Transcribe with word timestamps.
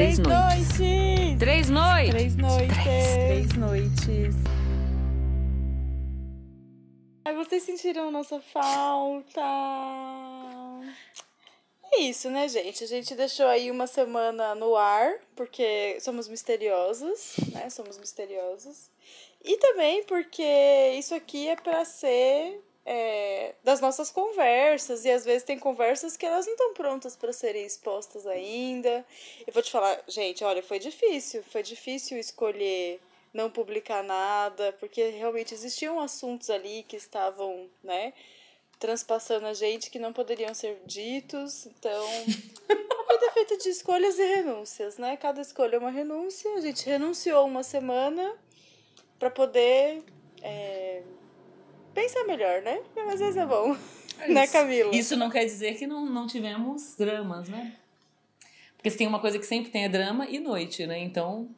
Três, 0.00 0.18
noites. 0.18 0.78
noites. 0.78 1.38
Três 1.38 1.68
noites. 1.68 2.10
Três 2.10 2.36
noites. 2.36 2.76
Três, 2.82 3.52
noites. 3.52 4.34
Ai, 7.22 7.34
vocês 7.34 7.62
sentiram 7.64 8.10
nossa 8.10 8.40
falta? 8.40 9.42
É 11.92 12.00
isso, 12.00 12.30
né, 12.30 12.48
gente? 12.48 12.82
A 12.82 12.86
gente 12.86 13.14
deixou 13.14 13.44
aí 13.46 13.70
uma 13.70 13.86
semana 13.86 14.54
no 14.54 14.74
ar, 14.74 15.18
porque 15.36 16.00
somos 16.00 16.28
misteriosos, 16.28 17.34
né? 17.52 17.68
Somos 17.68 17.98
misteriosos. 17.98 18.90
E 19.44 19.58
também 19.58 20.02
porque 20.04 20.94
isso 20.98 21.14
aqui 21.14 21.46
é 21.46 21.56
para 21.56 21.84
ser 21.84 22.58
é, 22.92 23.54
das 23.62 23.80
nossas 23.80 24.10
conversas, 24.10 25.04
e 25.04 25.10
às 25.12 25.24
vezes 25.24 25.44
tem 25.44 25.56
conversas 25.56 26.16
que 26.16 26.26
elas 26.26 26.44
não 26.44 26.54
estão 26.54 26.74
prontas 26.74 27.14
para 27.14 27.32
serem 27.32 27.64
expostas 27.64 28.26
ainda. 28.26 29.06
Eu 29.46 29.52
vou 29.52 29.62
te 29.62 29.70
falar, 29.70 30.02
gente, 30.08 30.42
olha, 30.42 30.60
foi 30.60 30.80
difícil, 30.80 31.44
foi 31.44 31.62
difícil 31.62 32.18
escolher 32.18 33.00
não 33.32 33.48
publicar 33.48 34.02
nada, 34.02 34.72
porque 34.80 35.04
realmente 35.10 35.54
existiam 35.54 36.00
assuntos 36.00 36.50
ali 36.50 36.82
que 36.82 36.96
estavam, 36.96 37.70
né, 37.80 38.12
transpassando 38.80 39.46
a 39.46 39.54
gente 39.54 39.88
que 39.88 40.00
não 40.00 40.12
poderiam 40.12 40.52
ser 40.52 40.82
ditos. 40.84 41.66
Então, 41.66 42.04
a 42.68 43.12
vida 43.12 43.26
é 43.26 43.30
feita 43.30 43.56
de 43.56 43.68
escolhas 43.68 44.18
e 44.18 44.24
renúncias, 44.24 44.98
né? 44.98 45.16
Cada 45.16 45.40
escolha 45.40 45.76
é 45.76 45.78
uma 45.78 45.92
renúncia. 45.92 46.52
A 46.56 46.60
gente 46.60 46.84
renunciou 46.86 47.46
uma 47.46 47.62
semana 47.62 48.36
para 49.16 49.30
poder 49.30 50.02
é, 50.42 51.02
pensar 52.00 52.24
melhor, 52.24 52.62
né? 52.62 52.80
Mas 52.96 53.14
às 53.14 53.20
vezes 53.20 53.36
é 53.36 53.46
bom. 53.46 53.76
É 54.18 54.28
né, 54.28 54.46
Camila? 54.46 54.94
Isso 54.94 55.16
não 55.16 55.30
quer 55.30 55.44
dizer 55.44 55.76
que 55.76 55.86
não, 55.86 56.06
não 56.06 56.26
tivemos 56.26 56.94
dramas, 56.96 57.48
né? 57.48 57.76
Porque 58.76 58.90
se 58.90 58.96
tem 58.96 59.06
uma 59.06 59.20
coisa 59.20 59.38
que 59.38 59.44
sempre 59.44 59.70
tem 59.70 59.84
é 59.84 59.88
drama 59.88 60.26
e 60.26 60.38
noite, 60.38 60.86
né? 60.86 60.98
Então. 60.98 61.48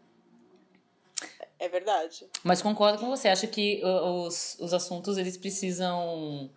É 1.59 1.69
verdade. 1.69 2.27
Mas 2.43 2.61
concordo 2.61 2.99
com 2.99 3.09
você. 3.09 3.29
Acho 3.29 3.47
que 3.47 3.81
os, 3.85 4.57
os 4.59 4.75
assuntos 4.75 5.17
eles 5.17 5.37
precisam 5.37 6.51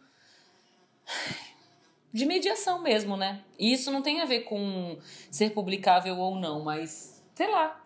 de 2.12 2.26
mediação 2.26 2.82
mesmo, 2.82 3.16
né? 3.16 3.44
E 3.60 3.72
isso 3.72 3.92
não 3.92 4.02
tem 4.02 4.22
a 4.22 4.26
ver 4.26 4.42
com 4.42 4.98
ser 5.30 5.52
publicável 5.52 6.18
ou 6.18 6.36
não, 6.36 6.64
mas 6.64 7.24
sei 7.36 7.50
lá. 7.52 7.84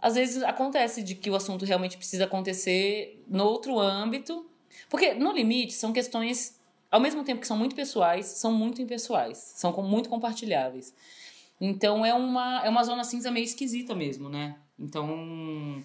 Às 0.00 0.14
vezes 0.14 0.42
acontece 0.42 1.02
de 1.02 1.14
que 1.14 1.30
o 1.30 1.34
assunto 1.34 1.64
realmente 1.64 1.96
precisa 1.96 2.24
acontecer 2.24 3.20
no 3.28 3.44
outro 3.44 3.78
âmbito 3.78 4.51
porque, 4.88 5.14
no 5.14 5.32
limite, 5.32 5.72
são 5.72 5.92
questões, 5.92 6.60
ao 6.90 7.00
mesmo 7.00 7.24
tempo 7.24 7.40
que 7.40 7.46
são 7.46 7.56
muito 7.56 7.74
pessoais, 7.74 8.26
são 8.26 8.52
muito 8.52 8.80
impessoais, 8.82 9.38
são 9.56 9.72
muito 9.82 10.08
compartilháveis. 10.08 10.94
Então, 11.60 12.04
é 12.04 12.12
uma, 12.12 12.64
é 12.64 12.68
uma 12.68 12.82
zona 12.82 13.04
cinza 13.04 13.30
meio 13.30 13.44
esquisita 13.44 13.94
mesmo, 13.94 14.28
né? 14.28 14.56
Então, 14.78 15.84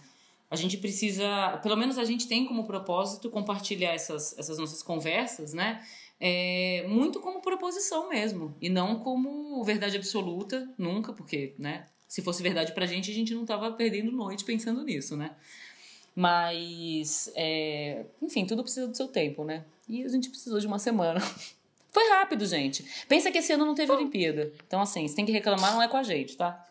a 0.49 0.55
gente 0.55 0.77
precisa, 0.77 1.59
pelo 1.61 1.75
menos 1.75 1.97
a 1.97 2.05
gente 2.05 2.27
tem 2.27 2.45
como 2.45 2.65
propósito 2.65 3.29
compartilhar 3.29 3.93
essas, 3.93 4.37
essas 4.37 4.57
nossas 4.57 4.81
conversas, 4.81 5.53
né? 5.53 5.83
É, 6.19 6.85
muito 6.87 7.19
como 7.19 7.41
proposição 7.41 8.09
mesmo, 8.09 8.55
e 8.59 8.69
não 8.69 8.99
como 8.99 9.63
verdade 9.63 9.97
absoluta, 9.97 10.67
nunca, 10.77 11.13
porque, 11.13 11.53
né? 11.59 11.87
Se 12.07 12.21
fosse 12.21 12.41
verdade 12.41 12.73
pra 12.73 12.85
gente, 12.85 13.11
a 13.11 13.13
gente 13.13 13.35
não 13.35 13.45
tava 13.45 13.71
perdendo 13.73 14.11
noite 14.11 14.45
pensando 14.45 14.83
nisso, 14.83 15.15
né? 15.15 15.35
Mas, 16.19 17.31
é, 17.35 18.03
enfim, 18.19 18.43
tudo 18.43 18.63
precisa 18.63 18.87
do 18.87 18.97
seu 18.97 19.07
tempo, 19.07 19.43
né? 19.43 19.63
E 19.87 20.03
a 20.03 20.07
gente 20.07 20.31
precisou 20.31 20.59
de 20.59 20.65
uma 20.65 20.79
semana. 20.79 21.19
Foi 21.93 22.09
rápido, 22.09 22.43
gente. 22.43 22.83
Pensa 23.07 23.29
que 23.29 23.37
esse 23.37 23.53
ano 23.53 23.67
não 23.67 23.75
teve 23.75 23.91
Olimpíada. 23.91 24.51
Então, 24.65 24.81
assim, 24.81 25.07
se 25.07 25.15
tem 25.15 25.27
que 25.27 25.31
reclamar, 25.31 25.75
não 25.75 25.81
é 25.83 25.87
com 25.87 25.95
a 25.95 26.01
gente, 26.01 26.35
tá? 26.35 26.67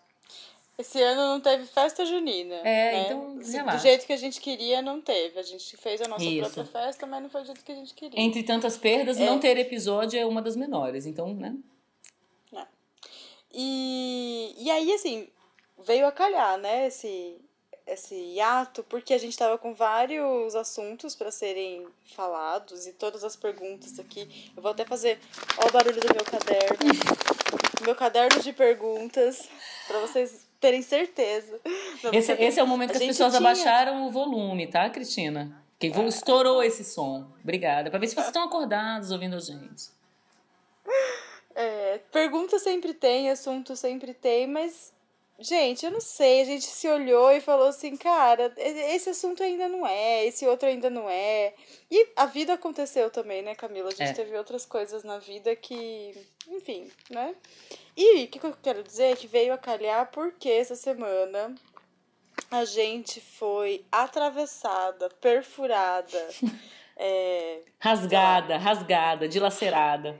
Esse 0.76 1.00
ano 1.00 1.34
não 1.34 1.40
teve 1.40 1.64
festa 1.64 2.04
junina. 2.04 2.56
É, 2.56 2.64
né? 2.64 3.02
então, 3.04 3.38
sei 3.40 3.62
lá. 3.62 3.76
Do 3.76 3.82
jeito 3.82 4.04
que 4.04 4.12
a 4.12 4.16
gente 4.16 4.40
queria, 4.40 4.82
não 4.82 5.00
teve. 5.00 5.38
A 5.38 5.44
gente 5.44 5.76
fez 5.76 6.02
a 6.02 6.08
nossa 6.08 6.24
Isso. 6.24 6.40
própria 6.52 6.64
festa, 6.64 7.06
mas 7.06 7.22
não 7.22 7.30
foi 7.30 7.42
do 7.42 7.46
jeito 7.46 7.64
que 7.64 7.70
a 7.70 7.76
gente 7.76 7.94
queria. 7.94 8.20
Entre 8.20 8.42
tantas 8.42 8.76
perdas, 8.76 9.16
é. 9.16 9.26
não 9.26 9.38
ter 9.38 9.56
episódio 9.58 10.18
é 10.18 10.26
uma 10.26 10.42
das 10.42 10.56
menores. 10.56 11.06
Então, 11.06 11.32
né? 11.32 11.54
É. 12.52 12.66
E, 13.54 14.56
e 14.58 14.68
aí, 14.72 14.92
assim, 14.92 15.28
veio 15.86 16.04
a 16.04 16.10
calhar, 16.10 16.58
né? 16.58 16.88
Esse, 16.88 17.40
esse 17.86 18.14
hiato 18.14 18.82
porque 18.84 19.14
a 19.14 19.18
gente 19.18 19.30
estava 19.30 19.56
com 19.56 19.72
vários 19.72 20.54
assuntos 20.56 21.14
para 21.14 21.30
serem 21.30 21.86
falados 22.14 22.86
e 22.86 22.92
todas 22.92 23.22
as 23.22 23.36
perguntas 23.36 23.98
aqui. 23.98 24.50
Eu 24.56 24.62
vou 24.62 24.72
até 24.72 24.84
fazer 24.84 25.18
ó, 25.58 25.68
o 25.68 25.72
barulho 25.72 26.00
do 26.00 26.14
meu 26.14 26.24
caderno. 26.24 26.76
meu 27.84 27.94
caderno 27.94 28.42
de 28.42 28.52
perguntas 28.52 29.48
para 29.86 30.00
vocês 30.00 30.46
terem 30.60 30.82
certeza. 30.82 31.60
Esse, 32.12 32.32
esse 32.32 32.58
é 32.58 32.62
o 32.62 32.66
momento 32.66 32.90
que 32.90 32.96
as 32.96 33.04
pessoas 33.04 33.32
tinha... 33.32 33.38
abaixaram 33.38 34.06
o 34.06 34.10
volume, 34.10 34.66
tá, 34.66 34.90
Cristina? 34.90 35.62
Que 35.78 35.88
estourou 35.88 36.62
esse 36.62 36.82
som. 36.82 37.30
Obrigada. 37.42 37.90
Para 37.90 38.00
ver 38.00 38.08
se 38.08 38.14
vocês 38.14 38.26
estão 38.26 38.42
acordados 38.42 39.10
ouvindo 39.12 39.36
a 39.36 39.40
gente. 39.40 39.90
É, 41.54 42.00
pergunta 42.10 42.58
sempre 42.58 42.92
tem, 42.92 43.30
assunto 43.30 43.76
sempre 43.76 44.12
tem, 44.12 44.46
mas 44.46 44.92
Gente, 45.38 45.84
eu 45.84 45.90
não 45.90 46.00
sei, 46.00 46.40
a 46.40 46.44
gente 46.44 46.64
se 46.64 46.88
olhou 46.88 47.30
e 47.30 47.42
falou 47.42 47.68
assim, 47.68 47.94
cara, 47.94 48.52
esse 48.56 49.10
assunto 49.10 49.42
ainda 49.42 49.68
não 49.68 49.86
é, 49.86 50.24
esse 50.24 50.46
outro 50.46 50.66
ainda 50.66 50.88
não 50.88 51.10
é. 51.10 51.52
E 51.90 52.08
a 52.16 52.24
vida 52.24 52.54
aconteceu 52.54 53.10
também, 53.10 53.42
né, 53.42 53.54
Camila? 53.54 53.88
A 53.88 53.94
gente 53.94 54.10
é. 54.10 54.14
teve 54.14 54.36
outras 54.36 54.64
coisas 54.64 55.04
na 55.04 55.18
vida 55.18 55.54
que, 55.54 56.14
enfim, 56.48 56.90
né? 57.10 57.34
E 57.94 58.24
o 58.24 58.28
que, 58.28 58.38
que 58.38 58.46
eu 58.46 58.56
quero 58.62 58.82
dizer 58.82 59.12
é 59.12 59.16
que 59.16 59.26
veio 59.26 59.52
a 59.52 59.58
calhar 59.58 60.10
porque 60.10 60.48
essa 60.48 60.74
semana 60.74 61.54
a 62.50 62.64
gente 62.64 63.20
foi 63.20 63.84
atravessada, 63.92 65.10
perfurada, 65.20 66.28
é, 66.96 67.60
rasgada, 67.78 68.56
rasgada, 68.56 69.28
dilacerada 69.28 70.18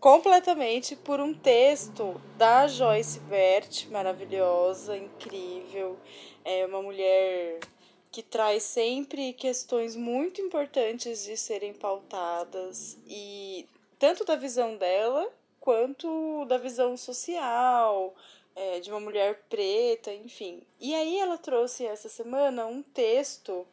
completamente 0.00 0.96
por 0.96 1.20
um 1.20 1.34
texto 1.34 2.18
da 2.38 2.66
Joyce 2.66 3.20
Bert, 3.20 3.86
maravilhosa, 3.90 4.96
incrível, 4.96 5.98
é 6.42 6.64
uma 6.64 6.80
mulher 6.80 7.60
que 8.10 8.22
traz 8.22 8.62
sempre 8.62 9.34
questões 9.34 9.94
muito 9.94 10.40
importantes 10.40 11.22
de 11.24 11.36
serem 11.36 11.74
pautadas 11.74 12.96
e 13.06 13.68
tanto 13.98 14.24
da 14.24 14.36
visão 14.36 14.74
dela 14.76 15.30
quanto 15.60 16.46
da 16.46 16.56
visão 16.56 16.96
social 16.96 18.14
é, 18.56 18.80
de 18.80 18.90
uma 18.90 19.00
mulher 19.00 19.42
preta, 19.50 20.12
enfim. 20.14 20.62
E 20.80 20.94
aí 20.94 21.18
ela 21.18 21.36
trouxe 21.36 21.84
essa 21.84 22.08
semana 22.08 22.66
um 22.66 22.82
texto 22.82 23.66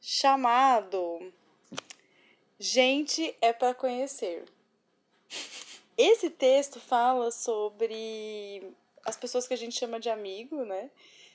chamado 0.00 1.32
Gente 2.58 3.34
é 3.40 3.52
para 3.52 3.72
conhecer. 3.72 4.44
Esse 5.96 6.28
texto 6.30 6.80
fala 6.80 7.30
sobre 7.30 8.72
as 9.04 9.16
pessoas 9.16 9.46
que 9.46 9.54
a 9.54 9.56
gente 9.56 9.78
chama 9.78 10.00
de 10.00 10.10
amigo, 10.10 10.64
né? 10.64 10.90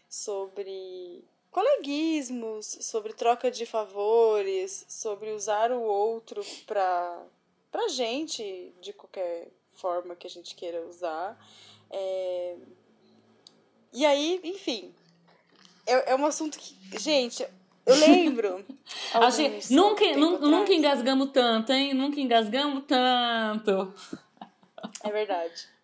Sobre 0.10 1.24
coleguismos, 1.52 2.66
sobre 2.82 3.14
troca 3.14 3.50
de 3.50 3.66
favores, 3.66 4.86
sobre 4.88 5.32
usar 5.32 5.72
o 5.72 5.82
outro 5.82 6.44
para 6.66 7.26
pra 7.72 7.88
gente 7.88 8.74
de 8.82 8.92
qualquer 8.94 9.48
forma 9.74 10.16
que 10.16 10.28
a 10.28 10.30
gente 10.30 10.56
queira 10.56 10.86
usar. 10.86 11.38
É... 11.90 12.58
E 13.94 14.06
aí, 14.06 14.40
enfim, 14.44 14.94
é, 15.86 16.12
é 16.12 16.16
um 16.16 16.26
assunto 16.26 16.60
que, 16.60 16.76
gente, 17.00 17.48
eu 17.90 17.96
lembro. 17.96 18.66
Achei, 19.14 19.60
nunca, 19.70 20.06
nunca, 20.16 20.46
nunca 20.46 20.74
engasgamos 20.74 21.32
tanto, 21.32 21.72
hein? 21.72 21.94
Nunca 21.94 22.20
engasgamos 22.20 22.84
tanto. 22.88 23.94
É 25.04 25.12
verdade. 25.12 25.80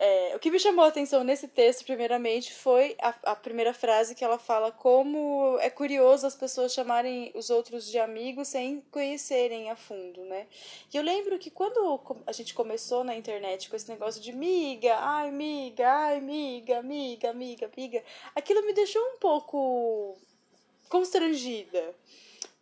É, 0.00 0.36
o 0.36 0.38
que 0.38 0.48
me 0.48 0.60
chamou 0.60 0.84
a 0.84 0.88
atenção 0.88 1.24
nesse 1.24 1.48
texto, 1.48 1.84
primeiramente, 1.84 2.54
foi 2.54 2.96
a, 3.02 3.32
a 3.32 3.34
primeira 3.34 3.74
frase 3.74 4.14
que 4.14 4.24
ela 4.24 4.38
fala 4.38 4.70
como 4.70 5.58
é 5.60 5.68
curioso 5.70 6.24
as 6.24 6.36
pessoas 6.36 6.72
chamarem 6.72 7.32
os 7.34 7.50
outros 7.50 7.90
de 7.90 7.98
amigos 7.98 8.46
sem 8.46 8.80
conhecerem 8.92 9.70
a 9.70 9.76
fundo, 9.76 10.24
né? 10.24 10.46
E 10.94 10.96
eu 10.96 11.02
lembro 11.02 11.36
que 11.36 11.50
quando 11.50 12.00
a 12.24 12.30
gente 12.30 12.54
começou 12.54 13.02
na 13.02 13.16
internet 13.16 13.68
com 13.68 13.74
esse 13.74 13.88
negócio 13.88 14.22
de 14.22 14.30
miga, 14.32 14.94
ai 14.98 15.32
miga, 15.32 15.90
ai 15.90 16.20
miga, 16.20 16.80
miga, 16.80 17.32
miga, 17.32 17.68
miga, 17.76 18.04
aquilo 18.36 18.64
me 18.64 18.72
deixou 18.72 19.02
um 19.02 19.16
pouco 19.18 20.16
constrangida. 20.88 21.94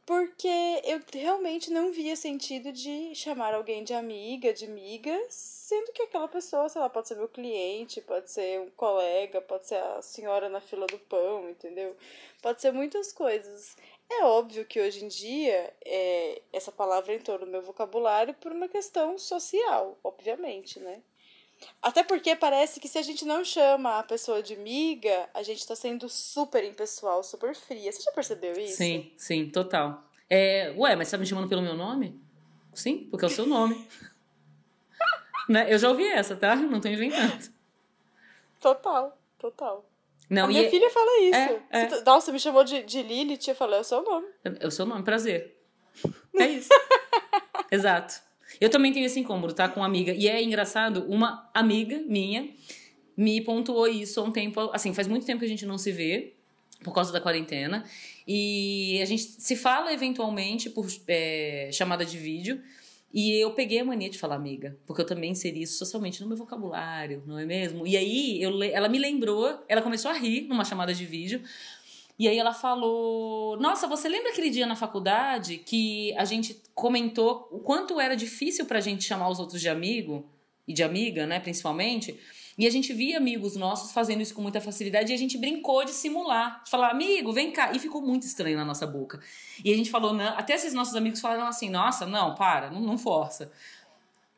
Porque 0.06 0.48
eu 0.84 1.00
realmente 1.12 1.68
não 1.68 1.90
via 1.90 2.14
sentido 2.14 2.70
de 2.70 3.12
chamar 3.12 3.54
alguém 3.54 3.82
de 3.82 3.92
amiga, 3.92 4.52
de 4.52 4.68
miga, 4.68 5.18
sendo 5.28 5.90
que 5.92 6.02
aquela 6.02 6.28
pessoa, 6.28 6.68
sei 6.68 6.80
lá, 6.80 6.88
pode 6.88 7.08
ser 7.08 7.16
meu 7.16 7.28
cliente, 7.28 8.00
pode 8.00 8.30
ser 8.30 8.60
um 8.60 8.70
colega, 8.70 9.40
pode 9.40 9.66
ser 9.66 9.74
a 9.74 10.00
senhora 10.00 10.48
na 10.48 10.60
fila 10.60 10.86
do 10.86 10.98
pão, 10.98 11.50
entendeu? 11.50 11.96
Pode 12.40 12.62
ser 12.62 12.70
muitas 12.70 13.12
coisas. 13.12 13.76
É 14.08 14.22
óbvio 14.24 14.64
que 14.64 14.80
hoje 14.80 15.04
em 15.04 15.08
dia 15.08 15.74
é, 15.84 16.40
essa 16.52 16.70
palavra 16.70 17.12
entrou 17.12 17.40
no 17.40 17.46
meu 17.46 17.60
vocabulário 17.60 18.32
por 18.34 18.52
uma 18.52 18.68
questão 18.68 19.18
social, 19.18 19.98
obviamente, 20.04 20.78
né? 20.78 21.02
Até 21.82 22.02
porque 22.02 22.36
parece 22.36 22.78
que 22.80 22.88
se 22.88 22.98
a 22.98 23.02
gente 23.02 23.24
não 23.24 23.44
chama 23.44 23.98
a 23.98 24.02
pessoa 24.02 24.42
de 24.42 24.56
miga, 24.56 25.28
a 25.32 25.42
gente 25.42 25.66
tá 25.66 25.74
sendo 25.74 26.08
super 26.08 26.62
impessoal, 26.64 27.22
super 27.22 27.54
fria. 27.54 27.90
Você 27.90 28.02
já 28.02 28.12
percebeu 28.12 28.52
isso? 28.58 28.76
Sim, 28.76 29.12
sim, 29.16 29.48
total. 29.48 30.04
É, 30.28 30.72
ué, 30.76 30.96
mas 30.96 31.08
você 31.08 31.16
tá 31.16 31.20
me 31.20 31.26
chamando 31.26 31.48
pelo 31.48 31.62
meu 31.62 31.74
nome? 31.74 32.20
Sim, 32.74 33.06
porque 33.10 33.24
é 33.24 33.28
o 33.28 33.30
seu 33.30 33.46
nome. 33.46 33.88
né? 35.48 35.72
Eu 35.72 35.78
já 35.78 35.88
ouvi 35.88 36.04
essa, 36.06 36.36
tá? 36.36 36.54
Não 36.56 36.80
tô 36.80 36.88
inventando. 36.88 37.50
Total, 38.60 39.16
total. 39.38 39.84
Não, 40.28 40.44
a 40.44 40.48
minha 40.48 40.62
e 40.62 40.70
filha 40.70 40.90
fala 40.90 41.20
isso. 41.20 41.38
É, 41.38 41.62
é. 41.70 41.88
Você 41.88 42.02
tá- 42.02 42.10
Nossa, 42.12 42.32
me 42.32 42.40
chamou 42.40 42.64
de, 42.64 42.82
de 42.82 43.02
Lilith, 43.02 43.46
eu 43.48 43.54
falei, 43.54 43.78
é 43.78 43.80
o 43.80 43.84
seu 43.84 44.02
nome. 44.02 44.26
é 44.44 44.66
o 44.66 44.70
seu 44.70 44.84
nome, 44.84 45.02
prazer. 45.04 45.56
É 46.38 46.46
isso. 46.48 46.68
Exato. 47.70 48.20
Eu 48.60 48.70
também 48.70 48.92
tenho 48.92 49.06
esse 49.06 49.18
incômodo, 49.20 49.52
tá? 49.52 49.68
Com 49.68 49.80
uma 49.80 49.86
amiga. 49.86 50.12
E 50.12 50.28
é 50.28 50.42
engraçado, 50.42 51.04
uma 51.08 51.48
amiga 51.54 51.98
minha 52.06 52.48
me 53.16 53.40
pontuou 53.40 53.88
isso 53.88 54.20
há 54.20 54.22
um 54.22 54.30
tempo. 54.30 54.70
Assim, 54.72 54.92
faz 54.92 55.08
muito 55.08 55.24
tempo 55.24 55.40
que 55.40 55.46
a 55.46 55.48
gente 55.48 55.64
não 55.64 55.78
se 55.78 55.90
vê, 55.90 56.34
por 56.82 56.92
causa 56.92 57.12
da 57.12 57.20
quarentena. 57.20 57.84
E 58.26 58.98
a 59.00 59.04
gente 59.04 59.22
se 59.22 59.56
fala 59.56 59.92
eventualmente 59.92 60.68
por 60.70 60.86
é, 61.08 61.70
chamada 61.72 62.04
de 62.04 62.18
vídeo. 62.18 62.60
E 63.12 63.32
eu 63.40 63.52
peguei 63.52 63.78
a 63.78 63.84
mania 63.84 64.10
de 64.10 64.18
falar 64.18 64.34
amiga, 64.34 64.76
porque 64.86 65.00
eu 65.00 65.06
também 65.06 65.30
inseri 65.30 65.62
isso 65.62 65.78
socialmente 65.78 66.20
no 66.20 66.28
meu 66.28 66.36
vocabulário, 66.36 67.22
não 67.26 67.38
é 67.38 67.46
mesmo? 67.46 67.86
E 67.86 67.96
aí 67.96 68.42
eu, 68.42 68.62
ela 68.62 68.90
me 68.90 68.98
lembrou, 68.98 69.64
ela 69.68 69.80
começou 69.80 70.10
a 70.10 70.14
rir 70.14 70.42
numa 70.42 70.66
chamada 70.66 70.92
de 70.92 71.06
vídeo. 71.06 71.40
E 72.18 72.28
aí 72.28 72.38
ela 72.38 72.54
falou: 72.54 73.58
Nossa, 73.58 73.86
você 73.86 74.08
lembra 74.08 74.30
aquele 74.30 74.50
dia 74.50 74.66
na 74.66 74.76
faculdade 74.76 75.58
que 75.58 76.14
a 76.16 76.24
gente 76.24 76.60
comentou 76.74 77.48
o 77.50 77.58
quanto 77.58 78.00
era 78.00 78.16
difícil 78.16 78.66
pra 78.66 78.80
gente 78.80 79.04
chamar 79.04 79.28
os 79.28 79.38
outros 79.38 79.60
de 79.60 79.68
amigo 79.68 80.24
e 80.66 80.72
de 80.72 80.82
amiga, 80.82 81.26
né, 81.26 81.38
principalmente? 81.40 82.18
E 82.58 82.66
a 82.66 82.70
gente 82.70 82.92
via 82.94 83.18
amigos 83.18 83.54
nossos 83.54 83.92
fazendo 83.92 84.22
isso 84.22 84.34
com 84.34 84.40
muita 84.40 84.62
facilidade 84.62 85.12
e 85.12 85.14
a 85.14 85.18
gente 85.18 85.36
brincou 85.36 85.84
de 85.84 85.90
simular, 85.90 86.62
de 86.64 86.70
falar, 86.70 86.90
amigo, 86.90 87.30
vem 87.30 87.52
cá. 87.52 87.72
E 87.74 87.78
ficou 87.78 88.00
muito 88.00 88.24
estranho 88.24 88.56
na 88.56 88.64
nossa 88.64 88.86
boca. 88.86 89.20
E 89.62 89.70
a 89.70 89.76
gente 89.76 89.90
falou, 89.90 90.14
não, 90.14 90.28
até 90.38 90.54
esses 90.54 90.72
nossos 90.72 90.94
amigos 90.94 91.20
falaram 91.20 91.46
assim, 91.46 91.68
nossa, 91.68 92.06
não, 92.06 92.34
para, 92.34 92.70
não, 92.70 92.80
não 92.80 92.96
força. 92.96 93.52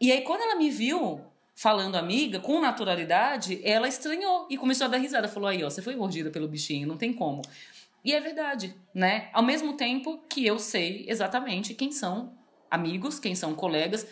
E 0.01 0.11
aí, 0.11 0.23
quando 0.23 0.41
ela 0.41 0.57
me 0.57 0.69
viu 0.69 1.21
falando 1.59 1.97
amiga, 1.97 2.39
com 2.39 2.61
naturalidade, 2.61 3.61
ela 3.65 3.89
estranhou 3.89 4.47
e 4.49 4.57
começou 4.57 4.85
a 4.85 4.89
dar 4.89 4.99
risada. 4.99 5.27
Falou, 5.27 5.49
aí, 5.49 5.65
ó, 5.65 5.69
você 5.69 5.83
foi 5.83 5.97
mordida 5.97 6.31
pelo 6.31 6.47
bichinho, 6.47 6.87
não 6.87 6.97
tem 6.97 7.13
como. 7.13 7.43
E 8.05 8.15
é 8.15 8.21
verdade, 8.21 8.77
né? 8.95 9.29
Ao 9.33 9.43
mesmo 9.43 9.73
tempo 9.73 10.23
que 10.29 10.47
eu 10.47 10.57
sei 10.61 11.05
exatamente 11.09 11.75
quem 11.75 11.91
são 11.91 12.33
amigos, 12.71 13.19
quem 13.19 13.35
são 13.35 13.57
colegas. 13.57 14.07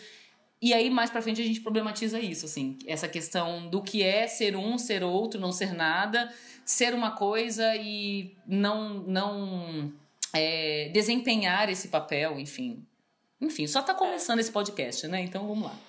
E 0.61 0.73
aí, 0.73 0.89
mais 0.89 1.09
pra 1.09 1.21
frente, 1.21 1.41
a 1.41 1.45
gente 1.45 1.61
problematiza 1.61 2.19
isso, 2.19 2.45
assim. 2.45 2.77
Essa 2.85 3.07
questão 3.07 3.69
do 3.69 3.81
que 3.81 4.03
é 4.03 4.27
ser 4.27 4.57
um, 4.57 4.77
ser 4.77 5.01
outro, 5.01 5.39
não 5.39 5.53
ser 5.53 5.73
nada. 5.73 6.29
Ser 6.65 6.93
uma 6.93 7.11
coisa 7.11 7.77
e 7.77 8.35
não, 8.45 8.95
não 8.95 9.93
é, 10.33 10.89
desempenhar 10.91 11.69
esse 11.69 11.87
papel, 11.87 12.37
enfim. 12.41 12.85
Enfim, 13.39 13.67
só 13.67 13.81
tá 13.81 13.93
começando 13.93 14.39
esse 14.39 14.51
podcast, 14.51 15.07
né? 15.07 15.21
Então, 15.21 15.47
vamos 15.47 15.63
lá. 15.63 15.86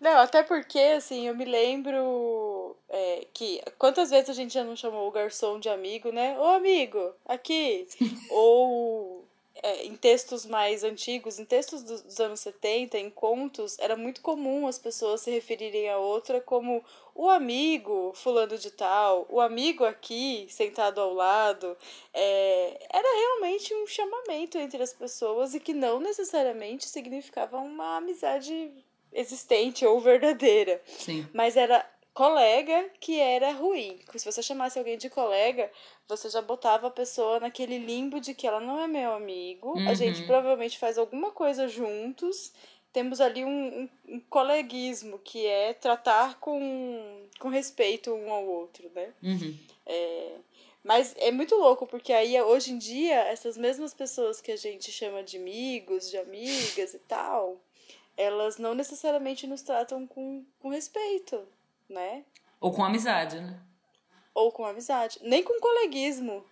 Não, 0.00 0.18
até 0.18 0.42
porque, 0.42 0.78
assim, 0.78 1.26
eu 1.26 1.34
me 1.34 1.44
lembro 1.44 2.76
é, 2.88 3.26
que 3.32 3.62
quantas 3.78 4.10
vezes 4.10 4.30
a 4.30 4.34
gente 4.34 4.52
já 4.52 4.62
não 4.62 4.76
chamou 4.76 5.08
o 5.08 5.10
garçom 5.10 5.58
de 5.58 5.68
amigo, 5.68 6.12
né? 6.12 6.38
Ô 6.38 6.44
amigo, 6.44 7.14
aqui! 7.24 7.88
Ou 8.30 9.24
é, 9.62 9.86
em 9.86 9.96
textos 9.96 10.44
mais 10.44 10.84
antigos, 10.84 11.38
em 11.38 11.44
textos 11.44 11.82
dos, 11.82 12.02
dos 12.02 12.20
anos 12.20 12.40
70, 12.40 12.98
em 12.98 13.08
contos, 13.08 13.78
era 13.78 13.96
muito 13.96 14.20
comum 14.20 14.66
as 14.66 14.78
pessoas 14.78 15.22
se 15.22 15.30
referirem 15.30 15.88
a 15.88 15.96
outra 15.98 16.40
como 16.40 16.84
o 17.14 17.30
amigo 17.30 18.12
fulano 18.14 18.58
de 18.58 18.70
tal, 18.70 19.26
o 19.30 19.40
amigo 19.40 19.84
aqui 19.84 20.46
sentado 20.50 21.00
ao 21.00 21.14
lado. 21.14 21.76
É, 22.12 22.86
era 22.90 23.16
realmente 23.16 23.74
um 23.74 23.86
chamamento 23.86 24.58
entre 24.58 24.82
as 24.82 24.92
pessoas 24.92 25.54
e 25.54 25.60
que 25.60 25.72
não 25.72 25.98
necessariamente 26.00 26.86
significava 26.86 27.56
uma 27.58 27.96
amizade 27.96 28.70
existente 29.16 29.84
ou 29.86 30.00
verdadeira. 30.00 30.80
Sim. 30.86 31.26
Mas 31.32 31.56
era 31.56 31.84
colega 32.14 32.88
que 33.00 33.18
era 33.20 33.50
ruim. 33.52 33.98
Se 34.16 34.24
você 34.24 34.42
chamasse 34.42 34.78
alguém 34.78 34.96
de 34.96 35.10
colega, 35.10 35.70
você 36.08 36.30
já 36.30 36.40
botava 36.40 36.86
a 36.86 36.90
pessoa 36.90 37.40
naquele 37.40 37.78
limbo 37.78 38.20
de 38.20 38.32
que 38.34 38.46
ela 38.46 38.60
não 38.60 38.80
é 38.80 38.86
meu 38.86 39.12
amigo. 39.12 39.78
A 39.80 39.90
Uhum. 39.90 39.94
gente 39.94 40.22
provavelmente 40.24 40.78
faz 40.78 40.96
alguma 40.96 41.30
coisa 41.30 41.68
juntos. 41.68 42.52
Temos 42.92 43.20
ali 43.20 43.44
um, 43.44 43.48
um, 43.82 43.88
um 44.14 44.20
coleguismo, 44.20 45.18
que 45.18 45.44
é 45.44 45.74
tratar 45.74 46.40
com, 46.40 47.26
com 47.38 47.48
respeito 47.50 48.10
um 48.14 48.32
ao 48.32 48.46
outro, 48.46 48.90
né? 48.94 49.12
Uhum. 49.22 49.54
Mas 50.82 51.14
é 51.18 51.32
muito 51.32 51.54
louco, 51.56 51.84
porque 51.86 52.12
aí 52.12 52.40
hoje 52.40 52.72
em 52.72 52.78
dia, 52.78 53.16
essas 53.24 53.56
mesmas 53.56 53.92
pessoas 53.92 54.40
que 54.40 54.52
a 54.52 54.56
gente 54.56 54.92
chama 54.92 55.22
de 55.22 55.36
amigos, 55.36 56.08
de 56.08 56.16
amigas 56.16 56.94
e 56.94 56.98
tal, 57.00 57.56
elas 58.16 58.58
não 58.58 58.74
necessariamente 58.74 59.46
nos 59.46 59.62
tratam 59.62 60.06
com, 60.06 60.44
com 60.58 60.68
respeito, 60.70 61.46
né? 61.88 62.24
Ou 62.60 62.72
com 62.72 62.84
amizade, 62.84 63.40
né? 63.40 63.60
Ou 64.34 64.50
com 64.50 64.64
amizade. 64.64 65.18
Nem 65.22 65.42
com 65.42 65.60
coleguismo. 65.60 66.44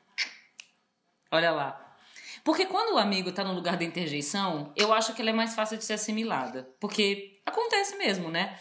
Olha 1.31 1.50
lá. 1.50 1.96
Porque 2.44 2.66
quando 2.66 2.94
o 2.94 2.99
amigo 2.99 3.32
tá 3.32 3.43
no 3.43 3.55
lugar 3.55 3.76
da 3.76 3.84
interjeição, 3.84 4.72
eu 4.76 4.93
acho 4.93 5.14
que 5.14 5.22
ela 5.22 5.31
é 5.31 5.32
mais 5.32 5.55
fácil 5.55 5.78
de 5.78 5.84
ser 5.84 5.94
assimilada. 5.94 6.69
Porque 6.78 7.40
acontece 7.44 7.96
mesmo, 7.96 8.31
né? 8.31 8.58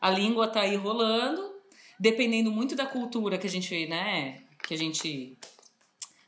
A 0.00 0.10
língua 0.10 0.48
tá 0.48 0.60
aí 0.60 0.76
rolando, 0.76 1.56
dependendo 1.98 2.52
muito 2.52 2.76
da 2.76 2.86
cultura 2.86 3.38
que 3.38 3.46
a 3.46 3.50
gente, 3.50 3.86
né, 3.86 4.42
que 4.62 4.74
a 4.74 4.78
gente 4.78 5.38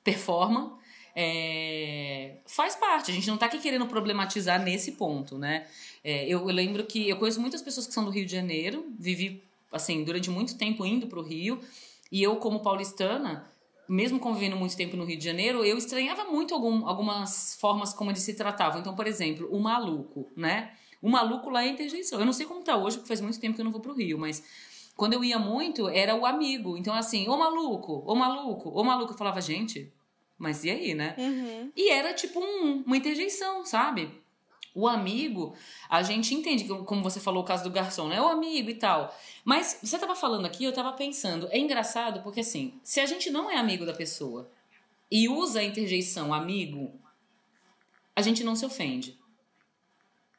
performa, 0.02 0.78
é, 1.14 2.36
faz 2.46 2.76
parte. 2.76 3.10
A 3.10 3.14
gente 3.14 3.28
não 3.28 3.36
tá 3.36 3.46
aqui 3.46 3.58
querendo 3.58 3.86
problematizar 3.86 4.62
nesse 4.62 4.92
ponto, 4.92 5.36
né? 5.38 5.66
É, 6.02 6.24
eu, 6.26 6.40
eu 6.40 6.54
lembro 6.54 6.84
que 6.84 7.08
eu 7.08 7.16
conheço 7.16 7.40
muitas 7.40 7.62
pessoas 7.62 7.86
que 7.86 7.92
são 7.92 8.04
do 8.04 8.10
Rio 8.10 8.24
de 8.24 8.32
Janeiro, 8.32 8.86
vivi, 8.98 9.42
assim, 9.72 10.04
durante 10.04 10.30
muito 10.30 10.56
tempo 10.56 10.84
indo 10.86 11.06
pro 11.06 11.22
Rio, 11.22 11.60
e 12.10 12.22
eu, 12.22 12.36
como 12.36 12.60
paulistana, 12.60 13.50
mesmo 13.88 14.18
convivendo 14.18 14.56
muito 14.56 14.76
tempo 14.76 14.96
no 14.96 15.04
Rio 15.04 15.18
de 15.18 15.24
Janeiro, 15.24 15.64
eu 15.64 15.76
estranhava 15.78 16.24
muito 16.24 16.54
algum, 16.54 16.86
algumas 16.86 17.56
formas 17.60 17.92
como 17.92 18.10
eles 18.10 18.22
se 18.22 18.34
tratavam. 18.34 18.80
Então, 18.80 18.94
por 18.94 19.06
exemplo, 19.06 19.48
o 19.50 19.58
maluco, 19.58 20.30
né? 20.36 20.72
O 21.00 21.08
maluco 21.08 21.48
lá 21.48 21.64
é 21.64 21.68
interjeição. 21.68 22.18
Eu 22.18 22.26
não 22.26 22.32
sei 22.32 22.44
como 22.44 22.62
tá 22.62 22.76
hoje, 22.76 22.96
porque 22.96 23.08
faz 23.08 23.20
muito 23.20 23.40
tempo 23.40 23.54
que 23.54 23.60
eu 23.60 23.64
não 23.64 23.72
vou 23.72 23.80
pro 23.80 23.94
Rio, 23.94 24.18
mas 24.18 24.42
quando 24.96 25.12
eu 25.12 25.24
ia 25.24 25.38
muito, 25.38 25.88
era 25.88 26.14
o 26.14 26.26
amigo. 26.26 26.76
Então, 26.76 26.92
assim, 26.92 27.28
ô 27.28 27.36
maluco, 27.36 28.02
ô 28.04 28.14
maluco, 28.14 28.68
ô 28.70 28.82
maluco. 28.82 29.12
Eu 29.12 29.16
falava, 29.16 29.40
gente, 29.40 29.92
mas 30.38 30.64
e 30.64 30.70
aí, 30.70 30.94
né? 30.94 31.14
Uhum. 31.18 31.72
E 31.76 31.90
era 31.90 32.14
tipo 32.14 32.38
um- 32.40 32.82
uma 32.86 32.96
interjeição, 32.96 33.64
sabe? 33.66 34.10
O 34.74 34.86
amigo, 34.86 35.56
a 35.88 36.02
gente 36.02 36.34
entende, 36.34 36.62
que, 36.64 36.68
como 36.84 37.02
você 37.02 37.18
falou 37.18 37.42
o 37.42 37.46
caso 37.46 37.64
do 37.64 37.70
garçom, 37.70 38.06
né? 38.06 38.20
O 38.22 38.28
amigo 38.28 38.70
e 38.70 38.74
tal. 38.74 39.12
Mas 39.44 39.80
você 39.82 39.98
tava 39.98 40.14
falando 40.14 40.46
aqui, 40.46 40.62
eu 40.64 40.72
tava 40.72 40.92
pensando, 40.92 41.48
é 41.50 41.58
engraçado 41.58 42.22
porque 42.22 42.40
assim, 42.40 42.78
se 42.84 43.00
a 43.00 43.06
gente 43.06 43.28
não 43.30 43.50
é 43.50 43.56
amigo 43.56 43.84
da 43.84 43.92
pessoa 43.92 44.48
e 45.10 45.28
usa 45.28 45.60
a 45.60 45.64
interjeição 45.64 46.32
amigo, 46.32 46.92
a 48.14 48.22
gente 48.22 48.44
não 48.44 48.54
se 48.54 48.64
ofende. 48.64 49.18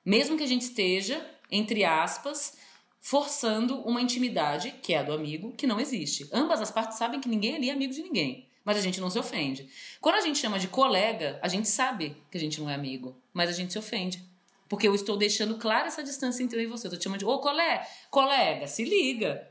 Mesmo 0.05 0.37
que 0.37 0.43
a 0.43 0.47
gente 0.47 0.61
esteja, 0.61 1.25
entre 1.51 1.83
aspas, 1.83 2.57
forçando 3.01 3.79
uma 3.81 4.01
intimidade, 4.01 4.71
que 4.81 4.93
é 4.93 4.99
a 4.99 5.03
do 5.03 5.13
amigo, 5.13 5.53
que 5.53 5.67
não 5.67 5.79
existe. 5.79 6.29
Ambas 6.31 6.61
as 6.61 6.71
partes 6.71 6.97
sabem 6.97 7.19
que 7.19 7.29
ninguém 7.29 7.55
ali 7.55 7.69
é 7.69 7.73
amigo 7.73 7.93
de 7.93 8.01
ninguém. 8.03 8.48
Mas 8.69 8.77
a 8.77 8.81
gente 8.81 9.01
não 9.01 9.09
se 9.09 9.17
ofende. 9.17 9.67
Quando 9.99 10.17
a 10.17 10.21
gente 10.21 10.37
chama 10.37 10.59
de 10.59 10.67
colega, 10.67 11.39
a 11.41 11.47
gente 11.47 11.67
sabe 11.67 12.15
que 12.29 12.37
a 12.37 12.39
gente 12.39 12.61
não 12.61 12.69
é 12.69 12.75
amigo, 12.75 13.19
mas 13.33 13.49
a 13.49 13.51
gente 13.51 13.73
se 13.73 13.79
ofende. 13.79 14.23
Porque 14.67 14.87
eu 14.87 14.93
estou 14.93 15.17
deixando 15.17 15.57
clara 15.57 15.87
essa 15.87 16.03
distância 16.03 16.43
entre 16.43 16.59
eu 16.59 16.61
e 16.61 16.67
você. 16.67 16.85
Eu 16.85 16.91
tô 16.91 16.97
te 16.97 17.05
chamando 17.05 17.17
de, 17.17 17.25
ô 17.25 17.39
colega, 17.39 17.83
colega, 18.11 18.67
se 18.67 18.83
liga. 18.83 19.49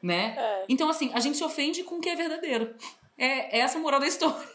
Né? 0.00 0.36
É. 0.38 0.64
Então, 0.68 0.88
assim, 0.88 1.10
a 1.12 1.18
gente 1.18 1.36
se 1.36 1.42
ofende 1.42 1.82
com 1.82 1.96
o 1.96 2.00
que 2.00 2.08
é 2.08 2.14
verdadeiro. 2.14 2.72
É, 3.18 3.58
é 3.58 3.62
essa 3.62 3.78
a 3.78 3.80
moral 3.80 3.98
da 3.98 4.06
história. 4.06 4.48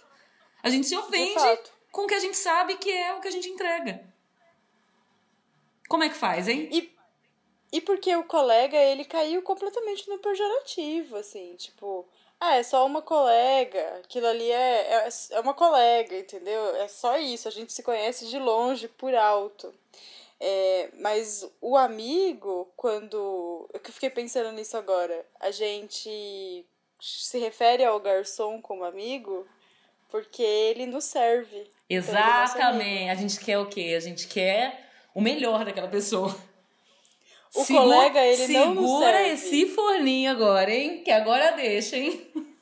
A 0.63 0.69
gente 0.69 0.87
se 0.87 0.95
De 0.95 1.01
ofende 1.01 1.59
com 1.91 2.03
o 2.03 2.07
que 2.07 2.13
a 2.13 2.19
gente 2.19 2.37
sabe 2.37 2.77
que 2.77 2.89
é 2.89 3.13
o 3.13 3.19
que 3.19 3.27
a 3.27 3.31
gente 3.31 3.49
entrega. 3.49 4.01
Como 5.89 6.05
é 6.05 6.07
que 6.07 6.15
faz, 6.15 6.47
hein? 6.47 6.69
E, 6.71 6.95
e 7.73 7.81
porque 7.81 8.15
o 8.15 8.23
colega, 8.23 8.77
ele 8.77 9.03
caiu 9.03 9.41
completamente 9.41 10.07
no 10.07 10.17
pejorativo, 10.17 11.17
assim, 11.17 11.57
tipo, 11.57 12.07
ah, 12.39 12.55
é 12.55 12.63
só 12.63 12.85
uma 12.85 13.01
colega, 13.01 13.99
aquilo 14.03 14.27
ali 14.27 14.51
é, 14.51 15.05
é, 15.05 15.09
é 15.31 15.39
uma 15.39 15.53
colega, 15.53 16.17
entendeu? 16.17 16.75
É 16.75 16.87
só 16.87 17.17
isso, 17.17 17.47
a 17.47 17.51
gente 17.51 17.73
se 17.73 17.81
conhece 17.81 18.27
de 18.27 18.37
longe, 18.37 18.87
por 18.87 19.13
alto. 19.15 19.73
É, 20.39 20.89
mas 20.99 21.49
o 21.59 21.75
amigo, 21.75 22.71
quando. 22.75 23.67
Eu 23.73 23.79
que 23.79 23.91
fiquei 23.91 24.11
pensando 24.11 24.51
nisso 24.51 24.77
agora, 24.77 25.25
a 25.39 25.49
gente 25.49 26.63
se 27.01 27.39
refere 27.39 27.83
ao 27.83 27.99
garçom 27.99 28.61
como 28.61 28.83
amigo 28.83 29.47
porque 30.09 30.43
ele 30.43 30.85
nos 30.85 31.05
serve. 31.05 31.69
Então, 31.89 32.13
Exatamente. 32.13 33.09
A 33.09 33.15
gente 33.15 33.39
quer 33.39 33.57
o 33.57 33.67
quê? 33.67 33.93
A 33.97 33.99
gente 33.99 34.27
quer 34.27 34.89
o 35.13 35.21
melhor 35.21 35.65
daquela 35.65 35.87
pessoa. 35.87 36.35
O 37.55 37.63
segura, 37.63 37.83
colega, 37.83 38.25
ele 38.25 38.47
não 38.53 38.73
nos 38.73 38.89
serve. 38.89 39.05
Segura 39.05 39.27
esse 39.29 39.65
forninho 39.67 40.31
agora, 40.31 40.71
hein? 40.71 41.03
Que 41.03 41.11
agora 41.11 41.51
deixa, 41.51 41.97
hein? 41.97 42.27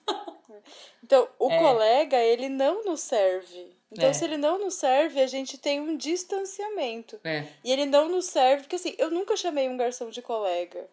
Então, 1.04 1.30
o 1.38 1.52
é. 1.52 1.60
colega, 1.60 2.18
ele 2.18 2.50
não 2.50 2.84
nos 2.84 3.02
serve. 3.02 3.72
Então, 3.92 4.10
é. 4.10 4.14
se 4.14 4.26
ele 4.26 4.38
não 4.38 4.58
nos 4.58 4.74
serve, 4.74 5.22
a 5.22 5.28
gente 5.28 5.56
tem 5.56 5.80
um 5.80 5.96
distanciamento. 5.96 7.20
É. 7.24 7.46
E 7.64 7.72
ele 7.72 7.86
não 7.86 8.10
nos 8.10 8.26
serve, 8.26 8.64
porque 8.64 8.76
assim, 8.76 8.96
eu 8.98 9.12
nunca 9.12 9.38
chamei 9.38 9.70
um 9.70 9.78
garçom 9.78 10.10
de 10.10 10.24
colega. 10.24 10.88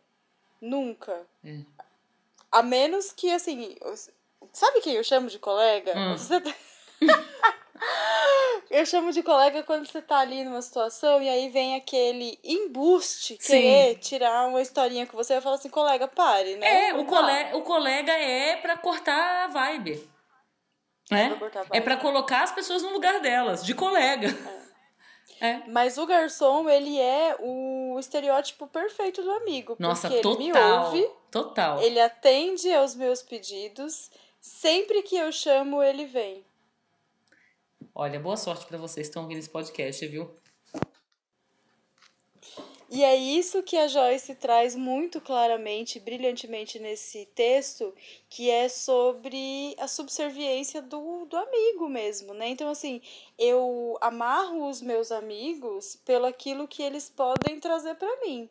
Nunca. 0.60 1.26
É. 1.42 1.60
A 2.50 2.62
menos 2.62 3.10
que, 3.10 3.30
assim. 3.30 3.74
Sabe 4.52 4.82
quem 4.82 4.96
eu 4.96 5.02
chamo 5.02 5.28
de 5.28 5.38
colega? 5.38 5.94
Hum. 5.96 6.18
Você 6.18 6.38
tá... 6.42 6.54
eu 8.70 8.86
chamo 8.86 9.12
de 9.12 9.22
colega 9.22 9.62
quando 9.62 9.86
você 9.86 10.00
tá 10.00 10.18
ali 10.18 10.44
numa 10.44 10.62
situação 10.62 11.20
e 11.22 11.28
aí 11.28 11.48
vem 11.50 11.76
aquele 11.76 12.38
embuste, 12.42 13.36
Sim. 13.40 13.60
querer 13.60 13.98
tirar 13.98 14.48
uma 14.48 14.62
historinha 14.62 15.06
com 15.06 15.16
você. 15.16 15.36
Eu 15.36 15.42
falo 15.42 15.56
assim, 15.56 15.68
colega, 15.68 16.08
pare, 16.08 16.56
né? 16.56 16.88
É, 16.88 16.94
o, 16.94 17.04
cole 17.04 17.54
o 17.54 17.62
colega 17.62 18.12
é 18.12 18.56
pra 18.56 18.76
cortar 18.76 19.44
a 19.44 19.46
vibe. 19.48 20.10
Né? 21.10 21.38
É 21.72 21.80
para 21.80 21.96
colocar 21.96 22.42
as 22.42 22.52
pessoas 22.52 22.82
no 22.82 22.90
lugar 22.90 23.20
delas, 23.20 23.64
de 23.64 23.74
colega. 23.74 24.28
É. 25.40 25.46
é. 25.52 25.62
Mas 25.68 25.98
o 25.98 26.06
garçom, 26.06 26.70
ele 26.70 26.98
é 26.98 27.36
o 27.38 27.98
estereótipo 27.98 28.66
perfeito 28.66 29.22
do 29.22 29.30
amigo. 29.32 29.76
Nossa, 29.78 30.08
porque 30.08 30.22
total. 30.22 30.40
Ele 30.40 30.52
me 30.52 30.58
ouve. 30.58 31.10
Total. 31.30 31.82
Ele 31.82 32.00
atende 32.00 32.72
aos 32.72 32.94
meus 32.94 33.22
pedidos. 33.22 34.10
Sempre 34.40 35.02
que 35.02 35.16
eu 35.16 35.30
chamo, 35.30 35.82
ele 35.82 36.06
vem. 36.06 36.44
Olha, 37.94 38.18
boa 38.18 38.38
sorte 38.38 38.64
para 38.64 38.78
vocês 38.78 39.06
que 39.06 39.10
estão 39.10 39.22
ouvindo 39.22 39.38
esse 39.38 39.50
podcast, 39.50 40.06
viu? 40.06 40.34
E 42.88 43.04
é 43.04 43.14
isso 43.14 43.62
que 43.62 43.76
a 43.76 43.86
Joyce 43.86 44.34
traz 44.34 44.74
muito 44.74 45.20
claramente, 45.20 46.00
brilhantemente 46.00 46.78
nesse 46.78 47.26
texto, 47.34 47.94
que 48.30 48.50
é 48.50 48.66
sobre 48.66 49.74
a 49.78 49.86
subserviência 49.86 50.80
do, 50.80 51.26
do 51.26 51.36
amigo 51.36 51.86
mesmo, 51.86 52.32
né? 52.32 52.48
Então, 52.48 52.70
assim, 52.70 53.02
eu 53.38 53.98
amarro 54.00 54.68
os 54.70 54.80
meus 54.80 55.12
amigos 55.12 55.96
pelo 56.04 56.24
aquilo 56.24 56.66
que 56.66 56.82
eles 56.82 57.10
podem 57.10 57.60
trazer 57.60 57.94
para 57.96 58.20
mim. 58.20 58.48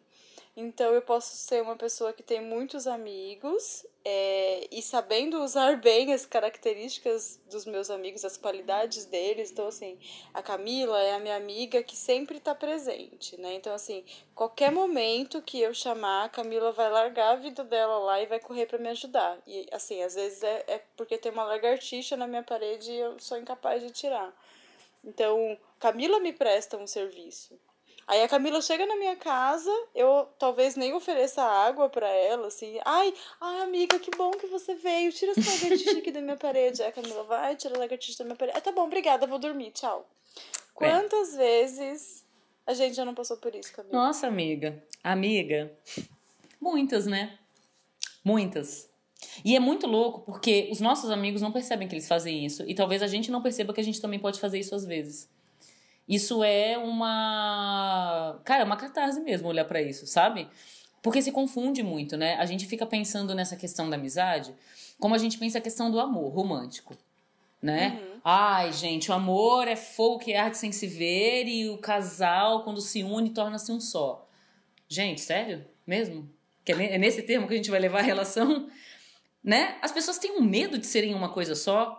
Então, 0.55 0.93
eu 0.93 1.01
posso 1.01 1.35
ser 1.35 1.63
uma 1.63 1.75
pessoa 1.75 2.13
que 2.13 2.21
tem 2.21 2.41
muitos 2.41 2.85
amigos 2.85 3.85
é, 4.03 4.67
e 4.71 4.81
sabendo 4.81 5.43
usar 5.43 5.77
bem 5.77 6.11
as 6.11 6.25
características 6.25 7.39
dos 7.49 7.65
meus 7.65 7.89
amigos, 7.89 8.25
as 8.25 8.35
qualidades 8.35 9.05
deles. 9.05 9.51
Então, 9.51 9.67
assim, 9.67 9.97
a 10.33 10.41
Camila 10.41 10.99
é 11.01 11.13
a 11.13 11.19
minha 11.19 11.35
amiga 11.35 11.83
que 11.83 11.95
sempre 11.95 12.37
está 12.37 12.55
presente, 12.55 13.39
né? 13.39 13.53
Então, 13.53 13.73
assim, 13.73 14.03
qualquer 14.33 14.71
momento 14.71 15.41
que 15.41 15.61
eu 15.61 15.73
chamar, 15.73 16.25
a 16.25 16.29
Camila 16.29 16.71
vai 16.71 16.89
largar 16.89 17.33
a 17.33 17.35
vida 17.35 17.63
dela 17.63 17.99
lá 17.99 18.21
e 18.21 18.25
vai 18.25 18.39
correr 18.39 18.65
para 18.65 18.79
me 18.79 18.89
ajudar. 18.89 19.39
E, 19.45 19.67
assim, 19.71 20.01
às 20.01 20.15
vezes 20.15 20.41
é, 20.41 20.63
é 20.67 20.81
porque 20.97 21.17
tem 21.17 21.31
uma 21.31 21.43
lagartixa 21.43 22.17
na 22.17 22.27
minha 22.27 22.43
parede 22.43 22.91
e 22.91 22.97
eu 22.97 23.19
sou 23.19 23.37
incapaz 23.37 23.83
de 23.83 23.91
tirar. 23.91 24.33
Então, 25.03 25.57
Camila 25.79 26.19
me 26.19 26.33
presta 26.33 26.77
um 26.77 26.87
serviço. 26.87 27.59
Aí 28.11 28.21
a 28.23 28.27
Camila 28.27 28.61
chega 28.61 28.85
na 28.85 28.97
minha 28.97 29.15
casa, 29.15 29.71
eu 29.95 30.27
talvez 30.37 30.75
nem 30.75 30.93
ofereça 30.93 31.41
água 31.41 31.87
para 31.87 32.09
ela, 32.09 32.47
assim. 32.47 32.77
Ai, 32.83 33.13
ai, 33.39 33.61
amiga, 33.61 33.97
que 33.99 34.11
bom 34.11 34.31
que 34.31 34.47
você 34.47 34.75
veio. 34.75 35.13
Tira 35.13 35.31
essa 35.31 35.49
lagartixa 35.49 35.97
aqui 35.97 36.11
da 36.11 36.19
minha 36.19 36.35
parede. 36.35 36.83
Aí 36.83 36.89
a 36.89 36.91
Camila 36.91 37.23
vai, 37.23 37.55
tira 37.55 37.73
a 37.73 37.79
lagartixa 37.79 38.17
da 38.17 38.25
minha 38.25 38.35
parede. 38.35 38.57
Ah, 38.57 38.59
tá 38.59 38.73
bom, 38.73 38.83
obrigada, 38.83 39.25
vou 39.25 39.39
dormir, 39.39 39.71
tchau. 39.71 40.05
Quantas 40.73 41.35
é. 41.35 41.37
vezes 41.37 42.25
a 42.67 42.73
gente 42.73 42.97
já 42.97 43.05
não 43.05 43.15
passou 43.15 43.37
por 43.37 43.55
isso, 43.55 43.71
Camila? 43.71 43.95
Nossa, 43.95 44.27
amiga. 44.27 44.83
Amiga. 45.01 45.71
Muitas, 46.59 47.05
né? 47.05 47.39
Muitas. 48.25 48.89
E 49.45 49.55
é 49.55 49.59
muito 49.61 49.87
louco 49.87 50.19
porque 50.19 50.67
os 50.69 50.81
nossos 50.81 51.11
amigos 51.11 51.41
não 51.41 51.53
percebem 51.53 51.87
que 51.87 51.95
eles 51.95 52.09
fazem 52.09 52.45
isso. 52.45 52.63
E 52.67 52.75
talvez 52.75 53.01
a 53.01 53.07
gente 53.07 53.31
não 53.31 53.41
perceba 53.41 53.73
que 53.73 53.79
a 53.79 53.85
gente 53.85 54.01
também 54.01 54.19
pode 54.19 54.37
fazer 54.37 54.59
isso 54.59 54.75
às 54.75 54.83
vezes. 54.83 55.29
Isso 56.11 56.43
é 56.43 56.77
uma. 56.77 58.37
Cara, 58.43 58.63
é 58.63 58.65
uma 58.65 58.75
catarse 58.75 59.21
mesmo 59.21 59.47
olhar 59.47 59.63
para 59.63 59.81
isso, 59.81 60.05
sabe? 60.05 60.45
Porque 61.01 61.21
se 61.21 61.31
confunde 61.31 61.81
muito, 61.81 62.17
né? 62.17 62.35
A 62.35 62.45
gente 62.45 62.65
fica 62.65 62.85
pensando 62.85 63.33
nessa 63.33 63.55
questão 63.55 63.89
da 63.89 63.95
amizade 63.95 64.53
como 64.99 65.15
a 65.15 65.17
gente 65.17 65.37
pensa 65.37 65.57
a 65.57 65.61
questão 65.61 65.89
do 65.89 66.01
amor 66.01 66.33
romântico, 66.33 66.97
né? 67.61 67.97
Uhum. 67.97 68.19
Ai, 68.25 68.73
gente, 68.73 69.09
o 69.09 69.13
amor 69.13 69.69
é 69.69 69.77
fogo 69.77 70.19
que 70.19 70.35
arde 70.35 70.57
sem 70.57 70.73
se 70.73 70.85
ver 70.85 71.47
e 71.47 71.69
o 71.69 71.77
casal, 71.77 72.65
quando 72.65 72.81
se 72.81 73.03
une, 73.03 73.29
torna-se 73.29 73.71
um 73.71 73.79
só. 73.79 74.27
Gente, 74.89 75.21
sério? 75.21 75.65
Mesmo? 75.87 76.29
Que 76.65 76.73
é 76.73 76.97
nesse 76.97 77.23
termo 77.23 77.47
que 77.47 77.53
a 77.53 77.57
gente 77.57 77.71
vai 77.71 77.79
levar 77.79 77.99
a 77.99 78.03
relação? 78.03 78.69
Né? 79.43 79.75
As 79.81 79.91
pessoas 79.91 80.19
têm 80.19 80.37
um 80.37 80.43
medo 80.43 80.77
de 80.77 80.85
serem 80.85 81.15
uma 81.15 81.29
coisa 81.29 81.55
só. 81.55 81.97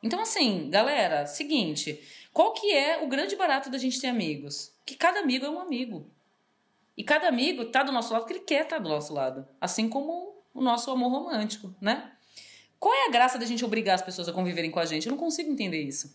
Então, 0.00 0.20
assim, 0.20 0.68
galera, 0.70 1.26
seguinte, 1.26 2.00
qual 2.34 2.52
que 2.52 2.72
é 2.72 3.00
o 3.00 3.06
grande 3.06 3.36
barato 3.36 3.70
da 3.70 3.78
gente 3.78 4.00
ter 4.00 4.08
amigos? 4.08 4.74
Que 4.84 4.96
cada 4.96 5.20
amigo 5.20 5.46
é 5.46 5.48
um 5.48 5.60
amigo. 5.60 6.10
E 6.96 7.04
cada 7.04 7.28
amigo 7.28 7.66
tá 7.66 7.84
do 7.84 7.92
nosso 7.92 8.12
lado 8.12 8.22
porque 8.22 8.34
ele 8.34 8.44
quer 8.44 8.64
estar 8.64 8.76
tá 8.76 8.82
do 8.82 8.88
nosso 8.88 9.14
lado. 9.14 9.46
Assim 9.60 9.88
como 9.88 10.42
o 10.52 10.60
nosso 10.60 10.90
amor 10.90 11.10
romântico, 11.10 11.72
né? 11.80 12.10
Qual 12.76 12.92
é 12.92 13.06
a 13.06 13.10
graça 13.10 13.38
da 13.38 13.46
gente 13.46 13.64
obrigar 13.64 13.94
as 13.94 14.02
pessoas 14.02 14.28
a 14.28 14.32
conviverem 14.32 14.68
com 14.68 14.80
a 14.80 14.84
gente? 14.84 15.06
Eu 15.06 15.12
não 15.12 15.16
consigo 15.16 15.48
entender 15.48 15.80
isso. 15.80 16.12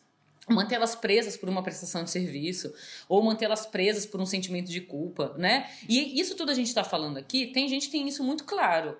Mantê-las 0.49 0.93
presas 0.93 1.37
por 1.37 1.47
uma 1.47 1.63
prestação 1.63 2.03
de 2.03 2.09
serviço, 2.09 2.73
ou 3.07 3.23
mantê-las 3.23 3.65
presas 3.65 4.05
por 4.05 4.19
um 4.19 4.25
sentimento 4.25 4.69
de 4.69 4.81
culpa, 4.81 5.33
né? 5.37 5.69
E 5.87 6.19
isso 6.19 6.35
tudo 6.35 6.51
a 6.51 6.53
gente 6.53 6.67
está 6.67 6.83
falando 6.83 7.17
aqui, 7.17 7.47
tem 7.47 7.69
gente 7.69 7.85
que 7.85 7.93
tem 7.93 8.07
isso 8.07 8.25
muito 8.25 8.43
claro. 8.43 8.97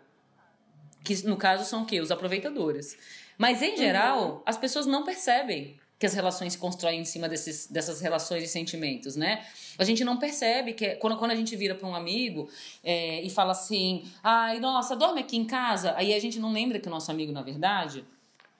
Que 1.03 1.27
no 1.27 1.35
caso 1.35 1.65
são 1.65 1.83
o 1.83 1.85
quê? 1.85 1.99
Os 1.99 2.11
aproveitadores. 2.11 2.97
Mas 3.37 3.61
em 3.61 3.75
geral, 3.75 4.35
uhum. 4.35 4.41
as 4.45 4.57
pessoas 4.57 4.85
não 4.85 5.03
percebem 5.03 5.79
que 5.99 6.05
as 6.05 6.13
relações 6.13 6.53
se 6.53 6.59
constroem 6.59 7.01
em 7.01 7.05
cima 7.05 7.27
desses, 7.27 7.67
dessas 7.67 7.99
relações 7.99 8.41
e 8.43 8.47
sentimentos, 8.47 9.17
né? 9.17 9.45
A 9.77 9.83
gente 9.83 10.03
não 10.05 10.17
percebe 10.17 10.71
que 10.71 10.95
quando, 10.95 11.17
quando 11.17 11.31
a 11.31 11.35
gente 11.35 11.53
vira 11.57 11.75
para 11.75 11.87
um 11.87 11.93
amigo 11.93 12.49
é, 12.81 13.21
e 13.21 13.29
fala 13.29 13.51
assim, 13.51 14.09
ai, 14.23 14.59
nossa, 14.59 14.95
dorme 14.95 15.19
aqui 15.19 15.35
em 15.35 15.45
casa, 15.45 15.93
aí 15.97 16.13
a 16.13 16.19
gente 16.19 16.39
não 16.39 16.53
lembra 16.53 16.79
que 16.79 16.87
o 16.87 16.91
nosso 16.91 17.11
amigo, 17.11 17.33
na 17.33 17.41
verdade, 17.41 18.05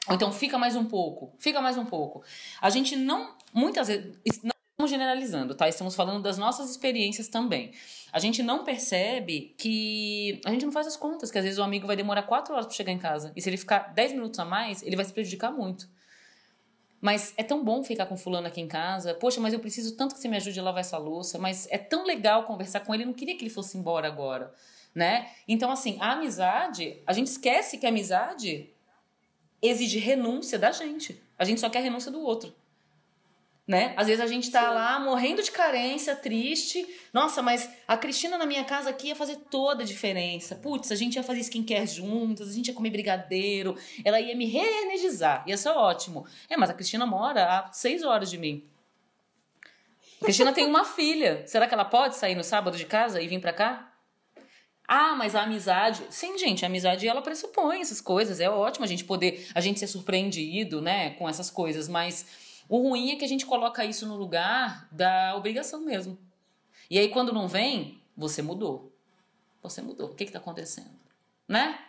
ou 0.08 0.16
então 0.16 0.34
fica 0.34 0.58
mais 0.58 0.76
um 0.76 0.84
pouco, 0.84 1.32
fica 1.40 1.62
mais 1.62 1.78
um 1.78 1.86
pouco. 1.86 2.22
A 2.60 2.70
gente 2.70 2.98
não, 2.98 3.34
muitas 3.54 3.88
vezes, 3.88 4.12
não 4.44 4.52
estamos 4.72 4.90
generalizando, 4.90 5.56
tá? 5.56 5.70
Estamos 5.70 5.96
falando 5.96 6.22
das 6.22 6.38
nossas 6.38 6.70
experiências 6.70 7.30
também. 7.30 7.72
A 8.12 8.20
gente 8.20 8.42
não 8.42 8.64
percebe 8.64 9.54
que. 9.58 10.42
A 10.46 10.52
gente 10.52 10.66
não 10.66 10.72
faz 10.72 10.88
as 10.88 10.98
contas, 10.98 11.30
que 11.30 11.38
às 11.38 11.44
vezes 11.44 11.60
o 11.60 11.64
amigo 11.64 11.86
vai 11.86 11.96
demorar 11.96 12.24
quatro 12.24 12.54
horas 12.54 12.66
para 12.66 12.76
chegar 12.76 12.92
em 12.92 12.98
casa. 12.98 13.32
E 13.36 13.42
se 13.42 13.50
ele 13.50 13.58
ficar 13.58 13.94
dez 13.94 14.12
minutos 14.12 14.40
a 14.40 14.46
mais, 14.46 14.82
ele 14.82 14.96
vai 14.96 15.06
se 15.06 15.14
prejudicar 15.14 15.52
muito. 15.52 15.88
Mas 17.02 17.34
é 17.38 17.44
tão 17.44 17.64
bom 17.64 17.84
ficar 17.84 18.06
com 18.06 18.18
fulano 18.18 18.48
aqui 18.48 18.60
em 18.60 18.68
casa. 18.68 19.14
Poxa, 19.14 19.40
mas 19.40 19.54
eu 19.54 19.60
preciso 19.60 19.96
tanto 19.96 20.16
que 20.16 20.22
você 20.22 20.28
me 20.28 20.38
ajude 20.38 20.60
a 20.60 20.64
lavar 20.64 20.82
essa 20.82 20.98
louça. 20.98 21.38
Mas 21.38 21.68
é 21.72 21.78
tão 21.78 22.06
legal 22.06 22.44
conversar 22.44 22.82
com 22.82 22.94
ele. 22.94 23.04
Eu 23.04 23.08
não 23.08 23.14
queria 23.14 23.38
que 23.38 23.44
ele 23.44 23.50
fosse 23.50 23.78
embora 23.78 24.08
agora, 24.08 24.54
né? 24.94 25.30
Então, 25.48 25.72
assim, 25.72 25.98
a 26.00 26.12
amizade... 26.12 27.02
A 27.08 27.14
gente 27.14 27.28
esquece 27.28 27.78
que 27.78 27.86
a 27.86 27.90
amizade 27.90 28.70
exige 29.62 30.00
renúncia 30.00 30.60
da 30.60 30.72
gente. 30.72 31.22
A 31.38 31.46
gente 31.46 31.62
só 31.62 31.70
quer 31.70 31.82
renúncia 31.82 32.12
do 32.12 32.22
outro 32.22 32.54
né? 33.70 33.94
Às 33.96 34.08
vezes 34.08 34.20
a 34.20 34.26
gente 34.26 34.50
tá 34.50 34.68
Sim. 34.68 34.74
lá 34.74 35.00
morrendo 35.00 35.44
de 35.44 35.52
carência, 35.52 36.16
triste. 36.16 36.88
Nossa, 37.14 37.40
mas 37.40 37.70
a 37.88 37.96
Cristina 37.96 38.36
na 38.36 38.48
minha 38.48 38.64
casa 38.64 38.90
aqui 38.90 39.10
ia 39.10 39.16
fazer 39.16 39.36
toda 39.52 39.84
a 39.84 39.86
diferença. 39.86 40.56
Putz, 40.56 40.92
a 40.92 40.96
gente 40.96 41.18
ia 41.18 41.22
fazer 41.22 41.42
skincare 41.42 41.86
juntas, 41.86 42.50
a 42.50 42.52
gente 42.52 42.70
ia 42.70 42.74
comer 42.74 42.90
brigadeiro, 42.90 43.78
ela 44.04 44.20
ia 44.20 44.36
me 44.36 44.46
reenergizar, 44.46 45.44
ia 45.46 45.56
ser 45.56 45.70
ótimo. 45.70 46.26
É, 46.50 46.58
mas 46.58 46.72
a 46.72 46.74
Cristina 46.74 47.06
mora 47.06 47.46
a 47.46 47.72
seis 47.72 48.02
horas 48.04 48.32
de 48.32 48.40
mim. 48.40 48.68
A 50.20 50.26
Cristina 50.26 50.52
tem 50.52 50.66
uma 50.66 50.82
filha. 50.90 51.44
Será 51.46 51.68
que 51.68 51.74
ela 51.76 51.86
pode 51.86 52.16
sair 52.16 52.34
no 52.34 52.44
sábado 52.44 52.76
de 52.76 52.86
casa 52.86 53.22
e 53.22 53.28
vir 53.28 53.40
para 53.40 53.54
cá? 53.54 53.94
Ah, 54.88 55.14
mas 55.16 55.36
a 55.36 55.44
amizade. 55.44 56.02
Sim, 56.10 56.40
gente, 56.40 56.66
a 56.66 56.68
amizade 56.68 57.08
ela 57.08 57.22
pressupõe 57.22 57.82
essas 57.82 58.02
coisas. 58.02 58.40
É 58.40 58.50
ótimo 58.50 58.84
a 58.84 58.88
gente 58.88 59.04
poder, 59.04 59.48
a 59.54 59.62
gente 59.62 59.80
ser 59.80 59.86
surpreendido, 59.86 60.82
né, 60.82 61.12
com 61.12 61.30
essas 61.30 61.52
coisas, 61.52 61.88
mas 61.88 62.49
o 62.70 62.78
ruim 62.78 63.12
é 63.12 63.16
que 63.16 63.26
a 63.26 63.28
gente 63.28 63.48
coloca 63.48 63.84
isso 63.84 64.06
no 64.06 64.16
lugar 64.16 64.88
da 64.92 65.36
obrigação 65.36 65.82
mesmo. 65.82 66.18
E 66.90 67.00
aí, 67.00 67.10
quando 67.10 67.34
não 67.34 67.48
vem, 67.48 68.00
você 68.16 68.44
mudou. 68.44 68.94
Você 69.64 69.82
mudou. 69.82 70.12
O 70.12 70.16
que 70.16 70.24
está 70.24 70.38
acontecendo? 70.38 70.92
Né? 71.48 71.80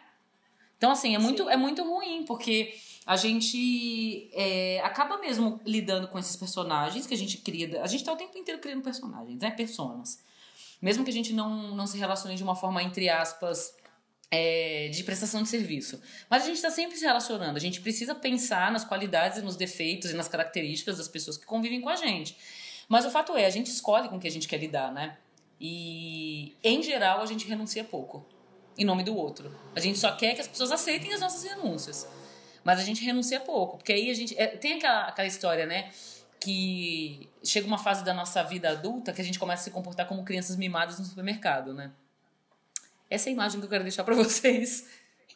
Então, 0.78 0.90
assim, 0.90 1.14
é 1.14 1.18
muito, 1.18 1.49
é 1.50 1.56
muito 1.56 1.84
ruim, 1.84 2.25
porque 2.25 2.75
a 3.04 3.14
gente 3.14 4.30
é, 4.32 4.80
acaba 4.80 5.18
mesmo 5.18 5.60
lidando 5.66 6.08
com 6.08 6.18
esses 6.18 6.34
personagens 6.37 7.06
que 7.06 7.12
a 7.12 7.16
gente 7.16 7.37
cria. 7.38 7.82
A 7.82 7.87
gente 7.87 8.00
está 8.00 8.12
o 8.12 8.16
tempo 8.16 8.37
inteiro 8.38 8.60
criando 8.60 8.82
personagens, 8.82 9.38
né? 9.38 9.50
Personas. 9.50 10.22
Mesmo 10.80 11.04
que 11.04 11.10
a 11.10 11.12
gente 11.12 11.34
não, 11.34 11.75
não 11.75 11.87
se 11.87 11.99
relacione 11.99 12.37
de 12.37 12.42
uma 12.42 12.56
forma, 12.56 12.82
entre 12.82 13.10
aspas, 13.10 13.75
é, 14.30 14.88
de 14.88 15.02
prestação 15.02 15.42
de 15.42 15.49
serviço. 15.49 16.00
Mas 16.28 16.44
a 16.44 16.46
gente 16.46 16.56
está 16.56 16.70
sempre 16.70 16.96
se 16.96 17.04
relacionando, 17.04 17.56
a 17.56 17.60
gente 17.60 17.80
precisa 17.80 18.14
pensar 18.14 18.70
nas 18.70 18.84
qualidades 18.84 19.38
e 19.38 19.42
nos 19.42 19.56
defeitos 19.56 20.10
e 20.10 20.14
nas 20.14 20.28
características 20.28 20.99
das 20.99 21.08
pessoas 21.08 21.37
que 21.37 21.46
convivem 21.46 21.80
com 21.80 21.88
a 21.88 21.96
gente. 21.96 22.37
Mas 22.88 23.04
o 23.04 23.10
fato 23.10 23.37
é, 23.37 23.46
a 23.46 23.50
gente 23.50 23.66
escolhe 23.68 24.08
com 24.08 24.18
que 24.18 24.28
a 24.28 24.30
gente 24.30 24.49
quer 24.49 24.58
lidar, 24.58 24.92
né? 24.92 25.16
E, 25.60 26.56
em 26.64 26.82
geral, 26.82 27.20
a 27.20 27.26
gente 27.26 27.46
renuncia 27.46 27.84
pouco 27.84 28.26
em 28.78 28.84
nome 28.84 29.04
do 29.04 29.14
outro. 29.14 29.54
A 29.76 29.80
gente 29.80 29.99
só 29.99 30.12
quer 30.12 30.34
que 30.34 30.40
as 30.40 30.49
pessoas 30.49 30.72
aceitem 30.72 31.12
as 31.12 31.20
nossas 31.20 31.44
renúncias. 31.44 32.08
Mas 32.64 32.78
a 32.78 32.82
gente 32.82 33.04
renuncia 33.04 33.40
pouco, 33.40 33.76
porque 33.76 33.92
aí 33.92 34.10
a 34.10 34.14
gente. 34.14 34.38
É, 34.38 34.46
tem 34.46 34.75
aquela, 34.75 35.04
aquela 35.04 35.28
história, 35.28 35.66
né? 35.66 35.90
Que 36.38 37.28
chega 37.44 37.66
uma 37.66 37.78
fase 37.78 38.04
da 38.04 38.14
nossa 38.14 38.42
vida 38.42 38.70
adulta 38.70 39.12
que 39.12 39.20
a 39.20 39.25
gente 39.25 39.38
começa 39.38 39.62
a 39.62 39.64
se 39.64 39.70
comportar 39.70 40.06
como 40.06 40.25
crianças 40.25 40.56
mimadas 40.56 40.99
no 40.99 41.04
supermercado, 41.04 41.75
né? 41.75 41.90
Essa 43.11 43.29
é 43.29 43.31
a 43.31 43.33
imagem 43.33 43.59
que 43.59 43.67
eu 43.67 43.71
quero 43.71 43.83
deixar 43.83 44.05
para 44.05 44.14
vocês. 44.17 44.88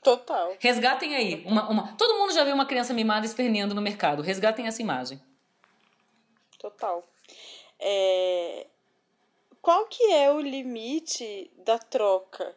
Total. 0.02 0.54
Resgatem 0.60 1.16
aí. 1.16 1.42
Uma, 1.46 1.68
uma... 1.68 1.96
Todo 1.96 2.18
mundo 2.18 2.32
já 2.32 2.44
viu 2.44 2.54
uma 2.54 2.66
criança 2.66 2.94
mimada 2.94 3.26
esperneando 3.26 3.74
no 3.74 3.82
mercado. 3.82 4.22
Resgatem 4.22 4.66
essa 4.66 4.80
imagem. 4.80 5.20
Total. 6.58 7.02
É... 7.80 8.66
Qual 9.60 9.86
que 9.86 10.12
é 10.12 10.30
o 10.30 10.40
limite 10.40 11.50
da 11.56 11.78
troca 11.78 12.54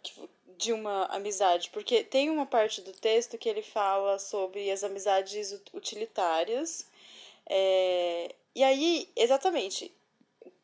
de 0.58 0.74
uma 0.74 1.06
amizade? 1.06 1.70
Porque 1.70 2.04
tem 2.04 2.30
uma 2.30 2.46
parte 2.46 2.82
do 2.82 2.92
texto 2.92 3.38
que 3.38 3.48
ele 3.48 3.62
fala 3.64 4.20
sobre 4.20 4.70
as 4.70 4.84
amizades 4.84 5.58
utilitárias. 5.74 6.86
É... 7.50 8.36
E 8.54 8.64
aí, 8.64 9.10
exatamente, 9.16 9.94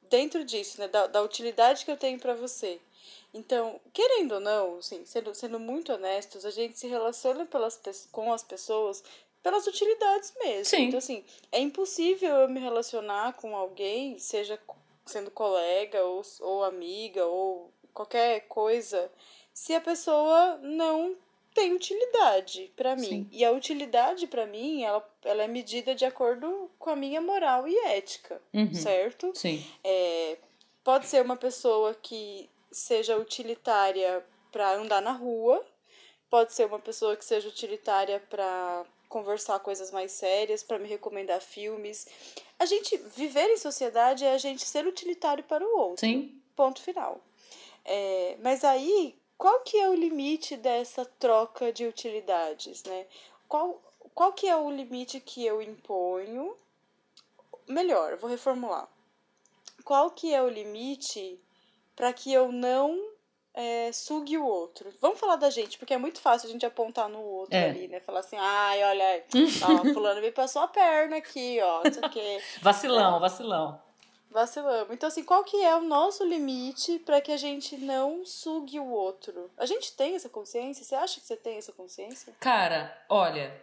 dentro 0.09 0.43
disso, 0.43 0.81
né, 0.81 0.87
da, 0.89 1.07
da 1.07 1.21
utilidade 1.21 1.85
que 1.85 1.91
eu 1.91 1.97
tenho 1.97 2.19
para 2.19 2.33
você 2.33 2.79
então, 3.33 3.79
querendo 3.91 4.33
ou 4.33 4.39
não, 4.39 4.77
assim, 4.77 5.03
sendo, 5.05 5.33
sendo 5.33 5.59
muito 5.59 5.91
honestos, 5.91 6.45
a 6.45 6.51
gente 6.51 6.77
se 6.77 6.87
relaciona 6.87 7.45
pelas, 7.45 7.79
com 8.11 8.31
as 8.31 8.43
pessoas 8.43 9.03
pelas 9.41 9.67
utilidades 9.67 10.33
mesmo. 10.39 10.65
Sim. 10.65 10.83
Então, 10.83 10.99
assim, 10.99 11.23
é 11.51 11.59
impossível 11.59 12.35
eu 12.37 12.49
me 12.49 12.59
relacionar 12.59 13.33
com 13.33 13.55
alguém, 13.55 14.17
seja 14.19 14.59
sendo 15.05 15.29
colega 15.31 16.03
ou, 16.03 16.21
ou 16.39 16.63
amiga 16.63 17.25
ou 17.25 17.69
qualquer 17.93 18.41
coisa, 18.47 19.11
se 19.53 19.73
a 19.73 19.81
pessoa 19.81 20.57
não 20.61 21.15
tem 21.53 21.73
utilidade 21.73 22.71
para 22.75 22.95
mim. 22.95 23.07
Sim. 23.07 23.27
E 23.31 23.43
a 23.43 23.51
utilidade 23.51 24.27
para 24.27 24.45
mim, 24.45 24.83
ela, 24.83 25.07
ela 25.23 25.43
é 25.43 25.47
medida 25.47 25.93
de 25.93 26.05
acordo 26.05 26.69
com 26.79 26.89
a 26.89 26.95
minha 26.95 27.21
moral 27.21 27.67
e 27.67 27.77
ética, 27.87 28.41
uhum. 28.53 28.73
certo? 28.73 29.31
Sim. 29.35 29.63
É, 29.83 30.37
pode 30.83 31.05
ser 31.05 31.21
uma 31.21 31.35
pessoa 31.35 31.93
que 31.93 32.49
seja 32.73 33.17
utilitária 33.17 34.25
para 34.51 34.75
andar 34.75 35.01
na 35.01 35.11
rua, 35.11 35.63
pode 36.29 36.53
ser 36.53 36.65
uma 36.65 36.79
pessoa 36.79 37.15
que 37.15 37.23
seja 37.23 37.47
utilitária 37.47 38.19
para 38.29 38.85
conversar 39.07 39.59
coisas 39.59 39.91
mais 39.91 40.11
sérias, 40.11 40.63
para 40.63 40.79
me 40.79 40.87
recomendar 40.87 41.39
filmes. 41.39 42.07
A 42.57 42.65
gente 42.65 42.97
viver 43.15 43.47
em 43.49 43.57
sociedade 43.57 44.25
é 44.25 44.33
a 44.33 44.37
gente 44.37 44.65
ser 44.65 44.87
utilitário 44.87 45.43
para 45.43 45.63
o 45.63 45.77
outro. 45.77 45.99
Sim. 45.99 46.41
Ponto 46.55 46.81
final. 46.81 47.21
É, 47.85 48.37
mas 48.41 48.63
aí, 48.63 49.15
qual 49.37 49.59
que 49.59 49.77
é 49.77 49.87
o 49.87 49.93
limite 49.93 50.57
dessa 50.57 51.05
troca 51.05 51.71
de 51.71 51.85
utilidades, 51.85 52.83
né? 52.83 53.05
Qual, 53.47 53.79
qual 54.15 54.33
que 54.33 54.47
é 54.47 54.55
o 54.55 54.71
limite 54.71 55.19
que 55.19 55.45
eu 55.45 55.61
imponho? 55.61 56.55
Melhor, 57.67 58.17
vou 58.17 58.29
reformular. 58.29 58.89
Qual 59.83 60.09
que 60.11 60.33
é 60.33 60.41
o 60.41 60.49
limite 60.49 61.39
para 61.95 62.11
que 62.13 62.31
eu 62.31 62.51
não 62.51 63.13
é, 63.53 63.91
sugue 63.91 64.37
o 64.37 64.45
outro. 64.45 64.91
Vamos 64.99 65.19
falar 65.19 65.35
da 65.35 65.49
gente, 65.49 65.77
porque 65.77 65.93
é 65.93 65.97
muito 65.97 66.19
fácil 66.19 66.49
a 66.49 66.51
gente 66.51 66.65
apontar 66.65 67.07
no 67.07 67.21
outro 67.21 67.55
é. 67.55 67.69
ali, 67.69 67.87
né? 67.87 67.99
Falar 67.99 68.21
assim, 68.21 68.35
ai, 68.39 68.83
olha, 68.83 69.23
ó, 69.63 69.93
fulano 69.93 70.21
me 70.21 70.31
passou 70.31 70.63
a 70.63 70.67
perna 70.67 71.17
aqui, 71.17 71.59
ó, 71.61 71.83
não 71.83 71.93
sei 71.93 72.03
o 72.03 72.09
quê. 72.09 72.41
Vacilão, 72.61 73.17
é. 73.17 73.19
vacilão. 73.19 73.81
Vacilamos. 74.31 74.91
Então, 74.91 75.07
assim, 75.07 75.23
qual 75.23 75.43
que 75.43 75.63
é 75.63 75.75
o 75.75 75.81
nosso 75.81 76.25
limite 76.25 76.97
para 76.99 77.21
que 77.21 77.31
a 77.31 77.37
gente 77.37 77.77
não 77.77 78.25
sugue 78.25 78.79
o 78.79 78.89
outro? 78.89 79.51
A 79.55 79.67
gente 79.67 79.95
tem 79.95 80.15
essa 80.15 80.27
consciência? 80.27 80.83
Você 80.83 80.95
acha 80.95 81.19
que 81.19 81.27
você 81.27 81.37
tem 81.37 81.57
essa 81.57 81.71
consciência? 81.71 82.33
Cara, 82.39 82.99
olha, 83.07 83.55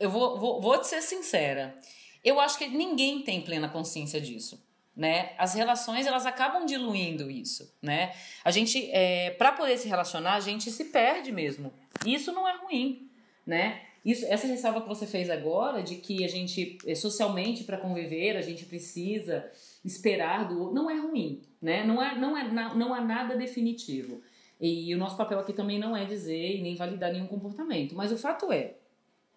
eu 0.00 0.10
vou, 0.10 0.36
vou, 0.36 0.60
vou 0.60 0.76
te 0.78 0.88
ser 0.88 1.00
sincera. 1.00 1.76
Eu 2.24 2.40
acho 2.40 2.58
que 2.58 2.66
ninguém 2.66 3.22
tem 3.22 3.40
plena 3.40 3.68
consciência 3.68 4.20
disso 4.20 4.60
né? 4.96 5.32
As 5.38 5.54
relações 5.54 6.06
elas 6.06 6.26
acabam 6.26 6.66
diluindo 6.66 7.30
isso, 7.30 7.74
né? 7.80 8.12
A 8.44 8.50
gente, 8.50 8.90
é, 8.90 9.30
para 9.30 9.52
poder 9.52 9.78
se 9.78 9.88
relacionar, 9.88 10.34
a 10.34 10.40
gente 10.40 10.70
se 10.70 10.86
perde 10.86 11.32
mesmo. 11.32 11.72
E 12.04 12.14
isso 12.14 12.32
não 12.32 12.46
é 12.46 12.56
ruim, 12.56 13.08
né? 13.46 13.82
Isso, 14.04 14.24
essa 14.26 14.46
ressalva 14.46 14.80
que 14.80 14.88
você 14.88 15.06
fez 15.06 15.28
agora 15.28 15.82
de 15.82 15.96
que 15.96 16.24
a 16.24 16.28
gente 16.28 16.78
é, 16.86 16.94
socialmente 16.94 17.64
para 17.64 17.76
conviver 17.76 18.36
a 18.36 18.40
gente 18.40 18.64
precisa 18.64 19.50
esperar 19.84 20.48
do 20.48 20.58
outro, 20.58 20.74
não 20.74 20.90
é 20.90 20.98
ruim, 20.98 21.42
né? 21.60 21.84
Não 21.84 22.02
é, 22.02 22.18
não 22.18 22.36
é, 22.36 22.74
não 22.74 22.94
há 22.94 23.00
nada 23.00 23.36
definitivo. 23.36 24.20
E 24.60 24.94
o 24.94 24.98
nosso 24.98 25.16
papel 25.16 25.38
aqui 25.38 25.54
também 25.54 25.78
não 25.78 25.96
é 25.96 26.04
dizer 26.04 26.56
e 26.56 26.62
nem 26.62 26.74
validar 26.74 27.12
nenhum 27.12 27.26
comportamento. 27.26 27.94
Mas 27.94 28.12
o 28.12 28.18
fato 28.18 28.52
é, 28.52 28.74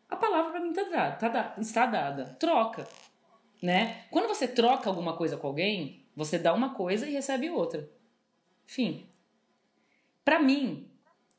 a 0.10 0.16
palavra 0.16 0.52
para 0.52 0.60
mim 0.60 0.74
tá 0.74 0.84
dada, 0.84 1.16
tá, 1.16 1.56
está 1.58 1.86
dada. 1.86 2.26
Troca 2.40 2.86
né? 3.64 4.04
Quando 4.12 4.28
você 4.28 4.46
troca 4.46 4.90
alguma 4.90 5.16
coisa 5.16 5.38
com 5.38 5.48
alguém, 5.48 6.06
você 6.14 6.38
dá 6.38 6.54
uma 6.54 6.74
coisa 6.74 7.08
e 7.08 7.14
recebe 7.14 7.50
outra. 7.50 7.90
Fim. 8.66 9.08
Para 10.26 10.38
mim, 10.38 10.86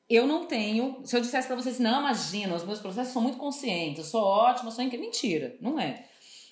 eu 0.08 0.26
não 0.26 0.46
tenho. 0.46 1.02
Se 1.04 1.14
eu 1.14 1.20
dissesse 1.20 1.46
para 1.46 1.54
vocês, 1.54 1.78
não, 1.78 2.00
imagina, 2.00 2.54
os 2.54 2.64
meus 2.64 2.80
processos 2.80 3.12
são 3.12 3.20
muito 3.20 3.36
conscientes, 3.36 3.98
eu 3.98 4.04
sou 4.10 4.22
ótima, 4.22 4.70
sou 4.70 4.82
incrível. 4.82 5.04
Mentira, 5.04 5.54
não 5.60 5.78
é. 5.78 6.06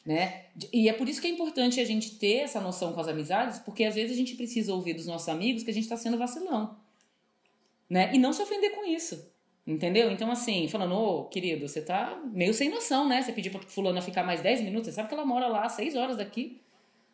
Né? 0.05 0.45
E 0.71 0.91
é 0.91 0.93
por 0.93 1.09
isso 1.09 1.23
que 1.23 1.27
é 1.27 1.31
importante 1.31 1.81
a 1.81 1.85
gente 1.87 2.17
ter 2.19 2.41
essa 2.41 2.61
noção 2.61 2.93
com 2.93 3.01
as 3.01 3.09
amizades, 3.09 3.59
porque 3.61 3.85
às 3.85 3.95
vezes 3.95 4.13
a 4.13 4.19
gente 4.19 4.35
precisa 4.35 4.75
ouvir 4.75 4.93
dos 4.93 5.07
nossos 5.07 5.31
amigos 5.31 5.63
que 5.63 5.71
a 5.71 5.75
gente 5.75 5.85
está 5.85 5.97
sendo 5.97 6.19
vacilão. 6.19 6.77
Né? 7.89 8.15
E 8.15 8.19
não 8.19 8.35
se 8.35 8.43
ofender 8.43 8.75
com 8.75 8.85
isso. 8.85 9.32
Entendeu? 9.67 10.11
Então, 10.11 10.31
assim, 10.31 10.67
falando, 10.67 10.95
ô, 10.95 11.25
querido, 11.27 11.69
você 11.69 11.81
tá 11.81 12.21
meio 12.33 12.53
sem 12.53 12.69
noção, 12.69 13.07
né? 13.07 13.23
Você 13.23 13.33
pediu 13.33 13.53
pra 13.53 13.63
fulana 13.63 14.01
ficar 14.01 14.25
mais 14.25 14.41
10 14.41 14.63
minutos, 14.63 14.89
você 14.89 14.93
sabe 14.93 15.09
que 15.09 15.15
ela 15.15 15.25
mora 15.25 15.47
lá 15.47 15.69
6 15.69 15.95
horas 15.95 16.17
daqui, 16.17 16.61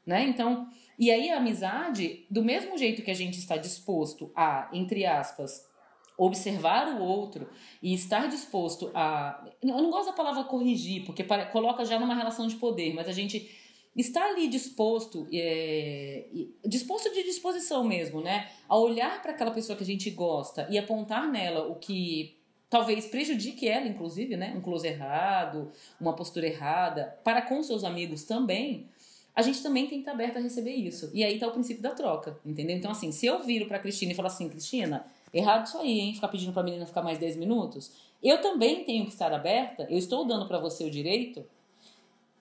né? 0.07 0.25
Então, 0.25 0.67
e 0.99 1.11
aí 1.11 1.31
a 1.31 1.37
amizade, 1.37 2.27
do 2.31 2.43
mesmo 2.43 2.79
jeito 2.79 3.03
que 3.03 3.11
a 3.11 3.15
gente 3.15 3.39
está 3.39 3.59
disposto 3.59 4.33
a, 4.35 4.71
entre 4.73 5.05
aspas, 5.05 5.69
observar 6.17 6.89
o 6.99 7.03
outro 7.03 7.49
e 7.83 7.93
estar 7.93 8.27
disposto 8.29 8.91
a. 8.95 9.47
Eu 9.63 9.69
não 9.69 9.91
gosto 9.91 10.07
da 10.07 10.15
palavra 10.15 10.45
corrigir, 10.45 11.05
porque 11.05 11.23
coloca 11.53 11.85
já 11.85 12.01
numa 12.01 12.15
relação 12.15 12.49
de 12.49 12.57
poder, 12.57 12.95
mas 12.95 13.09
a 13.09 13.13
gente 13.13 13.49
está 13.95 14.25
ali 14.25 14.49
disposto, 14.49 15.29
é, 15.33 16.27
disposto 16.65 17.13
de 17.13 17.23
disposição 17.25 17.85
mesmo, 17.85 18.21
né? 18.21 18.49
A 18.69 18.79
olhar 18.79 19.21
para 19.21 19.33
aquela 19.33 19.51
pessoa 19.51 19.77
que 19.77 19.85
a 19.85 19.87
gente 19.87 20.11
gosta 20.11 20.67
e 20.71 20.79
apontar 20.79 21.29
nela 21.29 21.69
o 21.69 21.77
que 21.77 22.38
talvez 22.71 23.07
prejudique 23.07 23.69
ela, 23.69 23.87
inclusive, 23.87 24.37
né? 24.37 24.55
Um 24.57 24.61
close 24.61 24.87
errado, 24.87 25.71
uma 26.01 26.15
postura 26.15 26.47
errada, 26.47 27.19
para 27.25 27.43
com 27.43 27.63
seus 27.63 27.85
amigos 27.85 28.25
também, 28.25 28.89
a 29.35 29.43
gente 29.43 29.63
também 29.63 29.87
tem 29.87 29.99
que 29.99 30.03
estar 30.03 30.13
aberto 30.13 30.37
a 30.37 30.41
receber 30.41 30.75
isso. 30.75 31.11
E 31.15 31.23
aí 31.23 31.35
está 31.35 31.47
o 31.47 31.53
princípio 31.53 31.83
da 31.83 31.91
troca, 31.91 32.39
entendeu? 32.45 32.77
Então, 32.77 32.91
assim, 32.91 33.13
se 33.13 33.25
eu 33.25 33.43
viro 33.45 33.67
para 33.67 33.79
Cristina 33.79 34.13
e 34.13 34.15
falar 34.15 34.29
assim, 34.29 34.49
Cristina, 34.49 35.07
errado 35.33 35.67
isso 35.67 35.79
aí, 35.79 36.01
hein? 36.01 36.15
Ficar 36.15 36.29
pedindo 36.29 36.53
para 36.53 36.63
a 36.63 36.65
menina 36.65 36.85
ficar 36.87 37.03
mais 37.03 37.19
10 37.19 37.37
minutos, 37.37 37.93
eu 38.23 38.41
também 38.41 38.85
tenho 38.85 39.05
que 39.05 39.13
estar 39.13 39.33
aberta, 39.33 39.87
eu 39.89 39.97
estou 39.97 40.27
dando 40.27 40.49
para 40.49 40.59
você 40.59 40.85
o 40.85 40.91
direito 40.91 41.47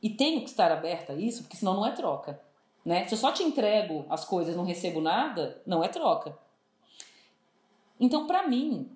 e 0.01 0.09
tenho 0.09 0.41
que 0.41 0.49
estar 0.49 0.71
aberta 0.71 1.13
a 1.13 1.15
isso, 1.15 1.43
porque 1.43 1.57
senão 1.57 1.75
não 1.75 1.85
é 1.85 1.91
troca. 1.91 2.39
Né? 2.83 3.05
Se 3.05 3.13
eu 3.13 3.17
só 3.17 3.31
te 3.31 3.43
entrego 3.43 4.05
as 4.09 4.25
coisas 4.25 4.55
não 4.55 4.63
recebo 4.63 4.99
nada, 4.99 5.61
não 5.65 5.83
é 5.83 5.87
troca. 5.87 6.37
Então, 7.99 8.25
para 8.25 8.47
mim, 8.47 8.89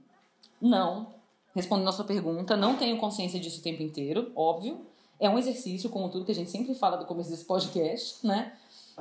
não 0.59 1.20
respondendo 1.53 1.89
a 1.89 1.91
sua 1.91 2.05
pergunta, 2.05 2.55
não 2.55 2.75
tenho 2.75 2.97
consciência 2.97 3.39
disso 3.39 3.59
o 3.59 3.63
tempo 3.63 3.83
inteiro, 3.83 4.31
óbvio. 4.35 4.85
É 5.19 5.29
um 5.29 5.37
exercício, 5.37 5.89
como 5.89 6.09
tudo 6.09 6.25
que 6.25 6.31
a 6.31 6.35
gente 6.35 6.49
sempre 6.49 6.73
fala 6.73 6.97
do 6.97 7.05
começo 7.05 7.29
desse 7.29 7.45
podcast, 7.45 8.25
né? 8.25 8.53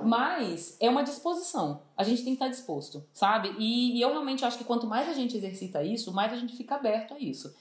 Mas 0.03 0.77
é 0.81 0.89
uma 0.89 1.03
disposição. 1.03 1.83
A 1.97 2.05
gente 2.05 2.23
tem 2.23 2.35
que 2.35 2.43
estar 2.43 2.49
disposto, 2.49 3.05
sabe? 3.13 3.55
E, 3.59 3.97
e, 3.97 4.01
eu 4.01 4.11
realmente 4.11 4.45
acho 4.45 4.59
que 4.59 4.65
quanto 4.65 4.87
mais 4.87 5.09
a 5.09 5.13
gente 5.13 5.37
exercita 5.37 5.83
isso, 5.83 6.13
mais 6.13 6.33
a 6.33 6.37
gente 6.37 6.57
fica 6.57 6.77
aberto 6.77 7.15
a 7.15 7.19
isso. 7.19 7.55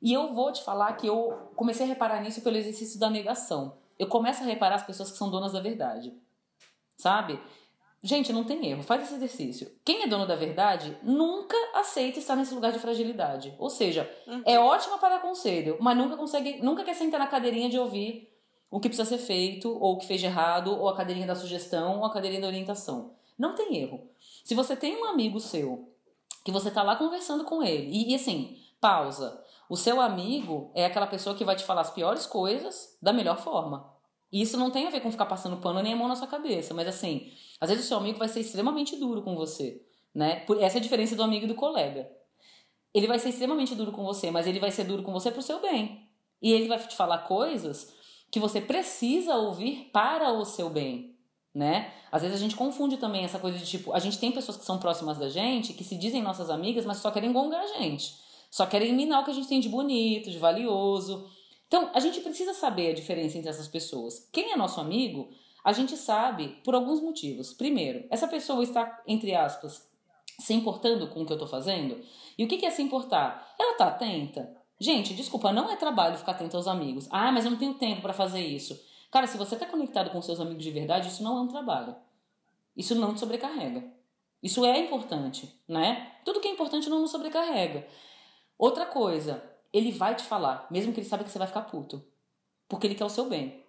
E 0.00 0.12
eu 0.12 0.32
vou 0.34 0.52
te 0.52 0.62
falar 0.62 0.92
que 0.94 1.06
eu 1.06 1.50
comecei 1.56 1.84
a 1.84 1.88
reparar 1.88 2.20
nisso 2.20 2.40
pelo 2.42 2.56
exercício 2.56 2.98
da 2.98 3.10
negação. 3.10 3.74
Eu 3.98 4.08
começo 4.08 4.42
a 4.42 4.46
reparar 4.46 4.76
as 4.76 4.86
pessoas 4.86 5.10
que 5.10 5.18
são 5.18 5.30
donas 5.30 5.52
da 5.52 5.60
verdade, 5.60 6.12
sabe? 6.96 7.40
Gente, 8.06 8.32
não 8.32 8.44
tem 8.44 8.64
erro, 8.70 8.84
faz 8.84 9.02
esse 9.02 9.14
exercício. 9.16 9.68
Quem 9.84 10.04
é 10.04 10.06
dono 10.06 10.28
da 10.28 10.36
verdade 10.36 10.96
nunca 11.02 11.56
aceita 11.74 12.20
estar 12.20 12.36
nesse 12.36 12.54
lugar 12.54 12.70
de 12.70 12.78
fragilidade. 12.78 13.52
Ou 13.58 13.68
seja, 13.68 14.08
uhum. 14.28 14.42
é 14.46 14.60
ótima 14.60 14.96
para 14.96 15.18
conselho, 15.18 15.76
mas 15.80 15.96
nunca 15.96 16.16
consegue, 16.16 16.62
nunca 16.62 16.84
quer 16.84 16.94
sentar 16.94 17.18
na 17.18 17.26
cadeirinha 17.26 17.68
de 17.68 17.76
ouvir 17.76 18.32
o 18.70 18.78
que 18.78 18.88
precisa 18.88 19.08
ser 19.08 19.18
feito, 19.18 19.68
ou 19.68 19.94
o 19.94 19.98
que 19.98 20.06
fez 20.06 20.20
de 20.20 20.26
errado, 20.26 20.70
ou 20.70 20.88
a 20.88 20.96
cadeirinha 20.96 21.26
da 21.26 21.34
sugestão, 21.34 21.98
ou 21.98 22.04
a 22.04 22.12
cadeirinha 22.12 22.42
da 22.42 22.46
orientação. 22.46 23.16
Não 23.36 23.56
tem 23.56 23.76
erro. 23.76 24.08
Se 24.44 24.54
você 24.54 24.76
tem 24.76 24.96
um 24.96 25.06
amigo 25.06 25.40
seu, 25.40 25.92
que 26.44 26.52
você 26.52 26.70
tá 26.70 26.84
lá 26.84 26.94
conversando 26.94 27.42
com 27.42 27.60
ele, 27.60 27.90
e, 27.90 28.12
e 28.12 28.14
assim, 28.14 28.56
pausa. 28.80 29.42
O 29.68 29.76
seu 29.76 30.00
amigo 30.00 30.70
é 30.76 30.84
aquela 30.84 31.08
pessoa 31.08 31.34
que 31.34 31.44
vai 31.44 31.56
te 31.56 31.64
falar 31.64 31.80
as 31.80 31.90
piores 31.90 32.24
coisas 32.24 32.96
da 33.02 33.12
melhor 33.12 33.38
forma. 33.38 33.95
E 34.32 34.42
isso 34.42 34.56
não 34.56 34.70
tem 34.70 34.86
a 34.86 34.90
ver 34.90 35.00
com 35.00 35.10
ficar 35.10 35.26
passando 35.26 35.56
pano 35.58 35.82
nem 35.82 35.92
a 35.92 35.96
mão 35.96 36.08
na 36.08 36.16
sua 36.16 36.26
cabeça, 36.26 36.74
mas 36.74 36.88
assim, 36.88 37.30
às 37.60 37.70
vezes 37.70 37.84
o 37.84 37.88
seu 37.88 37.96
amigo 37.96 38.18
vai 38.18 38.28
ser 38.28 38.40
extremamente 38.40 38.96
duro 38.96 39.22
com 39.22 39.36
você, 39.36 39.82
né? 40.14 40.44
Essa 40.60 40.78
é 40.78 40.80
a 40.80 40.82
diferença 40.82 41.14
do 41.14 41.22
amigo 41.22 41.44
e 41.44 41.48
do 41.48 41.54
colega. 41.54 42.10
Ele 42.92 43.06
vai 43.06 43.18
ser 43.18 43.28
extremamente 43.28 43.74
duro 43.74 43.92
com 43.92 44.04
você, 44.04 44.30
mas 44.30 44.46
ele 44.46 44.58
vai 44.58 44.70
ser 44.70 44.84
duro 44.84 45.02
com 45.02 45.12
você 45.12 45.30
pro 45.30 45.42
seu 45.42 45.60
bem. 45.60 46.08
E 46.42 46.52
ele 46.52 46.68
vai 46.68 46.78
te 46.78 46.96
falar 46.96 47.18
coisas 47.18 47.94
que 48.30 48.40
você 48.40 48.60
precisa 48.60 49.36
ouvir 49.36 49.90
para 49.92 50.32
o 50.32 50.44
seu 50.44 50.68
bem, 50.68 51.16
né? 51.54 51.92
Às 52.10 52.22
vezes 52.22 52.36
a 52.36 52.40
gente 52.40 52.56
confunde 52.56 52.96
também 52.96 53.24
essa 53.24 53.38
coisa 53.38 53.58
de 53.58 53.66
tipo, 53.66 53.92
a 53.92 53.98
gente 53.98 54.18
tem 54.18 54.32
pessoas 54.32 54.56
que 54.56 54.64
são 54.64 54.78
próximas 54.78 55.18
da 55.18 55.28
gente, 55.28 55.72
que 55.72 55.84
se 55.84 55.96
dizem 55.96 56.22
nossas 56.22 56.50
amigas, 56.50 56.84
mas 56.84 56.98
só 56.98 57.10
querem 57.10 57.32
gongar 57.32 57.62
a 57.62 57.78
gente. 57.78 58.14
Só 58.50 58.66
querem 58.66 58.94
minar 58.94 59.20
o 59.20 59.24
que 59.24 59.30
a 59.30 59.34
gente 59.34 59.48
tem 59.48 59.60
de 59.60 59.68
bonito, 59.68 60.30
de 60.30 60.38
valioso. 60.38 61.28
Então, 61.66 61.90
a 61.92 62.00
gente 62.00 62.20
precisa 62.20 62.54
saber 62.54 62.90
a 62.90 62.94
diferença 62.94 63.36
entre 63.36 63.50
essas 63.50 63.68
pessoas. 63.68 64.28
Quem 64.32 64.52
é 64.52 64.56
nosso 64.56 64.80
amigo, 64.80 65.28
a 65.64 65.72
gente 65.72 65.96
sabe 65.96 66.60
por 66.64 66.74
alguns 66.74 67.00
motivos. 67.00 67.52
Primeiro, 67.52 68.06
essa 68.10 68.28
pessoa 68.28 68.62
está, 68.62 69.02
entre 69.06 69.34
aspas, 69.34 69.88
se 70.38 70.54
importando 70.54 71.08
com 71.08 71.22
o 71.22 71.26
que 71.26 71.32
eu 71.32 71.36
estou 71.36 71.48
fazendo. 71.48 72.00
E 72.38 72.44
o 72.44 72.48
que 72.48 72.64
é 72.64 72.70
se 72.70 72.82
importar? 72.82 73.54
Ela 73.58 73.72
está 73.72 73.88
atenta? 73.88 74.56
Gente, 74.78 75.14
desculpa, 75.14 75.52
não 75.52 75.70
é 75.70 75.76
trabalho 75.76 76.18
ficar 76.18 76.32
atento 76.32 76.56
aos 76.56 76.68
amigos. 76.68 77.08
Ah, 77.10 77.32
mas 77.32 77.44
eu 77.44 77.50
não 77.50 77.58
tenho 77.58 77.74
tempo 77.74 78.02
para 78.02 78.12
fazer 78.12 78.40
isso. 78.40 78.78
Cara, 79.10 79.26
se 79.26 79.38
você 79.38 79.54
está 79.54 79.66
conectado 79.66 80.10
com 80.10 80.20
seus 80.20 80.38
amigos 80.38 80.62
de 80.62 80.70
verdade, 80.70 81.08
isso 81.08 81.22
não 81.22 81.38
é 81.38 81.40
um 81.40 81.48
trabalho. 81.48 81.96
Isso 82.76 82.94
não 82.94 83.14
te 83.14 83.20
sobrecarrega. 83.20 83.82
Isso 84.42 84.64
é 84.64 84.78
importante, 84.78 85.52
né? 85.66 86.12
Tudo 86.24 86.40
que 86.40 86.48
é 86.48 86.52
importante 86.52 86.90
não 86.90 87.00
nos 87.00 87.10
sobrecarrega. 87.10 87.86
Outra 88.58 88.84
coisa, 88.84 89.42
ele 89.76 89.92
vai 89.92 90.14
te 90.14 90.22
falar, 90.22 90.66
mesmo 90.70 90.92
que 90.92 91.00
ele 91.00 91.08
saiba 91.08 91.24
que 91.24 91.30
você 91.30 91.38
vai 91.38 91.46
ficar 91.46 91.62
puto. 91.62 92.02
Porque 92.68 92.86
ele 92.86 92.94
quer 92.94 93.04
o 93.04 93.10
seu 93.10 93.28
bem. 93.28 93.62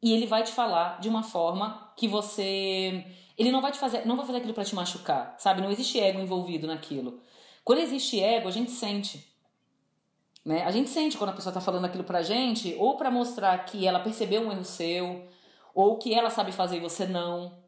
E 0.00 0.12
ele 0.12 0.26
vai 0.26 0.44
te 0.44 0.52
falar 0.52 1.00
de 1.00 1.08
uma 1.08 1.22
forma 1.22 1.92
que 1.96 2.06
você. 2.06 3.04
Ele 3.36 3.50
não 3.50 3.60
vai 3.60 3.72
te 3.72 3.78
fazer, 3.78 4.06
não 4.06 4.16
vai 4.16 4.24
fazer 4.24 4.38
aquilo 4.38 4.54
para 4.54 4.64
te 4.64 4.74
machucar, 4.74 5.34
sabe? 5.38 5.60
Não 5.60 5.70
existe 5.70 5.98
ego 5.98 6.20
envolvido 6.20 6.66
naquilo. 6.66 7.20
Quando 7.64 7.80
existe 7.80 8.20
ego, 8.20 8.48
a 8.48 8.52
gente 8.52 8.70
sente. 8.70 9.26
Né? 10.44 10.64
A 10.64 10.70
gente 10.70 10.88
sente 10.88 11.18
quando 11.18 11.30
a 11.30 11.34
pessoa 11.34 11.50
está 11.50 11.60
falando 11.60 11.84
aquilo 11.84 12.04
pra 12.04 12.22
gente, 12.22 12.74
ou 12.78 12.96
para 12.96 13.10
mostrar 13.10 13.58
que 13.64 13.86
ela 13.86 14.00
percebeu 14.00 14.42
um 14.42 14.52
erro 14.52 14.64
seu, 14.64 15.28
ou 15.74 15.98
que 15.98 16.14
ela 16.14 16.30
sabe 16.30 16.52
fazer 16.52 16.76
e 16.76 16.80
você 16.80 17.06
não. 17.06 17.58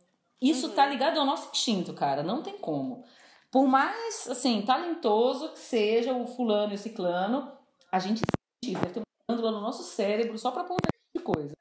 Isso 0.41 0.69
uhum. 0.69 0.75
tá 0.75 0.87
ligado 0.87 1.19
ao 1.19 1.27
nosso 1.27 1.51
instinto, 1.51 1.93
cara, 1.93 2.23
não 2.23 2.43
tem 2.43 2.57
como. 2.57 3.05
Por 3.51 3.67
mais, 3.67 4.29
assim, 4.29 4.63
talentoso 4.63 5.51
que 5.51 5.59
seja 5.59 6.15
o 6.15 6.27
fulano 6.27 6.73
e 6.73 6.77
o 6.77 6.79
ciclano, 6.79 7.51
a 7.91 7.99
gente 7.99 8.19
sente 8.19 8.73
isso, 8.73 8.81
deve 8.81 8.95
ter 8.95 9.01
uma 9.01 9.37
glândula 9.37 9.51
no 9.53 9.61
nosso 9.61 9.83
cérebro 9.83 10.39
só 10.39 10.51
pra 10.51 10.63
apontar 10.63 10.91
de 11.15 11.23
coisa. 11.23 11.55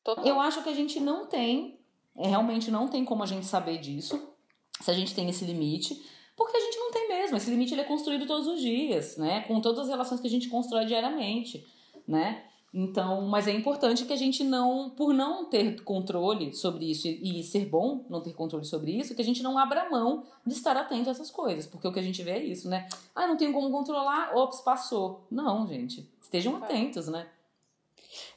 Então, 0.00 0.24
eu 0.24 0.40
acho 0.40 0.62
que 0.62 0.70
a 0.70 0.74
gente 0.74 0.98
não 0.98 1.26
tem, 1.26 1.78
é, 2.16 2.28
realmente 2.28 2.70
não 2.70 2.88
tem 2.88 3.04
como 3.04 3.22
a 3.22 3.26
gente 3.26 3.46
saber 3.46 3.78
disso, 3.78 4.32
se 4.80 4.90
a 4.90 4.94
gente 4.94 5.14
tem 5.14 5.28
esse 5.28 5.44
limite, 5.44 6.02
porque 6.36 6.56
a 6.56 6.60
gente 6.60 6.78
não 6.78 6.90
tem 6.90 7.08
mesmo. 7.08 7.36
Esse 7.36 7.50
limite 7.50 7.74
ele 7.74 7.82
é 7.82 7.84
construído 7.84 8.26
todos 8.26 8.46
os 8.46 8.60
dias, 8.60 9.16
né? 9.16 9.42
Com 9.42 9.60
todas 9.60 9.80
as 9.80 9.88
relações 9.88 10.20
que 10.20 10.26
a 10.26 10.30
gente 10.30 10.48
constrói 10.48 10.86
diariamente, 10.86 11.64
né? 12.08 12.44
Então, 12.74 13.22
mas 13.22 13.46
é 13.46 13.52
importante 13.52 14.06
que 14.06 14.12
a 14.14 14.16
gente 14.16 14.42
não, 14.42 14.88
por 14.88 15.12
não 15.12 15.44
ter 15.44 15.82
controle 15.82 16.54
sobre 16.54 16.90
isso 16.90 17.06
e 17.06 17.42
ser 17.42 17.66
bom 17.66 18.06
não 18.08 18.22
ter 18.22 18.32
controle 18.32 18.64
sobre 18.64 18.92
isso, 18.92 19.14
que 19.14 19.20
a 19.20 19.24
gente 19.24 19.42
não 19.42 19.58
abra 19.58 19.90
mão 19.90 20.24
de 20.46 20.54
estar 20.54 20.74
atento 20.74 21.10
a 21.10 21.12
essas 21.12 21.30
coisas, 21.30 21.66
porque 21.66 21.86
o 21.86 21.92
que 21.92 21.98
a 21.98 22.02
gente 22.02 22.22
vê 22.22 22.30
é 22.30 22.44
isso, 22.44 22.70
né? 22.70 22.88
Ah, 23.14 23.26
não 23.26 23.36
tenho 23.36 23.52
como 23.52 23.70
controlar, 23.70 24.34
ops, 24.34 24.62
passou. 24.62 25.26
Não, 25.30 25.66
gente, 25.66 26.08
estejam 26.22 26.56
atentos, 26.56 27.08
né? 27.08 27.28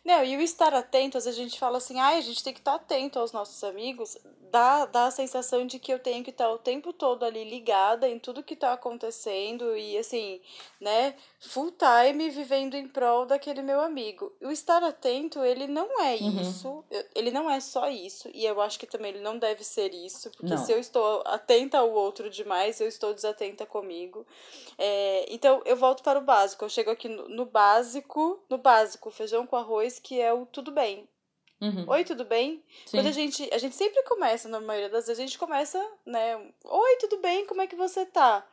Não, 0.05 0.23
e 0.23 0.37
o 0.37 0.41
estar 0.41 0.71
atento, 0.71 1.17
às 1.17 1.25
vezes 1.25 1.39
a 1.39 1.43
gente 1.43 1.59
fala 1.59 1.79
assim, 1.79 1.99
ah, 1.99 2.09
a 2.09 2.21
gente 2.21 2.43
tem 2.43 2.53
que 2.53 2.59
estar 2.59 2.75
atento 2.75 3.17
aos 3.17 3.31
nossos 3.31 3.63
amigos, 3.63 4.15
dá, 4.51 4.85
dá 4.85 5.07
a 5.07 5.11
sensação 5.11 5.65
de 5.65 5.79
que 5.79 5.91
eu 5.91 5.97
tenho 5.97 6.23
que 6.23 6.29
estar 6.29 6.49
o 6.49 6.59
tempo 6.59 6.93
todo 6.93 7.25
ali 7.25 7.43
ligada 7.43 8.07
em 8.07 8.19
tudo 8.19 8.43
que 8.43 8.53
está 8.53 8.71
acontecendo 8.71 9.75
e 9.75 9.97
assim, 9.97 10.39
né, 10.79 11.15
full 11.39 11.71
time 11.71 12.29
vivendo 12.29 12.75
em 12.75 12.87
prol 12.87 13.25
daquele 13.25 13.63
meu 13.63 13.81
amigo. 13.81 14.31
O 14.41 14.51
estar 14.51 14.83
atento, 14.83 15.43
ele 15.43 15.65
não 15.65 15.99
é 15.99 16.15
uhum. 16.17 16.39
isso, 16.39 16.85
ele 17.15 17.31
não 17.31 17.49
é 17.49 17.59
só 17.59 17.89
isso, 17.89 18.29
e 18.31 18.45
eu 18.45 18.61
acho 18.61 18.77
que 18.77 18.85
também 18.85 19.11
ele 19.11 19.21
não 19.21 19.39
deve 19.39 19.63
ser 19.63 19.91
isso, 19.91 20.29
porque 20.31 20.53
não. 20.53 20.63
se 20.63 20.71
eu 20.71 20.79
estou 20.79 21.23
atenta 21.25 21.79
ao 21.79 21.89
outro 21.91 22.29
demais, 22.29 22.79
eu 22.79 22.87
estou 22.87 23.11
desatenta 23.11 23.65
comigo. 23.65 24.25
É, 24.77 25.25
então, 25.29 25.63
eu 25.65 25.75
volto 25.75 26.03
para 26.03 26.19
o 26.19 26.21
básico, 26.21 26.63
eu 26.63 26.69
chego 26.69 26.91
aqui 26.91 27.09
no, 27.09 27.27
no 27.27 27.45
básico, 27.45 28.39
no 28.47 28.57
básico, 28.57 29.09
feijão 29.09 29.47
com 29.47 29.55
arroz, 29.55 29.94
que 29.99 30.19
é 30.19 30.33
o 30.33 30.45
tudo 30.45 30.71
bem. 30.71 31.07
Uhum. 31.61 31.85
Oi, 31.87 32.03
tudo 32.03 32.25
bem? 32.25 32.63
Sim. 32.85 32.97
Quando 32.97 33.07
a 33.07 33.11
gente, 33.11 33.49
a 33.53 33.57
gente 33.57 33.75
sempre 33.75 34.03
começa, 34.03 34.49
na 34.49 34.59
maioria 34.59 34.89
das 34.89 35.07
vezes, 35.07 35.19
a 35.19 35.25
gente 35.25 35.37
começa, 35.37 35.83
né? 36.05 36.35
Oi, 36.63 36.97
tudo 36.97 37.17
bem? 37.17 37.45
Como 37.45 37.61
é 37.61 37.67
que 37.67 37.75
você 37.75 38.05
tá? 38.05 38.45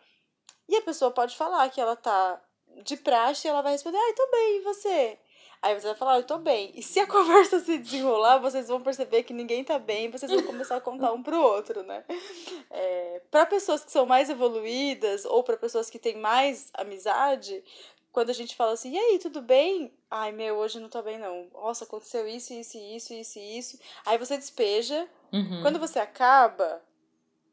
E 0.69 0.77
a 0.77 0.83
pessoa 0.83 1.11
pode 1.11 1.37
falar 1.37 1.69
que 1.71 1.81
ela 1.81 1.97
tá 1.97 2.41
de 2.85 2.97
praxe 2.97 3.47
e 3.47 3.51
ela 3.51 3.61
vai 3.61 3.73
responder, 3.73 3.99
ai, 3.99 4.13
tô 4.15 4.31
bem, 4.31 4.57
e 4.57 4.61
você? 4.61 5.19
Aí 5.61 5.79
você 5.79 5.87
vai 5.89 5.97
falar, 5.97 6.17
eu 6.17 6.25
tô 6.25 6.39
bem. 6.39 6.73
E 6.75 6.83
se 6.83 6.99
a 6.99 7.07
conversa 7.07 7.61
se 7.61 7.79
desenrolar, 7.79 8.39
vocês 8.39 8.69
vão 8.69 8.81
perceber 8.81 9.23
que 9.23 9.33
ninguém 9.33 9.63
tá 9.63 9.79
bem, 9.79 10.11
vocês 10.11 10.31
vão 10.31 10.43
começar 10.43 10.77
a 10.77 10.81
contar 10.81 11.13
um 11.13 11.23
pro 11.23 11.41
outro, 11.41 11.83
né? 11.85 12.05
É, 12.71 13.23
para 13.31 13.47
pessoas 13.47 13.85
que 13.85 13.93
são 13.93 14.05
mais 14.05 14.29
evoluídas 14.29 15.25
ou 15.25 15.43
para 15.45 15.57
pessoas 15.57 15.89
que 15.89 15.99
têm 15.99 16.17
mais 16.17 16.71
amizade, 16.75 17.63
quando 18.13 18.31
a 18.31 18.35
gente 18.35 18.55
fala 18.55 18.73
assim, 18.73 18.93
e 18.93 18.99
aí, 18.99 19.19
tudo 19.19 19.41
bem? 19.41 19.93
Ai, 20.11 20.33
meu, 20.33 20.57
hoje 20.57 20.79
não 20.79 20.89
tô 20.89 21.01
bem, 21.03 21.19
não. 21.19 21.49
Nossa, 21.53 21.85
aconteceu 21.85 22.29
isso, 22.29 22.53
isso, 22.53 22.77
isso, 22.77 23.15
isso, 23.15 23.39
isso. 23.39 23.79
Aí 24.05 24.19
você 24.19 24.37
despeja. 24.37 25.09
Uhum. 25.33 25.63
Quando 25.63 25.79
você 25.79 25.99
acaba, 25.99 26.83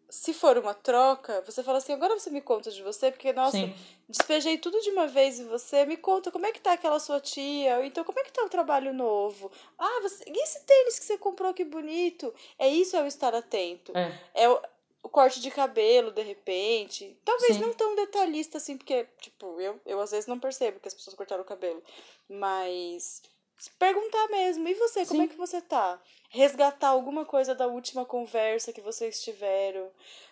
se 0.10 0.34
for 0.34 0.58
uma 0.58 0.74
troca, 0.74 1.42
você 1.46 1.64
fala 1.64 1.78
assim, 1.78 1.94
agora 1.94 2.20
você 2.20 2.30
me 2.30 2.42
conta 2.42 2.70
de 2.72 2.84
você, 2.84 3.10
porque, 3.10 3.32
nossa, 3.32 3.58
Sim. 3.58 3.74
despejei 4.10 4.58
tudo 4.58 4.82
de 4.82 4.90
uma 4.90 5.08
vez 5.08 5.40
em 5.40 5.46
você, 5.46 5.86
me 5.86 5.96
conta 5.96 6.30
como 6.30 6.46
é 6.46 6.52
que 6.52 6.60
tá 6.60 6.74
aquela 6.74 7.00
sua 7.00 7.22
tia, 7.22 7.86
então 7.86 8.04
como 8.04 8.20
é 8.20 8.24
que 8.24 8.34
tá 8.34 8.44
o 8.44 8.50
trabalho 8.50 8.94
novo? 8.94 9.50
Ah, 9.78 10.00
você... 10.02 10.26
e 10.28 10.44
esse 10.44 10.66
tênis 10.66 11.00
que 11.00 11.06
você 11.06 11.18
comprou, 11.18 11.54
que 11.54 11.64
bonito? 11.64 12.34
É 12.58 12.68
isso, 12.68 12.98
é 12.98 13.02
o 13.02 13.08
estar 13.08 13.34
atento. 13.34 13.94
É, 13.96 14.20
é 14.34 14.50
o 14.50 14.60
o 15.02 15.10
corte 15.10 15.40
de 15.40 15.50
cabelo, 15.50 16.12
de 16.12 16.22
repente. 16.22 17.18
Talvez 17.24 17.56
Sim. 17.56 17.62
não 17.62 17.74
tão 17.74 17.96
detalhista 17.96 18.58
assim, 18.58 18.78
porque, 18.78 19.08
tipo, 19.20 19.60
eu, 19.60 19.80
eu 19.86 20.00
às 20.00 20.12
vezes 20.12 20.28
não 20.28 20.40
percebo 20.40 20.80
que 20.80 20.88
as 20.88 20.94
pessoas 20.94 21.16
cortaram 21.16 21.42
o 21.42 21.46
cabelo. 21.46 21.82
Mas 22.28 23.22
perguntar 23.78 24.28
mesmo, 24.28 24.68
e 24.68 24.74
você, 24.74 25.04
Sim. 25.04 25.10
como 25.10 25.22
é 25.24 25.28
que 25.28 25.38
você 25.38 25.62
tá? 25.62 26.02
Resgatar 26.30 26.90
alguma 26.90 27.26
coisa 27.26 27.56
da 27.56 27.68
última 27.68 28.06
conversa 28.06 28.74
que 28.74 28.82
vocês 28.82 29.22
tiveram. 29.22 29.90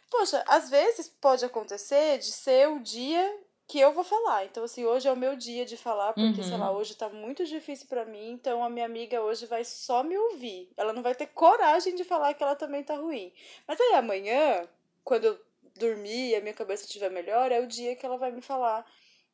Poxa, 0.09 0.43
às 0.47 0.69
vezes 0.69 1.09
pode 1.09 1.43
acontecer 1.43 2.19
de 2.19 2.31
ser 2.31 2.69
o 2.69 2.79
dia 2.79 3.39
que 3.67 3.79
eu 3.79 3.91
vou 3.91 4.03
falar. 4.03 4.45
Então, 4.45 4.63
assim, 4.63 4.85
hoje 4.85 5.07
é 5.07 5.11
o 5.11 5.17
meu 5.17 5.35
dia 5.35 5.65
de 5.65 5.75
falar, 5.75 6.13
porque, 6.13 6.41
uhum. 6.41 6.47
sei 6.47 6.57
lá, 6.57 6.71
hoje 6.71 6.95
tá 6.95 7.09
muito 7.09 7.45
difícil 7.45 7.85
para 7.87 8.05
mim, 8.05 8.31
então 8.31 8.63
a 8.63 8.69
minha 8.69 8.85
amiga 8.85 9.21
hoje 9.21 9.45
vai 9.45 9.65
só 9.65 10.03
me 10.03 10.17
ouvir. 10.17 10.69
Ela 10.77 10.93
não 10.93 11.03
vai 11.03 11.13
ter 11.13 11.27
coragem 11.27 11.93
de 11.93 12.05
falar 12.05 12.33
que 12.33 12.41
ela 12.41 12.55
também 12.55 12.81
tá 12.81 12.95
ruim. 12.95 13.31
Mas 13.67 13.79
aí 13.79 13.95
amanhã, 13.95 14.65
quando 15.03 15.25
eu 15.25 15.39
dormir 15.75 16.29
e 16.29 16.35
a 16.35 16.41
minha 16.41 16.53
cabeça 16.53 16.85
estiver 16.85 17.11
melhor, 17.11 17.51
é 17.51 17.59
o 17.59 17.67
dia 17.67 17.95
que 17.95 18.05
ela 18.05 18.17
vai 18.17 18.31
me 18.31 18.41
falar. 18.41 18.85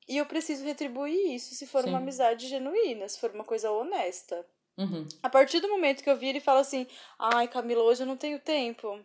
E 0.08 0.18
eu 0.18 0.26
preciso 0.26 0.66
retribuir 0.66 1.36
isso 1.36 1.54
se 1.54 1.68
for 1.68 1.84
Sim. 1.84 1.90
uma 1.90 2.00
amizade 2.00 2.48
genuína, 2.48 3.08
se 3.08 3.20
for 3.20 3.32
uma 3.32 3.44
coisa 3.44 3.72
honesta. 3.72 4.46
Uhum. 4.76 5.08
A 5.22 5.30
partir 5.30 5.60
do 5.60 5.70
momento 5.70 6.04
que 6.04 6.10
eu 6.10 6.18
vi 6.18 6.30
ele 6.30 6.40
fala 6.40 6.62
assim: 6.62 6.88
ai, 7.20 7.48
Camila, 7.48 7.84
hoje 7.84 8.02
eu 8.02 8.08
não 8.08 8.18
tenho 8.18 8.40
tempo. 8.40 9.00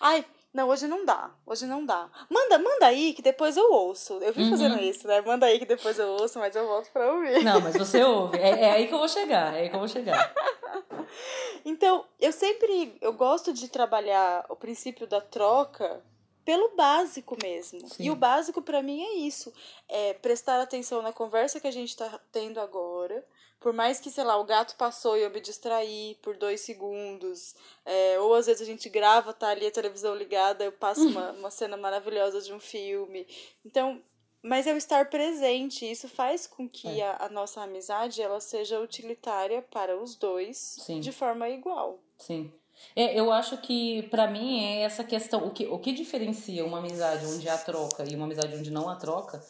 Ai, 0.00 0.24
não, 0.52 0.68
hoje 0.68 0.86
não 0.86 1.04
dá. 1.04 1.30
Hoje 1.46 1.64
não 1.64 1.84
dá. 1.84 2.10
Manda, 2.28 2.58
manda 2.58 2.86
aí 2.86 3.14
que 3.14 3.22
depois 3.22 3.56
eu 3.56 3.72
ouço. 3.72 4.18
Eu 4.20 4.34
vim 4.34 4.44
uhum. 4.44 4.50
fazendo 4.50 4.78
isso, 4.80 5.08
né? 5.08 5.20
Manda 5.22 5.46
aí 5.46 5.58
que 5.58 5.64
depois 5.64 5.98
eu 5.98 6.08
ouço, 6.08 6.38
mas 6.38 6.54
eu 6.54 6.66
volto 6.66 6.90
pra 6.92 7.10
ouvir. 7.10 7.42
Não, 7.42 7.58
mas 7.60 7.74
você 7.74 8.02
ouve. 8.04 8.36
É, 8.36 8.64
é 8.64 8.70
aí 8.72 8.86
que 8.86 8.92
eu 8.92 8.98
vou 8.98 9.08
chegar. 9.08 9.54
É 9.54 9.62
aí 9.62 9.70
que 9.70 9.74
eu 9.74 9.78
vou 9.78 9.88
chegar. 9.88 10.34
então, 11.64 12.04
eu 12.20 12.32
sempre. 12.32 12.96
Eu 13.00 13.14
gosto 13.14 13.50
de 13.52 13.66
trabalhar 13.68 14.44
o 14.50 14.54
princípio 14.54 15.06
da 15.06 15.22
troca 15.22 16.02
pelo 16.44 16.76
básico 16.76 17.34
mesmo. 17.42 17.88
Sim. 17.88 18.04
E 18.04 18.10
o 18.10 18.16
básico 18.16 18.60
para 18.60 18.82
mim 18.82 19.02
é 19.02 19.14
isso: 19.14 19.50
é 19.88 20.12
prestar 20.12 20.60
atenção 20.60 21.00
na 21.00 21.14
conversa 21.14 21.60
que 21.60 21.66
a 21.66 21.72
gente 21.72 21.96
tá 21.96 22.20
tendo 22.30 22.60
agora 22.60 23.24
por 23.62 23.72
mais 23.72 24.00
que, 24.00 24.10
sei 24.10 24.24
lá, 24.24 24.36
o 24.36 24.44
gato 24.44 24.74
passou 24.76 25.16
e 25.16 25.22
eu 25.22 25.30
me 25.30 25.40
distraí 25.40 26.18
por 26.20 26.36
dois 26.36 26.60
segundos, 26.60 27.54
é, 27.86 28.18
ou 28.18 28.34
às 28.34 28.46
vezes 28.46 28.60
a 28.60 28.64
gente 28.64 28.88
grava, 28.88 29.32
tá 29.32 29.48
ali 29.48 29.66
a 29.66 29.70
televisão 29.70 30.14
ligada, 30.14 30.64
eu 30.64 30.72
passo 30.72 31.06
uma, 31.06 31.30
uma 31.38 31.50
cena 31.50 31.76
maravilhosa 31.76 32.40
de 32.40 32.52
um 32.52 32.58
filme. 32.58 33.26
Então, 33.64 34.02
mas 34.42 34.66
eu 34.66 34.76
estar 34.76 35.08
presente, 35.08 35.88
isso 35.88 36.08
faz 36.08 36.46
com 36.48 36.68
que 36.68 37.00
é. 37.00 37.06
a, 37.06 37.26
a, 37.26 37.28
nossa 37.28 37.62
amizade 37.62 38.20
ela 38.20 38.40
seja 38.40 38.80
utilitária 38.80 39.62
para 39.62 39.96
os 39.96 40.16
dois 40.16 40.58
Sim. 40.58 40.98
de 40.98 41.12
forma 41.12 41.48
igual. 41.48 42.00
Sim. 42.18 42.52
É, 42.96 43.18
eu 43.18 43.30
acho 43.30 43.58
que 43.58 44.02
para 44.04 44.26
mim 44.26 44.64
é 44.64 44.80
essa 44.80 45.04
questão, 45.04 45.46
o 45.46 45.50
que, 45.52 45.66
o 45.66 45.78
que 45.78 45.92
diferencia 45.92 46.64
uma 46.64 46.78
amizade 46.78 47.24
onde 47.26 47.48
há 47.48 47.56
troca 47.56 48.04
e 48.10 48.16
uma 48.16 48.24
amizade 48.24 48.56
onde 48.56 48.72
não 48.72 48.88
há 48.88 48.96
troca 48.96 49.40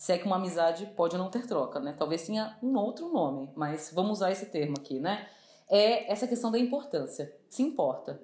se 0.00 0.14
é 0.14 0.16
que 0.16 0.24
uma 0.24 0.36
amizade 0.36 0.86
pode 0.96 1.18
não 1.18 1.28
ter 1.28 1.46
troca, 1.46 1.78
né? 1.78 1.92
Talvez 1.92 2.26
tenha 2.26 2.56
um 2.62 2.74
outro 2.78 3.12
nome, 3.12 3.50
mas 3.54 3.92
vamos 3.94 4.12
usar 4.12 4.30
esse 4.30 4.46
termo 4.46 4.76
aqui, 4.78 4.98
né? 4.98 5.28
é 5.70 6.10
essa 6.10 6.26
questão 6.26 6.50
da 6.50 6.58
importância. 6.58 7.32
Se 7.48 7.62
importa, 7.62 8.20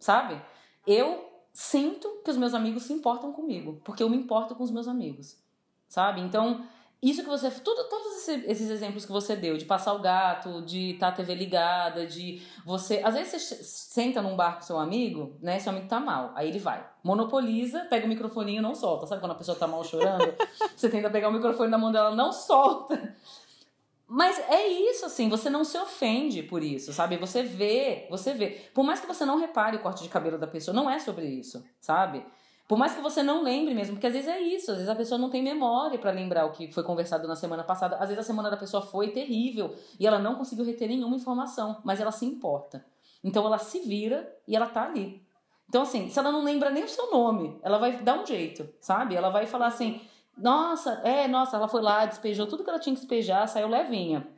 sabe? 0.00 0.42
Eu 0.84 1.24
sinto 1.52 2.22
que 2.24 2.30
os 2.30 2.36
meus 2.36 2.52
amigos 2.52 2.82
se 2.82 2.92
importam 2.92 3.32
comigo, 3.32 3.80
porque 3.84 4.02
eu 4.02 4.10
me 4.10 4.16
importo 4.16 4.54
com 4.56 4.64
os 4.64 4.70
meus 4.70 4.88
amigos, 4.88 5.40
sabe? 5.88 6.20
Então, 6.20 6.66
isso 7.00 7.22
que 7.22 7.28
você. 7.28 7.48
Tudo, 7.50 7.88
todos 7.88 8.26
esses 8.28 8.70
exemplos 8.70 9.04
que 9.04 9.12
você 9.12 9.36
deu, 9.36 9.56
de 9.56 9.64
passar 9.64 9.92
o 9.94 10.00
gato, 10.00 10.62
de 10.62 10.90
estar 10.90 11.06
tá 11.08 11.12
a 11.12 11.16
TV 11.16 11.34
ligada, 11.34 12.04
de 12.04 12.42
você. 12.64 13.00
Às 13.04 13.14
vezes 13.14 13.40
você 13.40 13.54
senta 13.62 14.20
num 14.20 14.34
bar 14.34 14.56
com 14.56 14.62
seu 14.62 14.78
amigo, 14.78 15.36
né? 15.40 15.60
Seu 15.60 15.70
amigo 15.70 15.86
tá 15.86 16.00
mal. 16.00 16.32
Aí 16.34 16.48
ele 16.48 16.58
vai. 16.58 16.84
Monopoliza, 17.04 17.84
pega 17.84 18.04
o 18.04 18.08
microfoninho 18.08 18.58
e 18.58 18.62
não 18.62 18.74
solta. 18.74 19.06
Sabe 19.06 19.20
quando 19.20 19.32
a 19.32 19.36
pessoa 19.36 19.56
tá 19.56 19.66
mal 19.66 19.84
chorando? 19.84 20.34
você 20.74 20.88
tenta 20.88 21.08
pegar 21.08 21.28
o 21.28 21.32
microfone 21.32 21.70
da 21.70 21.78
mão 21.78 21.92
dela, 21.92 22.14
não 22.16 22.32
solta. 22.32 23.14
Mas 24.10 24.38
é 24.48 24.66
isso, 24.66 25.04
assim, 25.04 25.28
você 25.28 25.50
não 25.50 25.62
se 25.64 25.76
ofende 25.76 26.42
por 26.42 26.64
isso, 26.64 26.94
sabe? 26.94 27.18
Você 27.18 27.42
vê, 27.42 28.06
você 28.10 28.32
vê. 28.32 28.70
Por 28.74 28.82
mais 28.82 28.98
que 28.98 29.06
você 29.06 29.24
não 29.24 29.38
repare 29.38 29.76
o 29.76 29.80
corte 29.80 30.02
de 30.02 30.08
cabelo 30.08 30.38
da 30.38 30.46
pessoa, 30.46 30.74
não 30.74 30.90
é 30.90 30.98
sobre 30.98 31.26
isso, 31.26 31.62
sabe? 31.78 32.24
Por 32.68 32.76
mais 32.76 32.94
que 32.94 33.00
você 33.00 33.22
não 33.22 33.42
lembre 33.42 33.72
mesmo, 33.72 33.94
porque 33.94 34.06
às 34.06 34.12
vezes 34.12 34.28
é 34.28 34.38
isso, 34.38 34.70
às 34.70 34.76
vezes 34.76 34.90
a 34.90 34.94
pessoa 34.94 35.18
não 35.18 35.30
tem 35.30 35.42
memória 35.42 35.98
para 35.98 36.10
lembrar 36.10 36.44
o 36.44 36.52
que 36.52 36.70
foi 36.70 36.82
conversado 36.82 37.26
na 37.26 37.34
semana 37.34 37.64
passada. 37.64 37.96
Às 37.96 38.10
vezes 38.10 38.18
a 38.18 38.22
semana 38.22 38.50
da 38.50 38.58
pessoa 38.58 38.82
foi 38.82 39.08
terrível 39.08 39.74
e 39.98 40.06
ela 40.06 40.18
não 40.18 40.34
conseguiu 40.34 40.66
reter 40.66 40.86
nenhuma 40.86 41.16
informação, 41.16 41.80
mas 41.82 41.98
ela 41.98 42.12
se 42.12 42.26
importa. 42.26 42.84
Então 43.24 43.46
ela 43.46 43.56
se 43.56 43.80
vira 43.80 44.30
e 44.46 44.54
ela 44.54 44.66
tá 44.66 44.84
ali. 44.84 45.26
Então, 45.66 45.82
assim, 45.82 46.10
se 46.10 46.18
ela 46.18 46.30
não 46.30 46.44
lembra 46.44 46.68
nem 46.68 46.84
o 46.84 46.88
seu 46.88 47.10
nome, 47.10 47.58
ela 47.62 47.78
vai 47.78 48.02
dar 48.02 48.20
um 48.20 48.26
jeito, 48.26 48.68
sabe? 48.80 49.14
Ela 49.14 49.30
vai 49.30 49.46
falar 49.46 49.68
assim: 49.68 50.02
nossa, 50.36 50.92
é, 51.04 51.26
nossa, 51.26 51.56
ela 51.56 51.68
foi 51.68 51.80
lá, 51.80 52.04
despejou 52.04 52.46
tudo 52.46 52.62
que 52.64 52.70
ela 52.70 52.78
tinha 52.78 52.94
que 52.94 53.00
despejar, 53.00 53.48
saiu 53.48 53.68
levinha. 53.68 54.28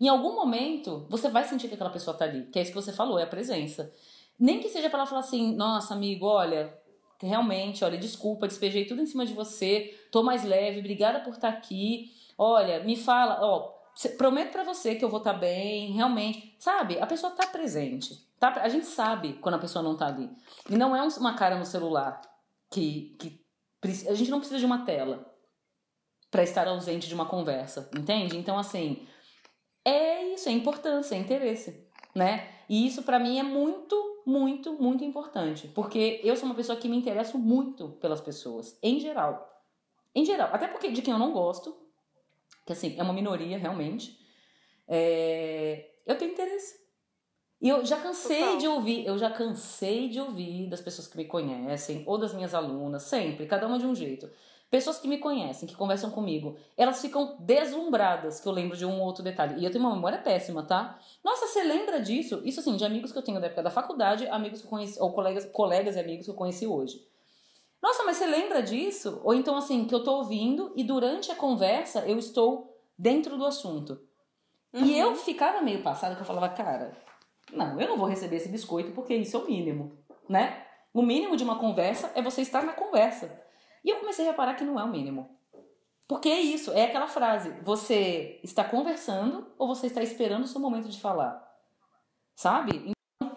Em 0.00 0.08
algum 0.08 0.34
momento, 0.34 1.06
você 1.08 1.28
vai 1.28 1.42
sentir 1.44 1.66
que 1.66 1.74
aquela 1.74 1.90
pessoa 1.90 2.16
tá 2.16 2.24
ali, 2.24 2.46
que 2.46 2.58
é 2.58 2.62
isso 2.62 2.70
que 2.70 2.80
você 2.80 2.92
falou, 2.92 3.18
é 3.18 3.24
a 3.24 3.26
presença. 3.26 3.92
Nem 4.38 4.60
que 4.60 4.68
seja 4.68 4.88
para 4.88 5.00
ela 5.00 5.06
falar 5.06 5.22
assim, 5.22 5.56
nossa, 5.56 5.94
amigo, 5.94 6.26
olha, 6.26 6.72
realmente, 7.20 7.84
olha, 7.84 7.98
desculpa, 7.98 8.46
despejei 8.46 8.84
tudo 8.84 9.02
em 9.02 9.06
cima 9.06 9.26
de 9.26 9.32
você, 9.32 9.98
tô 10.12 10.22
mais 10.22 10.44
leve, 10.44 10.80
obrigada 10.80 11.20
por 11.20 11.34
estar 11.34 11.52
tá 11.52 11.58
aqui. 11.58 12.12
Olha, 12.36 12.84
me 12.84 12.96
fala, 12.96 13.38
ó, 13.42 13.74
prometo 14.16 14.52
para 14.52 14.62
você 14.62 14.94
que 14.94 15.04
eu 15.04 15.08
vou 15.08 15.18
estar 15.18 15.34
tá 15.34 15.38
bem, 15.38 15.92
realmente. 15.92 16.54
Sabe? 16.58 17.00
A 17.00 17.06
pessoa 17.06 17.32
tá 17.32 17.46
presente. 17.46 18.26
Tá? 18.38 18.52
A 18.62 18.68
gente 18.68 18.86
sabe 18.86 19.34
quando 19.34 19.56
a 19.56 19.58
pessoa 19.58 19.82
não 19.82 19.96
tá 19.96 20.06
ali. 20.06 20.30
E 20.70 20.76
não 20.76 20.94
é 20.94 21.02
uma 21.02 21.34
cara 21.34 21.58
no 21.58 21.64
celular 21.64 22.20
que, 22.70 23.16
que 23.18 23.44
a 24.08 24.14
gente 24.14 24.30
não 24.30 24.38
precisa 24.38 24.58
de 24.60 24.66
uma 24.66 24.84
tela 24.84 25.26
para 26.30 26.42
estar 26.42 26.68
ausente 26.68 27.08
de 27.08 27.14
uma 27.14 27.26
conversa, 27.26 27.90
entende? 27.96 28.36
Então, 28.36 28.58
assim, 28.58 29.06
é 29.84 30.34
isso, 30.34 30.48
é 30.48 30.52
importância, 30.52 31.14
é 31.14 31.18
interesse, 31.18 31.88
né? 32.14 32.57
E 32.68 32.86
isso 32.86 33.02
para 33.02 33.18
mim 33.18 33.38
é 33.38 33.42
muito, 33.42 34.22
muito, 34.26 34.74
muito 34.74 35.02
importante, 35.02 35.68
porque 35.68 36.20
eu 36.22 36.36
sou 36.36 36.46
uma 36.46 36.54
pessoa 36.54 36.78
que 36.78 36.88
me 36.88 36.96
interesso 36.96 37.38
muito 37.38 37.88
pelas 38.00 38.20
pessoas, 38.20 38.78
em 38.82 39.00
geral. 39.00 39.48
Em 40.14 40.24
geral, 40.24 40.50
até 40.52 40.66
porque 40.66 40.90
de 40.90 41.00
quem 41.00 41.12
eu 41.12 41.18
não 41.18 41.32
gosto, 41.32 41.76
que 42.66 42.72
assim, 42.72 42.94
é 42.98 43.02
uma 43.02 43.12
minoria 43.12 43.56
realmente, 43.56 44.18
é... 44.86 45.90
eu 46.06 46.16
tenho 46.18 46.32
interesse. 46.32 46.78
E 47.60 47.68
eu 47.68 47.84
já 47.84 47.96
cansei 47.96 48.40
Total. 48.40 48.58
de 48.58 48.68
ouvir, 48.68 49.06
eu 49.06 49.18
já 49.18 49.30
cansei 49.30 50.08
de 50.08 50.20
ouvir 50.20 50.68
das 50.68 50.80
pessoas 50.80 51.08
que 51.08 51.16
me 51.16 51.24
conhecem, 51.24 52.04
ou 52.06 52.18
das 52.18 52.32
minhas 52.32 52.54
alunas, 52.54 53.02
sempre, 53.04 53.46
cada 53.46 53.66
uma 53.66 53.78
de 53.78 53.86
um 53.86 53.94
jeito. 53.94 54.30
Pessoas 54.70 54.98
que 54.98 55.08
me 55.08 55.16
conhecem, 55.16 55.66
que 55.66 55.74
conversam 55.74 56.10
comigo, 56.10 56.56
elas 56.76 57.00
ficam 57.00 57.36
deslumbradas 57.40 58.38
que 58.38 58.46
eu 58.46 58.52
lembro 58.52 58.76
de 58.76 58.84
um 58.84 59.00
ou 59.00 59.06
outro 59.06 59.22
detalhe. 59.24 59.58
E 59.58 59.64
eu 59.64 59.70
tenho 59.70 59.82
uma 59.82 59.94
memória 59.94 60.18
péssima, 60.18 60.62
tá? 60.62 60.98
Nossa, 61.24 61.46
você 61.46 61.62
lembra 61.62 62.00
disso? 62.00 62.42
Isso 62.44 62.60
assim, 62.60 62.76
de 62.76 62.84
amigos 62.84 63.10
que 63.10 63.16
eu 63.16 63.22
tenho 63.22 63.40
da 63.40 63.46
época 63.46 63.62
da 63.62 63.70
faculdade, 63.70 64.28
amigos 64.28 64.60
que 64.60 64.66
eu 64.66 64.70
conheci, 64.70 65.00
ou 65.00 65.12
colegas, 65.12 65.46
colegas 65.46 65.96
e 65.96 66.00
amigos 66.00 66.26
que 66.26 66.30
eu 66.30 66.34
conheci 66.34 66.66
hoje. 66.66 67.02
Nossa, 67.80 68.04
mas 68.04 68.18
você 68.18 68.26
lembra 68.26 68.62
disso? 68.62 69.20
Ou 69.24 69.32
então 69.32 69.56
assim, 69.56 69.86
que 69.86 69.94
eu 69.94 70.04
tô 70.04 70.16
ouvindo 70.16 70.72
e 70.76 70.84
durante 70.84 71.30
a 71.30 71.34
conversa 71.34 72.00
eu 72.00 72.18
estou 72.18 72.76
dentro 72.98 73.38
do 73.38 73.46
assunto. 73.46 73.98
Uhum. 74.74 74.84
E 74.84 74.98
eu 74.98 75.16
ficava 75.16 75.62
meio 75.62 75.82
passada 75.82 76.14
que 76.14 76.20
eu 76.20 76.26
falava, 76.26 76.50
cara, 76.50 76.94
não, 77.52 77.80
eu 77.80 77.88
não 77.88 77.96
vou 77.96 78.06
receber 78.06 78.36
esse 78.36 78.50
biscoito 78.50 78.92
porque 78.92 79.14
isso 79.14 79.36
é 79.36 79.40
o 79.40 79.46
mínimo, 79.46 79.96
né? 80.28 80.62
O 80.92 81.00
mínimo 81.00 81.36
de 81.36 81.44
uma 81.44 81.58
conversa 81.58 82.10
é 82.14 82.20
você 82.20 82.42
estar 82.42 82.62
na 82.62 82.72
conversa. 82.72 83.47
E 83.88 83.90
eu 83.90 84.00
comecei 84.00 84.26
a 84.26 84.32
reparar 84.32 84.52
que 84.52 84.64
não 84.64 84.78
é 84.78 84.84
o 84.84 84.88
mínimo. 84.88 85.30
Porque 86.06 86.28
é 86.28 86.38
isso, 86.42 86.70
é 86.72 86.84
aquela 86.84 87.08
frase: 87.08 87.58
você 87.62 88.38
está 88.42 88.62
conversando 88.62 89.46
ou 89.56 89.66
você 89.66 89.86
está 89.86 90.02
esperando 90.02 90.44
o 90.44 90.46
seu 90.46 90.60
momento 90.60 90.90
de 90.90 91.00
falar? 91.00 91.42
Sabe? 92.36 92.92
Então, 93.22 93.34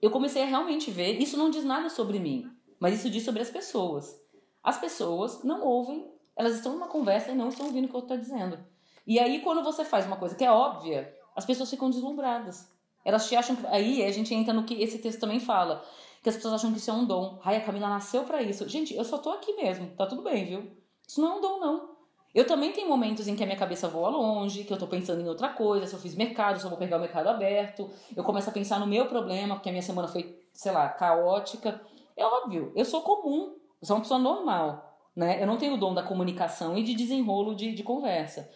eu 0.00 0.10
comecei 0.10 0.42
a 0.42 0.46
realmente 0.46 0.90
ver, 0.90 1.20
isso 1.20 1.36
não 1.36 1.50
diz 1.50 1.64
nada 1.64 1.90
sobre 1.90 2.18
mim, 2.18 2.50
mas 2.80 2.94
isso 2.94 3.10
diz 3.10 3.26
sobre 3.26 3.42
as 3.42 3.50
pessoas. 3.50 4.18
As 4.62 4.78
pessoas 4.78 5.44
não 5.44 5.62
ouvem, 5.62 6.10
elas 6.34 6.54
estão 6.54 6.72
numa 6.72 6.88
conversa 6.88 7.32
e 7.32 7.34
não 7.34 7.50
estão 7.50 7.66
ouvindo 7.66 7.84
o 7.84 7.88
que 7.90 7.96
eu 7.96 8.00
estou 8.00 8.16
dizendo. 8.16 8.58
E 9.06 9.18
aí, 9.18 9.42
quando 9.42 9.62
você 9.62 9.84
faz 9.84 10.06
uma 10.06 10.16
coisa 10.16 10.34
que 10.34 10.44
é 10.44 10.50
óbvia, 10.50 11.14
as 11.36 11.44
pessoas 11.44 11.68
ficam 11.68 11.90
deslumbradas. 11.90 12.72
Elas 13.04 13.28
te 13.28 13.36
acham. 13.36 13.54
Aí 13.68 14.02
a 14.02 14.10
gente 14.10 14.32
entra 14.32 14.54
no 14.54 14.64
que 14.64 14.82
esse 14.82 14.96
texto 14.96 15.20
também 15.20 15.40
fala. 15.40 15.84
Que 16.24 16.30
as 16.30 16.36
pessoas 16.36 16.54
acham 16.54 16.72
que 16.72 16.78
isso 16.78 16.90
é 16.90 16.94
um 16.94 17.04
dom. 17.04 17.38
Ai, 17.44 17.56
a 17.56 17.60
Camila 17.60 17.86
nasceu 17.86 18.24
para 18.24 18.40
isso. 18.40 18.66
Gente, 18.66 18.94
eu 18.94 19.04
só 19.04 19.18
tô 19.18 19.30
aqui 19.30 19.52
mesmo. 19.52 19.90
Tá 19.90 20.06
tudo 20.06 20.22
bem, 20.22 20.46
viu? 20.46 20.70
Isso 21.06 21.20
não 21.20 21.34
é 21.34 21.36
um 21.36 21.40
dom, 21.42 21.60
não. 21.60 21.90
Eu 22.34 22.46
também 22.46 22.72
tenho 22.72 22.88
momentos 22.88 23.28
em 23.28 23.36
que 23.36 23.42
a 23.42 23.46
minha 23.46 23.58
cabeça 23.58 23.88
voa 23.88 24.08
longe, 24.08 24.64
que 24.64 24.72
eu 24.72 24.78
tô 24.78 24.86
pensando 24.86 25.20
em 25.20 25.28
outra 25.28 25.50
coisa, 25.50 25.86
se 25.86 25.94
eu 25.94 25.98
fiz 25.98 26.14
mercado, 26.14 26.58
se 26.58 26.64
eu 26.64 26.70
vou 26.70 26.78
pegar 26.78 26.96
o 26.96 27.00
mercado 27.00 27.28
aberto. 27.28 27.90
Eu 28.16 28.24
começo 28.24 28.48
a 28.48 28.52
pensar 28.54 28.80
no 28.80 28.86
meu 28.86 29.04
problema, 29.04 29.56
porque 29.56 29.68
a 29.68 29.72
minha 29.72 29.82
semana 29.82 30.08
foi, 30.08 30.42
sei 30.54 30.72
lá, 30.72 30.88
caótica. 30.88 31.78
É 32.16 32.24
óbvio, 32.24 32.72
eu 32.74 32.86
sou 32.86 33.02
comum, 33.02 33.54
eu 33.82 33.86
sou 33.86 33.96
uma 33.96 34.02
pessoa 34.02 34.18
normal, 34.18 34.98
né? 35.14 35.42
Eu 35.42 35.46
não 35.46 35.58
tenho 35.58 35.74
o 35.74 35.76
dom 35.76 35.92
da 35.92 36.02
comunicação 36.02 36.78
e 36.78 36.82
de 36.82 36.94
desenrolo 36.94 37.54
de, 37.54 37.74
de 37.74 37.82
conversa. 37.82 38.50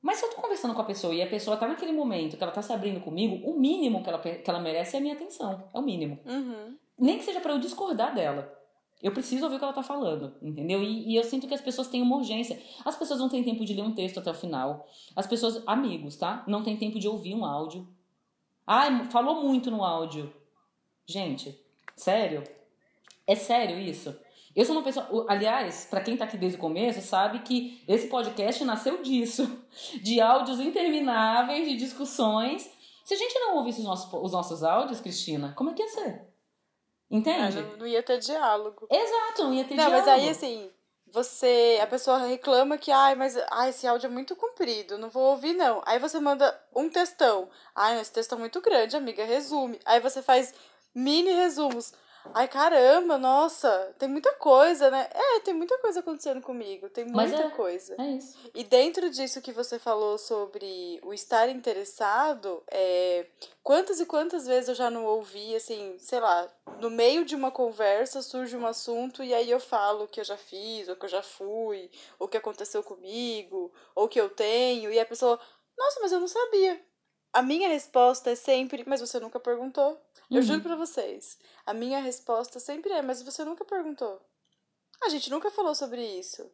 Mas 0.00 0.16
se 0.16 0.24
eu 0.24 0.30
tô 0.30 0.40
conversando 0.40 0.74
com 0.74 0.80
a 0.80 0.84
pessoa 0.84 1.14
e 1.14 1.20
a 1.20 1.26
pessoa 1.26 1.58
tá 1.58 1.68
naquele 1.68 1.92
momento 1.92 2.38
que 2.38 2.42
ela 2.42 2.52
tá 2.52 2.62
se 2.62 2.72
abrindo 2.72 3.00
comigo, 3.00 3.46
o 3.48 3.58
mínimo 3.58 4.02
que 4.02 4.08
ela, 4.08 4.18
que 4.18 4.50
ela 4.50 4.60
merece 4.60 4.96
é 4.96 4.98
a 4.98 5.02
minha 5.02 5.14
atenção. 5.14 5.68
É 5.72 5.78
o 5.78 5.82
mínimo. 5.82 6.18
Uhum. 6.24 6.76
Nem 6.98 7.18
que 7.18 7.24
seja 7.24 7.40
para 7.40 7.52
eu 7.52 7.58
discordar 7.58 8.14
dela. 8.14 8.52
Eu 9.02 9.12
preciso 9.12 9.44
ouvir 9.44 9.56
o 9.56 9.58
que 9.58 9.64
ela 9.64 9.74
tá 9.74 9.82
falando, 9.82 10.34
entendeu? 10.40 10.82
E, 10.82 11.10
e, 11.10 11.16
eu 11.16 11.24
sinto 11.24 11.46
que 11.46 11.52
as 11.52 11.60
pessoas 11.60 11.88
têm 11.88 12.00
uma 12.00 12.16
urgência. 12.16 12.58
As 12.84 12.96
pessoas 12.96 13.20
não 13.20 13.28
têm 13.28 13.44
tempo 13.44 13.64
de 13.64 13.74
ler 13.74 13.82
um 13.82 13.94
texto 13.94 14.18
até 14.18 14.30
o 14.30 14.34
final. 14.34 14.88
As 15.14 15.26
pessoas, 15.26 15.62
amigos, 15.66 16.16
tá? 16.16 16.42
Não 16.46 16.62
tem 16.62 16.76
tempo 16.76 16.98
de 16.98 17.06
ouvir 17.06 17.34
um 17.34 17.44
áudio. 17.44 17.86
Ai, 18.66 19.04
falou 19.10 19.42
muito 19.42 19.70
no 19.70 19.84
áudio. 19.84 20.32
Gente, 21.06 21.60
sério? 21.94 22.44
É 23.26 23.34
sério 23.34 23.78
isso? 23.78 24.16
Eu 24.56 24.64
sou 24.64 24.74
uma 24.74 24.82
pessoa. 24.82 25.26
Aliás, 25.28 25.86
para 25.90 26.00
quem 26.00 26.16
tá 26.16 26.24
aqui 26.24 26.38
desde 26.38 26.56
o 26.56 26.60
começo, 26.60 27.00
sabe 27.02 27.40
que 27.40 27.82
esse 27.86 28.06
podcast 28.06 28.64
nasceu 28.64 29.02
disso 29.02 29.64
de 30.02 30.20
áudios 30.20 30.60
intermináveis, 30.60 31.68
de 31.68 31.76
discussões. 31.76 32.70
Se 33.04 33.12
a 33.12 33.16
gente 33.18 33.38
não 33.38 33.56
ouvisse 33.58 33.80
os 33.80 33.84
nossos, 33.84 34.10
os 34.10 34.32
nossos 34.32 34.62
áudios, 34.62 35.00
Cristina, 35.00 35.52
como 35.54 35.70
é 35.70 35.74
que 35.74 35.82
ia 35.82 35.88
ser? 35.88 36.33
Entende? 37.14 37.62
Não, 37.62 37.76
não, 37.76 37.86
ia 37.86 38.02
ter 38.02 38.18
diálogo. 38.18 38.88
Exato, 38.90 39.44
não 39.44 39.54
ia 39.54 39.64
ter 39.64 39.74
não, 39.74 39.86
diálogo. 39.86 40.06
Não, 40.06 40.14
mas 40.14 40.22
aí 40.22 40.28
assim, 40.28 40.70
você. 41.06 41.78
A 41.80 41.86
pessoa 41.86 42.18
reclama 42.18 42.76
que, 42.76 42.90
ai, 42.90 43.14
mas 43.14 43.36
ai, 43.50 43.70
esse 43.70 43.86
áudio 43.86 44.08
é 44.08 44.10
muito 44.10 44.34
comprido, 44.34 44.98
não 44.98 45.08
vou 45.08 45.30
ouvir, 45.30 45.54
não. 45.54 45.80
Aí 45.86 45.98
você 46.00 46.18
manda 46.18 46.60
um 46.74 46.88
textão. 46.88 47.48
Ai, 47.74 48.00
esse 48.00 48.12
texto 48.12 48.34
é 48.34 48.38
muito 48.38 48.60
grande, 48.60 48.96
amiga, 48.96 49.24
resume. 49.24 49.78
Aí 49.84 50.00
você 50.00 50.20
faz 50.20 50.52
mini 50.92 51.30
resumos. 51.30 51.92
Ai, 52.32 52.48
caramba, 52.48 53.18
nossa, 53.18 53.94
tem 53.98 54.08
muita 54.08 54.32
coisa, 54.34 54.90
né? 54.90 55.08
É, 55.12 55.40
tem 55.40 55.54
muita 55.54 55.76
coisa 55.78 56.00
acontecendo 56.00 56.40
comigo, 56.40 56.88
tem 56.88 57.04
muita 57.04 57.42
é, 57.44 57.50
coisa. 57.50 57.94
É 57.98 58.10
isso. 58.12 58.38
E 58.54 58.64
dentro 58.64 59.10
disso 59.10 59.42
que 59.42 59.52
você 59.52 59.78
falou 59.78 60.16
sobre 60.16 61.00
o 61.02 61.12
estar 61.12 61.48
interessado, 61.48 62.62
é, 62.70 63.26
quantas 63.62 64.00
e 64.00 64.06
quantas 64.06 64.46
vezes 64.46 64.68
eu 64.68 64.74
já 64.74 64.90
não 64.90 65.04
ouvi, 65.04 65.54
assim, 65.54 65.96
sei 65.98 66.18
lá, 66.18 66.48
no 66.80 66.90
meio 66.90 67.24
de 67.24 67.36
uma 67.36 67.50
conversa 67.50 68.22
surge 68.22 68.56
um 68.56 68.66
assunto 68.66 69.22
e 69.22 69.32
aí 69.34 69.50
eu 69.50 69.60
falo 69.60 70.04
o 70.04 70.08
que 70.08 70.20
eu 70.20 70.24
já 70.24 70.36
fiz, 70.36 70.88
ou 70.88 70.96
que 70.96 71.04
eu 71.04 71.10
já 71.10 71.22
fui, 71.22 71.90
ou 72.18 72.26
o 72.26 72.28
que 72.28 72.36
aconteceu 72.36 72.82
comigo, 72.82 73.72
ou 73.94 74.06
o 74.06 74.08
que 74.08 74.20
eu 74.20 74.28
tenho, 74.28 74.90
e 74.90 74.98
a 74.98 75.06
pessoa, 75.06 75.38
nossa, 75.78 76.00
mas 76.00 76.12
eu 76.12 76.20
não 76.20 76.28
sabia. 76.28 76.80
A 77.34 77.42
minha 77.42 77.68
resposta 77.68 78.30
é 78.30 78.36
sempre, 78.36 78.84
mas 78.86 79.00
você 79.00 79.18
nunca 79.18 79.40
perguntou. 79.40 80.00
Eu 80.30 80.36
uhum. 80.36 80.42
juro 80.42 80.60
pra 80.62 80.76
vocês. 80.76 81.36
A 81.66 81.74
minha 81.74 81.98
resposta 81.98 82.60
sempre 82.60 82.92
é, 82.92 83.02
mas 83.02 83.22
você 83.22 83.44
nunca 83.44 83.64
perguntou. 83.64 84.22
A 85.02 85.08
gente 85.08 85.28
nunca 85.28 85.50
falou 85.50 85.74
sobre 85.74 86.00
isso. 86.00 86.48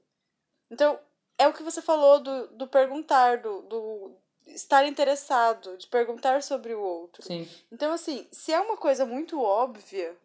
Então, 0.71 0.99
é 1.37 1.47
o 1.47 1.53
que 1.53 1.63
você 1.63 1.83
falou 1.83 2.19
do, 2.21 2.47
do 2.49 2.67
perguntar, 2.67 3.43
do, 3.43 3.61
do 3.63 4.17
estar 4.47 4.87
interessado, 4.87 5.77
de 5.77 5.87
perguntar 5.87 6.43
sobre 6.43 6.73
o 6.73 6.81
outro. 6.81 7.23
Sim. 7.23 7.47
Então, 7.71 7.93
assim, 7.93 8.27
se 8.33 8.51
é 8.51 8.59
uma 8.59 8.79
coisa 8.79 9.05
muito 9.05 9.39
óbvia, 9.39 10.17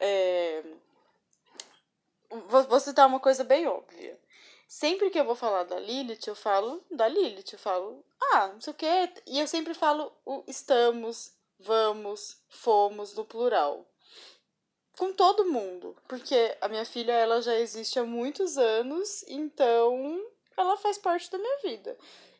é... 0.00 0.64
vou 2.48 2.80
citar 2.80 3.06
uma 3.06 3.20
coisa 3.20 3.44
bem 3.44 3.66
óbvia. 3.66 4.18
Sempre 4.72 5.10
que 5.10 5.20
eu 5.20 5.24
vou 5.26 5.34
falar 5.34 5.64
da 5.64 5.78
Lilith, 5.78 6.26
eu 6.26 6.34
falo 6.34 6.82
da 6.90 7.06
Lilith, 7.06 7.52
eu 7.52 7.58
falo, 7.58 8.02
ah, 8.32 8.48
não 8.48 8.60
sei 8.60 8.72
o 8.72 8.76
quê. 8.76 9.12
E 9.26 9.38
eu 9.38 9.46
sempre 9.46 9.74
falo 9.74 10.10
o 10.24 10.42
estamos, 10.46 11.30
vamos, 11.58 12.38
fomos 12.48 13.14
no 13.14 13.22
plural. 13.22 13.86
Com 14.96 15.12
todo 15.12 15.44
mundo. 15.44 15.94
Porque 16.08 16.56
a 16.58 16.68
minha 16.68 16.86
filha, 16.86 17.12
ela 17.12 17.42
já 17.42 17.54
existe 17.54 17.98
há 17.98 18.04
muitos 18.04 18.56
anos, 18.56 19.22
então 19.28 20.18
ela 20.56 20.78
faz 20.78 20.96
parte 20.96 21.30
da 21.30 21.36
minha 21.36 21.58
vida. 21.58 21.98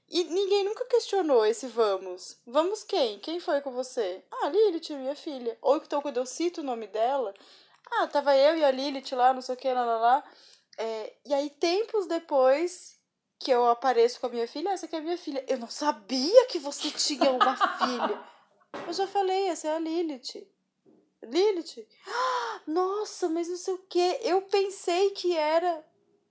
E 0.08 0.24
ninguém 0.24 0.64
nunca 0.64 0.86
questionou 0.86 1.44
esse 1.44 1.66
vamos. 1.66 2.38
Vamos 2.46 2.82
quem? 2.82 3.18
Quem 3.18 3.40
foi 3.40 3.60
com 3.60 3.72
você? 3.72 4.24
Ah, 4.30 4.48
Lilith, 4.48 4.96
minha 4.96 5.14
filha. 5.14 5.58
Ou 5.60 5.76
então 5.76 6.00
quando 6.00 6.16
eu 6.16 6.24
cito 6.24 6.62
o 6.62 6.64
nome 6.64 6.86
dela, 6.86 7.34
ah, 7.90 8.06
tava 8.06 8.34
eu 8.34 8.56
e 8.56 8.64
a 8.64 8.70
Lilith 8.70 9.14
lá, 9.14 9.34
não 9.34 9.42
sei 9.42 9.54
o 9.54 9.58
que, 9.58 9.70
lá, 9.70 9.84
lá, 9.84 9.98
lá. 9.98 10.24
É, 10.78 11.12
e 11.26 11.34
aí, 11.34 11.50
tempos 11.50 12.06
depois 12.06 12.98
que 13.38 13.50
eu 13.50 13.68
apareço 13.68 14.20
com 14.20 14.26
a 14.26 14.30
minha 14.30 14.46
filha, 14.46 14.70
essa 14.70 14.86
aqui 14.86 14.96
é 14.96 14.98
a 14.98 15.02
minha 15.02 15.18
filha. 15.18 15.44
Eu 15.48 15.58
não 15.58 15.68
sabia 15.68 16.46
que 16.46 16.58
você 16.58 16.90
tinha 16.90 17.30
uma 17.30 17.56
filha. 17.78 18.32
Eu 18.86 18.92
já 18.92 19.06
falei, 19.06 19.48
essa 19.48 19.68
é 19.68 19.76
a 19.76 19.78
Lilith. 19.78 20.46
Lilith? 21.22 21.86
Nossa, 22.66 23.28
mas 23.28 23.48
não 23.48 23.56
sei 23.56 23.74
o 23.74 23.78
que. 23.78 24.18
Eu 24.22 24.42
pensei 24.42 25.10
que 25.10 25.36
era. 25.36 25.84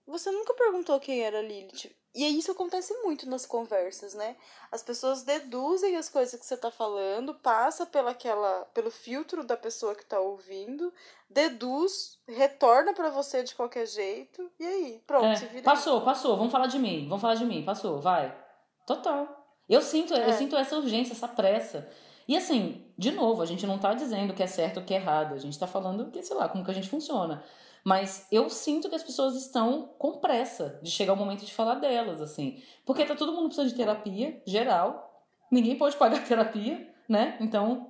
Você 0.07 0.31
nunca 0.31 0.53
perguntou 0.53 0.99
quem 0.99 1.21
era 1.21 1.41
Lilith. 1.41 1.95
E 2.13 2.25
isso 2.37 2.51
acontece 2.51 2.93
muito 3.03 3.29
nas 3.29 3.45
conversas, 3.45 4.13
né? 4.13 4.35
As 4.69 4.83
pessoas 4.83 5.23
deduzem 5.23 5.95
as 5.95 6.09
coisas 6.09 6.37
que 6.37 6.45
você 6.45 6.57
tá 6.57 6.69
falando, 6.69 7.33
passa 7.35 7.85
pelaquela, 7.85 8.65
pelo 8.73 8.91
filtro 8.91 9.45
da 9.45 9.55
pessoa 9.55 9.95
que 9.95 10.05
tá 10.05 10.19
ouvindo, 10.19 10.93
deduz, 11.29 12.19
retorna 12.27 12.93
para 12.93 13.09
você 13.09 13.43
de 13.43 13.55
qualquer 13.55 13.87
jeito, 13.87 14.51
e 14.59 14.65
aí, 14.65 15.03
pronto, 15.07 15.25
é, 15.25 15.47
vira. 15.47 15.63
Passou, 15.63 16.01
passou, 16.01 16.35
vamos 16.35 16.51
falar 16.51 16.67
de 16.67 16.77
mim, 16.77 17.07
vamos 17.07 17.21
falar 17.21 17.35
de 17.35 17.45
mim, 17.45 17.63
passou, 17.63 18.01
vai. 18.01 18.37
Total. 18.85 19.47
Eu 19.69 19.81
sinto, 19.81 20.13
é. 20.13 20.27
eu 20.27 20.33
sinto 20.33 20.57
essa 20.57 20.75
urgência, 20.75 21.13
essa 21.13 21.29
pressa. 21.29 21.89
E 22.27 22.35
assim, 22.35 22.85
de 22.97 23.11
novo, 23.11 23.41
a 23.41 23.45
gente 23.45 23.65
não 23.65 23.79
tá 23.79 23.93
dizendo 23.93 24.33
que 24.33 24.43
é 24.43 24.47
certo 24.47 24.81
ou 24.81 24.85
que 24.85 24.93
é 24.93 24.97
errado, 24.97 25.33
a 25.33 25.37
gente 25.37 25.57
tá 25.57 25.65
falando 25.65 26.11
que, 26.11 26.21
sei 26.21 26.35
lá, 26.35 26.49
como 26.49 26.65
que 26.65 26.71
a 26.71 26.73
gente 26.73 26.89
funciona. 26.89 27.41
Mas 27.83 28.27
eu 28.31 28.49
sinto 28.49 28.89
que 28.89 28.95
as 28.95 29.03
pessoas 29.03 29.35
estão 29.35 29.93
com 29.97 30.19
pressa 30.19 30.79
de 30.83 30.91
chegar 30.91 31.13
o 31.13 31.17
momento 31.17 31.45
de 31.45 31.53
falar 31.53 31.75
delas, 31.75 32.21
assim. 32.21 32.61
Porque 32.85 33.05
tá 33.05 33.15
todo 33.15 33.33
mundo 33.33 33.45
precisando 33.45 33.69
de 33.69 33.75
terapia, 33.75 34.41
geral. 34.45 35.25
Ninguém 35.51 35.75
pode 35.77 35.97
pagar 35.97 36.23
terapia, 36.27 36.87
né? 37.09 37.37
Então, 37.41 37.89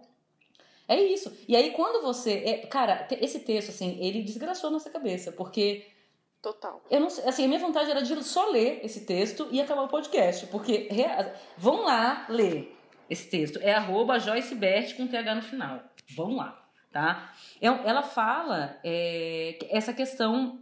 é 0.88 1.02
isso. 1.02 1.36
E 1.48 1.56
aí, 1.56 1.72
quando 1.72 2.02
você. 2.02 2.44
É, 2.46 2.58
cara, 2.68 3.08
esse 3.20 3.40
texto, 3.40 3.70
assim, 3.70 3.98
ele 4.00 4.22
desgraçou 4.22 4.70
a 4.70 4.72
nossa 4.72 4.90
cabeça, 4.90 5.32
porque. 5.32 5.88
Total. 6.42 6.82
Eu 6.90 7.00
não 7.00 7.10
sei, 7.10 7.26
assim, 7.26 7.46
a 7.46 7.48
minha 7.48 7.60
vontade 7.60 7.92
era 7.92 8.02
de 8.02 8.24
só 8.24 8.50
ler 8.50 8.80
esse 8.84 9.06
texto 9.06 9.48
e 9.52 9.62
acabar 9.62 9.84
o 9.84 9.90
podcast. 9.90 10.48
Porque. 10.48 10.88
Vão 11.58 11.84
lá 11.84 12.26
ler 12.30 12.78
esse 13.10 13.30
texto. 13.30 13.60
É 13.62 13.74
arroba 13.74 14.20
Joyce 14.20 14.56
Bert 14.56 14.96
com 14.96 15.06
TH 15.06 15.36
no 15.36 15.42
final. 15.42 15.82
Vamos 16.16 16.38
lá 16.38 16.61
tá? 16.92 17.34
É 17.62 17.68
ela 17.68 18.04
fala 18.04 18.78
é, 18.84 19.58
essa 19.70 19.94
questão 19.94 20.60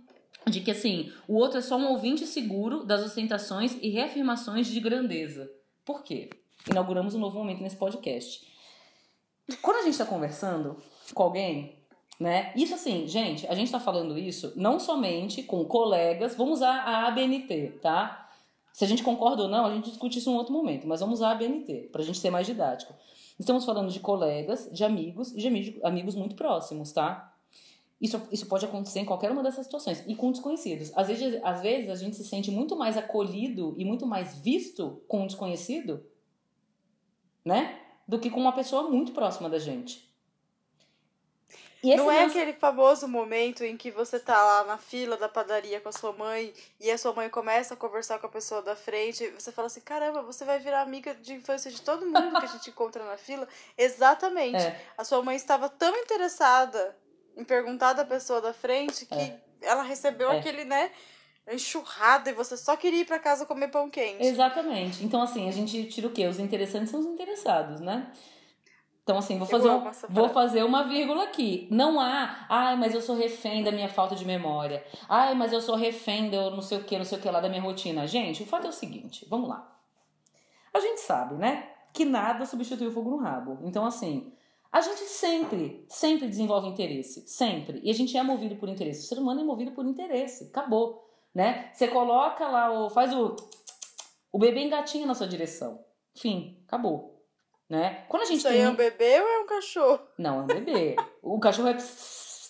de 0.48 0.62
que 0.62 0.72
assim 0.72 1.12
o 1.28 1.36
outro 1.36 1.58
é 1.58 1.62
só 1.62 1.76
um 1.78 1.90
ouvinte 1.90 2.26
seguro 2.26 2.84
das 2.84 3.04
ostentações 3.04 3.78
e 3.82 3.90
reafirmações 3.90 4.68
de 4.68 4.80
grandeza. 4.80 5.52
Por 5.84 6.04
quê? 6.04 6.30
Inauguramos 6.70 7.16
um 7.16 7.20
novo 7.20 7.40
momento 7.40 7.62
nesse 7.62 7.76
podcast. 7.76 8.48
Quando 9.62 9.78
a 9.78 9.82
gente 9.82 9.94
está 9.94 10.06
conversando 10.06 10.78
com 11.14 11.24
alguém, 11.24 11.80
né? 12.20 12.52
Isso 12.56 12.76
assim, 12.76 13.08
gente, 13.08 13.48
a 13.48 13.56
gente 13.56 13.68
está 13.68 13.80
falando 13.80 14.18
isso 14.18 14.54
não 14.56 14.80
somente 14.80 15.42
com 15.42 15.64
colegas, 15.66 16.36
vamos 16.36 16.60
usar 16.60 16.82
a 16.82 17.08
ABNT, 17.08 17.80
tá? 17.82 18.30
Se 18.74 18.84
a 18.84 18.88
gente 18.88 19.04
concorda 19.04 19.44
ou 19.44 19.50
não, 19.50 19.66
a 19.66 19.74
gente 19.74 19.90
discute 19.90 20.20
isso 20.20 20.30
em 20.30 20.34
um 20.34 20.38
outro 20.38 20.54
momento, 20.54 20.88
mas 20.88 21.00
vamos 21.00 21.20
usar 21.20 21.30
a 21.30 21.32
ABNT, 21.32 21.90
para 21.92 22.02
a 22.02 22.06
gente 22.06 22.20
ser 22.20 22.30
mais 22.30 22.46
didático. 22.46 22.94
Estamos 23.40 23.66
falando 23.66 23.90
de 23.90 24.00
colegas, 24.00 24.70
de 24.72 24.84
amigos 24.84 25.32
e 25.32 25.38
de 25.38 25.80
amigos 25.84 26.14
muito 26.14 26.36
próximos, 26.36 26.92
tá? 26.92 27.34
Isso, 28.02 28.22
isso 28.32 28.46
pode 28.48 28.66
acontecer 28.66 29.00
em 29.00 29.06
qualquer 29.06 29.32
uma 29.32 29.42
dessas 29.42 29.66
situações. 29.66 30.04
E 30.06 30.16
com 30.16 30.32
desconhecidos. 30.32 30.92
Às 30.96 31.08
vezes, 31.08 31.40
às 31.44 31.62
vezes 31.62 31.90
a 31.90 31.96
gente 31.96 32.16
se 32.16 32.26
sente 32.26 32.52
muito 32.52 32.76
mais 32.76 32.98
acolhido 32.98 33.76
e 33.78 33.86
muito 33.86 34.06
mais 34.06 34.38
visto 34.40 35.02
com 35.08 35.24
um 35.24 35.28
desconhecido, 35.28 36.06
né? 37.44 37.80
Do 38.08 38.20
que 38.20 38.30
com 38.30 38.40
uma 38.40 38.54
pessoa 38.54 38.90
muito 38.90 39.14
próxima 39.14 39.50
da 39.50 39.60
gente 39.60 40.09
não 41.84 42.12
é 42.12 42.26
aquele 42.26 42.54
famoso 42.54 43.08
momento 43.08 43.64
em 43.64 43.78
que 43.78 43.90
você 43.92 44.20
tá 44.20 44.42
lá 44.42 44.64
na 44.66 44.78
fila 44.78 45.16
da 45.16 45.30
padaria 45.30 45.80
com 45.80 45.90
a 45.90 45.92
sua 45.92 46.12
mãe 46.12 46.54
e 46.80 46.92
a 46.92 46.98
sua 46.98 47.14
mãe 47.14 47.30
começa 47.30 47.74
a 47.74 47.78
conversar 47.78 48.20
com 48.20 48.28
a 48.28 48.30
pessoa 48.30 48.62
da 48.62 48.76
frente 48.76 49.24
e 49.24 49.30
você 49.30 49.52
fala 49.52 49.68
assim: 49.68 49.82
caramba, 49.82 50.22
você 50.22 50.44
vai 50.44 50.60
virar 50.60 50.82
amiga 50.82 51.14
de 51.16 51.34
infância 51.34 51.72
de 51.72 51.82
todo 51.82 52.06
mundo 52.06 52.40
que 52.40 52.46
a 52.46 52.50
gente 52.50 52.70
encontra 52.70 53.04
na 53.06 53.18
fila? 53.18 53.48
Exatamente. 53.78 54.58
É. 54.58 54.80
A 54.98 55.04
sua 55.04 55.22
mãe 55.22 55.36
estava 55.36 55.70
tão 55.70 55.96
interessada 55.98 56.98
em 57.38 57.44
perguntar 57.44 57.94
da 57.94 58.04
pessoa 58.04 58.42
da 58.42 58.54
frente 58.54 59.06
que 59.06 59.14
é. 59.14 59.40
ela 59.62 59.84
recebeu 59.84 60.32
é. 60.32 60.40
aquele, 60.40 60.66
né? 60.66 60.92
enxurrada 61.52 62.30
e 62.30 62.34
você 62.34 62.56
só 62.56 62.76
queria 62.76 63.02
ir 63.02 63.06
para 63.06 63.18
casa 63.18 63.46
comer 63.46 63.70
pão 63.70 63.90
quente. 63.90 64.24
Exatamente. 64.24 65.04
Então, 65.04 65.20
assim, 65.22 65.48
a 65.48 65.52
gente 65.52 65.86
tira 65.86 66.08
o 66.08 66.12
quê? 66.12 66.28
Os 66.28 66.38
interessantes 66.38 66.92
são 66.92 67.00
os 67.00 67.08
interessados, 67.08 67.82
né? 67.82 68.12
Então, 69.10 69.18
assim, 69.18 69.40
vou 69.40 69.48
fazer, 69.48 69.72
um, 69.72 69.92
vou 70.08 70.30
fazer 70.30 70.64
uma 70.64 70.84
vírgula 70.84 71.24
aqui. 71.24 71.68
Não 71.72 72.00
há, 72.00 72.46
ai, 72.48 72.76
mas 72.76 72.94
eu 72.94 73.02
sou 73.02 73.16
refém 73.16 73.64
da 73.64 73.72
minha 73.72 73.90
falta 73.90 74.16
de 74.16 74.24
memória. 74.24 74.86
Ai, 75.10 75.34
mas 75.34 75.52
eu 75.52 75.60
sou 75.60 75.76
refém 75.76 76.30
do 76.30 76.52
não 76.52 76.62
sei 76.62 76.78
o 76.78 76.84
que, 76.84 76.96
não 76.96 77.04
sei 77.04 77.18
o 77.18 77.22
que 77.22 77.28
lá 77.28 77.40
da 77.40 77.50
minha 77.50 77.60
rotina. 77.60 78.06
Gente, 78.06 78.44
o 78.44 78.46
fato 78.46 78.68
é 78.68 78.70
o 78.70 78.72
seguinte, 78.72 79.26
vamos 79.28 79.50
lá. 79.50 79.76
A 80.72 80.80
gente 80.80 81.02
sabe, 81.02 81.34
né, 81.34 81.72
que 81.92 82.06
nada 82.06 82.46
substitui 82.46 82.86
o 82.86 82.92
fogo 82.92 83.10
no 83.10 83.18
rabo. 83.18 83.58
Então, 83.64 83.84
assim, 83.84 84.32
a 84.72 84.80
gente 84.80 85.02
sempre, 85.06 85.84
sempre 85.90 86.28
desenvolve 86.28 86.68
interesse. 86.68 87.28
Sempre. 87.28 87.82
E 87.84 87.90
a 87.90 87.94
gente 87.96 88.16
é 88.16 88.22
movido 88.22 88.58
por 88.58 88.70
interesse. 88.70 89.06
O 89.06 89.08
ser 89.08 89.18
humano 89.18 89.42
é 89.42 89.44
movido 89.44 89.72
por 89.72 89.88
interesse. 89.88 90.52
Acabou. 90.52 91.04
Né? 91.34 91.72
Você 91.74 91.88
coloca 91.88 92.48
lá, 92.48 92.72
o, 92.72 92.92
faz 92.92 93.12
o. 93.12 93.36
O 94.32 94.38
bebê 94.38 94.62
engatinha 94.62 95.08
na 95.08 95.16
sua 95.16 95.28
direção. 95.28 95.84
Fim. 96.14 96.62
Acabou. 96.68 97.19
Né? 97.70 98.04
Quando 98.10 98.24
a 98.24 98.26
gente 98.26 98.40
Isso 98.40 98.48
tem... 98.48 98.58
aí 98.58 98.64
é 98.66 98.70
um 98.70 98.76
bebê 98.76 99.22
ou 99.22 99.28
é 99.28 99.40
um 99.42 99.46
cachorro? 99.46 100.00
Não, 100.18 100.40
é 100.40 100.42
um 100.42 100.48
bebê. 100.48 100.96
o 101.22 101.40
cachorro 101.40 101.70
é. 101.70 101.78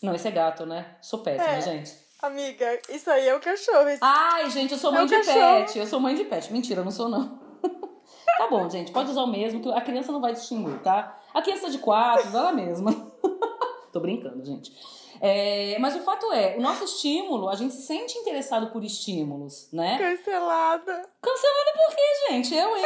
Não, 0.02 0.16
esse 0.16 0.28
é 0.28 0.32
gato, 0.32 0.66
né? 0.66 0.96
Sou 1.02 1.20
péssima, 1.20 1.56
é. 1.56 1.62
gente. 1.62 1.94
Amiga, 2.22 2.80
isso 2.90 3.10
aí 3.10 3.28
é 3.28 3.36
o 3.36 3.40
cachorro. 3.40 3.90
Esse... 3.90 4.00
Ai, 4.02 4.50
gente, 4.50 4.74
eu 4.74 4.78
sou 4.78 4.92
mãe 4.92 5.04
é 5.04 5.06
de 5.06 5.16
cachorro. 5.16 5.66
pet. 5.66 5.80
Eu 5.80 5.88
sou 5.88 6.00
mãe 6.00 6.16
de 6.16 6.24
pet. 6.24 6.54
Mentira, 6.54 6.82
eu 6.82 6.86
não 6.86 6.92
sou, 6.92 7.10
não. 7.10 7.38
tá 8.38 8.48
bom, 8.50 8.70
gente, 8.70 8.92
pode 8.94 9.12
usar 9.12 9.24
o 9.24 9.28
mesmo, 9.28 9.62
que 9.62 9.70
a 9.70 9.82
criança 9.82 10.12
não 10.12 10.22
vai 10.22 10.32
distinguir, 10.32 10.80
tá? 10.80 11.18
A 11.34 11.42
criança 11.42 11.70
de 11.70 11.80
quatro, 11.80 12.36
ela 12.36 12.54
mesma. 12.54 12.92
Tô 13.92 14.00
brincando, 14.00 14.44
gente. 14.46 14.72
É, 15.22 15.78
mas 15.80 15.96
o 15.96 16.00
fato 16.00 16.32
é, 16.32 16.56
o 16.58 16.62
nosso 16.62 16.86
estímulo, 16.86 17.50
a 17.50 17.56
gente 17.56 17.74
se 17.74 17.82
sente 17.82 18.18
interessado 18.18 18.72
por 18.72 18.84
estímulos, 18.84 19.70
né? 19.72 19.98
Cancelada. 19.98 21.10
Cancelada 21.22 21.72
por 21.76 21.96
quê, 21.96 22.32
gente? 22.32 22.56
Eu, 22.56 22.78
hein? 22.78 22.84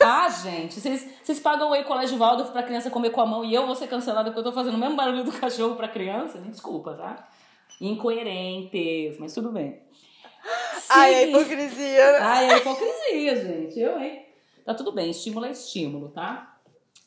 Ah, 0.00 0.28
gente, 0.28 0.80
vocês, 0.80 1.08
vocês 1.22 1.40
pagam 1.40 1.72
o 1.72 1.84
Colégio 1.84 2.16
Waldorf 2.16 2.52
pra 2.52 2.62
criança 2.62 2.90
comer 2.90 3.10
com 3.10 3.20
a 3.20 3.26
mão 3.26 3.44
e 3.44 3.52
eu 3.52 3.66
vou 3.66 3.74
ser 3.74 3.88
cancelada 3.88 4.30
porque 4.30 4.40
eu 4.40 4.44
tô 4.44 4.52
fazendo 4.52 4.74
o 4.74 4.78
mesmo 4.78 4.96
barulho 4.96 5.24
do 5.24 5.32
cachorro 5.32 5.74
pra 5.74 5.88
criança? 5.88 6.38
Me 6.38 6.50
desculpa, 6.50 6.94
tá? 6.94 7.28
Incoerentes, 7.80 9.18
mas 9.18 9.34
tudo 9.34 9.50
bem. 9.50 9.80
Sim. 10.74 10.88
Ai, 10.90 11.14
a 11.14 11.22
hipocrisia. 11.24 12.18
Ai, 12.20 12.50
a 12.50 12.56
hipocrisia, 12.58 13.36
gente. 13.36 13.78
Eu, 13.80 14.00
hein? 14.00 14.24
Tá 14.64 14.74
tudo 14.74 14.92
bem, 14.92 15.10
estímulo 15.10 15.46
é 15.46 15.50
estímulo, 15.50 16.10
tá? 16.10 16.58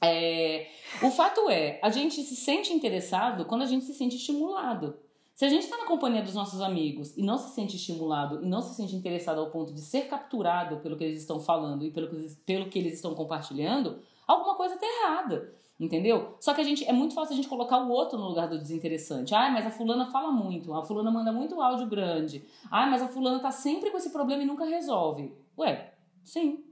É, 0.04 0.67
o 1.01 1.12
fato 1.12 1.49
é, 1.49 1.80
a 1.82 1.89
gente 1.89 2.23
se 2.23 2.36
sente 2.36 2.73
interessado 2.73 3.45
quando 3.45 3.62
a 3.62 3.67
gente 3.67 3.86
se 3.86 3.93
sente 3.93 4.15
estimulado. 4.15 4.97
Se 5.41 5.45
a 5.45 5.49
gente 5.49 5.63
está 5.63 5.75
na 5.75 5.88
companhia 5.88 6.21
dos 6.21 6.36
nossos 6.36 6.62
amigos 6.62 7.17
e 7.17 7.23
não 7.23 7.36
se 7.36 7.56
sente 7.56 7.75
estimulado 7.75 8.43
e 8.43 8.47
não 8.47 8.62
se 8.62 8.75
sente 8.75 8.95
interessado 8.95 9.39
ao 9.39 9.49
ponto 9.49 9.73
de 9.73 9.82
ser 9.82 10.01
capturado 10.01 10.77
pelo 10.82 10.95
que 10.95 11.04
eles 11.04 11.19
estão 11.19 11.39
falando 11.39 11.84
e 11.84 11.89
pelo 11.89 12.10
que, 12.10 12.36
pelo 12.45 12.69
que 12.69 12.77
eles 12.77 12.93
estão 12.93 13.15
compartilhando, 13.15 14.04
alguma 14.27 14.54
coisa 14.54 14.75
está 14.75 14.86
errada. 14.86 15.51
Entendeu? 15.80 16.36
Só 16.39 16.54
que 16.54 16.62
a 16.62 16.63
gente 16.63 16.88
é 16.88 16.93
muito 16.93 17.15
fácil 17.15 17.34
a 17.34 17.36
gente 17.36 17.47
colocar 17.47 17.80
o 17.80 17.89
outro 17.89 18.19
no 18.19 18.27
lugar 18.27 18.47
do 18.47 18.60
desinteressante. 18.60 19.34
Ah, 19.34 19.49
mas 19.49 19.65
a 19.65 19.71
fulana 19.71 20.12
fala 20.12 20.31
muito, 20.31 20.75
a 20.75 20.83
fulana 20.83 21.10
manda 21.10 21.31
muito 21.31 21.60
áudio 21.60 21.87
grande. 21.87 22.46
Ah, 22.69 22.85
mas 22.85 23.02
a 23.02 23.08
fulana 23.08 23.39
tá 23.39 23.50
sempre 23.50 23.89
com 23.89 23.98
esse 23.98 24.12
problema 24.12 24.44
e 24.44 24.46
nunca 24.46 24.63
resolve. 24.63 25.33
Ué, 25.58 25.92
sim. 26.23 26.63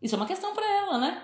Isso 0.00 0.14
é 0.14 0.18
uma 0.18 0.26
questão 0.26 0.54
para 0.54 0.72
ela, 0.72 0.98
né? 0.98 1.20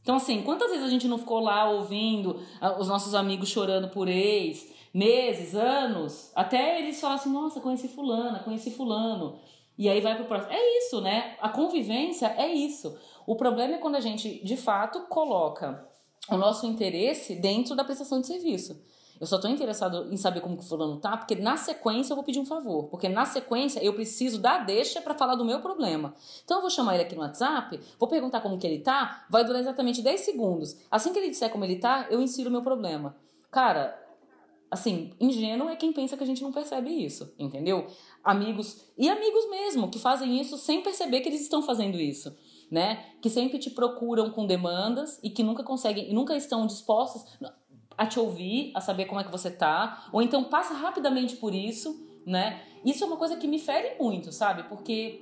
Então, 0.00 0.16
assim, 0.16 0.42
quantas 0.42 0.70
vezes 0.70 0.86
a 0.86 0.88
gente 0.88 1.06
não 1.06 1.18
ficou 1.18 1.40
lá 1.40 1.70
ouvindo 1.70 2.40
ah, 2.58 2.78
os 2.80 2.88
nossos 2.88 3.14
amigos 3.14 3.50
chorando 3.50 3.88
por 3.90 4.08
ex, 4.08 4.72
meses, 4.92 5.54
anos, 5.54 6.30
até 6.34 6.78
eles 6.80 7.00
falam 7.00 7.16
assim, 7.16 7.32
nossa, 7.32 7.60
conheci 7.60 7.88
fulana, 7.88 8.40
conheci 8.40 8.70
fulano. 8.70 9.38
E 9.78 9.88
aí 9.88 10.00
vai 10.00 10.16
pro 10.16 10.26
próximo. 10.26 10.52
É 10.52 10.78
isso, 10.78 11.00
né? 11.00 11.36
A 11.40 11.48
convivência 11.48 12.34
é 12.36 12.52
isso. 12.52 12.96
O 13.26 13.36
problema 13.36 13.74
é 13.74 13.78
quando 13.78 13.96
a 13.96 14.00
gente, 14.00 14.44
de 14.44 14.56
fato, 14.56 15.00
coloca 15.08 15.88
o 16.28 16.36
nosso 16.36 16.66
interesse 16.66 17.34
dentro 17.34 17.74
da 17.74 17.84
prestação 17.84 18.20
de 18.20 18.26
serviço. 18.26 18.80
Eu 19.22 19.26
só 19.26 19.38
tô 19.38 19.46
interessado 19.46 20.12
em 20.12 20.16
saber 20.16 20.40
como 20.40 20.56
que 20.56 20.64
o 20.64 20.66
fulano 20.66 20.96
tá, 20.96 21.16
porque 21.16 21.36
na 21.36 21.56
sequência 21.56 22.12
eu 22.12 22.16
vou 22.16 22.24
pedir 22.24 22.40
um 22.40 22.44
favor. 22.44 22.88
Porque 22.88 23.08
na 23.08 23.24
sequência 23.24 23.78
eu 23.82 23.94
preciso 23.94 24.40
dar 24.40 24.66
deixa 24.66 25.00
para 25.00 25.14
falar 25.14 25.36
do 25.36 25.44
meu 25.44 25.60
problema. 25.60 26.12
Então 26.44 26.56
eu 26.56 26.60
vou 26.60 26.70
chamar 26.70 26.94
ele 26.94 27.04
aqui 27.04 27.14
no 27.14 27.20
WhatsApp, 27.20 27.78
vou 28.00 28.08
perguntar 28.08 28.40
como 28.40 28.58
que 28.58 28.66
ele 28.66 28.80
tá, 28.80 29.24
vai 29.30 29.44
durar 29.44 29.60
exatamente 29.60 30.02
10 30.02 30.20
segundos. 30.20 30.76
Assim 30.90 31.12
que 31.12 31.20
ele 31.20 31.30
disser 31.30 31.50
como 31.50 31.64
ele 31.64 31.76
tá, 31.76 32.08
eu 32.10 32.20
insiro 32.20 32.48
o 32.48 32.52
meu 32.52 32.62
problema. 32.62 33.14
Cara, 33.48 33.96
assim, 34.72 35.12
ingênuo 35.20 35.68
é 35.68 35.76
quem 35.76 35.92
pensa 35.92 36.16
que 36.16 36.24
a 36.24 36.26
gente 36.26 36.42
não 36.42 36.50
percebe 36.50 36.90
isso, 36.90 37.32
entendeu? 37.38 37.86
Amigos, 38.24 38.84
e 38.98 39.08
amigos 39.08 39.48
mesmo, 39.50 39.90
que 39.90 39.98
fazem 39.98 40.40
isso 40.40 40.56
sem 40.58 40.82
perceber 40.82 41.20
que 41.20 41.28
eles 41.28 41.42
estão 41.42 41.62
fazendo 41.62 42.00
isso 42.00 42.34
né? 42.72 43.04
Que 43.20 43.28
sempre 43.28 43.58
te 43.58 43.68
procuram 43.68 44.30
com 44.30 44.46
demandas 44.46 45.20
e 45.22 45.28
que 45.28 45.42
nunca 45.42 45.62
conseguem, 45.62 46.10
nunca 46.14 46.34
estão 46.34 46.66
dispostos 46.66 47.22
a 47.98 48.06
te 48.06 48.18
ouvir, 48.18 48.72
a 48.74 48.80
saber 48.80 49.04
como 49.04 49.20
é 49.20 49.24
que 49.24 49.30
você 49.30 49.50
tá, 49.50 50.08
ou 50.10 50.22
então 50.22 50.44
passa 50.44 50.72
rapidamente 50.72 51.36
por 51.36 51.54
isso, 51.54 52.02
né? 52.24 52.62
Isso 52.82 53.04
é 53.04 53.06
uma 53.06 53.18
coisa 53.18 53.36
que 53.36 53.46
me 53.46 53.58
fere 53.58 53.96
muito, 54.00 54.32
sabe? 54.32 54.62
Porque 54.70 55.20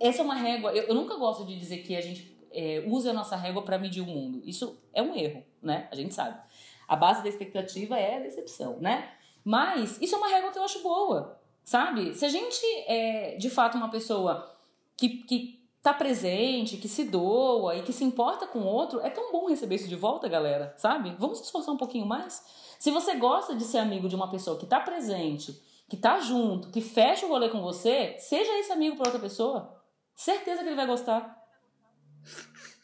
essa 0.00 0.22
é 0.22 0.24
uma 0.24 0.34
régua. 0.34 0.72
Eu, 0.72 0.84
eu 0.84 0.94
nunca 0.94 1.16
gosto 1.16 1.44
de 1.44 1.54
dizer 1.54 1.82
que 1.82 1.94
a 1.94 2.00
gente 2.00 2.34
é, 2.50 2.82
usa 2.88 3.10
a 3.10 3.12
nossa 3.12 3.36
régua 3.36 3.60
para 3.60 3.76
medir 3.76 4.00
o 4.00 4.06
mundo. 4.06 4.40
Isso 4.42 4.80
é 4.94 5.02
um 5.02 5.14
erro, 5.14 5.44
né? 5.60 5.86
A 5.92 5.94
gente 5.94 6.14
sabe. 6.14 6.40
A 6.86 6.96
base 6.96 7.22
da 7.22 7.28
expectativa 7.28 7.98
é 7.98 8.16
a 8.16 8.20
decepção, 8.20 8.78
né? 8.80 9.12
Mas 9.44 10.00
isso 10.00 10.14
é 10.14 10.18
uma 10.18 10.28
régua 10.28 10.50
que 10.50 10.58
eu 10.58 10.64
acho 10.64 10.82
boa, 10.82 11.38
sabe? 11.62 12.14
Se 12.14 12.24
a 12.24 12.28
gente 12.28 12.64
é 12.86 13.36
de 13.36 13.50
fato 13.50 13.76
uma 13.76 13.90
pessoa 13.90 14.54
que, 14.96 15.08
que 15.24 15.64
tá 15.82 15.92
presente, 15.92 16.78
que 16.78 16.88
se 16.88 17.04
doa 17.04 17.76
e 17.76 17.82
que 17.82 17.92
se 17.92 18.04
importa 18.04 18.46
com 18.46 18.60
o 18.60 18.66
outro, 18.66 19.00
é 19.00 19.10
tão 19.10 19.30
bom 19.30 19.48
receber 19.48 19.74
isso 19.74 19.88
de 19.88 19.96
volta, 19.96 20.26
galera, 20.28 20.72
sabe? 20.78 21.14
Vamos 21.18 21.38
se 21.38 21.44
esforçar 21.44 21.74
um 21.74 21.78
pouquinho 21.78 22.06
mais? 22.06 22.42
Se 22.78 22.90
você 22.90 23.16
gosta 23.16 23.54
de 23.54 23.64
ser 23.64 23.78
amigo 23.78 24.08
de 24.08 24.16
uma 24.16 24.30
pessoa 24.30 24.58
que 24.58 24.64
tá 24.64 24.80
presente, 24.80 25.60
que 25.88 25.96
tá 25.96 26.18
junto, 26.20 26.70
que 26.70 26.80
fecha 26.80 27.26
o 27.26 27.28
rolê 27.28 27.50
com 27.50 27.60
você, 27.60 28.16
seja 28.18 28.58
esse 28.58 28.72
amigo 28.72 28.96
para 28.96 29.08
outra 29.08 29.20
pessoa. 29.20 29.78
Certeza 30.14 30.62
que 30.62 30.68
ele 30.68 30.76
vai 30.76 30.86
gostar. 30.86 31.38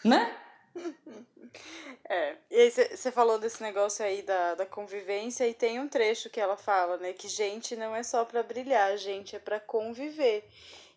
Né? 0.04 0.36
É, 2.12 2.36
e 2.50 2.56
aí 2.56 2.70
você 2.72 3.12
falou 3.12 3.38
desse 3.38 3.62
negócio 3.62 4.04
aí 4.04 4.20
da, 4.22 4.56
da 4.56 4.66
convivência 4.66 5.46
e 5.46 5.54
tem 5.54 5.78
um 5.78 5.86
trecho 5.86 6.28
que 6.28 6.40
ela 6.40 6.56
fala, 6.56 6.96
né, 6.96 7.12
que 7.12 7.28
gente 7.28 7.76
não 7.76 7.94
é 7.94 8.02
só 8.02 8.24
para 8.24 8.42
brilhar, 8.42 8.98
gente 8.98 9.36
é 9.36 9.38
para 9.38 9.60
conviver. 9.60 10.44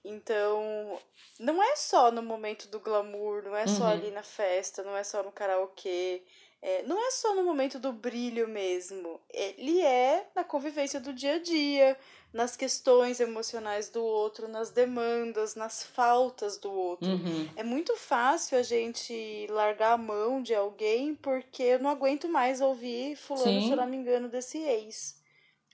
Então, 0.04 1.00
não 1.40 1.62
é 1.62 1.76
só 1.76 2.12
no 2.12 2.24
momento 2.24 2.68
do 2.68 2.80
glamour, 2.80 3.44
não 3.44 3.56
é 3.56 3.68
só 3.68 3.84
uhum. 3.84 3.90
ali 3.92 4.10
na 4.10 4.24
festa, 4.24 4.82
não 4.82 4.98
é 4.98 5.04
só 5.04 5.22
no 5.22 5.32
karaokê, 5.32 6.24
é, 6.64 6.82
não 6.82 7.00
é 7.00 7.12
só 7.12 7.36
no 7.36 7.44
momento 7.44 7.78
do 7.78 7.94
brilho 7.94 8.48
mesmo. 8.48 9.22
Ele 9.30 9.82
é 9.82 10.28
na 10.34 10.44
convivência 10.44 11.00
do 11.00 11.14
dia 11.14 11.36
a 11.36 11.40
dia, 11.40 11.96
nas 12.34 12.58
questões 12.58 13.20
emocionais 13.20 13.90
do 13.90 14.04
outro, 14.04 14.48
nas 14.48 14.72
demandas, 14.72 15.54
nas 15.54 15.84
faltas 15.84 16.58
do 16.58 16.72
outro. 16.72 17.08
Uhum. 17.08 17.48
É 17.56 17.64
muito 17.64 17.96
fácil 17.96 18.58
a 18.58 18.64
gente 18.64 19.46
largar 19.52 19.94
a 19.94 19.98
mão 19.98 20.42
de 20.42 20.56
alguém 20.56 21.14
porque 21.14 21.62
eu 21.62 21.80
não 21.80 21.92
aguento 21.92 22.28
mais 22.28 22.60
ouvir 22.60 23.16
fulano, 23.16 23.62
Sim. 23.62 23.66
se 23.68 23.72
eu 23.72 23.78
não 23.78 23.86
me 23.86 23.98
engano, 23.98 24.28
desse 24.28 24.58
ex. 24.58 25.22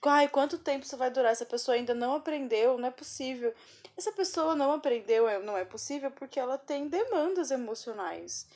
Ai, 0.04 0.28
quanto 0.28 0.58
tempo 0.58 0.84
isso 0.84 0.96
vai 0.96 1.10
durar? 1.10 1.32
Essa 1.32 1.46
pessoa 1.46 1.74
ainda 1.74 1.94
não 1.94 2.14
aprendeu, 2.14 2.78
não 2.78 2.88
é 2.88 2.90
possível. 2.90 3.54
Essa 3.96 4.12
pessoa 4.12 4.54
não 4.54 4.72
aprendeu, 4.72 5.28
é, 5.28 5.38
não 5.38 5.56
é 5.56 5.64
possível 5.64 6.10
porque 6.10 6.38
ela 6.38 6.56
tem 6.56 6.88
demandas 6.88 7.50
emocionais. 7.50 8.46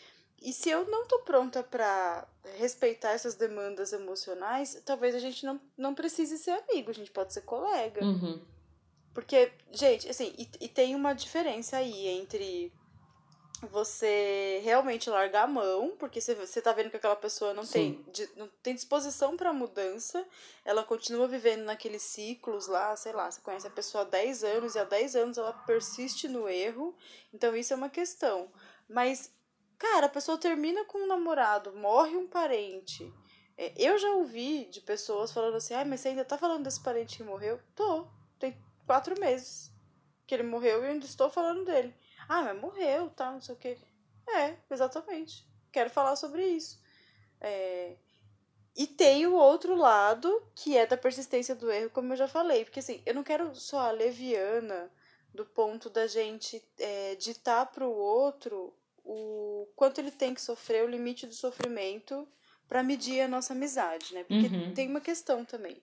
E 0.41 0.53
se 0.53 0.69
eu 0.69 0.87
não 0.87 1.07
tô 1.07 1.21
pronta 1.21 1.63
para 1.63 2.27
respeitar 2.59 3.13
essas 3.13 3.35
demandas 3.35 3.93
emocionais, 3.93 4.81
talvez 4.85 5.15
a 5.15 5.19
gente 5.19 5.45
não, 5.47 5.61
não 5.77 5.95
precise 5.95 6.37
ser 6.39 6.51
amigo, 6.51 6.91
a 6.91 6.95
gente 6.95 7.11
pode 7.11 7.33
ser 7.33 7.43
colega. 7.43 8.05
Uhum. 8.05 8.41
Porque, 9.15 9.53
gente, 9.71 10.09
assim, 10.09 10.35
e, 10.37 10.49
e 10.61 10.69
tem 10.69 10.95
uma 10.95 11.15
diferença 11.15 11.77
aí 11.77 12.09
entre 12.09 12.73
você 13.71 14.61
realmente 14.63 15.09
largar 15.09 15.45
a 15.45 15.49
mão, 15.49 15.97
porque 15.99 16.21
você, 16.21 16.35
você 16.35 16.61
tá 16.61 16.73
vendo 16.73 16.91
que 16.91 16.97
aquela 16.97 17.17
pessoa 17.17 17.55
não, 17.55 17.67
tem, 17.67 18.05
não 18.37 18.49
tem 18.63 18.75
disposição 18.75 19.37
para 19.37 19.53
mudança, 19.53 20.27
ela 20.65 20.83
continua 20.83 21.27
vivendo 21.27 21.65
naqueles 21.65 22.03
ciclos 22.03 22.67
lá, 22.67 22.95
sei 22.97 23.13
lá, 23.13 23.31
você 23.31 23.41
conhece 23.41 23.67
a 23.67 23.71
pessoa 23.71 24.03
há 24.03 24.07
10 24.07 24.45
anos 24.45 24.75
e 24.75 24.79
há 24.79 24.85
10 24.85 25.17
anos 25.17 25.39
ela 25.39 25.53
persiste 25.53 26.29
no 26.29 26.49
erro, 26.49 26.95
então 27.33 27.57
isso 27.57 27.73
é 27.73 27.77
uma 27.77 27.89
questão. 27.89 28.51
Mas, 28.89 29.33
cara, 29.79 30.07
a 30.07 30.11
pessoa 30.11 30.39
termina 30.39 30.85
com 30.85 30.99
um 30.99 31.07
namorado, 31.07 31.73
morre 31.75 32.17
um 32.17 32.27
parente. 32.27 33.13
É, 33.57 33.73
eu 33.77 33.99
já 33.99 34.11
ouvi 34.13 34.67
de 34.67 34.81
pessoas 34.81 35.33
falando 35.33 35.57
assim, 35.57 35.75
ah, 35.75 35.85
mas 35.85 36.01
você 36.01 36.09
ainda 36.09 36.25
tá 36.25 36.37
falando 36.37 36.65
desse 36.65 36.81
parente 36.81 37.17
que 37.17 37.23
morreu? 37.23 37.61
Tô, 37.75 38.07
tem 38.39 38.57
quatro 38.87 39.19
meses 39.21 39.73
que 40.27 40.35
ele 40.35 40.43
morreu 40.43 40.83
e 40.83 40.87
eu 40.87 40.93
ainda 40.93 41.07
estou 41.07 41.31
falando 41.31 41.65
dele. 41.65 41.95
Ah, 42.29 42.43
mas 42.43 42.61
morreu, 42.61 43.11
tá, 43.11 43.31
não 43.31 43.41
sei 43.41 43.55
o 43.55 43.59
quê. 43.59 43.79
É, 44.27 44.57
exatamente. 44.71 45.47
Quero 45.71 45.91
falar 45.91 46.17
sobre 46.17 46.47
isso. 46.47 46.81
É... 47.41 47.97
E 48.77 48.87
tem 48.87 49.27
o 49.27 49.35
outro 49.35 49.77
lado, 49.77 50.51
que 50.55 50.77
é 50.77 50.87
da 50.87 50.97
persistência 50.97 51.55
do 51.55 51.71
erro, 51.71 51.91
como 51.91 52.13
eu 52.13 52.17
já 52.17 52.27
falei. 52.27 52.65
Porque 52.65 52.81
assim, 52.81 53.03
eu 53.07 53.15
não 53.15 53.23
quero 53.23 53.55
só 53.55 53.81
a 53.81 53.91
leviana 53.93 54.91
do 55.33 55.45
ponto 55.45 55.91
da 55.91 56.07
gente 56.07 56.65
é, 56.79 57.15
ditar 57.17 57.67
pro 57.71 57.91
outro 57.91 58.75
o 59.05 59.69
quanto 59.77 60.01
ele 60.01 60.11
tem 60.11 60.35
que 60.35 60.41
sofrer, 60.41 60.85
o 60.85 60.89
limite 60.89 61.27
do 61.27 61.35
sofrimento 61.35 62.27
para 62.67 62.83
medir 62.83 63.21
a 63.21 63.29
nossa 63.29 63.53
amizade, 63.53 64.15
né? 64.15 64.25
Porque 64.25 64.47
uhum. 64.47 64.75
tem 64.75 64.89
uma 64.89 65.01
questão 65.01 65.45
também. 65.45 65.83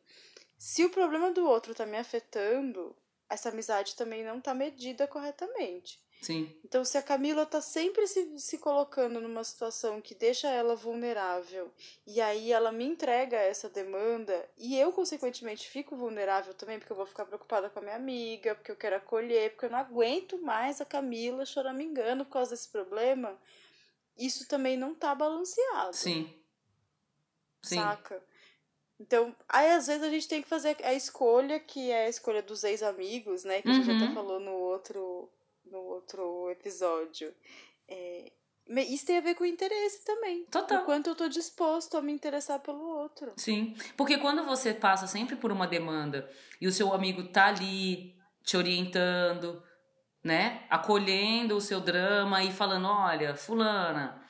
Se 0.58 0.84
o 0.84 0.90
problema 0.90 1.32
do 1.32 1.48
outro 1.48 1.74
tá 1.74 1.86
me 1.86 1.98
afetando, 1.98 2.96
essa 3.30 3.50
amizade 3.50 3.96
também 3.96 4.24
não 4.24 4.42
tá 4.42 4.54
medida 4.54 5.08
corretamente. 5.08 6.00
Sim. 6.22 6.56
Então, 6.64 6.86
se 6.86 7.00
a 7.00 7.02
Camila 7.02 7.48
tá 7.48 7.60
sempre 7.60 8.06
se, 8.06 8.38
se 8.38 8.60
colocando 8.60 9.20
numa 9.20 9.44
situação 9.44 10.00
que 10.00 10.14
deixa 10.14 10.48
ela 10.48 10.76
vulnerável, 10.76 11.72
e 12.06 12.22
aí 12.22 12.52
ela 12.52 12.72
me 12.72 12.86
entrega 12.86 13.38
essa 13.38 13.68
demanda, 13.68 14.48
e 14.56 14.78
eu, 14.78 14.94
consequentemente, 14.94 15.68
fico 15.68 15.96
vulnerável 15.96 16.54
também, 16.54 16.78
porque 16.78 16.92
eu 16.92 16.98
vou 16.98 17.08
ficar 17.08 17.26
preocupada 17.26 17.72
com 17.72 17.80
a 17.80 17.82
minha 17.82 17.96
amiga, 17.96 18.54
porque 18.54 18.72
eu 18.72 18.76
quero 18.76 18.98
acolher, 18.98 19.50
porque 19.52 19.66
eu 19.66 19.72
não 19.72 19.80
aguento 19.80 20.38
mais 20.38 20.80
a 20.80 20.86
Camila 20.86 21.44
choramingando 21.44 22.24
por 22.24 22.34
causa 22.34 22.52
desse 22.52 22.70
problema, 22.70 23.36
isso 24.16 24.48
também 24.48 24.78
não 24.78 24.94
tá 24.94 25.16
balanceado. 25.16 25.96
Sim. 25.96 26.32
Sim. 27.64 27.78
Saca? 27.78 28.24
Então, 29.00 29.36
aí 29.50 29.72
às 29.72 29.88
vezes 29.88 30.04
a 30.04 30.10
gente 30.12 30.28
tem 30.28 30.44
que 30.44 30.48
fazer 30.48 30.78
a 30.84 30.94
escolha, 30.94 31.60
que 31.60 31.90
é 31.90 32.06
a 32.06 32.10
escolha 32.10 32.44
dos 32.44 32.64
ex-amigos, 32.64 33.44
né? 33.44 33.64
Que 33.64 33.68
uhum. 33.68 33.74
a 33.74 33.78
gente 33.78 33.88
já 33.88 33.96
até 33.96 34.06
uhum. 34.06 34.14
falou 34.14 34.40
no 34.40 34.52
outro 34.52 35.28
no 35.72 35.80
outro 35.80 36.50
episódio. 36.52 37.34
É, 37.88 38.32
isso 38.88 39.06
tem 39.06 39.18
a 39.18 39.22
ver 39.22 39.36
com 39.36 39.46
interesse 39.46 40.06
também. 40.06 40.46
Total. 40.46 40.82
O 40.82 40.86
quanto 40.86 41.10
eu 41.10 41.16
tô 41.16 41.28
disposto 41.28 41.98
a 41.98 42.02
me 42.02 42.12
interessar 42.12 42.60
pelo 42.60 42.84
outro. 42.84 43.34
Sim. 43.38 43.76
Porque 43.98 44.18
quando 44.18 44.46
você 44.46 44.74
passa 44.74 45.08
sempre 45.08 45.36
por 45.36 45.52
uma 45.52 45.68
demanda 45.68 46.30
e 46.60 46.68
o 46.68 46.72
seu 46.72 46.94
amigo 46.94 47.24
tá 47.24 47.48
ali 47.48 48.16
te 48.44 48.56
orientando, 48.56 49.62
né? 50.24 50.64
Acolhendo 50.70 51.56
o 51.56 51.62
seu 51.62 51.80
drama 51.80 52.44
e 52.44 52.52
falando: 52.52 52.88
olha, 52.88 53.36
Fulana, 53.36 54.24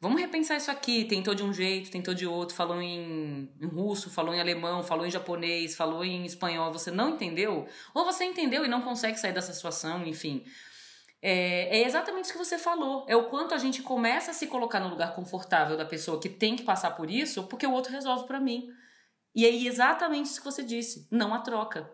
vamos 0.00 0.20
repensar 0.20 0.56
isso 0.56 0.70
aqui. 0.70 1.04
Tentou 1.04 1.34
de 1.34 1.42
um 1.42 1.52
jeito, 1.52 1.90
tentou 1.90 2.14
de 2.14 2.26
outro, 2.26 2.54
falou 2.54 2.80
em, 2.80 3.52
em 3.60 3.66
russo, 3.66 4.08
falou 4.08 4.34
em 4.34 4.40
alemão, 4.40 4.82
falou 4.82 5.04
em 5.04 5.10
japonês, 5.10 5.76
falou 5.76 6.04
em 6.04 6.24
espanhol. 6.24 6.72
Você 6.72 6.90
não 6.90 7.10
entendeu? 7.10 7.66
Ou 7.92 8.04
você 8.04 8.24
entendeu 8.24 8.64
e 8.64 8.68
não 8.68 8.82
consegue 8.82 9.18
sair 9.18 9.32
dessa 9.32 9.52
situação, 9.52 10.06
enfim. 10.06 10.44
É, 11.26 11.78
é, 11.78 11.86
exatamente 11.86 12.26
isso 12.26 12.34
que 12.34 12.38
você 12.38 12.58
falou. 12.58 13.06
É 13.08 13.16
o 13.16 13.30
quanto 13.30 13.54
a 13.54 13.58
gente 13.58 13.80
começa 13.80 14.30
a 14.30 14.34
se 14.34 14.46
colocar 14.46 14.78
no 14.78 14.90
lugar 14.90 15.14
confortável 15.14 15.74
da 15.74 15.86
pessoa 15.86 16.20
que 16.20 16.28
tem 16.28 16.54
que 16.54 16.62
passar 16.62 16.90
por 16.90 17.10
isso, 17.10 17.44
porque 17.44 17.66
o 17.66 17.72
outro 17.72 17.90
resolve 17.90 18.26
para 18.26 18.38
mim. 18.38 18.68
E 19.34 19.46
aí, 19.46 19.66
exatamente 19.66 20.26
isso 20.26 20.40
que 20.40 20.44
você 20.44 20.62
disse: 20.62 21.08
não 21.10 21.32
a 21.32 21.38
troca. 21.38 21.90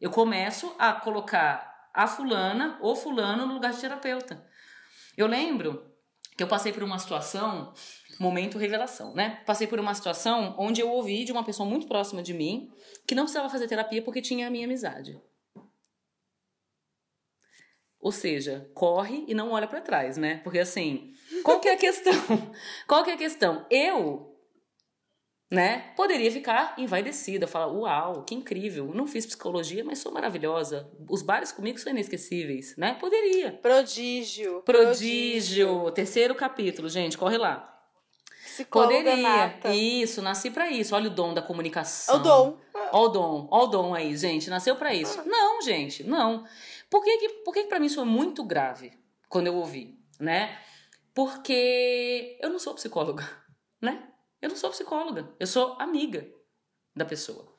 Eu 0.00 0.12
começo 0.12 0.72
a 0.78 0.92
colocar 0.92 1.90
a 1.92 2.06
fulana 2.06 2.78
ou 2.80 2.94
fulano 2.94 3.44
no 3.44 3.54
lugar 3.54 3.72
de 3.72 3.80
terapeuta. 3.80 4.46
Eu 5.16 5.26
lembro 5.26 5.92
que 6.36 6.42
eu 6.44 6.46
passei 6.46 6.72
por 6.72 6.84
uma 6.84 7.00
situação, 7.00 7.74
momento 8.20 8.56
revelação, 8.56 9.12
né? 9.16 9.42
Passei 9.44 9.66
por 9.66 9.80
uma 9.80 9.94
situação 9.96 10.54
onde 10.56 10.80
eu 10.80 10.88
ouvi 10.88 11.24
de 11.24 11.32
uma 11.32 11.42
pessoa 11.42 11.68
muito 11.68 11.88
próxima 11.88 12.22
de 12.22 12.32
mim 12.32 12.70
que 13.04 13.16
não 13.16 13.24
precisava 13.24 13.50
fazer 13.50 13.66
terapia 13.66 14.00
porque 14.00 14.22
tinha 14.22 14.46
a 14.46 14.50
minha 14.50 14.64
amizade. 14.64 15.20
Ou 18.00 18.10
seja, 18.10 18.70
corre 18.74 19.24
e 19.28 19.34
não 19.34 19.50
olha 19.50 19.66
para 19.66 19.80
trás, 19.80 20.16
né? 20.16 20.40
Porque 20.42 20.58
assim, 20.58 21.12
qual 21.42 21.60
que 21.60 21.68
é 21.68 21.74
a 21.74 21.76
questão? 21.76 22.12
qual 22.88 23.04
que 23.04 23.10
é 23.10 23.14
a 23.14 23.18
questão? 23.18 23.66
Eu, 23.70 24.34
né, 25.50 25.92
poderia 25.96 26.30
ficar 26.30 26.74
envaidecida, 26.78 27.46
falar, 27.46 27.66
uau, 27.66 28.22
que 28.22 28.34
incrível, 28.34 28.90
não 28.94 29.06
fiz 29.06 29.26
psicologia, 29.26 29.84
mas 29.84 29.98
sou 29.98 30.12
maravilhosa. 30.12 30.90
Os 31.10 31.20
bares 31.20 31.52
comigo 31.52 31.78
são 31.78 31.92
inesquecíveis, 31.92 32.74
né? 32.76 32.94
Poderia. 32.94 33.52
Prodígio. 33.52 34.62
Prodígio. 34.62 34.86
Prodígio. 34.86 35.90
Terceiro 35.90 36.34
capítulo, 36.34 36.88
gente, 36.88 37.18
corre 37.18 37.36
lá. 37.36 37.66
Psicóloga 38.60 38.94
Poderia. 38.96 39.22
nata. 39.22 39.74
Isso, 39.74 40.20
nasci 40.20 40.50
pra 40.50 40.70
isso. 40.70 40.94
Olha 40.94 41.08
o 41.08 41.14
dom 41.14 41.32
da 41.32 41.40
comunicação. 41.40 42.14
É 42.14 42.18
o 42.18 42.22
dom. 42.22 42.58
Ó 42.92 43.04
o 43.04 43.08
dom, 43.08 43.48
ó 43.50 43.64
o 43.64 43.66
dom 43.68 43.94
aí, 43.94 44.16
gente. 44.16 44.50
Nasceu 44.50 44.76
pra 44.76 44.92
isso. 44.92 45.22
Não, 45.24 45.39
gente, 45.60 46.04
não. 46.04 46.46
Por 46.88 47.02
que 47.02 47.28
por 47.44 47.54
que 47.54 47.62
que 47.62 47.68
pra 47.68 47.78
mim 47.78 47.86
isso 47.86 47.96
foi 47.96 48.04
muito 48.04 48.44
grave 48.44 48.92
quando 49.28 49.46
eu 49.46 49.56
ouvi, 49.56 49.98
né? 50.18 50.58
Porque 51.14 52.38
eu 52.40 52.50
não 52.50 52.58
sou 52.58 52.74
psicóloga, 52.74 53.28
né? 53.80 54.08
Eu 54.40 54.48
não 54.48 54.56
sou 54.56 54.70
psicóloga. 54.70 55.34
Eu 55.38 55.46
sou 55.46 55.76
amiga 55.78 56.26
da 56.94 57.04
pessoa. 57.04 57.54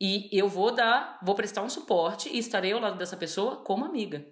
E 0.00 0.28
eu 0.36 0.48
vou 0.48 0.72
dar, 0.72 1.18
vou 1.22 1.34
prestar 1.34 1.62
um 1.62 1.70
suporte 1.70 2.28
e 2.28 2.38
estarei 2.38 2.72
ao 2.72 2.80
lado 2.80 2.98
dessa 2.98 3.16
pessoa 3.16 3.56
como 3.56 3.84
amiga. 3.84 4.26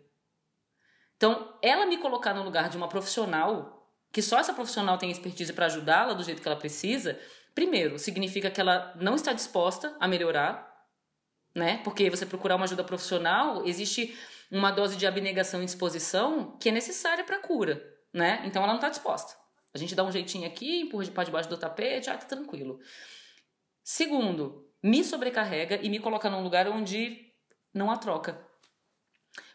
Então, 1.16 1.56
ela 1.62 1.86
me 1.86 1.96
colocar 1.98 2.34
no 2.34 2.42
lugar 2.42 2.68
de 2.68 2.76
uma 2.76 2.88
profissional, 2.88 3.90
que 4.12 4.20
só 4.20 4.38
essa 4.38 4.52
profissional 4.52 4.98
tem 4.98 5.10
expertise 5.10 5.52
para 5.52 5.66
ajudá-la 5.66 6.12
do 6.12 6.22
jeito 6.22 6.42
que 6.42 6.48
ela 6.48 6.58
precisa, 6.58 7.18
primeiro, 7.54 7.98
significa 7.98 8.50
que 8.50 8.60
ela 8.60 8.92
não 8.96 9.14
está 9.14 9.32
disposta 9.32 9.96
a 9.98 10.06
melhorar, 10.06 10.73
né? 11.54 11.80
Porque 11.84 12.10
você 12.10 12.26
procurar 12.26 12.56
uma 12.56 12.64
ajuda 12.64 12.82
profissional, 12.82 13.64
existe 13.66 14.16
uma 14.50 14.70
dose 14.70 14.96
de 14.96 15.06
abnegação 15.06 15.62
e 15.62 15.66
disposição 15.66 16.56
que 16.58 16.68
é 16.68 16.72
necessária 16.72 17.24
para 17.24 17.38
cura, 17.38 17.82
né? 18.12 18.42
Então 18.44 18.62
ela 18.62 18.72
não 18.72 18.78
está 18.78 18.88
disposta. 18.88 19.34
A 19.72 19.78
gente 19.78 19.94
dá 19.94 20.04
um 20.04 20.12
jeitinho 20.12 20.46
aqui, 20.46 20.80
empurra 20.80 21.04
de 21.04 21.10
pá 21.10 21.24
debaixo 21.24 21.48
do 21.48 21.56
tapete, 21.56 22.08
ah, 22.08 22.16
tá 22.16 22.26
tranquilo. 22.26 22.78
Segundo, 23.82 24.68
me 24.82 25.02
sobrecarrega 25.02 25.80
e 25.82 25.88
me 25.88 25.98
coloca 25.98 26.30
num 26.30 26.42
lugar 26.42 26.68
onde 26.68 27.32
não 27.72 27.90
há 27.90 27.96
troca. 27.96 28.40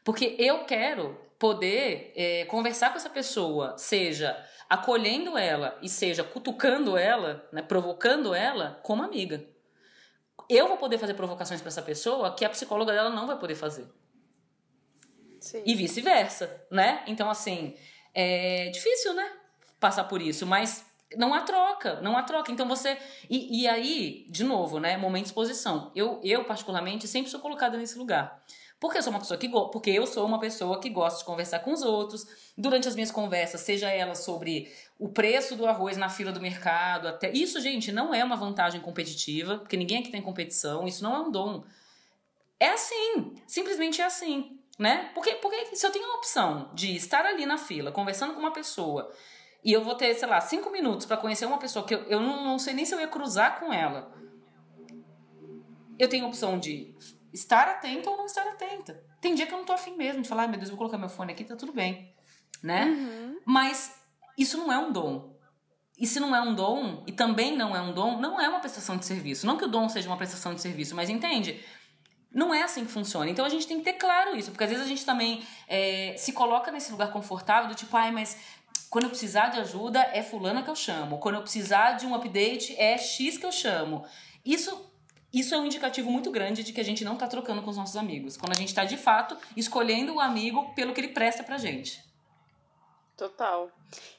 Porque 0.03 0.35
eu 0.37 0.65
quero 0.65 1.17
poder 1.37 2.11
é, 2.15 2.45
conversar 2.45 2.89
com 2.89 2.97
essa 2.97 3.09
pessoa, 3.09 3.77
seja 3.77 4.35
acolhendo 4.69 5.37
ela 5.37 5.79
e 5.81 5.89
seja 5.89 6.23
cutucando 6.23 6.97
ela, 6.97 7.47
né, 7.51 7.61
provocando 7.61 8.35
ela 8.35 8.79
como 8.83 9.01
amiga. 9.01 9.43
Eu 10.49 10.67
vou 10.67 10.77
poder 10.77 10.97
fazer 10.97 11.13
provocações 11.13 11.61
para 11.61 11.69
essa 11.69 11.81
pessoa 11.81 12.33
que 12.33 12.43
a 12.43 12.49
psicóloga 12.49 12.91
dela 12.91 13.11
não 13.11 13.27
vai 13.27 13.37
poder 13.37 13.55
fazer. 13.55 13.85
Sim. 15.39 15.61
E 15.65 15.75
vice-versa, 15.75 16.65
né? 16.71 17.03
Então, 17.07 17.29
assim, 17.29 17.75
é 18.13 18.69
difícil, 18.69 19.13
né? 19.13 19.31
Passar 19.79 20.05
por 20.05 20.21
isso, 20.21 20.45
mas 20.45 20.85
não 21.15 21.33
há 21.33 21.41
troca, 21.41 22.01
não 22.01 22.17
há 22.17 22.23
troca. 22.23 22.51
Então 22.51 22.67
você. 22.67 22.97
E, 23.29 23.61
e 23.61 23.67
aí, 23.67 24.25
de 24.29 24.43
novo, 24.43 24.79
né? 24.79 24.97
Momento 24.97 25.23
de 25.23 25.29
exposição. 25.29 25.91
Eu, 25.95 26.19
eu, 26.23 26.43
particularmente, 26.43 27.07
sempre 27.07 27.31
sou 27.31 27.39
colocada 27.39 27.77
nesse 27.77 27.97
lugar. 27.97 28.43
Porque 28.79 28.97
eu 28.97 29.03
sou 29.03 29.11
uma 29.11 29.19
pessoa 29.19 29.37
que 29.37 29.47
go... 29.47 29.69
porque 29.69 29.89
eu 29.89 30.07
sou 30.07 30.25
uma 30.25 30.39
pessoa 30.39 30.79
que 30.79 30.89
gosta 30.89 31.19
de 31.19 31.25
conversar 31.25 31.59
com 31.59 31.73
os 31.73 31.81
outros. 31.81 32.25
Durante 32.57 32.87
as 32.87 32.95
minhas 32.95 33.11
conversas, 33.11 33.61
seja 33.61 33.89
ela 33.89 34.15
sobre 34.15 34.71
o 34.99 35.07
preço 35.07 35.55
do 35.55 35.65
arroz 35.65 35.95
na 35.95 36.09
fila 36.09 36.29
do 36.29 36.41
mercado, 36.41 37.07
até 37.07 37.31
isso, 37.31 37.61
gente, 37.61 37.89
não 37.89 38.13
é 38.13 38.21
uma 38.21 38.35
vantagem 38.35 38.81
competitiva, 38.81 39.57
porque 39.57 39.77
ninguém 39.77 39.99
aqui 39.99 40.11
tem 40.11 40.21
competição, 40.21 40.85
isso 40.85 41.01
não 41.01 41.15
é 41.15 41.19
um 41.19 41.31
dom. 41.31 41.63
É 42.59 42.71
assim, 42.71 43.33
simplesmente 43.47 44.01
é 44.01 44.05
assim, 44.05 44.59
né? 44.77 45.09
Porque, 45.15 45.35
porque 45.35 45.73
se 45.73 45.87
eu 45.87 45.91
tenho 45.91 46.05
a 46.05 46.15
opção 46.15 46.69
de 46.73 46.97
estar 46.97 47.25
ali 47.25 47.45
na 47.45 47.57
fila 47.57 47.93
conversando 47.93 48.33
com 48.33 48.41
uma 48.41 48.51
pessoa 48.51 49.09
e 49.63 49.71
eu 49.71 49.81
vou 49.81 49.95
ter, 49.95 50.13
sei 50.15 50.27
lá, 50.27 50.41
cinco 50.41 50.69
minutos 50.69 51.05
para 51.05 51.15
conhecer 51.15 51.45
uma 51.45 51.59
pessoa 51.59 51.85
que 51.85 51.95
eu, 51.95 52.03
eu 52.03 52.19
não, 52.19 52.43
não 52.43 52.59
sei 52.59 52.73
nem 52.73 52.83
se 52.83 52.93
eu 52.93 52.99
ia 52.99 53.07
cruzar 53.07 53.57
com 53.57 53.71
ela, 53.71 54.13
eu 55.97 56.09
tenho 56.09 56.25
a 56.25 56.27
opção 56.27 56.59
de 56.59 56.93
estar 57.31 57.69
atenta 57.69 58.09
ou 58.09 58.17
não 58.17 58.25
estar 58.25 58.45
atenta. 58.47 59.01
Tem 59.21 59.33
dia 59.33 59.47
que 59.47 59.53
eu 59.53 59.57
não 59.57 59.65
tô 59.65 59.71
afim 59.71 59.95
mesmo 59.95 60.21
de 60.21 60.27
falar, 60.27 60.41
ai 60.41 60.47
meu 60.49 60.57
Deus, 60.57 60.69
eu 60.69 60.75
vou 60.75 60.79
colocar 60.79 60.97
meu 60.97 61.09
fone 61.09 61.31
aqui, 61.31 61.45
tá 61.45 61.55
tudo 61.55 61.71
bem, 61.71 62.13
né? 62.61 62.85
Uhum. 62.85 63.39
Mas 63.45 63.98
isso 64.39 64.57
não 64.57 64.71
é 64.71 64.77
um 64.79 64.91
dom. 64.91 65.37
E 65.99 66.07
se 66.07 66.19
não 66.19 66.33
é 66.33 66.41
um 66.41 66.55
dom, 66.55 67.03
e 67.05 67.11
também 67.11 67.57
não 67.57 67.75
é 67.75 67.81
um 67.81 67.91
dom, 67.91 68.17
não 68.19 68.39
é 68.39 68.47
uma 68.47 68.61
prestação 68.61 68.95
de 68.95 69.05
serviço. 69.05 69.45
Não 69.45 69.57
que 69.57 69.65
o 69.65 69.67
dom 69.67 69.89
seja 69.89 70.07
uma 70.07 70.15
prestação 70.15 70.55
de 70.55 70.61
serviço, 70.61 70.95
mas 70.95 71.09
entende? 71.09 71.59
Não 72.33 72.53
é 72.53 72.61
assim 72.61 72.85
que 72.85 72.91
funciona. 72.91 73.29
Então 73.29 73.43
a 73.43 73.49
gente 73.49 73.67
tem 73.67 73.79
que 73.79 73.83
ter 73.83 73.93
claro 73.93 74.35
isso, 74.37 74.49
porque 74.51 74.63
às 74.63 74.69
vezes 74.69 74.85
a 74.85 74.87
gente 74.87 75.05
também 75.05 75.43
é, 75.67 76.15
se 76.17 76.31
coloca 76.31 76.71
nesse 76.71 76.89
lugar 76.91 77.11
confortável 77.11 77.67
do 77.67 77.75
tipo, 77.75 77.95
ai, 77.97 78.11
mas 78.11 78.37
quando 78.89 79.05
eu 79.05 79.09
precisar 79.09 79.49
de 79.49 79.59
ajuda 79.59 79.99
é 80.13 80.23
fulana 80.23 80.63
que 80.63 80.69
eu 80.69 80.75
chamo. 80.75 81.17
Quando 81.17 81.35
eu 81.35 81.41
precisar 81.41 81.93
de 81.93 82.05
um 82.05 82.15
update 82.15 82.75
é 82.77 82.97
X 82.97 83.37
que 83.37 83.45
eu 83.45 83.51
chamo. 83.51 84.05
Isso 84.45 84.87
isso 85.31 85.53
é 85.53 85.59
um 85.59 85.65
indicativo 85.65 86.09
muito 86.09 86.31
grande 86.31 86.63
de 86.63 86.73
que 86.73 86.81
a 86.81 86.83
gente 86.83 87.03
não 87.03 87.15
tá 87.15 87.27
trocando 87.27 87.61
com 87.61 87.69
os 87.69 87.77
nossos 87.77 87.95
amigos. 87.95 88.35
Quando 88.35 88.53
a 88.53 88.55
gente 88.55 88.73
tá 88.73 88.83
de 88.83 88.97
fato 88.97 89.37
escolhendo 89.55 90.15
o 90.15 90.19
amigo 90.19 90.73
pelo 90.73 90.91
que 90.91 91.01
ele 91.01 91.09
presta 91.09 91.43
pra 91.43 91.57
gente. 91.57 92.08
Total. 93.19 93.69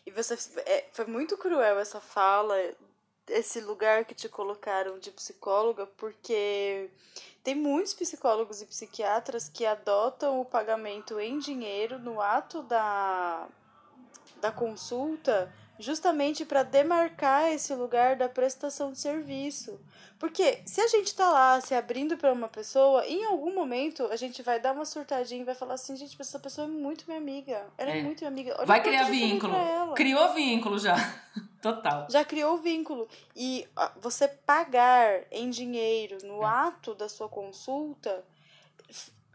E 0.05 0.11
você 0.11 0.36
é, 0.66 0.84
foi 0.92 1.07
muito 1.07 1.38
cruel 1.38 1.78
essa 1.78 2.03
fala, 2.03 2.55
esse 3.26 3.59
lugar 3.59 4.05
que 4.05 4.14
te 4.14 4.28
colocaram 4.28 4.98
de 4.98 5.11
psicóloga, 5.11 5.86
porque 5.86 6.90
tem 7.42 7.55
muitos 7.55 7.94
psicólogos 7.94 8.61
e 8.61 8.66
psiquiatras 8.66 9.48
que 9.48 9.64
adotam 9.64 10.38
o 10.38 10.44
pagamento 10.44 11.18
em 11.18 11.38
dinheiro 11.38 11.98
no 11.98 12.20
ato 12.20 12.62
da, 12.64 13.48
da 14.38 14.53
consulta, 14.53 15.51
justamente 15.81 16.45
para 16.45 16.62
demarcar 16.62 17.51
esse 17.51 17.74
lugar 17.74 18.14
da 18.16 18.28
prestação 18.28 18.93
de 18.93 18.99
serviço. 19.01 19.81
Porque 20.18 20.61
se 20.66 20.81
a 20.83 20.87
gente 20.87 21.14
tá 21.14 21.31
lá 21.31 21.61
se 21.62 21.74
abrindo 21.74 22.16
para 22.18 22.31
uma 22.33 22.47
pessoa, 22.49 23.07
em 23.07 23.24
algum 23.24 23.55
momento 23.55 24.07
a 24.12 24.16
gente 24.16 24.43
vai 24.43 24.61
dar 24.61 24.72
uma 24.74 24.85
surtadinha 24.85 25.41
e 25.41 25.45
vai 25.45 25.55
falar 25.55 25.74
assim, 25.74 25.97
gente, 25.97 26.14
essa 26.20 26.39
pessoa 26.39 26.66
é 26.66 26.70
muito 26.70 27.05
minha 27.07 27.18
amiga. 27.18 27.66
Ela 27.78 27.91
é, 27.93 27.99
É. 27.99 28.03
muito 28.03 28.20
minha 28.20 28.28
amiga. 28.31 28.55
Olha 28.59 28.66
Vai 28.66 28.83
criar 28.83 29.05
vínculo. 29.05 29.55
Criou 29.95 30.35
vínculo 30.35 30.78
já. 30.78 30.95
Total. 31.62 32.07
Já 32.11 32.24
criou 32.24 32.59
vínculo. 32.59 33.09
E 33.35 33.66
você 34.01 34.28
pagar 34.28 35.22
em 35.31 35.49
dinheiro 35.49 36.18
no 36.24 36.43
É. 36.43 36.47
ato 36.47 36.95
da 36.95 37.09
sua 37.09 37.28
consulta 37.28 38.22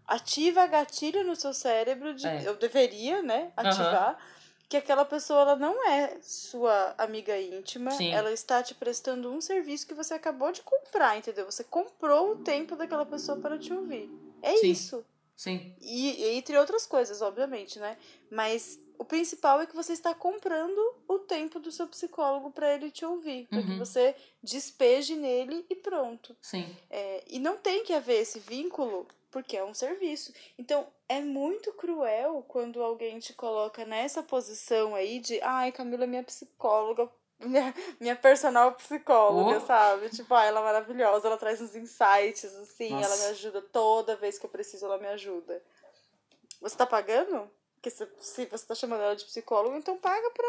ativa 0.07 0.67
gatilho 0.67 1.23
no 1.23 1.35
seu 1.35 1.53
cérebro 1.53 2.13
de 2.13 2.27
É. 2.27 2.43
eu 2.47 2.55
deveria, 2.55 3.23
né, 3.23 3.51
ativar 3.57 4.17
que 4.67 4.77
aquela 4.77 5.05
pessoa 5.05 5.41
ela 5.41 5.55
não 5.55 5.87
é 5.87 6.17
sua 6.21 6.95
amiga 6.97 7.39
íntima, 7.39 7.91
Sim. 7.91 8.11
ela 8.11 8.31
está 8.31 8.63
te 8.63 8.73
prestando 8.73 9.31
um 9.31 9.39
serviço 9.39 9.87
que 9.87 9.93
você 9.93 10.13
acabou 10.13 10.51
de 10.51 10.61
comprar, 10.61 11.17
entendeu? 11.17 11.45
Você 11.45 11.63
comprou 11.63 12.31
o 12.31 12.37
tempo 12.37 12.75
daquela 12.75 13.05
pessoa 13.05 13.37
para 13.37 13.57
te 13.57 13.71
ouvir. 13.71 14.09
É 14.41 14.57
Sim. 14.57 14.71
isso. 14.71 15.05
Sim. 15.35 15.75
E, 15.81 16.21
e 16.21 16.37
entre 16.37 16.57
outras 16.57 16.85
coisas, 16.85 17.21
obviamente, 17.21 17.77
né? 17.77 17.97
Mas 18.31 18.79
o 18.97 19.05
principal 19.05 19.61
é 19.61 19.65
que 19.65 19.75
você 19.75 19.93
está 19.93 20.13
comprando 20.13 20.79
o 21.07 21.19
tempo 21.19 21.59
do 21.59 21.71
seu 21.71 21.87
psicólogo 21.87 22.51
para 22.51 22.73
ele 22.73 22.89
te 22.91 23.05
ouvir, 23.05 23.47
para 23.47 23.61
que 23.61 23.69
Uhum. 23.71 23.79
você 23.79 24.15
despeje 24.41 25.15
nele 25.15 25.65
e 25.69 25.75
pronto. 25.75 26.35
Sim. 26.41 26.75
É, 26.89 27.23
e 27.27 27.39
não 27.39 27.57
tem 27.57 27.83
que 27.83 27.93
haver 27.93 28.21
esse 28.21 28.39
vínculo 28.39 29.07
porque 29.31 29.57
é 29.57 29.63
um 29.63 29.73
serviço. 29.73 30.33
Então 30.57 30.87
é 31.09 31.19
muito 31.19 31.73
cruel 31.73 32.43
quando 32.47 32.81
alguém 32.81 33.19
te 33.19 33.33
coloca 33.33 33.83
nessa 33.85 34.23
posição 34.23 34.95
aí 34.95 35.19
de 35.19 35.41
ai, 35.41 35.71
Camila 35.71 36.05
é 36.05 36.07
minha 36.07 36.23
psicóloga. 36.23 37.09
Minha, 37.37 37.73
minha 37.99 38.15
personal 38.15 38.71
psicóloga, 38.75 39.57
Oh. 39.57 39.65
sabe? 39.67 40.09
Tipo, 40.09 40.33
ah, 40.33 40.45
ela 40.45 40.61
é 40.61 40.63
maravilhosa, 40.63 41.27
ela 41.27 41.35
traz 41.37 41.59
uns 41.61 41.75
insights, 41.75 42.45
assim, 42.45 42.91
Nossa. 42.91 43.05
ela 43.07 43.17
me 43.17 43.25
ajuda 43.25 43.61
toda 43.61 44.15
vez 44.15 44.39
que 44.39 44.45
eu 44.45 44.49
preciso, 44.49 44.85
ela 44.85 44.97
me 44.97 45.07
ajuda. 45.07 45.61
Você 46.61 46.77
tá 46.77 46.85
pagando? 46.85 47.51
Se, 47.89 48.07
se 48.19 48.45
você 48.45 48.65
tá 48.65 48.75
chamando 48.75 49.01
ela 49.01 49.15
de 49.15 49.25
psicólogo, 49.25 49.75
então 49.75 49.97
paga 49.97 50.29
pra 50.31 50.47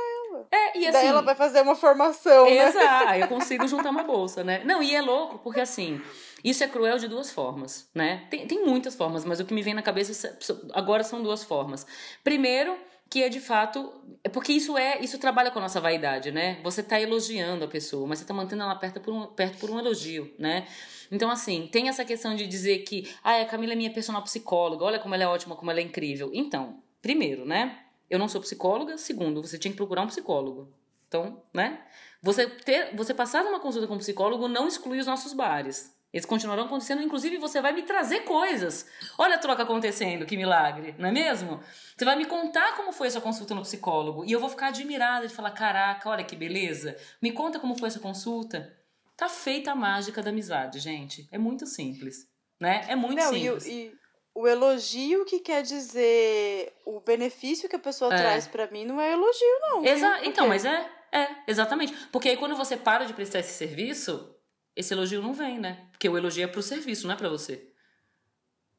É, 0.50 0.78
e 0.78 0.86
assim. 0.86 0.92
Daí 0.92 1.06
ela 1.06 1.22
vai 1.22 1.34
fazer 1.34 1.60
uma 1.62 1.74
formação, 1.74 2.44
né? 2.44 2.68
Exato, 2.68 3.08
aí 3.08 3.20
eu 3.20 3.28
consigo 3.28 3.66
juntar 3.66 3.90
uma 3.90 4.02
bolsa, 4.02 4.42
né? 4.42 4.62
Não, 4.64 4.82
e 4.82 4.94
é 4.94 5.00
louco, 5.00 5.38
porque 5.38 5.60
assim, 5.60 6.00
isso 6.42 6.62
é 6.62 6.68
cruel 6.68 6.98
de 6.98 7.08
duas 7.08 7.30
formas, 7.30 7.88
né? 7.94 8.26
Tem, 8.30 8.46
tem 8.46 8.64
muitas 8.64 8.94
formas, 8.94 9.24
mas 9.24 9.40
o 9.40 9.44
que 9.44 9.54
me 9.54 9.62
vem 9.62 9.74
na 9.74 9.82
cabeça 9.82 10.38
agora 10.72 11.02
são 11.02 11.22
duas 11.22 11.42
formas. 11.42 11.86
Primeiro, 12.22 12.76
que 13.08 13.22
é 13.22 13.28
de 13.28 13.40
fato. 13.40 13.92
É 14.22 14.28
porque 14.28 14.52
isso 14.52 14.76
é. 14.76 14.98
Isso 15.00 15.18
trabalha 15.18 15.50
com 15.50 15.58
a 15.58 15.62
nossa 15.62 15.80
vaidade, 15.80 16.30
né? 16.30 16.58
Você 16.62 16.82
tá 16.82 17.00
elogiando 17.00 17.64
a 17.64 17.68
pessoa, 17.68 18.06
mas 18.06 18.18
você 18.18 18.24
tá 18.24 18.34
mantendo 18.34 18.62
ela 18.62 18.74
perto 18.74 19.00
por 19.00 19.12
um, 19.12 19.26
perto 19.26 19.58
por 19.58 19.70
um 19.70 19.78
elogio, 19.78 20.32
né? 20.38 20.66
Então, 21.10 21.30
assim, 21.30 21.68
tem 21.70 21.88
essa 21.88 22.04
questão 22.04 22.34
de 22.34 22.46
dizer 22.46 22.78
que, 22.78 23.08
ah, 23.22 23.40
a 23.40 23.44
Camila 23.44 23.74
é 23.74 23.76
minha 23.76 23.92
personal 23.92 24.22
psicóloga, 24.22 24.84
olha 24.84 24.98
como 24.98 25.14
ela 25.14 25.22
é 25.22 25.26
ótima, 25.28 25.54
como 25.54 25.70
ela 25.70 25.78
é 25.78 25.82
incrível. 25.82 26.30
Então, 26.34 26.82
primeiro, 27.06 27.44
né? 27.46 27.78
Eu 28.10 28.18
não 28.18 28.26
sou 28.26 28.40
psicóloga. 28.40 28.98
Segundo, 28.98 29.40
você 29.40 29.56
tinha 29.56 29.70
que 29.70 29.76
procurar 29.76 30.02
um 30.02 30.08
psicólogo. 30.08 30.72
Então, 31.06 31.40
né? 31.54 31.80
Você, 32.20 32.48
ter, 32.48 32.96
você 32.96 33.14
passar 33.14 33.44
numa 33.44 33.60
consulta 33.60 33.86
com 33.86 33.94
um 33.94 33.98
psicólogo 33.98 34.48
não 34.48 34.66
exclui 34.66 34.98
os 34.98 35.06
nossos 35.06 35.32
bares. 35.32 35.94
Eles 36.12 36.26
continuarão 36.26 36.64
acontecendo, 36.64 37.02
inclusive 37.02 37.36
você 37.36 37.60
vai 37.60 37.72
me 37.72 37.82
trazer 37.82 38.20
coisas. 38.20 38.88
Olha 39.16 39.36
a 39.36 39.38
troca 39.38 39.62
acontecendo, 39.62 40.26
que 40.26 40.36
milagre, 40.36 40.96
não 40.98 41.08
é 41.08 41.12
mesmo? 41.12 41.60
Você 41.96 42.04
vai 42.04 42.16
me 42.16 42.24
contar 42.24 42.74
como 42.74 42.90
foi 42.92 43.06
a 43.06 43.10
sua 43.10 43.20
consulta 43.20 43.54
no 43.54 43.62
psicólogo 43.62 44.24
e 44.24 44.32
eu 44.32 44.40
vou 44.40 44.48
ficar 44.48 44.68
admirada 44.68 45.28
de 45.28 45.34
falar: 45.34 45.52
caraca, 45.52 46.08
olha 46.08 46.24
que 46.24 46.34
beleza. 46.34 46.96
Me 47.22 47.30
conta 47.30 47.60
como 47.60 47.78
foi 47.78 47.88
a 47.88 47.92
sua 47.92 48.02
consulta. 48.02 48.74
Tá 49.16 49.28
feita 49.28 49.70
a 49.70 49.76
mágica 49.76 50.22
da 50.22 50.30
amizade, 50.30 50.80
gente. 50.80 51.28
É 51.30 51.38
muito 51.38 51.66
simples, 51.66 52.28
né? 52.58 52.84
É 52.88 52.96
muito 52.96 53.18
Não, 53.18 53.32
e, 53.32 53.40
simples. 53.40 53.66
e 53.66 53.92
o 54.36 54.46
elogio 54.46 55.24
que 55.24 55.40
quer 55.40 55.62
dizer 55.62 56.72
o 56.84 57.00
benefício 57.00 57.68
que 57.70 57.76
a 57.76 57.78
pessoa 57.78 58.12
É. 58.14 58.18
traz 58.18 58.46
pra 58.46 58.66
mim 58.70 58.84
não 58.84 59.00
é 59.00 59.12
elogio, 59.12 59.60
não. 59.62 59.84
Exa 59.84 60.20
então, 60.24 60.46
mas 60.46 60.64
é, 60.66 60.90
é, 61.10 61.28
exatamente. 61.48 61.94
Porque 62.12 62.28
aí 62.28 62.36
quando 62.36 62.54
você 62.54 62.76
para 62.76 63.06
de 63.06 63.14
prestar 63.14 63.38
esse 63.38 63.54
serviço, 63.54 64.34
esse 64.76 64.92
elogio 64.92 65.22
não 65.22 65.32
vem, 65.32 65.58
né? 65.58 65.88
Porque 65.90 66.06
o 66.06 66.18
elogio 66.18 66.44
é 66.44 66.46
pro 66.46 66.62
serviço, 66.62 67.06
não 67.06 67.14
é 67.14 67.16
pra 67.16 67.30
você. 67.30 67.72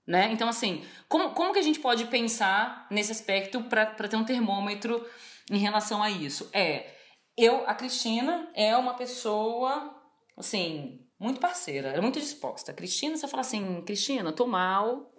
Né? 0.06 0.30
Então, 0.32 0.48
assim, 0.48 0.86
como, 1.10 1.32
como 1.32 1.52
que 1.52 1.60
a 1.60 1.64
gente 1.64 1.80
pode 1.80 2.06
pensar 2.06 2.86
nesse 2.92 3.12
aspecto 3.12 3.64
pra 3.64 3.88
pra 3.88 4.08
ter 4.08 4.16
um 4.16 4.24
termômetro 4.24 5.04
em 5.52 5.58
relação 5.58 6.02
a 6.04 6.10
isso? 6.10 6.50
É, 6.54 6.92
eu, 7.36 7.68
a 7.68 7.74
Cristina 7.74 8.48
é 8.54 8.78
uma 8.78 8.94
pessoa, 8.94 10.00
assim, 10.38 11.06
muito 11.20 11.40
parceira, 11.42 11.90
ela 11.90 11.98
é 11.98 12.02
muito 12.02 12.20
disposta. 12.20 12.72
A 12.72 12.76
Cristina, 12.76 13.18
você 13.18 13.28
fala 13.28 13.42
assim, 13.42 13.82
Cristina, 13.82 14.32
tô 14.32 14.46
mal, 14.46 15.12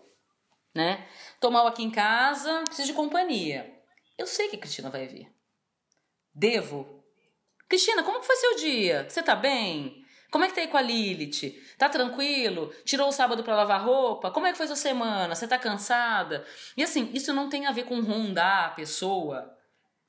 né? 0.74 1.06
Tô 1.40 1.50
mal 1.50 1.66
aqui 1.66 1.82
em 1.82 1.90
casa, 1.90 2.62
preciso 2.64 2.88
de 2.88 2.94
companhia. 2.94 3.72
Eu 4.16 4.26
sei 4.26 4.48
que 4.48 4.56
a 4.56 4.58
Cristina 4.58 4.90
vai 4.90 5.06
vir. 5.06 5.32
Devo? 6.34 7.02
Cristina, 7.68 8.02
como 8.02 8.22
foi 8.22 8.36
seu 8.36 8.56
dia? 8.56 9.06
Você 9.08 9.22
tá 9.22 9.34
bem? 9.36 10.04
Como 10.30 10.44
é 10.44 10.48
que 10.48 10.54
tá 10.54 10.60
aí 10.60 10.68
com 10.68 10.76
a 10.76 10.82
Lilith? 10.82 11.54
Tá 11.78 11.88
tranquilo? 11.88 12.72
Tirou 12.84 13.08
o 13.08 13.12
sábado 13.12 13.42
pra 13.42 13.56
lavar 13.56 13.82
roupa? 13.84 14.30
Como 14.30 14.46
é 14.46 14.52
que 14.52 14.58
foi 14.58 14.66
sua 14.66 14.76
semana? 14.76 15.34
Você 15.34 15.48
tá 15.48 15.58
cansada? 15.58 16.44
E 16.76 16.82
assim, 16.82 17.10
isso 17.14 17.32
não 17.32 17.48
tem 17.48 17.66
a 17.66 17.72
ver 17.72 17.84
com 17.84 18.00
rondar 18.00 18.66
a 18.66 18.70
pessoa 18.70 19.56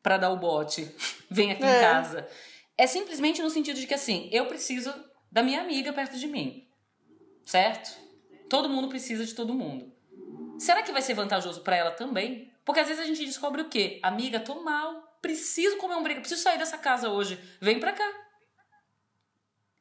pra 0.03 0.17
dar 0.17 0.29
o 0.31 0.37
bote. 0.37 0.93
Vem 1.31 1.51
aqui 1.51 1.63
em 1.63 1.67
É. 1.67 1.79
casa. 1.81 2.27
É 2.77 2.85
simplesmente 2.87 3.41
no 3.41 3.49
sentido 3.49 3.79
de 3.79 3.87
que 3.87 3.93
assim, 3.93 4.29
eu 4.31 4.45
preciso 4.47 4.93
da 5.31 5.41
minha 5.43 5.61
amiga 5.61 5.93
perto 5.93 6.17
de 6.17 6.27
mim. 6.27 6.67
Certo? 7.45 7.97
Todo 8.49 8.69
mundo 8.69 8.87
precisa 8.89 9.25
de 9.25 9.33
todo 9.33 9.53
mundo. 9.53 9.93
Será 10.59 10.83
que 10.83 10.91
vai 10.91 11.01
ser 11.01 11.13
vantajoso 11.13 11.61
pra 11.61 11.77
ela 11.77 11.91
também? 11.91 12.51
Porque 12.65 12.81
às 12.81 12.87
vezes 12.87 13.01
a 13.01 13.07
gente 13.07 13.25
descobre 13.25 13.61
o 13.61 13.69
quê? 13.69 13.99
Amiga, 14.03 14.39
tô 14.39 14.61
mal, 14.61 15.17
preciso 15.21 15.77
comer 15.77 15.95
um 15.95 16.03
briga, 16.03 16.19
preciso 16.19 16.43
sair 16.43 16.57
dessa 16.57 16.77
casa 16.77 17.09
hoje. 17.09 17.39
Vem 17.61 17.79
pra 17.79 17.93
cá. 17.93 18.07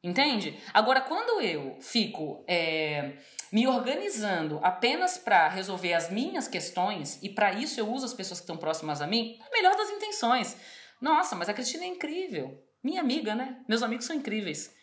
Entende? 0.01 0.57
Agora, 0.73 1.01
quando 1.01 1.41
eu 1.41 1.77
fico 1.81 2.45
é, 2.47 3.17
me 3.51 3.67
organizando 3.67 4.59
apenas 4.63 5.17
pra 5.17 5.49
resolver 5.49 5.93
as 5.93 6.09
minhas 6.09 6.47
questões, 6.47 7.21
e 7.21 7.27
pra 7.27 7.51
isso 7.51 7.77
eu 7.79 7.91
uso 7.91 8.05
as 8.05 8.13
pessoas 8.13 8.39
que 8.39 8.45
estão 8.45 8.55
próximas 8.55 9.01
a 9.01 9.07
mim, 9.07 9.37
é 9.37 9.47
a 9.47 9.51
melhor 9.51 9.75
das 9.75 9.89
intenções. 9.89 10.55
Nossa, 11.01 11.35
mas 11.35 11.49
a 11.49 11.53
Cristina 11.53 11.83
é 11.83 11.87
incrível. 11.87 12.63
Minha 12.81 13.01
amiga, 13.01 13.35
né? 13.35 13.61
Meus 13.67 13.83
amigos 13.83 14.05
são 14.05 14.15
incríveis. 14.15 14.73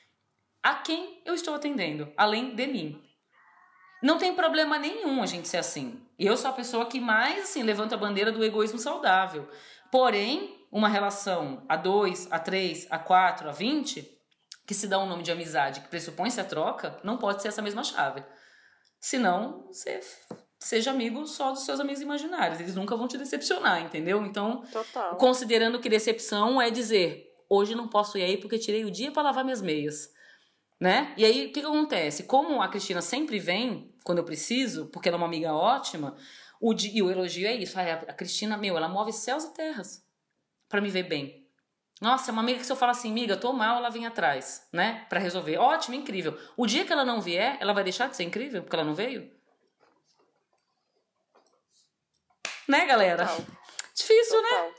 A 0.62 0.74
quem 0.74 1.22
eu 1.24 1.34
estou 1.34 1.54
atendendo, 1.54 2.12
além 2.16 2.54
de 2.54 2.66
mim? 2.66 3.02
Não 4.02 4.18
tem 4.18 4.34
problema 4.34 4.78
nenhum 4.78 5.22
a 5.22 5.26
gente 5.26 5.48
ser 5.48 5.56
assim. 5.56 6.00
Eu 6.18 6.36
sou 6.36 6.50
a 6.50 6.54
pessoa 6.54 6.86
que 6.86 7.00
mais 7.00 7.44
assim 7.44 7.62
levanta 7.62 7.94
a 7.94 7.98
bandeira 7.98 8.30
do 8.30 8.44
egoísmo 8.44 8.78
saudável. 8.78 9.48
Porém, 9.90 10.66
uma 10.70 10.88
relação 10.88 11.64
a 11.68 11.76
dois, 11.76 12.28
a 12.30 12.38
três, 12.38 12.86
a 12.90 12.98
quatro, 12.98 13.48
a 13.48 13.52
vinte, 13.52 14.06
que 14.66 14.74
se 14.74 14.86
dá 14.86 14.98
um 14.98 15.06
nome 15.06 15.22
de 15.22 15.32
amizade 15.32 15.80
que 15.80 15.88
pressupõe-se 15.88 16.40
a 16.40 16.44
troca, 16.44 16.98
não 17.02 17.16
pode 17.16 17.40
ser 17.40 17.48
essa 17.48 17.62
mesma 17.62 17.84
chave. 17.84 18.22
Senão, 19.00 19.66
você 19.68 20.00
seja 20.58 20.90
amigo 20.90 21.26
só 21.26 21.52
dos 21.52 21.64
seus 21.64 21.78
amigos 21.80 22.00
imaginários. 22.00 22.60
Eles 22.60 22.74
nunca 22.74 22.96
vão 22.96 23.06
te 23.06 23.16
decepcionar, 23.16 23.82
entendeu? 23.82 24.24
Então, 24.24 24.62
Total. 24.72 25.16
considerando 25.16 25.78
que 25.78 25.88
decepção 25.88 26.60
é 26.60 26.70
dizer 26.70 27.32
hoje 27.48 27.74
não 27.74 27.88
posso 27.88 28.18
ir 28.18 28.24
aí 28.24 28.36
porque 28.36 28.58
tirei 28.58 28.84
o 28.84 28.90
dia 28.90 29.12
para 29.12 29.22
lavar 29.22 29.44
minhas 29.44 29.62
meias, 29.62 30.10
né? 30.80 31.14
E 31.16 31.24
aí 31.24 31.46
o 31.46 31.52
que, 31.52 31.60
que 31.60 31.66
acontece? 31.66 32.24
Como 32.24 32.60
a 32.62 32.68
Cristina 32.68 33.00
sempre 33.02 33.38
vem 33.38 33.94
quando 34.04 34.18
eu 34.18 34.24
preciso, 34.24 34.86
porque 34.86 35.08
ela 35.08 35.16
é 35.16 35.18
uma 35.18 35.26
amiga 35.26 35.52
ótima, 35.52 36.16
o 36.60 36.72
di- 36.74 36.96
e 36.96 37.02
o 37.02 37.10
elogio 37.10 37.46
é 37.46 37.54
isso. 37.54 37.78
Ah, 37.78 37.82
a 38.08 38.12
Cristina, 38.12 38.56
meu, 38.56 38.76
ela 38.76 38.88
move 38.88 39.12
céus 39.12 39.44
e 39.44 39.54
terras 39.54 40.04
para 40.68 40.80
me 40.80 40.88
ver 40.90 41.04
bem. 41.04 41.46
Nossa, 42.00 42.30
é 42.30 42.32
uma 42.32 42.42
amiga 42.42 42.58
que 42.58 42.66
se 42.66 42.70
eu 42.72 42.76
falar 42.76 42.92
assim, 42.92 43.10
amiga, 43.10 43.36
tô 43.38 43.52
mal, 43.54 43.78
ela 43.78 43.88
vem 43.88 44.04
atrás, 44.06 44.68
né? 44.72 45.06
Pra 45.08 45.18
resolver. 45.18 45.56
Ótimo, 45.56 45.94
incrível. 45.94 46.38
O 46.56 46.66
dia 46.66 46.84
que 46.84 46.92
ela 46.92 47.04
não 47.06 47.22
vier, 47.22 47.56
ela 47.58 47.72
vai 47.72 47.82
deixar 47.82 48.08
de 48.08 48.16
ser 48.16 48.24
incrível 48.24 48.62
porque 48.62 48.76
ela 48.76 48.84
não 48.84 48.94
veio? 48.94 49.30
Né, 52.68 52.84
galera? 52.84 53.26
Total. 53.26 53.46
Difícil, 53.94 54.42
né? 54.42 54.48
Total. 54.48 54.72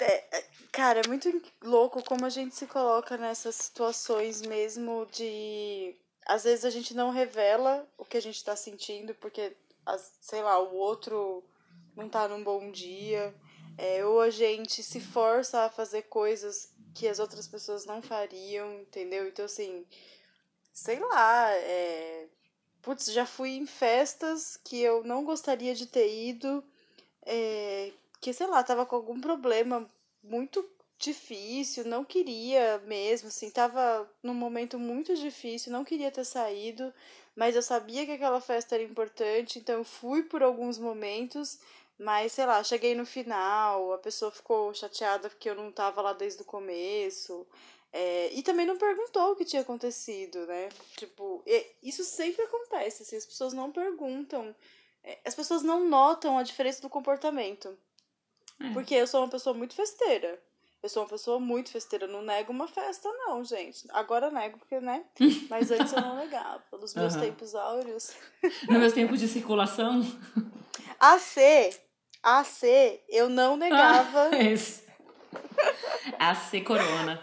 É, 0.00 0.38
é, 0.38 0.44
cara, 0.76 1.00
é 1.00 1.08
muito 1.08 1.42
louco 1.64 2.04
como 2.04 2.26
a 2.26 2.28
gente 2.28 2.54
se 2.54 2.66
coloca 2.66 3.16
nessas 3.16 3.54
situações 3.54 4.42
mesmo 4.42 5.08
de. 5.10 5.96
Às 6.26 6.44
vezes 6.44 6.66
a 6.66 6.70
gente 6.70 6.94
não 6.94 7.10
revela 7.10 7.88
o 7.96 8.04
que 8.04 8.18
a 8.18 8.20
gente 8.20 8.44
tá 8.44 8.54
sentindo, 8.54 9.14
porque, 9.14 9.56
sei 10.20 10.42
lá, 10.42 10.58
o 10.58 10.74
outro 10.76 11.42
não 11.96 12.10
tá 12.10 12.28
num 12.28 12.44
bom 12.44 12.70
dia. 12.70 13.34
É, 13.78 14.04
ou 14.04 14.20
a 14.20 14.28
gente 14.28 14.82
se 14.82 15.00
força 15.00 15.62
a 15.62 15.70
fazer 15.70 16.02
coisas 16.02 16.70
que 16.94 17.08
as 17.08 17.18
outras 17.18 17.48
pessoas 17.48 17.86
não 17.86 18.02
fariam, 18.02 18.80
entendeu? 18.80 19.26
Então, 19.26 19.46
assim, 19.46 19.86
sei 20.74 21.00
lá, 21.00 21.52
é. 21.52 22.28
Putz, 22.82 23.06
já 23.06 23.24
fui 23.24 23.56
em 23.56 23.66
festas 23.66 24.58
que 24.62 24.80
eu 24.80 25.02
não 25.04 25.24
gostaria 25.24 25.74
de 25.74 25.86
ter 25.86 26.08
ido 26.08 26.62
é, 27.22 27.92
que, 28.20 28.32
sei 28.32 28.46
lá, 28.46 28.62
tava 28.62 28.84
com 28.86 28.94
algum 28.96 29.20
problema 29.20 29.88
muito 30.28 30.64
difícil, 30.98 31.84
não 31.84 32.04
queria 32.04 32.78
mesmo, 32.86 33.28
assim, 33.28 33.50
tava 33.50 34.10
num 34.22 34.34
momento 34.34 34.78
muito 34.78 35.14
difícil, 35.14 35.72
não 35.72 35.84
queria 35.84 36.10
ter 36.10 36.24
saído, 36.24 36.92
mas 37.34 37.54
eu 37.54 37.62
sabia 37.62 38.06
que 38.06 38.12
aquela 38.12 38.40
festa 38.40 38.74
era 38.74 38.84
importante, 38.84 39.58
então 39.58 39.76
eu 39.76 39.84
fui 39.84 40.22
por 40.22 40.42
alguns 40.42 40.78
momentos, 40.78 41.60
mas, 41.98 42.32
sei 42.32 42.46
lá, 42.46 42.62
cheguei 42.64 42.94
no 42.94 43.04
final, 43.06 43.92
a 43.92 43.98
pessoa 43.98 44.30
ficou 44.30 44.72
chateada 44.74 45.28
porque 45.28 45.50
eu 45.50 45.54
não 45.54 45.70
tava 45.70 46.00
lá 46.00 46.12
desde 46.12 46.42
o 46.42 46.46
começo, 46.46 47.46
é, 47.92 48.32
e 48.32 48.42
também 48.42 48.66
não 48.66 48.78
perguntou 48.78 49.32
o 49.32 49.36
que 49.36 49.44
tinha 49.44 49.62
acontecido, 49.62 50.46
né? 50.46 50.68
Tipo, 50.96 51.42
isso 51.82 52.04
sempre 52.04 52.42
acontece, 52.42 53.02
assim, 53.02 53.16
as 53.16 53.26
pessoas 53.26 53.52
não 53.52 53.70
perguntam 53.70 54.54
é, 55.06 55.18
as 55.24 55.34
pessoas 55.34 55.62
não 55.62 55.88
notam 55.88 56.36
a 56.36 56.42
diferença 56.42 56.82
do 56.82 56.90
comportamento. 56.90 57.78
É. 58.60 58.70
Porque 58.72 58.94
eu 58.94 59.06
sou 59.06 59.20
uma 59.22 59.28
pessoa 59.28 59.54
muito 59.54 59.74
festeira. 59.74 60.40
Eu 60.82 60.88
sou 60.88 61.02
uma 61.02 61.08
pessoa 61.08 61.40
muito 61.40 61.70
festeira. 61.70 62.04
Eu 62.04 62.12
não 62.12 62.22
nego 62.22 62.52
uma 62.52 62.68
festa, 62.68 63.08
não, 63.12 63.42
gente. 63.44 63.86
Agora 63.90 64.30
nego, 64.30 64.58
porque, 64.58 64.78
né? 64.80 65.04
Mas 65.50 65.70
antes 65.70 65.92
eu 65.92 66.00
não 66.00 66.16
negava. 66.16 66.62
Nos 66.72 66.94
meus 66.94 67.14
Aham. 67.14 67.24
tempos 67.24 67.54
áureos. 67.54 68.12
No 68.70 68.78
meus 68.78 68.92
tempos 68.92 69.18
de 69.20 69.28
circulação. 69.28 70.00
AC, 71.00 71.78
AC, 72.22 73.00
eu 73.08 73.28
não 73.28 73.56
negava. 73.56 74.30
Esse. 74.38 74.84
AC 76.18 76.62
Corona. 76.64 77.20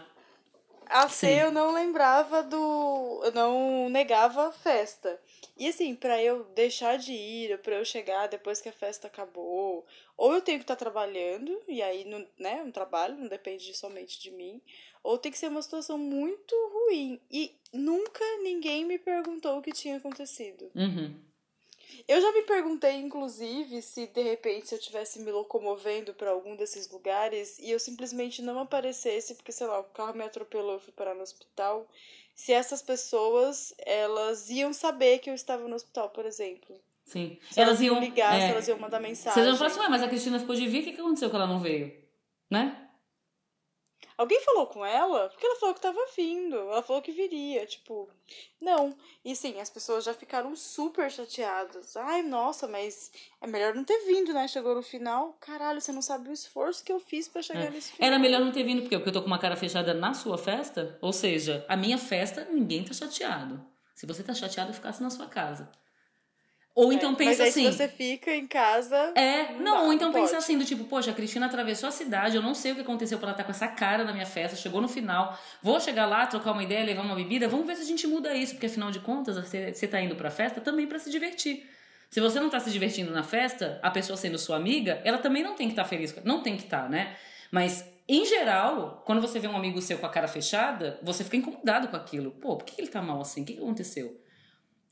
AC 0.93 1.11
Sim. 1.11 1.27
eu 1.39 1.51
não 1.51 1.73
lembrava 1.73 2.43
do. 2.43 3.21
Eu 3.23 3.31
não 3.31 3.89
negava 3.89 4.47
a 4.47 4.51
festa. 4.51 5.19
E 5.57 5.67
assim, 5.67 5.95
pra 5.95 6.21
eu 6.21 6.43
deixar 6.55 6.97
de 6.97 7.13
ir, 7.13 7.59
pra 7.59 7.75
eu 7.75 7.85
chegar 7.85 8.27
depois 8.27 8.61
que 8.61 8.69
a 8.69 8.73
festa 8.73 9.07
acabou, 9.07 9.85
ou 10.17 10.33
eu 10.33 10.41
tenho 10.41 10.59
que 10.59 10.63
estar 10.63 10.75
trabalhando, 10.75 11.61
e 11.67 11.81
aí, 11.81 12.05
não, 12.05 12.25
né, 12.39 12.61
um 12.63 12.71
trabalho 12.71 13.15
não 13.17 13.27
depende 13.27 13.65
de- 13.65 13.77
somente 13.77 14.19
de 14.19 14.31
mim, 14.31 14.61
ou 15.03 15.17
tem 15.17 15.31
que 15.31 15.37
ser 15.37 15.47
uma 15.49 15.61
situação 15.61 15.97
muito 15.97 16.55
ruim. 16.73 17.19
E 17.29 17.55
nunca 17.71 18.23
ninguém 18.41 18.85
me 18.85 18.97
perguntou 18.97 19.57
o 19.57 19.61
que 19.61 19.71
tinha 19.71 19.97
acontecido. 19.97 20.71
Uhum. 20.75 21.15
Eu 22.07 22.21
já 22.21 22.31
me 22.31 22.43
perguntei, 22.43 22.95
inclusive, 22.95 23.81
se 23.81 24.07
de 24.07 24.21
repente 24.21 24.67
se 24.67 24.75
eu 24.75 24.79
estivesse 24.79 25.19
me 25.19 25.31
locomovendo 25.31 26.13
para 26.13 26.31
algum 26.31 26.55
desses 26.55 26.89
lugares 26.89 27.57
e 27.59 27.71
eu 27.71 27.79
simplesmente 27.79 28.41
não 28.41 28.59
aparecesse, 28.59 29.35
porque 29.35 29.51
sei 29.51 29.67
lá, 29.67 29.79
o 29.79 29.85
carro 29.85 30.13
me 30.13 30.23
atropelou, 30.23 30.73
eu 30.73 30.79
fui 30.79 30.93
parar 30.93 31.15
no 31.15 31.21
hospital, 31.21 31.87
se 32.35 32.51
essas 32.51 32.81
pessoas 32.81 33.73
elas 33.85 34.49
iam 34.49 34.73
saber 34.73 35.19
que 35.19 35.29
eu 35.29 35.35
estava 35.35 35.67
no 35.67 35.75
hospital, 35.75 36.09
por 36.09 36.25
exemplo. 36.25 36.75
Sim. 37.05 37.37
Se 37.51 37.59
elas, 37.59 37.81
iam 37.81 37.99
ligar, 37.99 38.39
se 38.39 38.47
elas 38.47 38.67
iam 38.67 38.79
mandar 38.79 38.99
mensagem. 38.99 39.33
Vocês 39.33 39.45
vão 39.45 39.57
falar 39.57 39.69
assim, 39.69 39.91
mas 39.91 40.03
a 40.03 40.07
Cristina 40.07 40.39
ficou 40.39 40.55
de 40.55 40.67
vir, 40.67 40.81
o 40.81 40.83
que, 40.83 40.93
que 40.93 41.01
aconteceu 41.01 41.29
que 41.29 41.35
ela 41.35 41.47
não 41.47 41.59
veio? 41.59 41.93
Né? 42.49 42.82
Alguém 44.23 44.41
falou 44.41 44.67
com 44.67 44.85
ela? 44.85 45.27
Porque 45.29 45.45
ela 45.45 45.59
falou 45.59 45.75
que 45.75 45.81
tava 45.81 45.99
vindo. 46.15 46.55
Ela 46.55 46.81
falou 46.81 47.01
que 47.01 47.11
viria. 47.11 47.65
Tipo, 47.65 48.09
não. 48.61 48.95
E 49.23 49.35
sim, 49.35 49.59
as 49.59 49.69
pessoas 49.69 50.05
já 50.05 50.13
ficaram 50.13 50.55
super 50.55 51.11
chateadas. 51.11 51.97
Ai, 51.97 52.23
nossa, 52.23 52.67
mas 52.67 53.11
é 53.41 53.47
melhor 53.47 53.75
não 53.75 53.83
ter 53.83 53.99
vindo, 54.05 54.31
né? 54.33 54.47
Chegou 54.47 54.73
no 54.75 54.81
final. 54.81 55.35
Caralho, 55.41 55.81
você 55.81 55.91
não 55.91 56.01
sabe 56.01 56.29
o 56.29 56.33
esforço 56.33 56.83
que 56.83 56.91
eu 56.91 56.99
fiz 56.99 57.27
pra 57.27 57.41
chegar 57.41 57.65
É. 57.65 57.69
nesse 57.69 57.91
final. 57.91 58.07
Era 58.07 58.17
melhor 58.17 58.39
não 58.41 58.51
ter 58.51 58.63
vindo, 58.63 58.81
porque 58.83 58.95
Porque 58.97 59.09
eu 59.09 59.13
tô 59.13 59.21
com 59.21 59.27
uma 59.27 59.39
cara 59.39 59.55
fechada 59.57 59.93
na 59.93 60.13
sua 60.13 60.37
festa. 60.37 60.97
Ou 61.01 61.11
seja, 61.11 61.65
a 61.67 61.75
minha 61.75 61.97
festa, 61.97 62.45
ninguém 62.49 62.83
tá 62.85 62.93
chateado. 62.93 63.61
Se 63.93 64.05
você 64.05 64.23
tá 64.23 64.33
chateado, 64.33 64.73
ficasse 64.73 65.03
na 65.03 65.09
sua 65.09 65.27
casa. 65.27 65.69
Ou 66.75 66.91
então 66.91 67.11
É, 67.11 67.15
pensa 67.15 67.29
mas 67.29 67.39
aí 67.41 67.47
assim. 67.49 67.71
se 67.71 67.77
você 67.77 67.87
fica 67.87 68.35
em 68.35 68.47
casa. 68.47 68.95
É, 69.15 69.53
Não 69.59 69.75
dá, 69.75 69.81
ou 69.83 69.93
então 69.93 70.11
pensa 70.11 70.37
assim, 70.37 70.57
do 70.57 70.65
tipo, 70.65 70.85
poxa, 70.85 71.11
a 71.11 71.13
Cristina 71.13 71.45
atravessou 71.45 71.87
a 71.87 71.91
cidade, 71.91 72.35
eu 72.35 72.41
não 72.41 72.55
sei 72.55 72.71
o 72.71 72.75
que 72.75 72.81
aconteceu 72.81 73.19
pra 73.19 73.27
ela 73.27 73.33
estar 73.33 73.43
com 73.43 73.51
essa 73.51 73.67
cara 73.67 74.03
na 74.03 74.11
minha 74.11 74.25
festa, 74.25 74.57
chegou 74.57 74.81
no 74.81 74.87
final, 74.87 75.37
vou 75.61 75.79
chegar 75.79 76.07
lá, 76.07 76.25
trocar 76.25 76.51
uma 76.51 76.63
ideia, 76.63 76.83
levar 76.83 77.03
uma 77.03 77.13
bebida, 77.15 77.47
vamos 77.47 77.67
ver 77.67 77.75
se 77.75 77.83
a 77.83 77.85
gente 77.85 78.07
muda 78.07 78.33
isso, 78.33 78.53
porque 78.53 78.65
afinal 78.65 78.89
de 78.89 78.99
contas, 78.99 79.35
você, 79.35 79.71
você 79.71 79.87
tá 79.87 80.01
indo 80.01 80.15
pra 80.15 80.31
festa 80.31 80.59
também 80.61 80.87
pra 80.87 80.97
se 80.97 81.11
divertir. 81.11 81.69
Se 82.09 82.19
você 82.19 82.39
não 82.39 82.49
tá 82.49 82.59
se 82.59 82.71
divertindo 82.71 83.11
na 83.11 83.23
festa, 83.23 83.79
a 83.83 83.91
pessoa 83.91 84.17
sendo 84.17 84.37
sua 84.39 84.55
amiga, 84.55 84.99
ela 85.03 85.19
também 85.19 85.43
não 85.43 85.53
tem 85.55 85.67
que 85.67 85.73
estar 85.73 85.85
feliz, 85.85 86.15
não 86.23 86.41
tem 86.41 86.55
que 86.57 86.63
estar, 86.63 86.89
né? 86.89 87.15
Mas, 87.51 87.85
em 88.07 88.25
geral, 88.25 89.03
quando 89.05 89.21
você 89.21 89.39
vê 89.39 89.47
um 89.47 89.55
amigo 89.55 89.79
seu 89.79 89.99
com 89.99 90.05
a 90.07 90.09
cara 90.09 90.27
fechada, 90.27 90.99
você 91.03 91.23
fica 91.23 91.37
incomodado 91.37 91.87
com 91.87 91.95
aquilo. 91.95 92.31
Pô, 92.31 92.55
por 92.57 92.65
que 92.65 92.81
ele 92.81 92.87
tá 92.87 92.99
mal 93.01 93.21
assim? 93.21 93.43
O 93.43 93.45
que 93.45 93.53
que 93.53 93.59
aconteceu? 93.59 94.19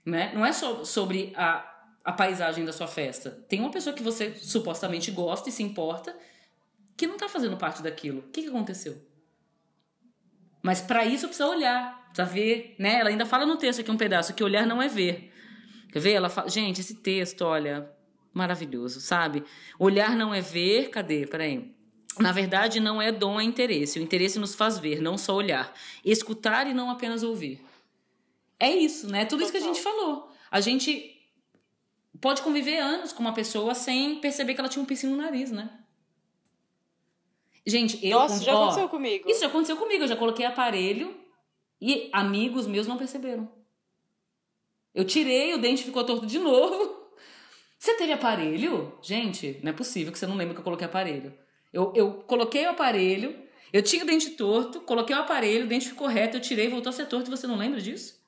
Né? 0.06 0.32
Não 0.34 0.44
é 0.44 0.52
só 0.52 0.84
sobre 0.84 1.32
a, 1.36 1.71
a 2.04 2.12
paisagem 2.12 2.66
da 2.66 2.74
sua 2.74 2.88
festa. 2.88 3.32
Tem 3.48 3.60
uma 3.60 3.72
pessoa 3.72 3.96
que 3.96 4.04
você 4.04 4.34
supostamente 4.36 5.12
gosta 5.12 5.50
e 5.50 5.52
se 5.52 5.64
importa 5.64 6.16
que 6.98 7.08
não 7.08 7.18
tá 7.18 7.28
fazendo 7.28 7.58
parte 7.58 7.82
daquilo. 7.82 8.20
O 8.20 8.30
que, 8.32 8.44
que 8.44 8.50
aconteceu? 8.50 8.98
Mas 10.62 10.82
para 10.82 11.06
isso 11.06 11.28
precisa 11.28 11.48
olhar, 11.48 12.06
precisa 12.14 12.26
ver, 12.26 12.76
né? 12.78 13.00
Ela 13.00 13.10
ainda 13.10 13.26
fala 13.26 13.46
no 13.46 13.58
texto 13.58 13.80
aqui 13.82 13.90
um 13.90 13.98
pedaço 13.98 14.34
que 14.34 14.44
olhar 14.44 14.66
não 14.66 14.82
é 14.82 14.88
ver. 14.88 15.32
Quer 15.92 16.00
ver? 16.00 16.14
Ela 16.14 16.30
fala, 16.30 16.50
gente, 16.50 16.82
esse 16.82 16.96
texto, 16.96 17.42
olha, 17.42 17.90
maravilhoso, 18.34 19.02
sabe? 19.02 19.44
Olhar 19.80 20.16
não 20.16 20.34
é 20.34 20.42
ver, 20.42 20.90
cadê? 20.90 21.26
Peraí. 21.26 21.74
Na 22.20 22.32
verdade, 22.32 22.80
não 22.80 23.02
é 23.02 23.12
dom, 23.12 23.40
é 23.40 23.44
interesse. 23.44 24.00
O 24.00 24.02
interesse 24.02 24.38
nos 24.38 24.54
faz 24.54 24.78
ver, 24.78 25.02
não 25.02 25.18
só 25.18 25.34
olhar. 25.34 25.74
Escutar 26.04 26.68
e 26.68 26.74
não 26.74 26.90
apenas 26.90 27.24
ouvir. 27.24 27.62
É 28.60 28.70
isso, 28.70 29.10
né? 29.10 29.26
Tudo 29.26 29.42
isso 29.42 29.52
que 29.52 29.58
a 29.58 29.62
gente 29.62 29.82
falou. 29.82 30.30
A 30.52 30.62
gente 30.62 31.11
pode 32.22 32.42
conviver 32.44 32.78
anos 32.78 33.12
com 33.12 33.22
uma 33.22 33.34
pessoa 33.34 33.74
sem 33.74 34.22
perceber 34.22 34.54
que 34.54 34.62
ela 34.62 34.70
tinha 34.70 34.82
um 34.82 34.86
piercing 34.86 35.08
no 35.08 35.18
nariz, 35.18 35.52
né? 35.52 35.70
Gente, 37.66 38.00
eu. 38.06 38.20
Nossa, 38.20 38.44
já 38.44 38.56
ó, 38.56 38.64
aconteceu 38.64 38.90
comigo. 38.90 39.30
Isso 39.30 39.42
já 39.42 39.48
aconteceu 39.48 39.76
comigo. 39.76 40.04
Eu 40.04 40.08
já 40.08 40.16
coloquei 40.16 40.46
aparelho 40.46 41.16
e 41.80 42.10
amigos 42.14 42.68
meus 42.68 42.88
não 42.88 42.98
perceberam. 42.98 43.52
Eu 44.94 45.06
tirei, 45.06 45.54
o 45.54 45.58
dente 45.58 45.84
ficou 45.84 46.04
torto 46.04 46.26
de 46.26 46.40
novo. 46.40 47.02
Você 47.78 47.96
teve 47.96 48.14
aparelho? 48.14 48.98
Gente, 49.02 49.60
não 49.64 49.72
é 49.72 49.74
possível 49.74 50.12
que 50.12 50.20
você 50.20 50.28
não 50.28 50.36
lembre 50.36 50.54
que 50.54 50.60
eu 50.60 50.64
coloquei 50.64 50.86
aparelho. 50.86 51.34
Eu, 51.74 51.92
eu 51.96 52.14
coloquei 52.28 52.64
o 52.68 52.70
aparelho, 52.70 53.36
eu 53.74 53.82
tinha 53.82 54.04
o 54.04 54.06
dente 54.06 54.30
torto, 54.32 54.82
coloquei 54.82 55.16
o 55.16 55.20
aparelho, 55.20 55.66
o 55.66 55.68
dente 55.68 55.90
ficou 55.90 56.06
reto, 56.06 56.38
eu 56.38 56.42
tirei, 56.42 56.68
voltou 56.68 56.92
a 56.92 56.94
ser 56.94 57.08
torto 57.08 57.32
e 57.32 57.36
você 57.36 57.48
não 57.48 57.58
lembra 57.58 57.82
disso? 57.82 58.22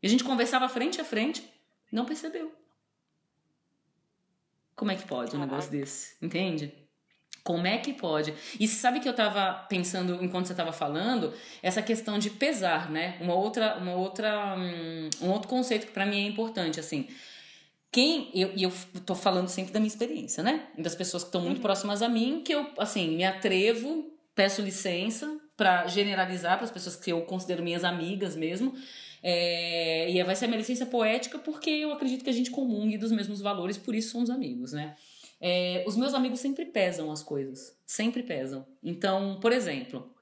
E 0.00 0.06
a 0.06 0.10
gente 0.10 0.22
conversava 0.22 0.68
frente 0.68 1.00
a 1.00 1.04
frente, 1.04 1.42
não 1.90 2.04
percebeu. 2.04 2.52
Como 4.76 4.90
é 4.90 4.94
que 4.94 5.06
pode 5.06 5.34
um 5.34 5.40
negócio 5.40 5.70
desse? 5.70 6.14
Entende? 6.22 6.72
Como 7.42 7.66
é 7.66 7.78
que 7.78 7.92
pode? 7.92 8.34
E 8.58 8.68
sabe 8.68 9.00
que 9.00 9.08
eu 9.08 9.14
tava 9.14 9.66
pensando 9.68 10.22
enquanto 10.22 10.46
você 10.46 10.54
tava 10.54 10.72
falando, 10.72 11.32
essa 11.62 11.80
questão 11.80 12.18
de 12.18 12.28
pesar, 12.28 12.90
né? 12.90 13.16
Uma 13.20 13.34
outra, 13.34 13.76
uma 13.78 13.94
outra, 13.94 14.56
hum, 14.58 15.08
um 15.22 15.30
outro 15.30 15.48
conceito 15.48 15.86
que 15.86 15.92
pra 15.92 16.04
mim 16.04 16.24
é 16.24 16.28
importante, 16.28 16.78
assim. 16.80 17.08
Quem, 17.92 18.30
eu, 18.34 18.52
e 18.54 18.64
eu 18.64 18.72
tô 19.06 19.14
falando 19.14 19.48
sempre 19.48 19.72
da 19.72 19.78
minha 19.78 19.88
experiência, 19.88 20.42
né? 20.42 20.66
Das 20.76 20.94
pessoas 20.94 21.22
que 21.22 21.28
estão 21.28 21.40
muito 21.40 21.60
próximas 21.60 22.02
a 22.02 22.08
mim, 22.08 22.42
que 22.44 22.52
eu, 22.52 22.66
assim, 22.78 23.16
me 23.16 23.24
atrevo, 23.24 24.12
peço 24.34 24.60
licença 24.60 25.40
pra 25.56 25.86
generalizar 25.86 26.56
para 26.56 26.64
as 26.64 26.70
pessoas 26.70 26.96
que 26.96 27.10
eu 27.10 27.22
considero 27.22 27.62
minhas 27.62 27.84
amigas 27.84 28.36
mesmo. 28.36 28.74
É, 29.28 30.08
e 30.08 30.22
vai 30.22 30.36
ser 30.36 30.44
a 30.44 30.48
minha 30.48 30.58
licença 30.58 30.86
poética 30.86 31.36
porque 31.36 31.68
eu 31.68 31.90
acredito 31.90 32.22
que 32.22 32.30
a 32.30 32.32
gente 32.32 32.48
comungue 32.48 32.96
dos 32.96 33.10
mesmos 33.10 33.40
valores, 33.40 33.76
por 33.76 33.92
isso 33.92 34.12
somos 34.12 34.30
amigos, 34.30 34.72
né? 34.72 34.94
É, 35.40 35.82
os 35.84 35.96
meus 35.96 36.14
amigos 36.14 36.38
sempre 36.38 36.64
pesam 36.66 37.10
as 37.10 37.24
coisas. 37.24 37.76
Sempre 37.84 38.22
pesam. 38.22 38.64
Então, 38.80 39.40
por 39.40 39.50
exemplo, 39.50 40.14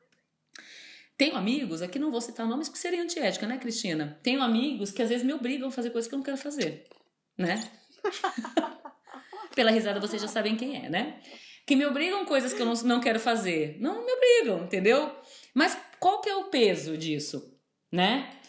tenho 1.18 1.36
amigos, 1.36 1.82
aqui 1.82 1.98
não 1.98 2.10
vou 2.10 2.22
citar 2.22 2.48
nomes 2.48 2.70
porque 2.70 2.80
seria 2.80 3.02
antiética, 3.02 3.46
né, 3.46 3.58
Cristina? 3.58 4.18
Tenho 4.22 4.40
amigos 4.40 4.90
que 4.90 5.02
às 5.02 5.10
vezes 5.10 5.22
me 5.22 5.34
obrigam 5.34 5.68
a 5.68 5.70
fazer 5.70 5.90
coisas 5.90 6.08
que 6.08 6.14
eu 6.14 6.18
não 6.18 6.24
quero 6.24 6.38
fazer, 6.38 6.88
né? 7.36 7.62
Pela 9.54 9.70
risada 9.70 10.00
vocês 10.00 10.22
já 10.22 10.28
sabem 10.28 10.56
quem 10.56 10.82
é, 10.82 10.88
né? 10.88 11.20
Que 11.66 11.76
me 11.76 11.84
obrigam 11.84 12.24
coisas 12.24 12.54
que 12.54 12.62
eu 12.62 12.64
não, 12.64 12.74
não 12.84 13.00
quero 13.02 13.20
fazer. 13.20 13.76
Não 13.80 14.02
me 14.02 14.12
obrigam, 14.12 14.64
entendeu? 14.64 15.14
Mas 15.52 15.76
qual 16.00 16.22
que 16.22 16.30
é 16.30 16.36
o 16.36 16.44
peso 16.44 16.96
disso, 16.96 17.54
né? 17.92 18.40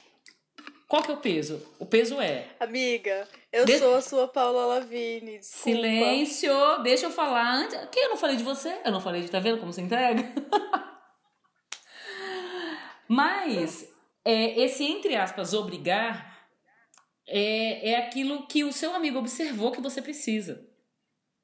Qual 0.88 1.02
que 1.02 1.10
é 1.12 1.14
o 1.14 1.18
peso? 1.18 1.66
O 1.80 1.86
peso 1.86 2.22
é 2.22 2.48
Amiga, 2.60 3.28
eu 3.52 3.66
De- 3.66 3.80
sou 3.80 3.96
a 3.96 4.02
sua 4.02 4.28
Paula 4.28 4.66
Lavigne. 4.66 5.40
Desculpa. 5.40 5.78
Silêncio, 5.80 6.54
deixa 6.84 7.08
eu 7.08 7.12
falar 7.12 7.56
antes. 7.56 7.76
Que 7.92 8.00
eu 8.00 8.10
não 8.10 8.18
falei 8.18 8.36
de 8.38 8.44
você? 8.44 8.80
Eu 8.86 8.92
não 8.92 9.02
falei 9.02 9.22
de 9.22 9.32
tá 9.32 9.40
vendo 9.40 9.58
como 9.58 9.74
você 9.74 9.82
entrega? 9.82 10.24
Mas 13.08 13.88
é, 14.24 14.60
esse 14.62 14.84
entre 14.84 15.16
aspas 15.16 15.54
obrigar 15.54 16.48
é, 17.28 17.92
é 17.92 17.98
aquilo 17.98 18.48
que 18.48 18.64
o 18.64 18.72
seu 18.72 18.94
amigo 18.96 19.18
observou 19.20 19.72
que 19.72 19.82
você 19.82 20.02
precisa. 20.02 20.68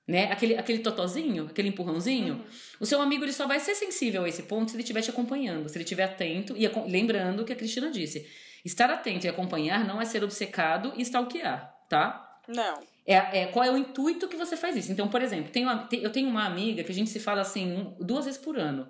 Né? 0.07 0.31
Aquele, 0.31 0.57
aquele 0.57 0.79
totozinho, 0.79 1.47
aquele 1.47 1.69
empurrãozinho. 1.69 2.43
O 2.79 2.85
seu 2.85 3.01
amigo 3.01 3.23
ele 3.23 3.33
só 3.33 3.47
vai 3.47 3.59
ser 3.59 3.75
sensível 3.75 4.23
a 4.23 4.29
esse 4.29 4.43
ponto 4.43 4.69
se 4.69 4.75
ele 4.75 4.83
estiver 4.83 5.01
te 5.01 5.09
acompanhando, 5.09 5.69
se 5.69 5.77
ele 5.77 5.83
estiver 5.83 6.03
atento 6.03 6.55
e 6.57 6.67
lembrando 6.87 7.41
o 7.41 7.45
que 7.45 7.53
a 7.53 7.55
Cristina 7.55 7.89
disse. 7.91 8.27
Estar 8.64 8.89
atento 8.89 9.26
e 9.26 9.30
acompanhar 9.30 9.86
não 9.86 10.01
é 10.01 10.05
ser 10.05 10.24
obcecado 10.24 10.93
e 10.95 11.01
stalkear, 11.01 11.74
tá? 11.89 12.39
Não. 12.47 12.80
É, 13.05 13.41
é, 13.41 13.45
qual 13.47 13.66
é 13.66 13.72
o 13.72 13.78
intuito 13.78 14.28
que 14.28 14.38
você 14.38 14.55
faz 14.55 14.76
isso? 14.76 14.91
Então, 14.91 15.07
por 15.07 15.22
exemplo, 15.22 15.51
tenho 15.51 15.70
eu 15.93 16.12
tenho 16.12 16.30
uma 16.30 16.45
amiga 16.45 16.84
que 16.84 16.91
a 16.91 16.95
gente 16.95 17.09
se 17.09 17.20
fala 17.20 17.41
assim 17.41 17.95
duas 17.99 18.26
vezes 18.26 18.39
por 18.39 18.57
ano. 18.57 18.88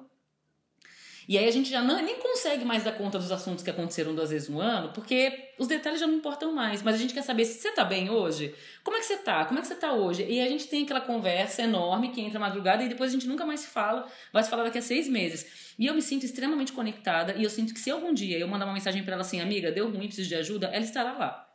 E 1.27 1.37
aí 1.37 1.47
a 1.47 1.51
gente 1.51 1.69
já 1.69 1.81
não, 1.81 2.01
nem 2.01 2.19
consegue 2.19 2.65
mais 2.65 2.83
dar 2.83 2.93
conta 2.93 3.17
dos 3.19 3.31
assuntos 3.31 3.63
que 3.63 3.69
aconteceram 3.69 4.13
duas 4.13 4.29
vezes 4.29 4.49
no 4.49 4.59
ano, 4.59 4.91
porque 4.93 5.49
os 5.57 5.67
detalhes 5.67 5.99
já 5.99 6.07
não 6.07 6.15
importam 6.15 6.51
mais. 6.53 6.81
Mas 6.81 6.95
a 6.95 6.97
gente 6.97 7.13
quer 7.13 7.21
saber 7.21 7.45
se 7.45 7.59
você 7.59 7.71
tá 7.71 7.83
bem 7.83 8.09
hoje. 8.09 8.53
Como 8.83 8.97
é 8.97 8.99
que 8.99 9.05
você 9.05 9.17
tá? 9.17 9.45
Como 9.45 9.59
é 9.59 9.61
que 9.61 9.67
você 9.67 9.75
tá 9.75 9.93
hoje? 9.93 10.25
E 10.27 10.41
a 10.41 10.49
gente 10.49 10.67
tem 10.67 10.83
aquela 10.83 11.01
conversa 11.01 11.61
enorme 11.61 12.09
que 12.09 12.21
entra 12.21 12.39
madrugada 12.39 12.83
e 12.83 12.89
depois 12.89 13.11
a 13.11 13.13
gente 13.13 13.27
nunca 13.27 13.45
mais 13.45 13.61
se 13.61 13.67
fala. 13.67 14.07
Vai 14.33 14.43
se 14.43 14.49
falar 14.49 14.63
daqui 14.63 14.77
a 14.77 14.81
seis 14.81 15.07
meses. 15.07 15.73
E 15.77 15.85
eu 15.85 15.93
me 15.93 16.01
sinto 16.01 16.25
extremamente 16.25 16.71
conectada 16.71 17.33
e 17.37 17.43
eu 17.43 17.49
sinto 17.49 17.73
que 17.73 17.79
se 17.79 17.89
algum 17.91 18.13
dia 18.13 18.37
eu 18.37 18.47
mandar 18.47 18.65
uma 18.65 18.73
mensagem 18.73 19.03
pra 19.03 19.13
ela 19.13 19.21
assim, 19.21 19.39
amiga, 19.39 19.71
deu 19.71 19.89
ruim, 19.89 20.07
preciso 20.07 20.29
de 20.29 20.35
ajuda, 20.35 20.67
ela 20.67 20.83
estará 20.83 21.13
lá 21.13 21.47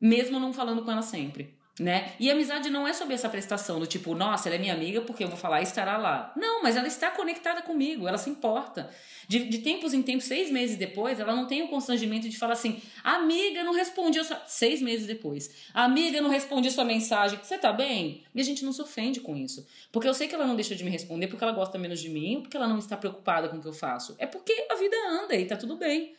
mesmo 0.00 0.38
não 0.38 0.52
falando 0.52 0.82
com 0.82 0.90
ela 0.90 1.02
sempre. 1.02 1.54
Né? 1.78 2.14
E 2.18 2.30
amizade 2.30 2.70
não 2.70 2.88
é 2.88 2.94
sobre 2.94 3.12
essa 3.12 3.28
prestação 3.28 3.78
do 3.78 3.86
tipo, 3.86 4.14
nossa, 4.14 4.48
ela 4.48 4.56
é 4.56 4.58
minha 4.58 4.72
amiga 4.72 5.02
porque 5.02 5.22
eu 5.22 5.28
vou 5.28 5.36
falar 5.36 5.60
e 5.60 5.64
estará 5.64 5.98
lá. 5.98 6.32
Não, 6.34 6.62
mas 6.62 6.74
ela 6.74 6.88
está 6.88 7.10
conectada 7.10 7.60
comigo, 7.60 8.08
ela 8.08 8.16
se 8.16 8.30
importa. 8.30 8.88
De, 9.28 9.40
de 9.40 9.58
tempos 9.58 9.92
em 9.92 10.00
tempos, 10.00 10.24
seis 10.24 10.50
meses 10.50 10.78
depois, 10.78 11.20
ela 11.20 11.36
não 11.36 11.46
tem 11.46 11.62
o 11.62 11.68
constrangimento 11.68 12.30
de 12.30 12.38
falar 12.38 12.54
assim, 12.54 12.80
amiga, 13.04 13.62
não 13.62 13.74
respondi 13.74 14.24
sua... 14.24 14.40
Seis 14.46 14.80
meses 14.80 15.06
depois, 15.06 15.50
amiga, 15.74 16.22
não 16.22 16.30
respondi 16.30 16.70
sua 16.70 16.84
mensagem, 16.84 17.38
você 17.42 17.58
tá 17.58 17.72
bem? 17.74 18.24
E 18.34 18.40
a 18.40 18.44
gente 18.44 18.64
não 18.64 18.72
se 18.72 18.80
ofende 18.80 19.20
com 19.20 19.36
isso. 19.36 19.66
Porque 19.92 20.08
eu 20.08 20.14
sei 20.14 20.28
que 20.28 20.34
ela 20.34 20.46
não 20.46 20.56
deixa 20.56 20.74
de 20.74 20.82
me 20.82 20.90
responder 20.90 21.26
porque 21.26 21.44
ela 21.44 21.52
gosta 21.52 21.76
menos 21.76 22.00
de 22.00 22.08
mim 22.08 22.36
ou 22.36 22.42
porque 22.42 22.56
ela 22.56 22.66
não 22.66 22.78
está 22.78 22.96
preocupada 22.96 23.50
com 23.50 23.58
o 23.58 23.60
que 23.60 23.68
eu 23.68 23.74
faço. 23.74 24.14
É 24.18 24.24
porque 24.24 24.66
a 24.70 24.76
vida 24.76 24.96
anda 25.10 25.36
e 25.36 25.44
tá 25.44 25.56
tudo 25.56 25.76
bem. 25.76 26.14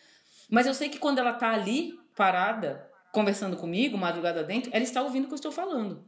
Mas 0.49 0.68
eu 0.68 0.74
sei 0.76 0.88
que 0.88 0.99
quando 0.99 1.18
ela 1.18 1.34
tá 1.34 1.49
ali, 1.49 1.97
parada, 2.16 2.87
conversando 3.12 3.58
comigo, 3.58 3.97
madrugada 3.97 4.43
dentro, 4.43 4.70
ela 4.74 4.84
está 4.84 5.01
ouvindo 5.01 5.26
o 5.26 5.28
que 5.28 5.34
eu 5.34 5.38
estou 5.38 5.51
falando. 5.51 6.03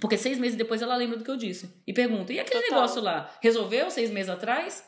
Porque 0.00 0.16
seis 0.18 0.38
meses 0.38 0.56
depois 0.58 0.82
ela 0.82 0.94
lembra 0.96 1.16
do 1.16 1.24
que 1.24 1.30
eu 1.30 1.36
disse. 1.36 1.70
E 1.86 1.92
pergunta: 1.92 2.32
e 2.32 2.38
aquele 2.40 2.62
Total. 2.64 2.74
negócio 2.76 3.00
lá? 3.02 3.30
Resolveu 3.40 3.90
seis 3.90 4.10
meses 4.10 4.28
atrás? 4.30 4.84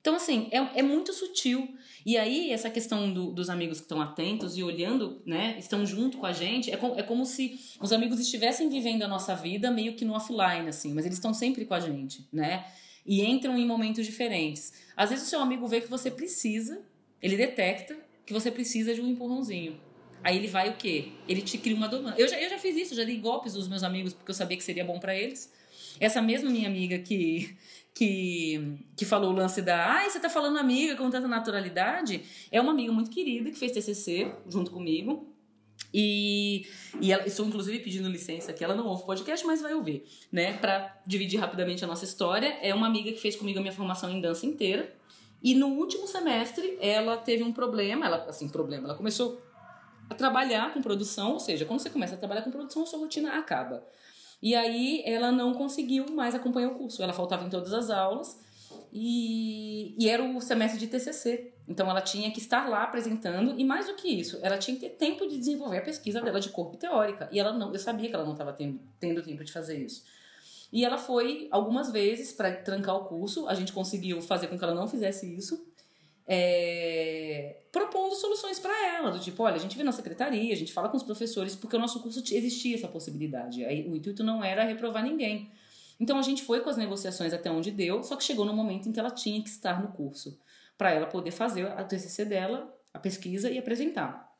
Então, 0.00 0.14
assim, 0.16 0.48
é, 0.50 0.78
é 0.78 0.82
muito 0.82 1.12
sutil. 1.12 1.68
E 2.06 2.16
aí, 2.16 2.50
essa 2.50 2.70
questão 2.70 3.12
do- 3.12 3.32
dos 3.32 3.50
amigos 3.50 3.78
que 3.78 3.84
estão 3.84 4.00
atentos 4.00 4.56
e 4.56 4.62
olhando, 4.62 5.20
né, 5.26 5.56
estão 5.58 5.84
junto 5.84 6.16
com 6.16 6.24
a 6.24 6.32
gente, 6.32 6.70
é, 6.70 6.76
co- 6.78 6.94
é 6.96 7.02
como 7.02 7.26
se 7.26 7.60
os 7.78 7.92
amigos 7.92 8.18
estivessem 8.18 8.70
vivendo 8.70 9.02
a 9.02 9.08
nossa 9.08 9.36
vida 9.36 9.70
meio 9.70 9.94
que 9.94 10.04
no 10.06 10.14
offline, 10.14 10.66
assim, 10.68 10.94
mas 10.94 11.04
eles 11.04 11.18
estão 11.18 11.34
sempre 11.34 11.66
com 11.66 11.74
a 11.74 11.80
gente, 11.80 12.26
né? 12.32 12.64
E 13.04 13.22
entram 13.22 13.56
em 13.58 13.66
momentos 13.66 14.06
diferentes. 14.06 14.72
Às 14.96 15.10
vezes 15.10 15.26
o 15.26 15.28
seu 15.28 15.40
amigo 15.40 15.66
vê 15.66 15.82
que 15.82 15.88
você 15.90 16.10
precisa, 16.10 16.82
ele 17.22 17.36
detecta 17.36 17.94
que 18.24 18.32
você 18.32 18.50
precisa 18.50 18.94
de 18.94 19.02
um 19.02 19.06
empurrãozinho. 19.06 19.78
Aí 20.22 20.36
ele 20.36 20.48
vai 20.48 20.68
o 20.68 20.74
quê? 20.74 21.12
Ele 21.26 21.42
te 21.42 21.56
cria 21.58 21.76
uma 21.76 21.88
demanda. 21.88 22.14
Eu 22.18 22.28
já, 22.28 22.40
eu 22.40 22.50
já 22.50 22.58
fiz 22.58 22.76
isso, 22.76 22.94
já 22.94 23.04
dei 23.04 23.16
golpes 23.18 23.54
dos 23.54 23.68
meus 23.68 23.82
amigos 23.82 24.12
porque 24.12 24.30
eu 24.30 24.34
sabia 24.34 24.56
que 24.56 24.62
seria 24.62 24.84
bom 24.84 24.98
pra 24.98 25.14
eles. 25.14 25.52
Essa 25.98 26.20
mesma 26.20 26.50
minha 26.50 26.68
amiga 26.68 26.98
que, 26.98 27.56
que, 27.94 28.78
que 28.96 29.04
falou 29.04 29.32
o 29.32 29.34
lance 29.34 29.62
da. 29.62 29.94
Ai, 29.94 30.10
você 30.10 30.20
tá 30.20 30.28
falando 30.28 30.58
amiga 30.58 30.96
com 30.96 31.10
tanta 31.10 31.26
naturalidade. 31.26 32.22
É 32.50 32.60
uma 32.60 32.72
amiga 32.72 32.92
muito 32.92 33.10
querida 33.10 33.50
que 33.50 33.58
fez 33.58 33.72
TCC 33.72 34.32
junto 34.48 34.70
comigo. 34.70 35.26
E, 35.92 36.66
e 37.00 37.12
ela, 37.12 37.26
estou 37.26 37.46
inclusive 37.46 37.80
pedindo 37.80 38.08
licença 38.08 38.52
que 38.52 38.62
ela 38.62 38.74
não 38.74 38.86
ouve 38.86 39.04
podcast, 39.04 39.44
mas 39.46 39.60
vai 39.60 39.74
ouvir, 39.74 40.04
né? 40.30 40.52
Pra 40.58 41.00
dividir 41.06 41.40
rapidamente 41.40 41.84
a 41.84 41.86
nossa 41.86 42.04
história. 42.04 42.58
É 42.62 42.74
uma 42.74 42.86
amiga 42.86 43.10
que 43.10 43.18
fez 43.18 43.34
comigo 43.36 43.58
a 43.58 43.62
minha 43.62 43.72
formação 43.72 44.10
em 44.10 44.20
dança 44.20 44.46
inteira. 44.46 44.94
E 45.42 45.54
no 45.54 45.68
último 45.68 46.06
semestre 46.06 46.76
ela 46.80 47.16
teve 47.16 47.42
um 47.42 47.52
problema, 47.52 48.04
ela 48.06 48.26
assim, 48.28 48.48
problema, 48.48 48.88
ela 48.88 48.94
começou 48.94 49.40
a 50.10 50.14
trabalhar 50.14 50.74
com 50.74 50.82
produção, 50.82 51.32
ou 51.32 51.40
seja, 51.40 51.64
quando 51.64 51.78
você 51.78 51.88
começa 51.88 52.16
a 52.16 52.18
trabalhar 52.18 52.42
com 52.42 52.50
produção, 52.50 52.84
sua 52.84 52.98
rotina 52.98 53.38
acaba. 53.38 53.86
E 54.42 54.56
aí 54.56 55.02
ela 55.06 55.30
não 55.30 55.54
conseguiu 55.54 56.10
mais 56.10 56.34
acompanhar 56.34 56.68
o 56.70 56.74
curso. 56.74 57.02
Ela 57.02 57.12
faltava 57.12 57.46
em 57.46 57.50
todas 57.50 57.72
as 57.72 57.90
aulas 57.90 58.40
e, 58.92 59.94
e 59.98 60.08
era 60.08 60.22
o 60.22 60.40
semestre 60.40 60.80
de 60.80 60.88
TCC. 60.88 61.52
Então 61.68 61.88
ela 61.88 62.00
tinha 62.00 62.30
que 62.32 62.40
estar 62.40 62.68
lá 62.68 62.82
apresentando 62.82 63.54
e 63.56 63.64
mais 63.64 63.86
do 63.86 63.94
que 63.94 64.08
isso, 64.08 64.40
ela 64.42 64.58
tinha 64.58 64.76
que 64.76 64.88
ter 64.88 64.96
tempo 64.96 65.28
de 65.28 65.38
desenvolver 65.38 65.78
a 65.78 65.82
pesquisa 65.82 66.20
dela 66.20 66.40
de 66.40 66.48
corpo 66.48 66.76
teórica. 66.76 67.28
E 67.30 67.38
ela 67.38 67.52
não, 67.52 67.72
eu 67.72 67.78
sabia 67.78 68.08
que 68.08 68.14
ela 68.14 68.24
não 68.24 68.32
estava 68.32 68.52
tendo, 68.52 68.80
tendo 68.98 69.22
tempo 69.22 69.44
de 69.44 69.52
fazer 69.52 69.78
isso. 69.78 70.02
E 70.72 70.84
ela 70.84 70.98
foi 70.98 71.48
algumas 71.50 71.90
vezes 71.92 72.32
para 72.32 72.52
trancar 72.52 72.96
o 72.96 73.04
curso. 73.04 73.46
A 73.48 73.54
gente 73.54 73.72
conseguiu 73.72 74.20
fazer 74.20 74.48
com 74.48 74.58
que 74.58 74.64
ela 74.64 74.74
não 74.74 74.88
fizesse 74.88 75.32
isso. 75.32 75.69
É, 76.32 77.56
propondo 77.72 78.14
soluções 78.14 78.60
para 78.60 78.72
ela, 78.94 79.10
do 79.10 79.18
tipo, 79.18 79.42
olha, 79.42 79.56
a 79.56 79.58
gente 79.58 79.76
vê 79.76 79.82
na 79.82 79.90
secretaria, 79.90 80.52
a 80.52 80.56
gente 80.56 80.72
fala 80.72 80.88
com 80.88 80.96
os 80.96 81.02
professores, 81.02 81.56
porque 81.56 81.74
o 81.74 81.78
nosso 81.78 82.00
curso 82.00 82.22
existia 82.32 82.76
essa 82.76 82.86
possibilidade. 82.86 83.64
O 83.64 83.96
intuito 83.96 84.22
não 84.22 84.44
era 84.44 84.62
reprovar 84.62 85.02
ninguém. 85.02 85.50
Então 85.98 86.16
a 86.16 86.22
gente 86.22 86.44
foi 86.44 86.60
com 86.60 86.70
as 86.70 86.76
negociações 86.76 87.34
até 87.34 87.50
onde 87.50 87.72
deu, 87.72 88.04
só 88.04 88.14
que 88.14 88.22
chegou 88.22 88.44
no 88.44 88.54
momento 88.54 88.88
em 88.88 88.92
que 88.92 89.00
ela 89.00 89.10
tinha 89.10 89.42
que 89.42 89.48
estar 89.48 89.82
no 89.82 89.88
curso, 89.88 90.38
para 90.78 90.92
ela 90.92 91.06
poder 91.06 91.32
fazer 91.32 91.66
a 91.66 91.82
TCC 91.82 92.24
dela, 92.24 92.72
a 92.94 93.00
pesquisa 93.00 93.50
e 93.50 93.58
apresentar. 93.58 94.30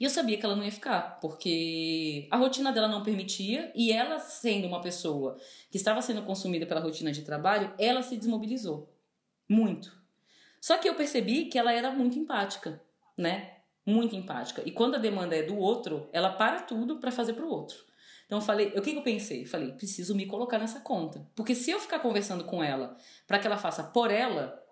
E 0.00 0.04
eu 0.04 0.10
sabia 0.10 0.36
que 0.36 0.44
ela 0.44 0.56
não 0.56 0.64
ia 0.64 0.72
ficar, 0.72 1.20
porque 1.20 2.26
a 2.28 2.36
rotina 2.38 2.72
dela 2.72 2.88
não 2.88 3.04
permitia, 3.04 3.70
e 3.76 3.92
ela, 3.92 4.18
sendo 4.18 4.66
uma 4.66 4.80
pessoa 4.80 5.38
que 5.70 5.76
estava 5.76 6.02
sendo 6.02 6.22
consumida 6.22 6.66
pela 6.66 6.80
rotina 6.80 7.12
de 7.12 7.22
trabalho, 7.22 7.72
ela 7.78 8.02
se 8.02 8.16
desmobilizou. 8.16 8.92
Muito. 9.48 9.99
Só 10.60 10.76
que 10.76 10.88
eu 10.88 10.94
percebi 10.94 11.46
que 11.46 11.58
ela 11.58 11.72
era 11.72 11.90
muito 11.90 12.18
empática, 12.18 12.80
né? 13.16 13.56
Muito 13.86 14.14
empática. 14.14 14.62
E 14.66 14.70
quando 14.70 14.96
a 14.96 14.98
demanda 14.98 15.34
é 15.34 15.42
do 15.42 15.56
outro, 15.56 16.08
ela 16.12 16.30
para 16.30 16.60
tudo 16.60 17.00
para 17.00 17.10
fazer 17.10 17.32
para 17.32 17.44
o 17.44 17.48
outro. 17.48 17.78
Então 18.26 18.38
eu 18.38 18.42
falei, 18.42 18.68
o 18.76 18.82
que, 18.82 18.92
que 18.92 18.98
eu 18.98 19.02
pensei? 19.02 19.44
Falei, 19.44 19.72
preciso 19.72 20.14
me 20.14 20.26
colocar 20.26 20.58
nessa 20.58 20.80
conta. 20.80 21.26
Porque 21.34 21.54
se 21.54 21.70
eu 21.70 21.80
ficar 21.80 21.98
conversando 21.98 22.44
com 22.44 22.62
ela 22.62 22.96
para 23.26 23.38
que 23.38 23.46
ela 23.46 23.56
faça 23.56 23.82
por 23.82 24.10
ela, 24.10 24.62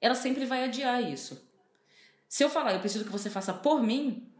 ela 0.00 0.14
sempre 0.14 0.46
vai 0.46 0.64
adiar 0.64 1.02
isso. 1.02 1.50
Se 2.28 2.42
eu 2.42 2.48
falar, 2.48 2.72
eu 2.72 2.80
preciso 2.80 3.04
que 3.04 3.10
você 3.12 3.28
faça 3.28 3.52
por 3.52 3.82
mim, 3.82 4.32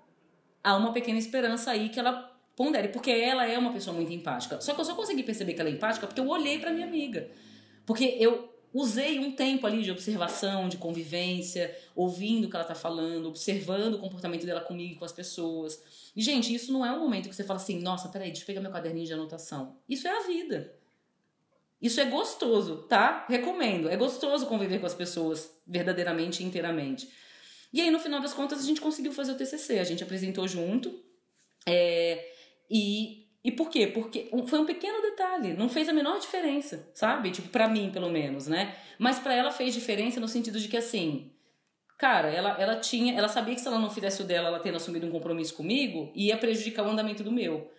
há 0.64 0.74
uma 0.76 0.92
pequena 0.92 1.18
esperança 1.18 1.70
aí 1.70 1.90
que 1.90 2.00
ela 2.00 2.32
pondere, 2.56 2.88
porque 2.88 3.10
ela 3.10 3.46
é 3.46 3.58
uma 3.58 3.72
pessoa 3.72 3.94
muito 3.94 4.12
empática. 4.12 4.60
Só 4.60 4.72
que 4.72 4.80
eu 4.80 4.84
só 4.84 4.94
consegui 4.94 5.22
perceber 5.22 5.52
que 5.52 5.60
ela 5.60 5.68
é 5.68 5.72
empática 5.72 6.06
porque 6.06 6.20
eu 6.20 6.28
olhei 6.28 6.58
para 6.58 6.72
minha 6.72 6.86
amiga. 6.86 7.30
Porque 7.84 8.16
eu 8.18 8.51
usei 8.72 9.18
um 9.18 9.32
tempo 9.32 9.66
ali 9.66 9.82
de 9.82 9.90
observação, 9.90 10.68
de 10.68 10.76
convivência, 10.76 11.76
ouvindo 11.94 12.46
o 12.46 12.50
que 12.50 12.56
ela 12.56 12.64
tá 12.64 12.74
falando, 12.74 13.28
observando 13.28 13.94
o 13.94 13.98
comportamento 13.98 14.46
dela 14.46 14.60
comigo 14.60 14.94
e 14.94 14.96
com 14.96 15.04
as 15.04 15.12
pessoas. 15.12 15.82
E, 16.16 16.22
gente, 16.22 16.54
isso 16.54 16.72
não 16.72 16.84
é 16.84 16.92
um 16.92 17.00
momento 17.00 17.28
que 17.28 17.34
você 17.34 17.44
fala 17.44 17.60
assim, 17.60 17.80
nossa, 17.80 18.08
peraí, 18.08 18.28
deixa 18.28 18.42
eu 18.42 18.46
pegar 18.46 18.60
meu 18.60 18.70
caderninho 18.70 19.06
de 19.06 19.12
anotação. 19.12 19.76
Isso 19.88 20.06
é 20.06 20.10
a 20.10 20.26
vida. 20.26 20.74
Isso 21.80 22.00
é 22.00 22.04
gostoso, 22.04 22.84
tá? 22.88 23.26
Recomendo. 23.28 23.88
É 23.88 23.96
gostoso 23.96 24.46
conviver 24.46 24.78
com 24.78 24.86
as 24.86 24.94
pessoas 24.94 25.50
verdadeiramente 25.66 26.42
e 26.42 26.46
inteiramente. 26.46 27.10
E 27.72 27.80
aí, 27.80 27.90
no 27.90 27.98
final 27.98 28.20
das 28.20 28.32
contas, 28.32 28.60
a 28.60 28.66
gente 28.66 28.80
conseguiu 28.80 29.12
fazer 29.12 29.32
o 29.32 29.34
TCC. 29.34 29.78
A 29.78 29.84
gente 29.84 30.02
apresentou 30.02 30.46
junto. 30.46 31.02
É, 31.66 32.32
e, 32.70 33.21
e 33.44 33.50
por 33.50 33.68
quê? 33.68 33.88
Porque 33.88 34.30
foi 34.46 34.60
um 34.60 34.66
pequeno 34.66 35.02
detalhe. 35.02 35.54
Não 35.54 35.68
fez 35.68 35.88
a 35.88 35.92
menor 35.92 36.18
diferença, 36.20 36.88
sabe? 36.94 37.30
Tipo, 37.32 37.48
pra 37.48 37.68
mim, 37.68 37.90
pelo 37.92 38.08
menos, 38.08 38.46
né? 38.46 38.76
Mas 38.98 39.18
para 39.18 39.34
ela 39.34 39.50
fez 39.50 39.74
diferença 39.74 40.20
no 40.20 40.28
sentido 40.28 40.60
de 40.60 40.68
que, 40.68 40.76
assim... 40.76 41.32
Cara, 41.98 42.30
ela, 42.30 42.56
ela 42.60 42.76
tinha... 42.76 43.16
Ela 43.16 43.28
sabia 43.28 43.54
que 43.54 43.60
se 43.60 43.66
ela 43.66 43.78
não 43.78 43.90
fizesse 43.90 44.22
o 44.22 44.24
dela, 44.24 44.48
ela 44.48 44.60
tendo 44.60 44.76
assumido 44.76 45.06
um 45.06 45.10
compromisso 45.10 45.54
comigo, 45.54 46.12
ia 46.14 46.36
prejudicar 46.36 46.86
o 46.86 46.90
andamento 46.90 47.24
do 47.24 47.32
meu. 47.32 47.70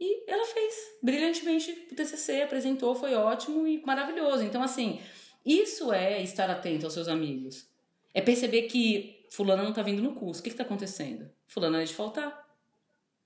E 0.00 0.30
ela 0.30 0.46
fez 0.46 0.74
brilhantemente 1.02 1.88
o 1.90 1.94
TCC, 1.94 2.42
apresentou, 2.42 2.94
foi 2.94 3.14
ótimo 3.14 3.66
e 3.66 3.82
maravilhoso. 3.84 4.44
Então, 4.44 4.62
assim, 4.62 5.00
isso 5.44 5.92
é 5.92 6.22
estar 6.22 6.48
atento 6.50 6.86
aos 6.86 6.94
seus 6.94 7.08
amigos. 7.08 7.68
É 8.14 8.22
perceber 8.22 8.62
que 8.62 9.26
fulana 9.30 9.62
não 9.62 9.74
tá 9.74 9.82
vindo 9.82 10.02
no 10.02 10.14
curso. 10.14 10.40
O 10.40 10.44
que 10.44 10.50
que 10.50 10.56
tá 10.56 10.62
acontecendo? 10.62 11.30
Fulana 11.46 11.82
é 11.82 11.84
de 11.84 11.94
faltar. 11.94 12.45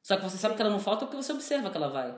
Só 0.02 0.16
que 0.16 0.22
você 0.22 0.36
sabe 0.36 0.54
que 0.54 0.62
ela 0.62 0.70
não 0.70 0.80
falta 0.80 1.06
porque 1.06 1.22
você 1.22 1.32
observa 1.32 1.70
que 1.70 1.76
ela 1.76 1.88
vai. 1.88 2.16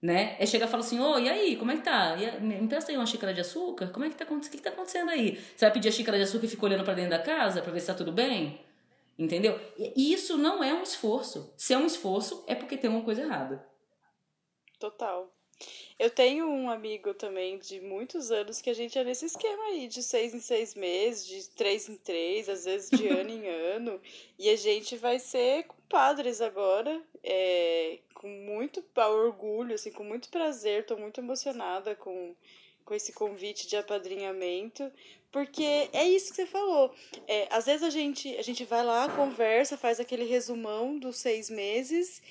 Né? 0.00 0.36
É 0.38 0.46
chegar 0.46 0.66
e 0.66 0.68
falar 0.68 0.82
assim, 0.82 1.00
ô, 1.00 1.14
oh, 1.14 1.18
e 1.18 1.28
aí, 1.28 1.56
como 1.56 1.72
é 1.72 1.76
que 1.76 1.82
tá? 1.82 2.16
E, 2.16 2.40
me 2.40 2.54
empresta 2.56 2.92
aí 2.92 2.96
uma 2.96 3.06
xícara 3.06 3.32
de 3.34 3.40
açúcar? 3.40 3.88
Como 3.88 4.04
é 4.04 4.10
que 4.10 4.14
tá, 4.14 4.24
o 4.30 4.40
que, 4.40 4.50
que 4.50 4.62
tá 4.62 4.70
acontecendo 4.70 5.10
aí? 5.10 5.36
Você 5.36 5.64
vai 5.64 5.72
pedir 5.72 5.88
a 5.88 5.92
xícara 5.92 6.18
de 6.18 6.24
açúcar 6.24 6.46
e 6.46 6.48
fica 6.48 6.66
olhando 6.66 6.84
para 6.84 6.94
dentro 6.94 7.10
da 7.10 7.18
casa 7.18 7.62
para 7.62 7.72
ver 7.72 7.80
se 7.80 7.86
tá 7.86 7.94
tudo 7.94 8.12
bem? 8.12 8.60
Entendeu? 9.18 9.58
E 9.78 10.12
isso 10.12 10.36
não 10.36 10.62
é 10.62 10.74
um 10.74 10.82
esforço. 10.82 11.52
Se 11.56 11.72
é 11.72 11.78
um 11.78 11.86
esforço, 11.86 12.44
é 12.46 12.54
porque 12.54 12.76
tem 12.76 12.90
uma 12.90 13.02
coisa 13.02 13.22
errada. 13.22 13.66
Total. 14.78 15.32
Eu 15.98 16.10
tenho 16.10 16.46
um 16.46 16.68
amigo 16.68 17.14
também 17.14 17.58
de 17.58 17.80
muitos 17.80 18.30
anos 18.30 18.60
que 18.60 18.68
a 18.68 18.74
gente 18.74 18.98
é 18.98 19.04
nesse 19.04 19.24
esquema 19.24 19.64
aí, 19.64 19.88
de 19.88 20.02
seis 20.02 20.34
em 20.34 20.40
seis 20.40 20.74
meses, 20.74 21.26
de 21.26 21.48
três 21.50 21.88
em 21.88 21.96
três, 21.96 22.48
às 22.48 22.66
vezes 22.66 22.90
de 22.90 23.08
ano 23.08 23.30
em 23.30 23.48
ano. 23.48 24.00
E 24.38 24.50
a 24.50 24.56
gente 24.56 24.96
vai 24.96 25.18
ser 25.18 25.64
compadres 25.64 26.42
agora, 26.42 27.00
é, 27.24 27.98
com 28.12 28.28
muito 28.28 28.84
orgulho, 28.94 29.74
assim, 29.74 29.90
com 29.90 30.04
muito 30.04 30.28
prazer, 30.28 30.84
tô 30.84 30.96
muito 30.96 31.20
emocionada 31.20 31.94
com, 31.94 32.34
com 32.84 32.94
esse 32.94 33.12
convite 33.14 33.66
de 33.66 33.76
apadrinhamento, 33.76 34.92
porque 35.32 35.88
é 35.92 36.04
isso 36.04 36.30
que 36.30 36.36
você 36.36 36.46
falou. 36.46 36.94
É, 37.26 37.48
às 37.50 37.64
vezes 37.64 37.82
a 37.82 37.90
gente, 37.90 38.36
a 38.36 38.42
gente 38.42 38.64
vai 38.64 38.84
lá, 38.84 39.08
conversa, 39.08 39.78
faz 39.78 39.98
aquele 39.98 40.24
resumão 40.24 40.98
dos 40.98 41.16
seis 41.16 41.48
meses 41.48 42.22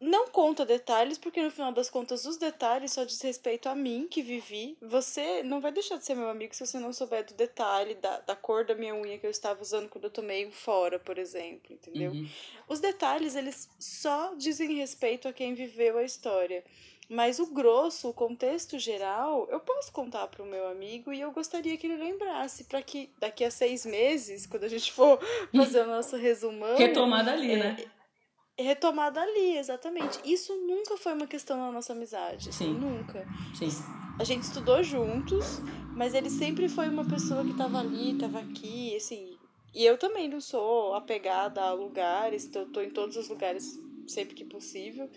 não 0.00 0.28
conta 0.28 0.64
detalhes, 0.64 1.18
porque 1.18 1.42
no 1.42 1.50
final 1.50 1.72
das 1.72 1.90
contas 1.90 2.24
os 2.24 2.38
detalhes 2.38 2.92
só 2.92 3.04
diz 3.04 3.20
respeito 3.20 3.68
a 3.68 3.74
mim 3.74 4.08
que 4.10 4.22
vivi. 4.22 4.78
Você 4.80 5.42
não 5.42 5.60
vai 5.60 5.70
deixar 5.70 5.96
de 5.96 6.06
ser 6.06 6.14
meu 6.14 6.30
amigo 6.30 6.54
se 6.54 6.66
você 6.66 6.78
não 6.78 6.90
souber 6.90 7.26
do 7.26 7.34
detalhe, 7.34 7.94
da, 7.96 8.18
da 8.20 8.34
cor 8.34 8.64
da 8.64 8.74
minha 8.74 8.94
unha 8.94 9.18
que 9.18 9.26
eu 9.26 9.30
estava 9.30 9.60
usando 9.60 9.90
quando 9.90 10.04
eu 10.04 10.10
tomei 10.10 10.46
um 10.46 10.50
fora, 10.50 10.98
por 10.98 11.18
exemplo, 11.18 11.74
entendeu? 11.74 12.12
Uhum. 12.12 12.26
Os 12.66 12.80
detalhes, 12.80 13.36
eles 13.36 13.68
só 13.78 14.34
dizem 14.36 14.74
respeito 14.74 15.28
a 15.28 15.34
quem 15.34 15.52
viveu 15.52 15.98
a 15.98 16.02
história. 16.02 16.64
Mas 17.06 17.40
o 17.40 17.46
grosso, 17.52 18.08
o 18.08 18.14
contexto 18.14 18.78
geral, 18.78 19.48
eu 19.50 19.58
posso 19.58 19.92
contar 19.92 20.28
para 20.28 20.44
o 20.44 20.46
meu 20.46 20.68
amigo 20.68 21.12
e 21.12 21.20
eu 21.20 21.32
gostaria 21.32 21.76
que 21.76 21.86
ele 21.86 21.96
lembrasse, 21.96 22.64
para 22.64 22.80
que 22.80 23.10
daqui 23.18 23.44
a 23.44 23.50
seis 23.50 23.84
meses, 23.84 24.46
quando 24.46 24.62
a 24.64 24.68
gente 24.68 24.92
for 24.92 25.18
fazer 25.54 25.82
o 25.82 25.86
nosso 25.88 26.16
resumão. 26.16 26.76
Retomada 26.76 27.32
ali, 27.32 27.52
é, 27.52 27.76
retomada 28.62 29.20
ali, 29.20 29.56
exatamente. 29.56 30.20
Isso 30.24 30.54
nunca 30.54 30.96
foi 30.96 31.12
uma 31.12 31.26
questão 31.26 31.56
na 31.56 31.72
nossa 31.72 31.92
amizade. 31.92 32.48
Assim, 32.48 32.66
Sim. 32.66 32.74
Nunca. 32.74 33.26
Sim. 33.54 33.68
A 34.18 34.24
gente 34.24 34.42
estudou 34.42 34.82
juntos, 34.82 35.60
mas 35.94 36.14
ele 36.14 36.28
sempre 36.28 36.68
foi 36.68 36.88
uma 36.88 37.04
pessoa 37.04 37.44
que 37.44 37.54
tava 37.54 37.78
ali, 37.78 38.14
tava 38.18 38.40
aqui, 38.40 38.94
assim. 38.96 39.36
E 39.74 39.84
eu 39.84 39.96
também 39.96 40.28
não 40.28 40.40
sou 40.40 40.94
apegada 40.94 41.62
a 41.62 41.72
lugares, 41.72 42.46
tô, 42.46 42.66
tô 42.66 42.80
em 42.82 42.90
todos 42.90 43.16
os 43.16 43.28
lugares 43.28 43.80
sempre 44.06 44.34
que 44.34 44.44
possível. 44.44 45.08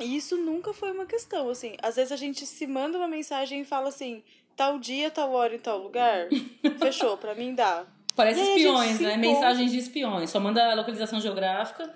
E 0.00 0.16
isso 0.16 0.36
nunca 0.36 0.72
foi 0.72 0.92
uma 0.92 1.06
questão, 1.06 1.48
assim. 1.48 1.76
Às 1.82 1.96
vezes 1.96 2.12
a 2.12 2.16
gente 2.16 2.46
se 2.46 2.66
manda 2.66 2.98
uma 2.98 3.08
mensagem 3.08 3.62
e 3.62 3.64
fala 3.64 3.88
assim, 3.88 4.22
tal 4.56 4.78
dia, 4.78 5.10
tal 5.10 5.32
hora 5.32 5.54
em 5.54 5.58
tal 5.58 5.78
lugar. 5.78 6.28
Fechou, 6.78 7.16
pra 7.16 7.34
mim 7.34 7.54
dá. 7.54 7.86
Parece 8.14 8.40
espiões, 8.40 9.00
né? 9.00 9.16
Mensagens 9.16 9.70
de 9.70 9.78
espiões. 9.78 10.30
Só 10.30 10.40
manda 10.40 10.72
a 10.72 10.74
localização 10.74 11.20
geográfica 11.20 11.94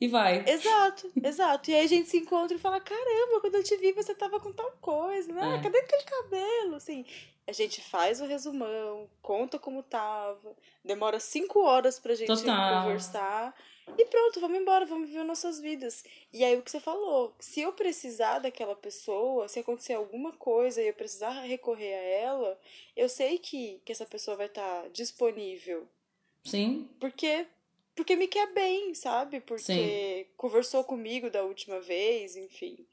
e 0.00 0.06
vai. 0.08 0.44
Exato, 0.46 1.10
exato. 1.22 1.70
E 1.70 1.74
aí 1.74 1.84
a 1.84 1.88
gente 1.88 2.08
se 2.08 2.18
encontra 2.18 2.56
e 2.56 2.60
fala: 2.60 2.80
caramba, 2.80 3.40
quando 3.40 3.56
eu 3.56 3.64
te 3.64 3.76
vi 3.76 3.92
você 3.92 4.14
tava 4.14 4.38
com 4.38 4.52
tal 4.52 4.70
coisa, 4.80 5.32
né? 5.32 5.56
É. 5.56 5.62
Cadê 5.62 5.78
aquele 5.78 6.02
cabelo? 6.04 6.76
Assim, 6.76 7.04
a 7.46 7.52
gente 7.52 7.80
faz 7.80 8.20
o 8.20 8.26
resumão, 8.26 9.08
conta 9.22 9.58
como 9.58 9.82
tava, 9.82 10.56
demora 10.84 11.18
cinco 11.18 11.60
horas 11.60 11.98
pra 11.98 12.14
gente 12.14 12.28
Total. 12.28 12.82
conversar. 12.82 13.54
E 13.96 14.04
pronto, 14.04 14.38
vamos 14.38 14.58
embora, 14.58 14.84
vamos 14.84 15.08
viver 15.08 15.24
nossas 15.24 15.58
vidas. 15.58 16.04
E 16.30 16.44
aí 16.44 16.56
o 16.56 16.62
que 16.62 16.70
você 16.70 16.78
falou, 16.78 17.34
se 17.38 17.62
eu 17.62 17.72
precisar 17.72 18.38
daquela 18.38 18.76
pessoa, 18.76 19.48
se 19.48 19.60
acontecer 19.60 19.94
alguma 19.94 20.30
coisa 20.32 20.82
e 20.82 20.88
eu 20.88 20.92
precisar 20.94 21.30
recorrer 21.40 21.94
a 21.94 22.02
ela, 22.02 22.60
eu 22.94 23.08
sei 23.08 23.38
que, 23.38 23.80
que 23.84 23.92
essa 23.92 24.04
pessoa 24.04 24.36
vai 24.36 24.46
estar 24.46 24.82
tá 24.82 24.88
disponível. 24.88 25.88
Sim. 26.44 26.88
Porque 27.00 27.46
porque 27.98 28.14
me 28.14 28.28
quer 28.28 28.54
bem, 28.54 28.94
sabe? 28.94 29.40
Porque 29.40 29.64
Sim. 30.28 30.32
conversou 30.36 30.84
comigo 30.84 31.28
da 31.30 31.42
última 31.42 31.80
vez, 31.80 32.36
enfim. 32.36 32.86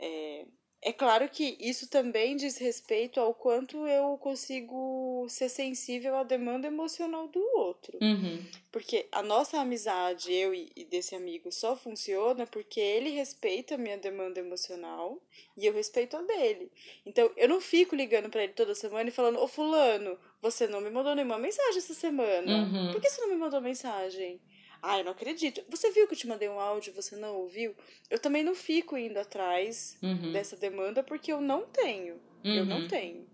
É, 0.00 0.46
é 0.80 0.92
claro 0.92 1.28
que 1.28 1.56
isso 1.58 1.88
também 1.88 2.36
diz 2.36 2.56
respeito 2.56 3.18
ao 3.18 3.34
quanto 3.34 3.84
eu 3.88 4.16
consigo 4.18 5.26
ser 5.28 5.48
sensível 5.48 6.16
à 6.16 6.22
demanda 6.22 6.68
emocional 6.68 7.26
do 7.26 7.40
outro. 7.56 7.98
Uhum. 8.00 8.44
Porque 8.70 9.08
a 9.10 9.20
nossa 9.20 9.58
amizade, 9.58 10.32
eu 10.32 10.54
e 10.54 10.86
desse 10.88 11.16
amigo, 11.16 11.50
só 11.50 11.76
funciona 11.76 12.46
porque 12.46 12.78
ele 12.78 13.10
respeita 13.10 13.74
a 13.74 13.78
minha 13.78 13.98
demanda 13.98 14.38
emocional 14.38 15.20
e 15.56 15.66
eu 15.66 15.72
respeito 15.72 16.16
a 16.16 16.22
dele. 16.22 16.70
Então 17.04 17.28
eu 17.36 17.48
não 17.48 17.60
fico 17.60 17.96
ligando 17.96 18.30
para 18.30 18.44
ele 18.44 18.52
toda 18.52 18.74
semana 18.74 19.08
e 19.08 19.12
falando: 19.12 19.40
Ô 19.40 19.48
Fulano, 19.48 20.16
você 20.40 20.68
não 20.68 20.80
me 20.80 20.90
mandou 20.90 21.14
nenhuma 21.14 21.38
mensagem 21.38 21.78
essa 21.78 21.94
semana. 21.94 22.56
Uhum. 22.56 22.92
Por 22.92 23.00
que 23.00 23.10
você 23.10 23.20
não 23.20 23.30
me 23.30 23.36
mandou 23.36 23.60
mensagem? 23.60 24.40
Ah, 24.82 24.98
eu 24.98 25.04
não 25.04 25.12
acredito. 25.12 25.62
Você 25.68 25.90
viu 25.90 26.06
que 26.06 26.14
eu 26.14 26.18
te 26.18 26.26
mandei 26.28 26.48
um 26.48 26.60
áudio, 26.60 26.92
você 26.94 27.16
não 27.16 27.36
ouviu? 27.36 27.74
Eu 28.08 28.18
também 28.18 28.42
não 28.44 28.54
fico 28.54 28.96
indo 28.96 29.18
atrás 29.18 29.96
Uhum. 30.02 30.32
dessa 30.32 30.56
demanda 30.56 31.02
porque 31.02 31.32
eu 31.32 31.40
não 31.40 31.62
tenho. 31.66 32.20
Eu 32.44 32.64
não 32.64 32.80
Uhum. 32.82 32.88
tenho. 32.88 33.28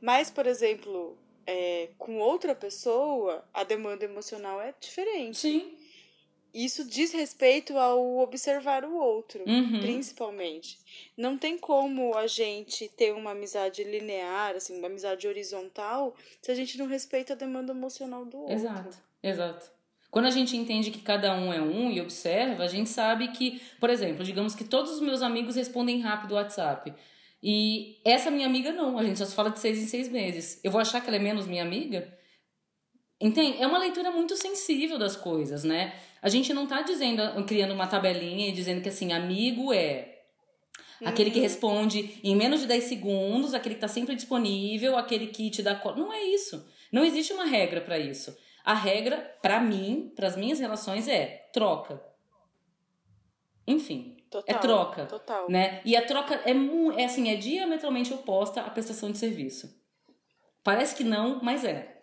Mas, 0.00 0.30
por 0.30 0.46
exemplo, 0.46 1.18
é, 1.46 1.88
com 1.98 2.18
outra 2.20 2.54
pessoa, 2.54 3.44
a 3.52 3.64
demanda 3.64 4.04
emocional 4.04 4.60
é 4.60 4.72
diferente. 4.80 5.38
Sim. 5.38 5.76
Isso 6.54 6.84
diz 6.84 7.12
respeito 7.12 7.76
ao 7.76 8.18
observar 8.18 8.84
o 8.84 8.94
outro, 8.96 9.44
Uhum. 9.46 9.80
principalmente. 9.80 10.78
Não 11.16 11.36
tem 11.36 11.58
como 11.58 12.16
a 12.16 12.26
gente 12.26 12.88
ter 12.88 13.12
uma 13.12 13.32
amizade 13.32 13.84
linear, 13.84 14.56
assim, 14.56 14.78
uma 14.78 14.86
amizade 14.86 15.28
horizontal, 15.28 16.14
se 16.40 16.50
a 16.50 16.54
gente 16.54 16.78
não 16.78 16.86
respeita 16.86 17.34
a 17.34 17.36
demanda 17.36 17.72
emocional 17.72 18.24
do 18.24 18.38
outro. 18.38 18.54
Exato, 18.54 18.96
exato. 19.22 19.70
Quando 20.10 20.26
a 20.26 20.30
gente 20.30 20.56
entende 20.56 20.90
que 20.90 21.00
cada 21.00 21.34
um 21.34 21.52
é 21.52 21.60
um 21.60 21.90
e 21.90 22.00
observa, 22.00 22.64
a 22.64 22.68
gente 22.68 22.88
sabe 22.88 23.28
que, 23.28 23.60
por 23.78 23.90
exemplo, 23.90 24.24
digamos 24.24 24.54
que 24.54 24.64
todos 24.64 24.92
os 24.92 25.00
meus 25.00 25.22
amigos 25.22 25.56
respondem 25.56 26.00
rápido 26.00 26.32
o 26.32 26.34
WhatsApp. 26.34 26.94
E 27.42 28.00
essa 28.04 28.30
minha 28.30 28.46
amiga 28.46 28.72
não, 28.72 28.98
a 28.98 29.04
gente 29.04 29.18
só 29.18 29.24
se 29.24 29.34
fala 29.34 29.50
de 29.50 29.58
seis 29.58 29.78
em 29.78 29.86
seis 29.86 30.08
meses. 30.08 30.60
Eu 30.64 30.70
vou 30.70 30.80
achar 30.80 31.00
que 31.00 31.08
ela 31.08 31.16
é 31.16 31.20
menos 31.20 31.46
minha 31.46 31.62
amiga? 31.62 32.12
Entende? 33.20 33.60
É 33.60 33.66
uma 33.66 33.78
leitura 33.78 34.10
muito 34.10 34.36
sensível 34.36 34.98
das 34.98 35.14
coisas, 35.14 35.62
né? 35.62 35.94
A 36.22 36.28
gente 36.28 36.52
não 36.54 36.66
tá 36.66 36.82
dizendo, 36.82 37.22
criando 37.44 37.74
uma 37.74 37.86
tabelinha 37.86 38.48
e 38.48 38.52
dizendo 38.52 38.80
que 38.80 38.88
assim, 38.88 39.12
amigo 39.12 39.72
é 39.72 40.18
Aquele 41.04 41.30
que 41.30 41.38
responde 41.38 42.18
em 42.24 42.34
menos 42.34 42.60
de 42.60 42.66
10 42.66 42.84
segundos, 42.84 43.54
aquele 43.54 43.76
que 43.76 43.84
está 43.84 43.88
sempre 43.88 44.16
disponível, 44.16 44.96
aquele 44.96 45.28
que 45.28 45.48
te 45.50 45.62
dá. 45.62 45.80
Não 45.96 46.12
é 46.12 46.24
isso. 46.24 46.66
Não 46.90 47.04
existe 47.04 47.32
uma 47.32 47.44
regra 47.44 47.80
para 47.80 47.98
isso. 47.98 48.36
A 48.68 48.74
regra, 48.74 49.16
para 49.40 49.58
mim, 49.60 50.12
para 50.14 50.26
as 50.26 50.36
minhas 50.36 50.60
relações, 50.60 51.08
é 51.08 51.48
troca. 51.54 52.04
Enfim, 53.66 54.18
Total, 54.28 54.54
é 54.54 54.58
troca. 54.58 55.06
Total. 55.06 55.48
né? 55.48 55.80
E 55.86 55.96
a 55.96 56.04
troca 56.04 56.34
é, 56.44 56.52
é 57.00 57.04
assim, 57.06 57.30
é 57.30 57.36
diametralmente 57.36 58.12
oposta 58.12 58.60
à 58.60 58.68
prestação 58.68 59.10
de 59.10 59.16
serviço. 59.16 59.74
Parece 60.62 60.94
que 60.94 61.02
não, 61.02 61.42
mas 61.42 61.64
é. 61.64 62.02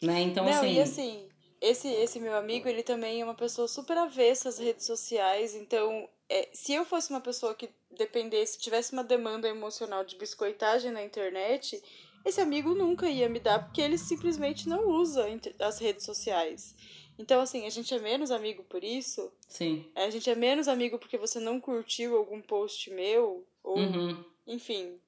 Né? 0.00 0.22
Então, 0.22 0.46
Não, 0.46 0.52
assim. 0.52 0.72
e 0.72 0.80
assim, 0.80 1.28
esse, 1.60 1.88
esse 1.88 2.18
meu 2.18 2.38
amigo, 2.38 2.66
ele 2.66 2.82
também 2.82 3.20
é 3.20 3.24
uma 3.24 3.34
pessoa 3.34 3.68
super 3.68 3.98
avessa 3.98 4.48
às 4.48 4.58
redes 4.58 4.86
sociais, 4.86 5.54
então, 5.54 6.08
é, 6.26 6.48
se 6.54 6.72
eu 6.72 6.86
fosse 6.86 7.10
uma 7.10 7.20
pessoa 7.20 7.54
que 7.54 7.68
dependesse, 7.90 8.58
tivesse 8.58 8.94
uma 8.94 9.04
demanda 9.04 9.46
emocional 9.46 10.04
de 10.06 10.16
biscoitagem 10.16 10.90
na 10.90 11.02
internet, 11.02 11.82
esse 12.24 12.40
amigo 12.40 12.74
nunca 12.74 13.08
ia 13.08 13.28
me 13.28 13.40
dar, 13.40 13.58
porque 13.60 13.80
ele 13.80 13.98
simplesmente 13.98 14.68
não 14.68 14.88
usa 14.90 15.26
as 15.60 15.78
redes 15.78 16.04
sociais. 16.04 16.74
Então, 17.18 17.40
assim, 17.40 17.66
a 17.66 17.70
gente 17.70 17.92
é 17.94 17.98
menos 17.98 18.30
amigo 18.30 18.62
por 18.64 18.82
isso, 18.82 19.30
Sim. 19.48 19.84
a 19.94 20.08
gente 20.10 20.28
é 20.30 20.34
menos 20.34 20.66
amigo 20.68 20.98
porque 20.98 21.18
você 21.18 21.38
não 21.38 21.60
curtiu 21.60 22.16
algum 22.16 22.40
post 22.40 22.90
meu, 22.90 23.46
ou, 23.62 23.78
Uhum. 23.78 24.24
enfim, 24.46 24.98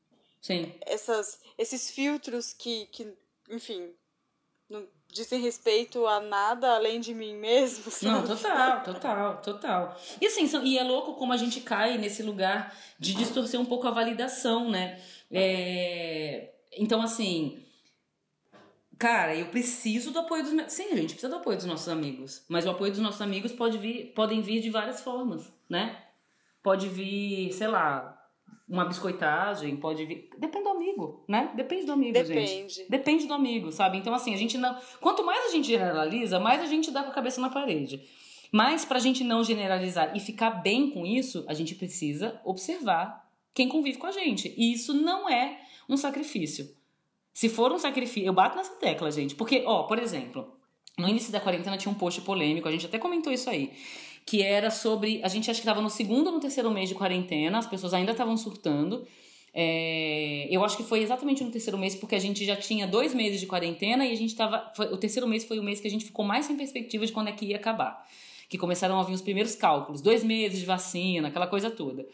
Sim. 0.41 0.73
essas, 0.83 1.41
esses 1.57 1.91
filtros 1.91 2.53
que, 2.53 2.87
que, 2.93 3.09
enfim, 3.51 3.91
não 4.69 4.87
dizem 5.09 5.41
respeito 5.41 6.07
a 6.07 6.21
nada 6.21 6.75
além 6.75 7.01
de 7.01 7.15
mim 7.15 7.35
mesmo. 7.37 7.85
Não, 8.03 8.27
sabe? 8.27 8.29
total, 8.29 8.83
total, 8.83 9.43
total. 9.43 10.01
E 10.21 10.27
assim, 10.27 10.47
são- 10.47 10.65
e 10.65 10.77
é 10.79 10.83
louco 10.83 11.15
como 11.15 11.33
a 11.33 11.37
gente 11.37 11.61
cai 11.61 11.97
nesse 11.99 12.23
lugar 12.23 12.77
de 12.99 13.15
distorcer 13.15 13.59
um 13.61 13.65
pouco 13.65 13.87
a 13.87 13.91
validação, 13.91 14.69
né? 14.71 15.01
É, 15.31 16.51
Então, 16.77 17.01
assim. 17.01 17.61
Cara, 18.99 19.35
eu 19.35 19.47
preciso 19.47 20.13
do 20.13 20.21
apoio 20.21 20.43
dos 20.43 20.53
meus. 20.53 20.73
Sim, 20.73 20.93
a 20.93 20.97
gente 20.97 21.15
precisa 21.15 21.29
do 21.29 21.37
apoio 21.37 21.57
dos 21.57 21.67
nossos 21.67 21.89
amigos. 21.89 22.45
Mas 22.49 22.65
o 22.65 22.71
apoio 22.71 22.93
dos 22.93 23.01
nossos 23.01 23.21
amigos 23.21 23.53
pode 23.53 23.77
vir, 23.77 24.13
podem 24.15 24.41
vir 24.41 24.61
de 24.61 24.71
várias 24.71 25.03
formas, 25.03 25.53
né? 25.69 26.01
Pode 26.63 26.89
vir, 26.89 27.53
sei 27.53 27.67
lá, 27.67 28.17
uma 28.69 28.85
biscoitagem, 28.85 29.77
pode 29.77 30.05
vir. 30.05 30.31
Depende 30.39 30.65
do 30.65 30.71
amigo, 30.71 31.25
né? 31.29 31.51
Depende 31.55 31.87
do 31.87 31.93
amigo, 31.93 32.17
gente. 32.19 32.29
Depende. 32.29 32.87
Depende 32.89 33.27
do 33.27 33.35
amigo, 33.35 33.73
sabe? 33.73 33.99
Então, 33.99 34.15
assim, 34.15 34.33
a 34.33 34.37
gente 34.37 34.57
não. 34.57 34.77
Quanto 35.01 35.25
mais 35.25 35.47
a 35.47 35.51
gente 35.51 35.67
generaliza, 35.67 36.41
mais 36.41 36.63
a 36.63 36.67
gente 36.67 36.91
dá 36.91 37.03
com 37.03 37.11
a 37.11 37.15
cabeça 37.15 37.41
na 37.41 37.51
parede. 37.51 38.03
Mas, 38.51 38.85
pra 38.85 39.01
gente 39.01 39.25
não 39.25 39.43
generalizar 39.43 40.17
e 40.17 40.21
ficar 40.21 40.51
bem 40.51 40.91
com 40.91 41.05
isso, 41.05 41.45
a 41.49 41.55
gente 41.55 41.75
precisa 41.75 42.41
observar 42.45 43.29
quem 43.53 43.69
convive 43.69 43.99
com 43.99 44.07
a 44.07 44.13
gente. 44.13 44.55
E 44.57 44.73
isso 44.73 44.95
não 44.95 45.29
é 45.29 45.61
um 45.89 45.97
sacrifício. 45.97 46.69
Se 47.33 47.49
for 47.49 47.73
um 47.73 47.79
sacrifício. 47.79 48.27
Eu 48.27 48.33
bato 48.33 48.57
nessa 48.57 48.75
tecla, 48.77 49.11
gente. 49.11 49.35
Porque, 49.35 49.63
ó, 49.67 49.83
por 49.85 49.99
exemplo, 49.99 50.57
no 50.99 51.09
início 51.09 51.33
da 51.33 51.41
quarentena 51.41 51.77
tinha 51.77 51.91
um 51.91 51.97
post 51.97 52.21
polêmico, 52.21 52.69
a 52.69 52.73
gente 52.73 52.87
até 52.87 52.99
comentou 52.99 53.33
isso 53.33 53.51
aí. 53.51 53.73
Que 54.25 54.43
era 54.43 54.71
sobre. 54.71 55.21
A 55.23 55.29
gente 55.29 55.51
acho 55.51 55.61
que 55.61 55.67
estava 55.67 55.83
no 55.83 55.91
segundo 55.91 56.29
ou 56.29 56.33
no 56.33 56.41
terceiro 56.41 56.71
mês 56.71 56.89
de 56.89 56.95
quarentena, 56.95 57.59
as 57.59 57.67
pessoas 57.67 57.93
ainda 57.93 58.13
estavam 58.13 58.37
surtando. 58.37 59.07
É, 59.53 60.49
eu 60.51 60.65
acho 60.65 60.77
que 60.77 60.83
foi 60.83 61.01
exatamente 61.01 61.45
no 61.45 61.51
terceiro 61.51 61.79
mês, 61.79 61.95
porque 61.95 62.15
a 62.17 62.19
gente 62.19 62.45
já 62.45 62.57
tinha 62.57 62.87
dois 62.89 63.15
meses 63.15 63.39
de 63.39 63.47
quarentena 63.47 64.05
e 64.05 64.13
a 64.13 64.17
gente 64.17 64.35
tava. 64.35 64.73
foi- 64.75 64.87
o 64.93 64.97
terceiro 64.97 65.29
mês 65.29 65.45
foi 65.45 65.59
o 65.59 65.63
mês 65.63 65.81
que 65.81 65.87
a 65.87 65.91
gente 65.91 66.05
ficou 66.05 66.25
mais 66.25 66.47
sem 66.47 66.57
perspectiva 66.57 67.07
de 67.07 67.13
quando 67.13 67.29
é 67.29 67.33
que 67.33 67.45
ia 67.47 67.57
acabar. 67.57 68.05
Que 68.49 68.59
começaram 68.59 68.99
a 68.99 69.03
vir 69.03 69.15
os 69.15 69.23
primeiros 69.23 69.55
cálculos, 69.55 70.01
dois 70.01 70.23
meses 70.25 70.59
de 70.59 70.67
vacina, 70.67 71.29
aquela 71.29 71.47
coisa 71.47 71.71
toda. 71.71 72.07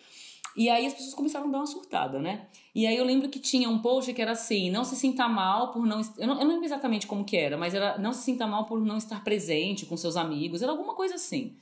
E 0.56 0.68
aí 0.68 0.84
as 0.86 0.92
pessoas 0.92 1.14
começaram 1.14 1.48
a 1.48 1.50
dar 1.50 1.58
uma 1.58 1.66
surtada, 1.66 2.18
né? 2.18 2.48
E 2.74 2.86
aí 2.86 2.96
eu 2.96 3.04
lembro 3.04 3.28
que 3.28 3.38
tinha 3.38 3.68
um 3.68 3.78
post 3.80 4.12
que 4.12 4.20
era 4.20 4.32
assim: 4.32 4.70
não 4.70 4.84
se 4.84 4.96
sinta 4.96 5.28
mal 5.28 5.70
por 5.72 5.86
não. 5.86 6.00
Eu 6.18 6.26
não, 6.26 6.34
eu 6.34 6.44
não 6.44 6.48
lembro 6.48 6.64
exatamente 6.64 7.06
como 7.06 7.24
que 7.24 7.36
era, 7.36 7.56
mas 7.56 7.74
era 7.74 7.96
não 7.98 8.12
se 8.12 8.22
sinta 8.24 8.46
mal 8.46 8.66
por 8.66 8.80
não 8.80 8.96
estar 8.96 9.22
presente 9.22 9.86
com 9.86 9.96
seus 9.96 10.16
amigos. 10.16 10.62
Era 10.62 10.72
alguma 10.72 10.94
coisa 10.94 11.14
assim. 11.14 11.56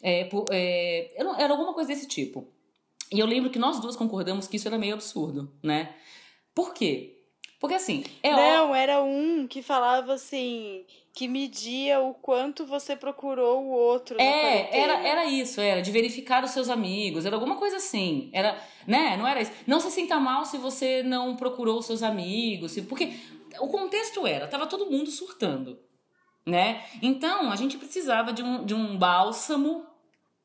É, 0.00 0.24
por- 0.24 0.46
é, 0.50 1.12
era 1.38 1.52
alguma 1.52 1.74
coisa 1.74 1.88
desse 1.92 2.06
tipo. 2.06 2.46
E 3.12 3.18
eu 3.18 3.26
lembro 3.26 3.50
que 3.50 3.58
nós 3.58 3.78
duas 3.80 3.96
concordamos 3.96 4.46
que 4.48 4.56
isso 4.56 4.66
era 4.68 4.78
meio 4.78 4.94
absurdo, 4.94 5.52
né? 5.62 5.94
Por 6.54 6.72
quê? 6.74 7.21
Porque 7.62 7.76
assim, 7.76 8.02
é. 8.24 8.32
Não, 8.32 8.74
era 8.74 9.00
um 9.04 9.46
que 9.46 9.62
falava 9.62 10.14
assim, 10.14 10.84
que 11.14 11.28
media 11.28 12.00
o 12.00 12.12
quanto 12.12 12.66
você 12.66 12.96
procurou 12.96 13.62
o 13.62 13.68
outro. 13.68 14.20
É, 14.20 14.80
era, 14.80 14.94
era 15.06 15.24
isso, 15.26 15.60
era 15.60 15.80
de 15.80 15.92
verificar 15.92 16.42
os 16.42 16.50
seus 16.50 16.68
amigos, 16.68 17.24
era 17.24 17.36
alguma 17.36 17.54
coisa 17.54 17.76
assim. 17.76 18.30
Era, 18.32 18.60
né? 18.84 19.16
Não 19.16 19.28
era 19.28 19.40
isso. 19.40 19.52
Não 19.64 19.78
se 19.78 19.92
sinta 19.92 20.18
mal 20.18 20.44
se 20.44 20.58
você 20.58 21.04
não 21.04 21.36
procurou 21.36 21.78
os 21.78 21.86
seus 21.86 22.02
amigos, 22.02 22.74
porque 22.88 23.12
o 23.60 23.68
contexto 23.68 24.26
era, 24.26 24.48
tava 24.48 24.66
todo 24.66 24.90
mundo 24.90 25.12
surtando, 25.12 25.78
né? 26.44 26.82
Então, 27.00 27.52
a 27.52 27.54
gente 27.54 27.78
precisava 27.78 28.32
de 28.32 28.42
um, 28.42 28.64
de 28.64 28.74
um 28.74 28.98
bálsamo, 28.98 29.86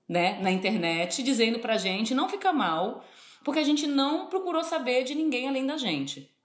né, 0.07 0.37
na 0.39 0.51
internet, 0.51 1.23
dizendo 1.23 1.57
pra 1.57 1.77
gente 1.77 2.13
não 2.13 2.29
ficar 2.29 2.53
mal, 2.53 3.03
porque 3.43 3.59
a 3.59 3.63
gente 3.63 3.87
não 3.87 4.27
procurou 4.27 4.63
saber 4.63 5.03
de 5.03 5.15
ninguém 5.15 5.47
além 5.47 5.65
da 5.65 5.77
gente. 5.77 6.36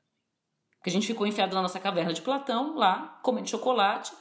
Porque 0.82 0.90
a 0.90 0.92
gente 0.92 1.06
ficou 1.06 1.24
enfiado 1.24 1.54
na 1.54 1.62
nossa 1.62 1.78
caverna 1.78 2.12
de 2.12 2.20
Platão, 2.20 2.74
lá, 2.76 3.20
comendo 3.22 3.48
chocolate, 3.48 4.12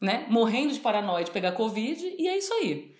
né? 0.00 0.26
Morrendo 0.30 0.72
de 0.72 0.80
paranoia 0.80 1.22
de 1.22 1.30
pegar 1.30 1.52
Covid, 1.52 2.14
e 2.18 2.26
é 2.26 2.38
isso 2.38 2.54
aí. 2.54 2.96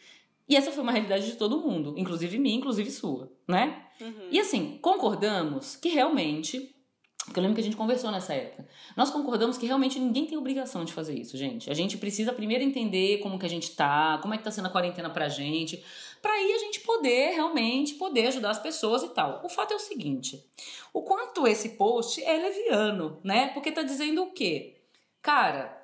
E 0.47 0.55
essa 0.55 0.71
foi 0.71 0.83
uma 0.83 0.93
realidade 0.93 1.25
de 1.25 1.37
todo 1.37 1.63
mundo, 1.63 1.95
inclusive 1.97 2.39
minha, 2.39 2.55
inclusive 2.55 2.91
sua, 2.91 3.33
né? 3.49 3.87
Uhum. 3.99 4.29
E 4.31 4.39
assim, 4.39 4.79
concordamos 4.83 5.77
que 5.77 5.89
realmente. 5.89 6.77
Porque 7.25 7.39
eu 7.39 7.43
lembro 7.43 7.55
que 7.55 7.63
a 7.63 7.65
gente 7.65 7.77
conversou 7.77 8.11
nessa 8.11 8.35
época. 8.35 8.69
Nós 8.95 9.11
concordamos 9.11 9.57
que 9.57 9.65
realmente 9.65 9.99
ninguém 9.99 10.27
tem 10.27 10.37
obrigação 10.37 10.85
de 10.85 10.93
fazer 10.93 11.19
isso, 11.19 11.39
gente. 11.39 11.71
A 11.71 11.75
gente 11.75 11.97
precisa 11.97 12.35
primeiro 12.35 12.63
entender 12.63 13.19
como 13.19 13.39
que 13.39 13.47
a 13.47 13.49
gente 13.49 13.71
tá, 13.75 14.19
como 14.21 14.35
é 14.35 14.37
que 14.37 14.45
tá 14.45 14.51
sendo 14.51 14.67
a 14.67 14.71
quarentena 14.71 15.09
pra 15.09 15.27
gente, 15.27 15.83
pra 16.21 16.33
aí 16.33 16.53
a 16.53 16.59
gente 16.59 16.81
poder 16.81 17.31
realmente 17.31 17.95
poder 17.95 18.29
ajudar 18.29 18.51
as 18.51 18.59
pessoas 18.59 19.03
e 19.03 19.09
tal. 19.09 19.41
O 19.45 19.49
fato 19.49 19.73
é 19.73 19.77
o 19.77 19.81
seguinte: 19.81 20.45
o 20.93 21.03
quanto 21.03 21.47
esse 21.47 21.71
post 21.71 22.23
é 22.23 22.37
leviano, 22.37 23.21
né? 23.25 23.49
Porque 23.49 23.73
tá 23.73 23.83
dizendo 23.83 24.23
o 24.23 24.33
quê? 24.33 24.81
Cara, 25.23 25.81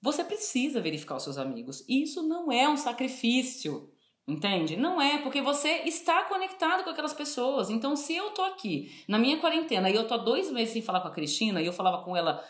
você 0.00 0.22
precisa 0.22 0.80
verificar 0.80 1.16
os 1.16 1.22
seus 1.22 1.38
amigos. 1.38 1.84
E 1.88 2.02
isso 2.02 2.22
não 2.22 2.52
é 2.52 2.68
um 2.68 2.76
sacrifício. 2.76 3.90
Entende? 4.28 4.76
Não 4.76 5.00
é, 5.00 5.18
porque 5.18 5.40
você 5.40 5.82
está 5.84 6.24
conectado 6.24 6.82
com 6.82 6.90
aquelas 6.90 7.14
pessoas. 7.14 7.70
Então, 7.70 7.94
se 7.94 8.16
eu 8.16 8.30
tô 8.30 8.42
aqui 8.42 8.92
na 9.06 9.20
minha 9.20 9.38
quarentena 9.38 9.88
e 9.88 9.94
eu 9.94 10.04
tô 10.04 10.14
há 10.14 10.16
dois 10.16 10.50
meses 10.50 10.72
sem 10.72 10.82
falar 10.82 11.00
com 11.00 11.06
a 11.06 11.12
Cristina 11.12 11.62
e 11.62 11.66
eu 11.66 11.72
falava 11.72 12.02
com 12.02 12.16
ela 12.16 12.44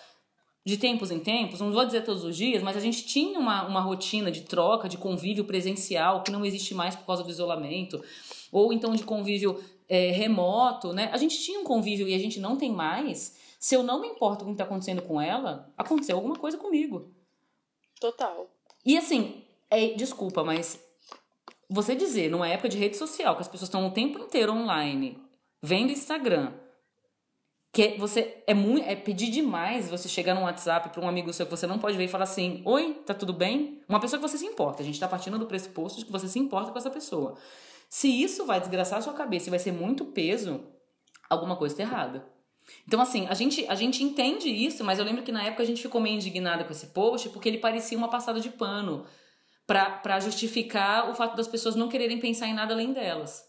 de 0.66 0.76
tempos 0.76 1.12
em 1.12 1.20
tempos, 1.20 1.60
não 1.60 1.70
vou 1.70 1.86
dizer 1.86 2.02
todos 2.02 2.24
os 2.24 2.36
dias, 2.36 2.60
mas 2.60 2.76
a 2.76 2.80
gente 2.80 3.06
tinha 3.06 3.38
uma, 3.38 3.64
uma 3.68 3.80
rotina 3.80 4.32
de 4.32 4.40
troca, 4.40 4.88
de 4.88 4.98
convívio 4.98 5.44
presencial 5.44 6.24
que 6.24 6.32
não 6.32 6.44
existe 6.44 6.74
mais 6.74 6.96
por 6.96 7.06
causa 7.06 7.22
do 7.22 7.30
isolamento, 7.30 8.02
ou 8.50 8.72
então 8.72 8.92
de 8.92 9.04
convívio 9.04 9.62
é, 9.88 10.10
remoto, 10.10 10.92
né? 10.92 11.08
A 11.12 11.18
gente 11.18 11.38
tinha 11.38 11.60
um 11.60 11.62
convívio 11.62 12.08
e 12.08 12.14
a 12.14 12.18
gente 12.18 12.40
não 12.40 12.56
tem 12.56 12.72
mais. 12.72 13.36
Se 13.60 13.76
eu 13.76 13.84
não 13.84 14.00
me 14.00 14.08
importo 14.08 14.44
com 14.44 14.50
o 14.50 14.54
que 14.54 14.60
está 14.60 14.64
acontecendo 14.64 15.02
com 15.02 15.20
ela, 15.20 15.72
aconteceu 15.78 16.16
alguma 16.16 16.34
coisa 16.34 16.58
comigo. 16.58 17.14
Total. 18.00 18.50
E 18.84 18.98
assim, 18.98 19.44
é, 19.70 19.90
desculpa, 19.94 20.42
mas 20.42 20.84
você 21.70 21.94
dizer 21.94 22.28
numa 22.28 22.48
época 22.48 22.68
de 22.68 22.76
rede 22.76 22.96
social 22.96 23.36
que 23.36 23.42
as 23.42 23.48
pessoas 23.48 23.68
estão 23.68 23.86
o 23.86 23.92
tempo 23.92 24.18
inteiro 24.18 24.52
online, 24.52 25.16
vendo 25.62 25.92
Instagram, 25.92 26.52
Que 27.76 27.82
é, 27.82 27.98
você 27.98 28.42
é 28.46 28.54
muito. 28.54 28.88
É 28.88 28.96
pedir 28.96 29.30
demais 29.30 29.90
você 29.90 30.08
chegar 30.08 30.34
num 30.34 30.44
WhatsApp 30.44 30.88
para 30.88 31.04
um 31.04 31.06
amigo 31.06 31.30
seu 31.30 31.44
que 31.44 31.54
você 31.54 31.66
não 31.66 31.78
pode 31.78 31.94
ver 31.94 32.04
e 32.04 32.08
falar 32.08 32.24
assim: 32.24 32.62
Oi, 32.64 32.94
tá 33.04 33.12
tudo 33.12 33.34
bem? 33.34 33.82
Uma 33.86 34.00
pessoa 34.00 34.18
que 34.18 34.26
você 34.26 34.38
se 34.38 34.46
importa. 34.46 34.82
A 34.82 34.86
gente 34.86 34.98
tá 34.98 35.06
partindo 35.06 35.38
do 35.38 35.44
pressuposto 35.44 35.98
de 35.98 36.06
que 36.06 36.10
você 36.10 36.26
se 36.26 36.38
importa 36.38 36.72
com 36.72 36.78
essa 36.78 36.88
pessoa. 36.88 37.36
Se 37.90 38.08
isso 38.08 38.46
vai 38.46 38.60
desgraçar 38.60 39.00
a 39.00 39.02
sua 39.02 39.12
cabeça 39.12 39.48
e 39.48 39.50
vai 39.50 39.58
ser 39.58 39.72
muito 39.72 40.06
peso, 40.06 40.64
alguma 41.28 41.54
coisa 41.54 41.76
tá 41.76 41.82
errada. 41.82 42.26
Então, 42.88 42.98
assim, 42.98 43.26
a 43.28 43.34
gente, 43.34 43.66
a 43.68 43.74
gente 43.74 44.02
entende 44.02 44.48
isso, 44.48 44.82
mas 44.82 44.98
eu 44.98 45.04
lembro 45.04 45.22
que 45.22 45.30
na 45.30 45.44
época 45.44 45.62
a 45.62 45.66
gente 45.66 45.82
ficou 45.82 46.00
meio 46.00 46.16
indignada 46.16 46.64
com 46.64 46.72
esse 46.72 46.86
post 46.86 47.28
porque 47.28 47.46
ele 47.46 47.58
parecia 47.58 47.98
uma 47.98 48.08
passada 48.08 48.40
de 48.40 48.48
pano 48.48 49.04
para 49.66 50.18
justificar 50.18 51.10
o 51.10 51.14
fato 51.14 51.36
das 51.36 51.46
pessoas 51.46 51.76
não 51.76 51.90
quererem 51.90 52.18
pensar 52.18 52.46
em 52.46 52.54
nada 52.54 52.72
além 52.72 52.94
delas. 52.94 53.44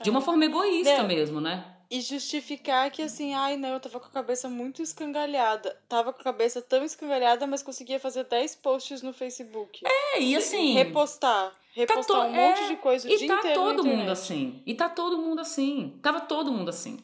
De 0.00 0.08
uma 0.08 0.20
forma 0.20 0.44
egoísta 0.44 0.98
Não. 0.98 1.08
mesmo, 1.08 1.40
né? 1.40 1.71
E 1.94 2.00
justificar 2.00 2.90
que 2.90 3.02
assim, 3.02 3.34
ai 3.34 3.58
não, 3.58 3.68
eu 3.68 3.78
tava 3.80 4.00
com 4.00 4.06
a 4.06 4.10
cabeça 4.10 4.48
muito 4.48 4.80
escangalhada. 4.80 5.78
Tava 5.86 6.10
com 6.10 6.22
a 6.22 6.24
cabeça 6.24 6.62
tão 6.62 6.82
escangalhada, 6.82 7.46
mas 7.46 7.62
conseguia 7.62 8.00
fazer 8.00 8.24
10 8.24 8.56
posts 8.56 9.02
no 9.02 9.12
Facebook. 9.12 9.82
É, 9.86 10.20
e 10.22 10.34
assim. 10.34 10.72
Repostar. 10.72 11.52
Repostar 11.74 12.16
to- 12.22 12.26
um 12.28 12.32
monte 12.32 12.62
é, 12.62 12.68
de 12.68 12.76
coisa 12.76 13.06
o 13.06 13.12
E 13.12 13.18
dia 13.18 13.28
tá 13.28 13.38
inteiro 13.40 13.60
na 13.60 13.66
todo 13.66 13.84
mundo 13.84 14.10
assim. 14.10 14.62
E 14.64 14.74
tá 14.74 14.88
todo 14.88 15.18
mundo 15.18 15.40
assim. 15.42 15.98
Tava 16.02 16.20
todo 16.22 16.50
mundo 16.50 16.70
assim. 16.70 16.98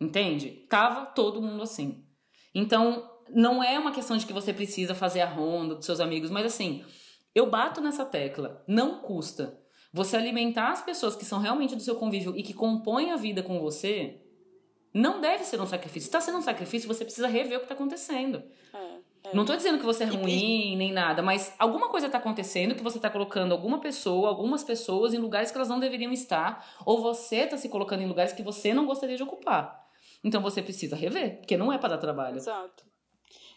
Entende? 0.00 0.66
Tava 0.68 1.06
todo 1.06 1.42
mundo 1.42 1.62
assim. 1.62 2.02
Então, 2.54 3.10
não 3.28 3.62
é 3.62 3.78
uma 3.78 3.92
questão 3.92 4.16
de 4.16 4.24
que 4.24 4.32
você 4.32 4.52
precisa 4.52 4.94
fazer 4.94 5.20
a 5.20 5.26
ronda 5.28 5.74
dos 5.74 5.84
seus 5.84 6.00
amigos, 6.00 6.30
mas 6.30 6.46
assim, 6.46 6.84
eu 7.34 7.50
bato 7.50 7.82
nessa 7.82 8.04
tecla. 8.06 8.64
Não 8.66 9.00
custa. 9.00 9.58
Você 9.96 10.14
alimentar 10.14 10.72
as 10.72 10.82
pessoas 10.82 11.16
que 11.16 11.24
são 11.24 11.38
realmente 11.38 11.74
do 11.74 11.80
seu 11.80 11.96
convívio 11.96 12.36
e 12.36 12.42
que 12.42 12.52
compõem 12.52 13.12
a 13.12 13.16
vida 13.16 13.42
com 13.42 13.58
você, 13.58 14.20
não 14.92 15.22
deve 15.22 15.42
ser 15.42 15.58
um 15.58 15.66
sacrifício. 15.66 16.02
Se 16.02 16.10
tá 16.10 16.20
sendo 16.20 16.36
um 16.36 16.42
sacrifício, 16.42 16.86
você 16.86 17.02
precisa 17.02 17.26
rever 17.26 17.56
o 17.56 17.62
que 17.62 17.66
tá 17.66 17.72
acontecendo. 17.72 18.42
É, 18.74 19.28
é. 19.30 19.34
Não 19.34 19.46
tô 19.46 19.56
dizendo 19.56 19.78
que 19.78 19.86
você 19.86 20.04
é 20.04 20.06
ruim 20.06 20.76
nem 20.76 20.92
nada, 20.92 21.22
mas 21.22 21.54
alguma 21.58 21.88
coisa 21.88 22.10
tá 22.10 22.18
acontecendo 22.18 22.74
que 22.74 22.82
você 22.82 23.00
tá 23.00 23.08
colocando 23.08 23.52
alguma 23.52 23.80
pessoa, 23.80 24.28
algumas 24.28 24.62
pessoas 24.62 25.14
em 25.14 25.18
lugares 25.18 25.50
que 25.50 25.56
elas 25.56 25.70
não 25.70 25.80
deveriam 25.80 26.12
estar, 26.12 26.62
ou 26.84 27.00
você 27.00 27.46
tá 27.46 27.56
se 27.56 27.70
colocando 27.70 28.02
em 28.02 28.06
lugares 28.06 28.34
que 28.34 28.42
você 28.42 28.74
não 28.74 28.84
gostaria 28.84 29.16
de 29.16 29.22
ocupar. 29.22 29.82
Então 30.22 30.42
você 30.42 30.60
precisa 30.60 30.94
rever, 30.94 31.38
porque 31.38 31.56
não 31.56 31.72
é 31.72 31.78
para 31.78 31.96
dar 31.96 31.98
trabalho. 31.98 32.36
Exato. 32.36 32.84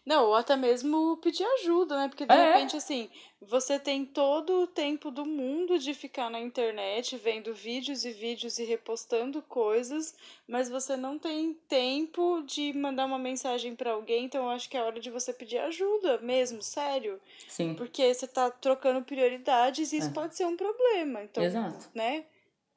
Não, 0.05 0.27
ou 0.27 0.35
até 0.35 0.55
mesmo 0.55 1.17
pedir 1.17 1.43
ajuda, 1.43 1.97
né? 1.97 2.07
Porque 2.07 2.25
de 2.25 2.33
É. 2.33 2.53
repente, 2.53 2.75
assim, 2.75 3.09
você 3.41 3.77
tem 3.79 4.05
todo 4.05 4.61
o 4.63 4.67
tempo 4.67 5.11
do 5.11 5.25
mundo 5.25 5.77
de 5.77 5.93
ficar 5.93 6.29
na 6.29 6.39
internet 6.39 7.17
vendo 7.17 7.53
vídeos 7.53 8.05
e 8.05 8.11
vídeos 8.11 8.57
e 8.59 8.63
repostando 8.63 9.41
coisas, 9.41 10.15
mas 10.47 10.69
você 10.69 10.95
não 10.95 11.19
tem 11.19 11.53
tempo 11.67 12.41
de 12.43 12.73
mandar 12.73 13.05
uma 13.05 13.19
mensagem 13.19 13.75
pra 13.75 13.91
alguém, 13.91 14.25
então 14.25 14.43
eu 14.45 14.49
acho 14.49 14.69
que 14.69 14.77
é 14.77 14.81
hora 14.83 14.99
de 14.99 15.11
você 15.11 15.33
pedir 15.33 15.57
ajuda 15.59 16.17
mesmo, 16.19 16.61
sério. 16.61 17.19
Sim. 17.47 17.75
Porque 17.75 18.13
você 18.13 18.27
tá 18.27 18.49
trocando 18.49 19.03
prioridades 19.03 19.91
e 19.93 19.97
isso 19.97 20.09
É. 20.09 20.13
pode 20.13 20.35
ser 20.35 20.45
um 20.45 20.55
problema. 20.57 21.23
Então, 21.23 21.43
Exato. 21.43 21.89
né? 21.93 22.25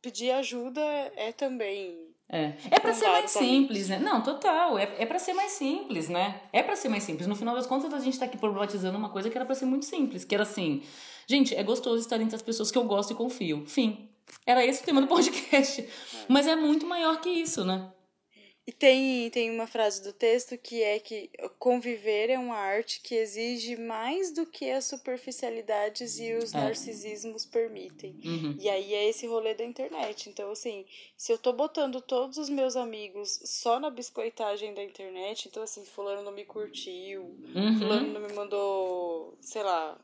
Pedir 0.03 0.33
ajuda 0.33 0.81
é 1.17 1.33
também. 1.33 2.12
É, 2.33 2.55
é 2.71 2.81
para 2.81 2.95
ser 2.95 3.09
mais 3.09 3.31
simples, 3.31 3.91
né? 3.91 3.99
Não, 3.99 4.23
total. 4.23 4.79
É, 4.79 4.85
é 4.99 5.05
para 5.05 5.19
ser 5.19 5.35
mais 5.35 5.53
simples, 5.53 6.09
né? 6.09 6.41
É 6.51 6.63
para 6.63 6.75
ser 6.75 6.89
mais 6.89 7.03
simples. 7.03 7.27
No 7.27 7.37
final 7.37 7.55
das 7.55 7.67
contas, 7.67 7.93
a 7.93 8.01
gente 8.01 8.19
tá 8.19 8.25
aqui 8.25 8.39
problematizando 8.39 8.97
uma 8.97 9.11
coisa 9.11 9.29
que 9.29 9.37
era 9.37 9.45
pra 9.45 9.55
ser 9.55 9.67
muito 9.67 9.85
simples, 9.85 10.25
que 10.25 10.35
era 10.35 10.43
assim, 10.43 10.83
gente, 11.27 11.55
é 11.55 11.63
gostoso 11.63 12.01
estar 12.01 12.19
entre 12.23 12.35
as 12.35 12.41
pessoas 12.41 12.71
que 12.71 12.79
eu 12.79 12.85
gosto 12.85 13.13
e 13.13 13.15
confio. 13.15 13.65
Fim. 13.67 14.09
Era 14.47 14.65
esse 14.65 14.83
o 14.83 14.85
tema 14.87 15.03
do 15.03 15.07
podcast. 15.07 15.87
Mas 16.27 16.47
é 16.47 16.57
muito 16.57 16.87
maior 16.87 17.21
que 17.21 17.29
isso, 17.29 17.67
né? 17.67 17.91
E 18.65 18.71
tem, 18.71 19.29
tem 19.31 19.51
uma 19.51 19.67
frase 19.67 20.01
do 20.05 20.13
texto 20.13 20.57
que 20.57 20.83
é 20.85 21.01
que 21.01 21.29
conviver 21.59 22.31
é 22.31 22.39
uma 22.39 22.55
arte 22.57 23.01
que 23.01 23.17
exige 23.17 23.75
mais 23.77 24.31
do 24.31 24.47
que 24.47 24.71
as 24.71 24.85
superficialidades 24.85 26.21
e 26.21 26.33
os 26.35 26.55
É. 26.55 26.59
narcisismos 26.59 27.45
permitem. 27.45 28.15
Uhum. 28.25 28.57
E 28.61 28.69
aí 28.69 28.95
é 28.95 29.09
esse 29.09 29.27
rolê 29.27 29.53
da 29.55 29.65
internet. 29.65 30.29
Então, 30.29 30.53
assim, 30.53 30.87
se 31.17 31.33
eu 31.33 31.39
tô 31.39 31.53
botando 31.53 32.01
todos 32.01 32.39
os 32.39 32.49
meus 32.49 32.77
amigos 32.77 33.41
só 33.45 33.81
na 33.81 33.91
biscoitagem 33.91 34.73
da 34.75 34.83
internet, 34.85 35.49
então, 35.49 35.65
assim, 35.65 35.85
fulano 35.85 36.23
não 36.23 36.33
me 36.33 36.45
curtiu, 36.45 37.23
Uhum. 37.55 37.79
fulano 37.79 38.13
não 38.13 38.21
me 38.21 38.33
mandou, 38.33 39.37
sei 39.41 39.65
lá. 39.65 39.99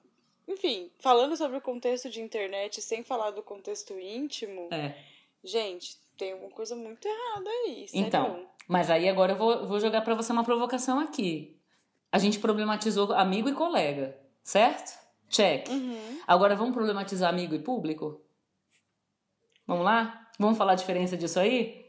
Enfim, 0.49 0.91
falando 0.99 1.37
sobre 1.37 1.59
o 1.59 1.61
contexto 1.61 2.11
de 2.11 2.21
internet 2.21 2.83
sem 2.83 3.05
falar 3.05 3.31
do 3.31 3.43
contexto 3.43 3.97
íntimo, 4.01 4.69
É. 4.73 4.97
gente, 5.45 5.97
tem 6.19 6.33
alguma 6.33 6.51
coisa 6.51 6.75
muito 6.75 7.07
errada 7.07 7.49
aí. 7.49 7.87
Então, 7.95 8.31
sério. 8.33 8.49
Mas 8.67 8.91
aí 8.91 9.09
agora 9.09 9.33
eu 9.33 9.37
vou, 9.37 9.67
vou 9.67 9.81
jogar 9.81 10.03
pra 10.03 10.15
você 10.15 10.33
uma 10.33 10.45
provocação 10.45 10.99
aqui. 10.99 11.57
A 12.11 12.19
gente 12.19 12.39
problematizou 12.39 13.13
amigo 13.13 13.49
e 13.49 13.55
colega, 13.55 14.19
certo? 14.43 14.99
Check. 15.29 15.69
Uhum. 15.69 16.21
Agora 16.27 16.57
vamos 16.57 16.75
problematizar 16.75 17.31
amigo 17.31 17.55
e 17.55 17.59
público? 17.59 18.21
Vamos 19.67 19.85
lá? 19.85 20.29
Vamos 20.39 20.59
falar 20.59 20.73
a 20.73 20.77
diferença 20.77 21.17
disso 21.17 21.39
aí? 21.39 21.87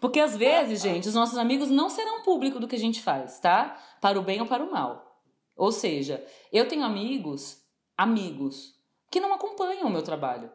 Porque 0.00 0.20
às 0.20 0.36
vezes, 0.36 0.82
gente, 0.82 1.08
os 1.08 1.14
nossos 1.14 1.36
amigos 1.36 1.70
não 1.70 1.88
serão 1.88 2.22
público 2.22 2.58
do 2.58 2.68
que 2.68 2.76
a 2.76 2.78
gente 2.78 3.02
faz, 3.02 3.38
tá? 3.38 3.80
Para 4.00 4.18
o 4.18 4.22
bem 4.22 4.40
ou 4.40 4.46
para 4.46 4.64
o 4.64 4.70
mal. 4.70 5.20
Ou 5.56 5.70
seja, 5.70 6.24
eu 6.52 6.66
tenho 6.68 6.84
amigos, 6.84 7.62
amigos, 7.96 8.74
que 9.10 9.20
não 9.20 9.32
acompanham 9.32 9.86
o 9.86 9.90
meu 9.90 10.02
trabalho, 10.02 10.50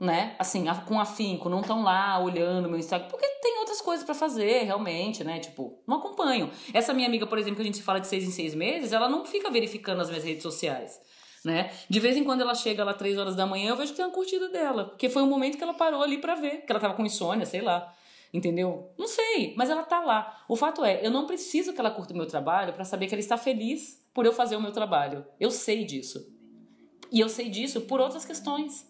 né? 0.00 0.34
Assim, 0.38 0.64
com 0.86 0.98
afinco, 0.98 1.48
não 1.48 1.60
estão 1.60 1.82
lá 1.82 2.18
olhando 2.18 2.68
meu 2.68 2.78
Instagram, 2.78 3.08
porque 3.08 3.26
tem 3.42 3.58
outras 3.58 3.80
coisas 3.82 4.04
pra 4.04 4.14
fazer, 4.14 4.64
realmente, 4.64 5.22
né? 5.22 5.38
Tipo, 5.38 5.78
não 5.86 5.98
acompanham. 5.98 6.50
Essa 6.72 6.94
minha 6.94 7.06
amiga, 7.06 7.26
por 7.26 7.38
exemplo, 7.38 7.56
que 7.56 7.62
a 7.62 7.66
gente 7.66 7.76
se 7.76 7.82
fala 7.82 8.00
de 8.00 8.06
seis 8.06 8.24
em 8.24 8.30
seis 8.30 8.54
meses, 8.54 8.92
ela 8.92 9.08
não 9.08 9.26
fica 9.26 9.50
verificando 9.50 10.00
as 10.00 10.08
minhas 10.08 10.24
redes 10.24 10.42
sociais 10.42 10.98
né? 11.44 11.70
De 11.88 11.98
vez 11.98 12.16
em 12.16 12.24
quando 12.24 12.42
ela 12.42 12.54
chega 12.54 12.84
lá 12.84 12.94
três 12.94 13.16
horas 13.18 13.34
da 13.34 13.46
manhã, 13.46 13.70
eu 13.70 13.76
vejo 13.76 13.92
que 13.92 13.96
tem 13.96 14.04
uma 14.04 14.12
curtida 14.12 14.48
dela, 14.48 14.86
porque 14.86 15.08
foi 15.08 15.22
o 15.22 15.26
momento 15.26 15.56
que 15.56 15.62
ela 15.62 15.74
parou 15.74 16.02
ali 16.02 16.18
pra 16.18 16.34
ver, 16.34 16.64
que 16.64 16.72
ela 16.72 16.80
tava 16.80 16.94
com 16.94 17.04
insônia, 17.04 17.46
sei 17.46 17.60
lá. 17.60 17.92
Entendeu? 18.32 18.92
Não 18.96 19.08
sei, 19.08 19.54
mas 19.56 19.70
ela 19.70 19.82
tá 19.82 20.00
lá. 20.00 20.44
O 20.48 20.54
fato 20.54 20.84
é, 20.84 21.04
eu 21.04 21.10
não 21.10 21.26
preciso 21.26 21.72
que 21.72 21.80
ela 21.80 21.90
curta 21.90 22.14
o 22.14 22.16
meu 22.16 22.26
trabalho 22.26 22.72
pra 22.72 22.84
saber 22.84 23.08
que 23.08 23.14
ela 23.14 23.20
está 23.20 23.36
feliz 23.36 24.06
por 24.14 24.24
eu 24.24 24.32
fazer 24.32 24.54
o 24.54 24.62
meu 24.62 24.70
trabalho. 24.70 25.26
Eu 25.40 25.50
sei 25.50 25.84
disso. 25.84 26.24
E 27.10 27.18
eu 27.18 27.28
sei 27.28 27.48
disso 27.48 27.80
por 27.82 28.00
outras 28.00 28.24
questões. 28.24 28.88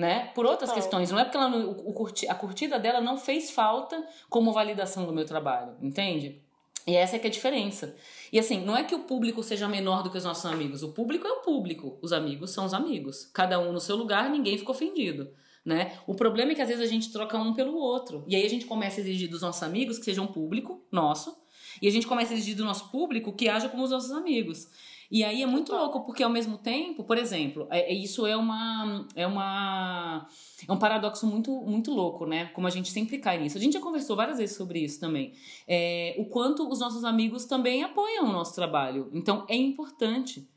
Né? 0.00 0.30
Por 0.34 0.46
outras 0.46 0.70
Total. 0.70 0.76
questões. 0.82 1.10
Não 1.10 1.18
é 1.18 1.24
porque 1.24 1.36
ela 1.36 1.54
o, 1.54 1.92
curti- 1.92 2.26
a 2.26 2.34
curtida 2.34 2.78
dela 2.78 3.02
não 3.02 3.18
fez 3.18 3.50
falta 3.50 4.02
como 4.30 4.50
validação 4.50 5.04
do 5.04 5.12
meu 5.12 5.26
trabalho, 5.26 5.76
entende? 5.82 6.40
E 6.86 6.96
essa 6.96 7.16
é 7.16 7.18
que 7.18 7.26
é 7.26 7.28
a 7.28 7.32
diferença. 7.32 7.94
E 8.32 8.38
assim, 8.38 8.64
não 8.64 8.74
é 8.74 8.82
que 8.82 8.94
o 8.94 9.00
público 9.00 9.42
seja 9.42 9.68
menor 9.68 10.02
do 10.02 10.10
que 10.10 10.16
os 10.16 10.24
nossos 10.24 10.46
amigos. 10.46 10.82
O 10.82 10.92
público 10.92 11.26
é 11.26 11.30
o 11.30 11.42
público. 11.42 11.98
Os 12.00 12.14
amigos 12.14 12.50
são 12.50 12.64
os 12.64 12.72
amigos. 12.72 13.28
Cada 13.34 13.60
um 13.60 13.72
no 13.72 13.80
seu 13.80 13.94
lugar, 13.94 14.30
ninguém 14.30 14.56
ficou 14.56 14.74
ofendido. 14.74 15.30
Né? 15.62 15.92
O 16.06 16.14
problema 16.14 16.52
é 16.52 16.54
que 16.54 16.62
às 16.62 16.68
vezes 16.68 16.82
a 16.82 16.90
gente 16.90 17.12
troca 17.12 17.36
um 17.36 17.52
pelo 17.52 17.76
outro. 17.76 18.24
E 18.26 18.34
aí 18.34 18.46
a 18.46 18.48
gente 18.48 18.64
começa 18.64 18.98
a 18.98 19.02
exigir 19.02 19.28
dos 19.28 19.42
nossos 19.42 19.62
amigos 19.62 19.98
que 19.98 20.06
sejam 20.06 20.26
público, 20.26 20.82
nosso. 20.90 21.36
E 21.82 21.86
a 21.86 21.90
gente 21.90 22.06
começa 22.06 22.32
a 22.32 22.36
exigir 22.36 22.56
do 22.56 22.64
nosso 22.64 22.88
público 22.90 23.34
que 23.34 23.50
haja 23.50 23.68
como 23.68 23.82
os 23.82 23.90
nossos 23.90 24.12
amigos. 24.12 24.66
E 25.10 25.24
aí 25.24 25.42
é 25.42 25.46
muito 25.46 25.72
louco, 25.72 26.04
porque 26.04 26.22
ao 26.22 26.30
mesmo 26.30 26.56
tempo, 26.56 27.02
por 27.02 27.18
exemplo, 27.18 27.66
é, 27.70 27.92
é- 27.92 27.94
isso 27.94 28.26
é 28.26 28.36
uma. 28.36 29.08
É 29.16 29.26
uma. 29.26 30.28
É 30.68 30.72
um 30.72 30.78
paradoxo 30.78 31.26
muito, 31.26 31.50
muito 31.62 31.90
louco, 31.92 32.24
né? 32.26 32.46
Como 32.54 32.66
a 32.66 32.70
gente 32.70 32.90
sempre 32.90 33.18
cai 33.18 33.38
nisso. 33.38 33.58
A 33.58 33.60
gente 33.60 33.72
já 33.72 33.80
conversou 33.80 34.14
várias 34.14 34.38
vezes 34.38 34.56
sobre 34.56 34.78
isso 34.78 35.00
também. 35.00 35.32
É, 35.66 36.14
o 36.18 36.26
quanto 36.26 36.68
os 36.68 36.78
nossos 36.78 37.02
amigos 37.02 37.44
também 37.44 37.82
apoiam 37.82 38.26
o 38.26 38.32
nosso 38.32 38.54
trabalho. 38.54 39.10
Então 39.12 39.44
é 39.48 39.56
importante 39.56 40.48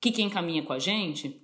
que 0.00 0.12
quem 0.12 0.30
caminha 0.30 0.62
com 0.62 0.72
a 0.72 0.78
gente 0.78 1.42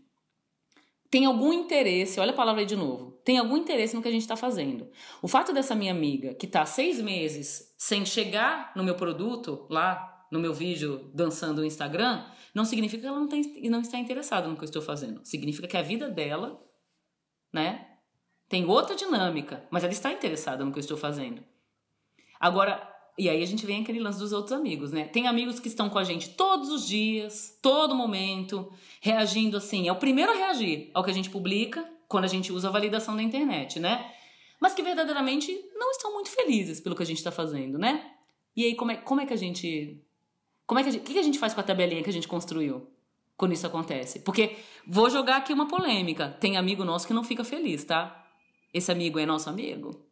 tem 1.11 1.27
algum 1.27 1.53
interesse, 1.53 2.19
olha 2.19 2.33
a 2.33 2.35
palavra 2.35 2.61
aí 2.61 2.67
de 2.67 2.75
novo, 2.77 3.13
tem 3.25 3.39
algum 3.39 3.57
interesse 3.57 3.95
no 3.95 4.03
que 4.03 4.09
a 4.09 4.11
gente 4.11 4.23
está 4.23 4.37
fazendo. 4.37 4.89
O 5.23 5.29
fato 5.29 5.53
dessa 5.53 5.75
minha 5.75 5.93
amiga 5.93 6.35
que 6.35 6.47
tá 6.47 6.67
seis 6.67 7.01
meses 7.01 7.73
sem 7.79 8.05
chegar 8.05 8.73
no 8.75 8.83
meu 8.83 8.97
produto, 8.97 9.67
lá 9.71 10.14
no 10.35 10.41
meu 10.41 10.53
vídeo 10.53 11.11
dançando 11.15 11.61
no 11.61 11.67
Instagram, 11.67 12.25
não 12.53 12.65
significa 12.65 13.03
que 13.03 13.07
ela 13.07 13.19
não, 13.19 13.29
tem, 13.29 13.43
não 13.71 13.81
está 13.81 13.99
interessada 13.99 14.49
no 14.49 14.57
que 14.57 14.63
eu 14.63 14.67
estou 14.67 14.83
fazendo. 14.83 15.21
Significa 15.25 15.67
que 15.69 15.77
a 15.77 15.83
vida 15.83 16.11
dela, 16.11 16.61
né, 17.53 17.87
tem 18.49 18.67
outra 18.67 18.95
dinâmica, 18.95 19.67
mas 19.71 19.85
ela 19.85 19.93
está 19.93 20.13
interessada 20.13 20.65
no 20.65 20.73
que 20.73 20.79
eu 20.79 20.83
estou 20.83 20.97
fazendo. 20.97 21.43
Agora, 22.39 22.93
e 23.17 23.29
aí 23.29 23.43
a 23.43 23.47
gente 23.47 23.65
vem 23.65 23.83
aquele 23.83 24.01
lance 24.01 24.19
dos 24.19 24.33
outros 24.33 24.53
amigos, 24.53 24.91
né? 24.91 25.05
Tem 25.05 25.29
amigos 25.29 25.61
que 25.61 25.69
estão 25.69 25.89
com 25.89 25.99
a 25.99 26.05
gente 26.05 26.31
todos 26.31 26.69
os 26.69 26.87
dias, 26.87 27.57
todo 27.63 27.95
momento, 27.95 28.73
reagindo 29.01 29.57
assim. 29.57 29.87
É 29.87 29.93
o 29.93 29.97
primeiro 29.97 30.33
a 30.33 30.35
reagir 30.35 30.91
ao 30.93 31.05
que 31.05 31.11
a 31.11 31.15
gente 31.15 31.31
publica 31.31 31.89
quando 32.09 32.25
a 32.25 32.29
gente 32.29 32.53
usa 32.53 32.69
a 32.69 32.73
validação 32.73 33.15
da 33.15 33.23
internet, 33.23 33.79
né? 33.79 34.13
Mas 34.61 34.75
que 34.75 34.83
verdadeiramente 34.83 35.53
não 35.77 35.93
estão 35.93 36.13
muito 36.13 36.31
felizes 36.31 36.81
pelo 36.81 36.97
que 36.97 37.03
a 37.03 37.07
gente 37.07 37.19
está 37.19 37.31
fazendo, 37.31 37.79
né? 37.79 38.11
E 38.57 38.65
aí, 38.65 38.75
como 38.75 38.93
é, 38.93 38.97
como 38.97 39.21
é 39.21 39.27
que 39.27 39.33
a 39.33 39.37
gente. 39.37 40.01
Como 40.67 40.81
é 40.81 40.83
que 40.83 40.89
a 40.89 40.93
gente. 40.93 41.03
O 41.03 41.05
que 41.05 41.19
a 41.19 41.23
gente 41.23 41.39
faz 41.39 41.53
com 41.55 41.61
a 41.61 41.65
tabelinha 41.65 42.03
que 42.03 42.11
a 42.11 42.13
gente 42.13 42.29
construiu 42.29 42.87
quando 43.37 43.53
isso 43.53 43.67
acontece? 43.67 44.21
Porque 44.21 44.57
vou 44.87 45.11
jogar 45.11 45.37
aqui 45.37 45.53
uma 45.53 45.69
polêmica. 45.69 46.29
Tem 46.41 46.57
amigo 46.57 46.85
nosso 46.85 47.07
que 47.07 47.13
não 47.13 47.25
fica 47.25 47.45
feliz, 47.45 47.85
tá? 47.85 48.25
Esse 48.73 48.91
amigo 48.91 49.19
é 49.19 49.27
nosso 49.27 49.49
amigo? 49.51 50.05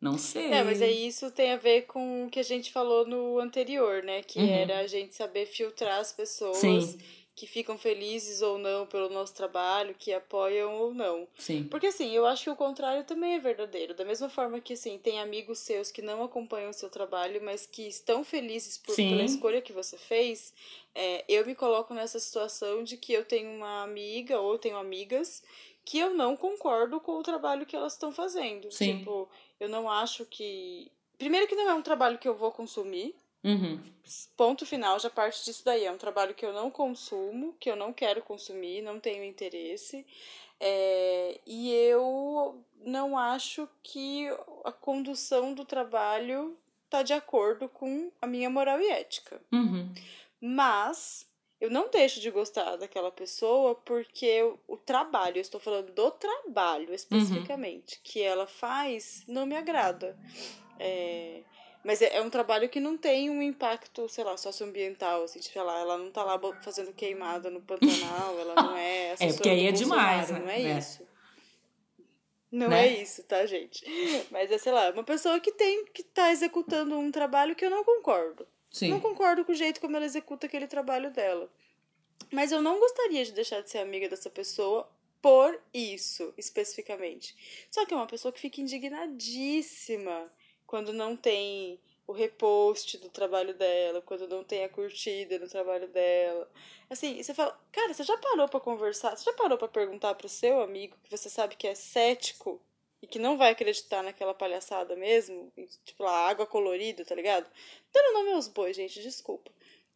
Não 0.00 0.18
sei. 0.18 0.52
É, 0.52 0.62
mas 0.62 0.82
aí 0.82 1.06
isso 1.06 1.30
tem 1.30 1.52
a 1.52 1.56
ver 1.56 1.82
com 1.86 2.26
o 2.26 2.30
que 2.30 2.38
a 2.38 2.42
gente 2.42 2.70
falou 2.70 3.06
no 3.06 3.38
anterior, 3.38 4.02
né? 4.02 4.22
Que 4.22 4.38
Uhum. 4.38 4.48
era 4.48 4.80
a 4.80 4.86
gente 4.86 5.14
saber 5.14 5.46
filtrar 5.46 5.98
as 5.98 6.12
pessoas 6.12 6.58
Sim. 6.58 6.98
Que 7.34 7.46
ficam 7.46 7.76
felizes 7.76 8.42
ou 8.42 8.58
não 8.58 8.86
pelo 8.86 9.08
nosso 9.08 9.34
trabalho, 9.34 9.94
que 9.98 10.12
apoiam 10.12 10.74
ou 10.74 10.94
não. 10.94 11.26
Sim. 11.36 11.64
Porque 11.64 11.88
assim, 11.88 12.12
eu 12.12 12.24
acho 12.26 12.44
que 12.44 12.50
o 12.50 12.56
contrário 12.56 13.02
também 13.04 13.34
é 13.34 13.38
verdadeiro. 13.40 13.94
Da 13.94 14.04
mesma 14.04 14.28
forma 14.28 14.60
que 14.60 14.74
assim, 14.74 14.98
tem 14.98 15.20
amigos 15.20 15.58
seus 15.58 15.90
que 15.90 16.00
não 16.00 16.22
acompanham 16.22 16.70
o 16.70 16.74
seu 16.74 16.88
trabalho, 16.88 17.42
mas 17.42 17.66
que 17.66 17.82
estão 17.88 18.22
felizes 18.22 18.78
por, 18.78 18.94
Sim. 18.94 19.10
pela 19.10 19.24
escolha 19.24 19.60
que 19.60 19.72
você 19.72 19.98
fez, 19.98 20.54
é, 20.94 21.24
eu 21.28 21.44
me 21.44 21.54
coloco 21.54 21.92
nessa 21.92 22.20
situação 22.20 22.84
de 22.84 22.96
que 22.96 23.12
eu 23.12 23.24
tenho 23.24 23.50
uma 23.50 23.82
amiga 23.82 24.38
ou 24.38 24.56
tenho 24.56 24.76
amigas 24.76 25.42
que 25.84 25.98
eu 25.98 26.14
não 26.14 26.36
concordo 26.36 27.00
com 27.00 27.12
o 27.12 27.22
trabalho 27.22 27.66
que 27.66 27.76
elas 27.76 27.92
estão 27.94 28.10
fazendo. 28.10 28.70
Sim. 28.70 28.98
Tipo, 28.98 29.28
eu 29.58 29.68
não 29.68 29.90
acho 29.90 30.24
que. 30.24 30.90
Primeiro 31.18 31.46
que 31.46 31.54
não 31.54 31.68
é 31.68 31.74
um 31.74 31.82
trabalho 31.82 32.18
que 32.18 32.28
eu 32.28 32.34
vou 32.34 32.50
consumir. 32.50 33.14
Uhum. 33.44 33.78
Ponto 34.36 34.64
final, 34.64 34.98
já 34.98 35.10
parte 35.10 35.44
disso 35.44 35.64
daí. 35.64 35.84
É 35.84 35.92
um 35.92 35.98
trabalho 35.98 36.34
que 36.34 36.44
eu 36.44 36.52
não 36.52 36.70
consumo, 36.70 37.54
que 37.60 37.70
eu 37.70 37.76
não 37.76 37.92
quero 37.92 38.22
consumir, 38.22 38.82
não 38.82 38.98
tenho 38.98 39.22
interesse. 39.22 40.06
É, 40.58 41.40
e 41.46 41.72
eu 41.72 42.64
não 42.84 43.18
acho 43.18 43.68
que 43.82 44.28
a 44.64 44.72
condução 44.72 45.52
do 45.52 45.64
trabalho 45.64 46.56
tá 46.88 47.02
de 47.02 47.12
acordo 47.12 47.68
com 47.68 48.10
a 48.20 48.26
minha 48.26 48.48
moral 48.48 48.80
e 48.80 48.88
ética. 48.88 49.40
Uhum. 49.52 49.92
Mas 50.40 51.26
eu 51.60 51.70
não 51.70 51.90
deixo 51.90 52.20
de 52.20 52.30
gostar 52.30 52.76
daquela 52.76 53.10
pessoa 53.10 53.74
porque 53.74 54.42
o, 54.68 54.76
trabalho, 54.76 55.38
eu 55.38 55.42
estou 55.42 55.60
falando 55.60 55.92
do 55.92 56.10
trabalho 56.10 56.92
especificamente, 56.94 58.00
que 58.04 58.20
ela 58.20 58.46
faz, 58.46 59.24
não 59.26 59.46
me 59.46 59.56
agrada. 59.56 60.18
É, 60.78 61.42
mas 61.84 62.00
é, 62.02 62.16
é 62.16 62.22
um 62.22 62.30
trabalho 62.30 62.68
que 62.68 62.80
não 62.80 62.96
tem 62.96 63.28
um 63.30 63.42
impacto, 63.42 64.08
sei 64.08 64.24
lá, 64.24 64.36
socioambiental, 64.36 65.24
assim, 65.24 65.38
tipo, 65.38 65.52
sei 65.52 65.62
lá, 65.62 65.78
ela 65.78 65.98
não 65.98 66.10
tá 66.10 66.24
lá 66.24 66.40
fazendo 66.62 66.92
queimada 66.92 67.50
no 67.50 67.60
Pantanal, 67.60 68.38
ela 68.40 68.54
não 68.54 68.76
é 68.76 69.12
assessora 69.12 69.34
porque 69.36 69.48
aí 69.50 69.66
é 69.66 69.72
demais, 69.72 70.30
né? 70.30 70.38
Não 70.38 70.48
é, 70.50 70.62
É. 70.62 70.78
isso. 70.78 71.06
Não 72.50 72.68
Né? 72.68 72.86
é 72.86 73.02
isso, 73.02 73.22
tá, 73.24 73.44
gente? 73.46 73.84
Mas 74.30 74.50
é, 74.50 74.58
sei 74.58 74.72
lá, 74.72 74.90
uma 74.90 75.02
pessoa 75.04 75.38
que 75.40 75.52
tem, 75.52 75.84
que 75.86 76.02
tá 76.02 76.30
executando 76.30 76.96
um 76.96 77.10
trabalho 77.10 77.54
que 77.56 77.64
eu 77.64 77.70
não 77.70 77.84
concordo. 77.84 78.46
Sim. 78.70 78.90
Não 78.90 79.00
concordo 79.00 79.44
com 79.44 79.52
o 79.52 79.54
jeito 79.54 79.80
como 79.80 79.96
ela 79.96 80.04
executa 80.06 80.46
aquele 80.46 80.66
trabalho 80.66 81.10
dela. 81.12 81.50
Mas 82.32 82.52
eu 82.52 82.62
não 82.62 82.78
gostaria 82.78 83.24
de 83.24 83.32
deixar 83.32 83.60
de 83.60 83.70
ser 83.70 83.78
amiga 83.78 84.08
dessa 84.08 84.30
pessoa 84.30 84.88
por 85.20 85.60
isso, 85.72 86.32
especificamente. 86.38 87.34
Só 87.70 87.84
que 87.84 87.92
é 87.92 87.96
uma 87.96 88.06
pessoa 88.06 88.30
que 88.32 88.40
fica 88.40 88.60
indignadíssima 88.60 90.30
quando 90.66 90.92
não 90.92 91.16
tem 91.16 91.78
o 92.06 92.12
repost 92.12 92.98
do 92.98 93.08
trabalho 93.08 93.54
dela, 93.54 94.02
quando 94.02 94.28
não 94.28 94.44
tem 94.44 94.64
a 94.64 94.68
curtida 94.68 95.38
no 95.38 95.48
trabalho 95.48 95.88
dela. 95.88 96.50
Assim, 96.88 97.22
você 97.22 97.32
fala, 97.32 97.58
cara, 97.72 97.94
você 97.94 98.02
já 98.02 98.16
parou 98.18 98.48
pra 98.48 98.60
conversar? 98.60 99.16
Você 99.16 99.24
já 99.24 99.32
parou 99.32 99.56
pra 99.56 99.68
perguntar 99.68 100.14
pro 100.14 100.28
seu 100.28 100.60
amigo 100.60 100.96
que 101.02 101.10
você 101.10 101.30
sabe 101.30 101.56
que 101.56 101.66
é 101.66 101.74
cético 101.74 102.60
e 103.00 103.06
que 103.06 103.18
não 103.18 103.38
vai 103.38 103.52
acreditar 103.52 104.02
naquela 104.02 104.34
palhaçada 104.34 104.94
mesmo? 104.94 105.50
Tipo 105.84 106.02
lá, 106.02 106.28
água 106.28 106.46
colorida, 106.46 107.04
tá 107.04 107.14
ligado? 107.14 107.46
Dando 107.92 108.14
nome 108.14 108.32
aos 108.32 108.48
bois, 108.48 108.76
gente, 108.76 109.00
desculpa. 109.00 109.50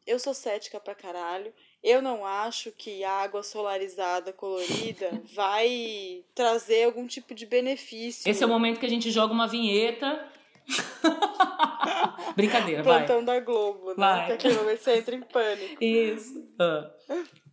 Eu 0.07 0.19
sou 0.19 0.33
cética 0.33 0.81
pra 0.81 0.95
caralho. 0.95 1.53
Eu 1.83 2.01
não 2.01 2.25
acho 2.25 2.73
que 2.73 3.05
água 3.05 3.43
solarizada 3.43 4.33
colorida 4.33 5.11
vai 5.35 6.25
trazer 6.35 6.85
algum 6.85 7.07
tipo 7.07 7.35
de 7.35 7.45
benefício. 7.45 8.29
Esse 8.29 8.43
é 8.43 8.47
o 8.47 8.49
momento 8.49 8.81
que 8.81 8.87
a 8.87 8.91
gente 8.91 9.11
joga 9.11 9.35
uma 9.35 9.47
vinheta. 9.47 10.27
Brincadeira, 12.37 12.83
vai. 12.83 12.99
plantão 12.99 13.25
da 13.25 13.41
Globo, 13.41 13.89
né? 13.89 13.95
Vai. 13.97 14.27
Que 14.27 14.33
aquele 14.33 14.55
momento 14.55 14.81
você 14.81 14.97
entra 14.97 15.15
em 15.15 15.23
pânico. 15.23 15.83
Isso. 15.83 16.49
Ah. 16.59 16.91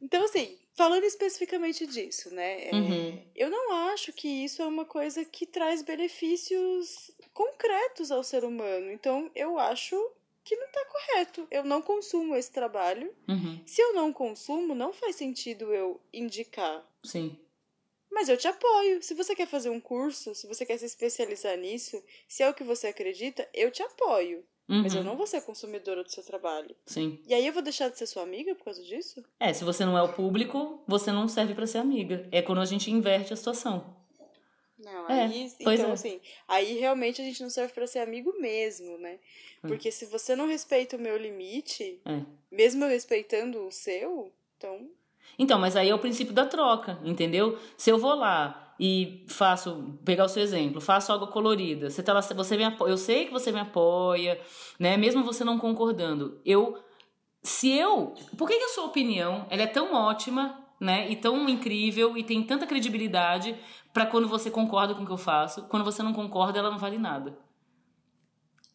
Então, 0.01 0.23
assim, 0.25 0.57
falando 0.75 1.03
especificamente 1.03 1.87
disso, 1.87 2.33
né? 2.33 2.67
é, 2.67 2.75
Uhum. 2.75 3.23
Eu 3.35 3.49
não 3.49 3.73
acho 3.89 4.13
que 4.13 4.27
isso 4.27 4.61
é 4.61 4.65
uma 4.65 4.85
coisa 4.85 5.23
que 5.25 5.45
traz 5.45 5.81
benefícios 5.81 7.11
concretos 7.33 8.11
ao 8.11 8.23
ser 8.23 8.43
humano. 8.43 8.91
Então, 8.91 9.31
eu 9.35 9.57
acho 9.57 9.95
que 10.43 10.55
não 10.55 10.67
tá 10.67 10.85
correto. 10.85 11.47
Eu 11.49 11.63
não 11.63 11.81
consumo 11.81 12.35
esse 12.35 12.51
trabalho. 12.51 13.11
Uhum. 13.27 13.59
Se 13.65 13.81
eu 13.81 13.93
não 13.93 14.13
consumo, 14.13 14.75
não 14.75 14.93
faz 14.93 15.15
sentido 15.15 15.73
eu 15.73 15.99
indicar. 16.13 16.85
Sim. 17.03 17.37
Mas 18.15 18.29
eu 18.29 18.37
te 18.37 18.47
apoio. 18.47 19.03
Se 19.03 19.13
você 19.13 19.35
quer 19.35 19.45
fazer 19.45 19.69
um 19.69 19.81
curso, 19.81 20.33
se 20.33 20.47
você 20.47 20.65
quer 20.65 20.77
se 20.77 20.85
especializar 20.85 21.57
nisso, 21.57 22.01
se 22.29 22.41
é 22.41 22.49
o 22.49 22.53
que 22.53 22.63
você 22.63 22.87
acredita, 22.87 23.45
eu 23.53 23.69
te 23.69 23.83
apoio. 23.83 24.41
Uhum. 24.69 24.83
Mas 24.83 24.95
eu 24.95 25.03
não 25.03 25.17
vou 25.17 25.27
ser 25.27 25.41
consumidora 25.41 26.01
do 26.01 26.09
seu 26.09 26.23
trabalho. 26.23 26.73
Sim. 26.85 27.19
E 27.27 27.33
aí 27.33 27.45
eu 27.45 27.51
vou 27.51 27.61
deixar 27.61 27.89
de 27.89 27.97
ser 27.97 28.07
sua 28.07 28.23
amiga 28.23 28.55
por 28.55 28.63
causa 28.63 28.81
disso? 28.81 29.21
É, 29.37 29.51
se 29.51 29.65
você 29.65 29.83
não 29.83 29.97
é 29.97 30.01
o 30.01 30.13
público, 30.13 30.81
você 30.87 31.11
não 31.11 31.27
serve 31.27 31.53
pra 31.53 31.67
ser 31.67 31.79
amiga. 31.79 32.25
É 32.31 32.41
quando 32.41 32.61
a 32.61 32.65
gente 32.65 32.89
inverte 32.89 33.33
a 33.33 33.35
situação. 33.35 33.93
Não, 34.79 35.09
É, 35.09 35.23
aí, 35.25 35.51
então 35.59 35.89
é. 35.89 35.91
assim, 35.91 36.21
aí 36.47 36.79
realmente 36.79 37.21
a 37.21 37.25
gente 37.25 37.43
não 37.43 37.49
serve 37.49 37.73
pra 37.73 37.85
ser 37.85 37.99
amigo 37.99 38.33
mesmo, 38.39 38.97
né? 38.97 39.19
Hum. 39.61 39.67
Porque 39.67 39.91
se 39.91 40.05
você 40.05 40.37
não 40.37 40.47
respeita 40.47 40.95
o 40.95 40.99
meu 40.99 41.17
limite, 41.17 41.99
É. 42.05 42.21
mesmo 42.49 42.85
eu 42.85 42.89
respeitando 42.89 43.67
o 43.67 43.71
seu, 43.71 44.31
então 44.57 44.89
Então, 45.37 45.59
mas 45.59 45.75
aí 45.75 45.89
é 45.89 45.95
o 45.95 45.99
princípio 45.99 46.33
da 46.33 46.45
troca, 46.45 46.99
entendeu? 47.03 47.57
Se 47.77 47.89
eu 47.89 47.97
vou 47.97 48.15
lá 48.15 48.73
e 48.79 49.25
faço, 49.27 49.97
pegar 50.03 50.25
o 50.25 50.29
seu 50.29 50.43
exemplo, 50.43 50.81
faço 50.81 51.11
algo 51.11 51.27
colorida, 51.27 51.89
você 51.89 52.03
tá 52.03 52.13
lá, 52.13 52.21
você 52.21 52.57
me 52.57 52.63
apoia, 52.63 52.91
eu 52.91 52.97
sei 52.97 53.25
que 53.25 53.31
você 53.31 53.51
me 53.51 53.59
apoia, 53.59 54.39
né? 54.79 54.97
Mesmo 54.97 55.23
você 55.23 55.43
não 55.43 55.57
concordando, 55.57 56.39
eu 56.45 56.77
se 57.43 57.71
eu, 57.71 58.13
por 58.37 58.47
que, 58.49 58.57
que 58.57 58.63
a 58.63 58.69
sua 58.69 58.85
opinião, 58.85 59.45
ela 59.49 59.61
é 59.61 59.67
tão 59.67 59.93
ótima, 59.93 60.65
né? 60.79 61.09
E 61.11 61.15
tão 61.15 61.47
incrível 61.47 62.17
e 62.17 62.23
tem 62.23 62.43
tanta 62.43 62.65
credibilidade 62.65 63.55
pra 63.93 64.05
quando 64.05 64.27
você 64.27 64.49
concorda 64.51 64.95
com 64.95 65.03
o 65.03 65.05
que 65.05 65.11
eu 65.11 65.17
faço, 65.17 65.63
quando 65.63 65.85
você 65.85 66.01
não 66.03 66.11
concorda, 66.13 66.59
ela 66.59 66.71
não 66.71 66.79
vale 66.79 66.97
nada. 66.97 67.37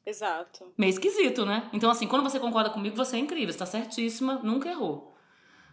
exato. 0.07 0.73
Meio 0.79 0.91
esquisito, 0.91 1.45
né? 1.45 1.69
Então, 1.73 1.91
assim, 1.91 2.07
quando 2.07 2.23
você 2.23 2.39
concorda 2.41 2.71
comigo, 2.71 2.97
você 2.97 3.17
é 3.17 3.19
incrível, 3.19 3.53
você 3.53 3.59
tá 3.59 3.67
certíssima, 3.67 4.41
nunca 4.43 4.69
errou. 4.69 5.15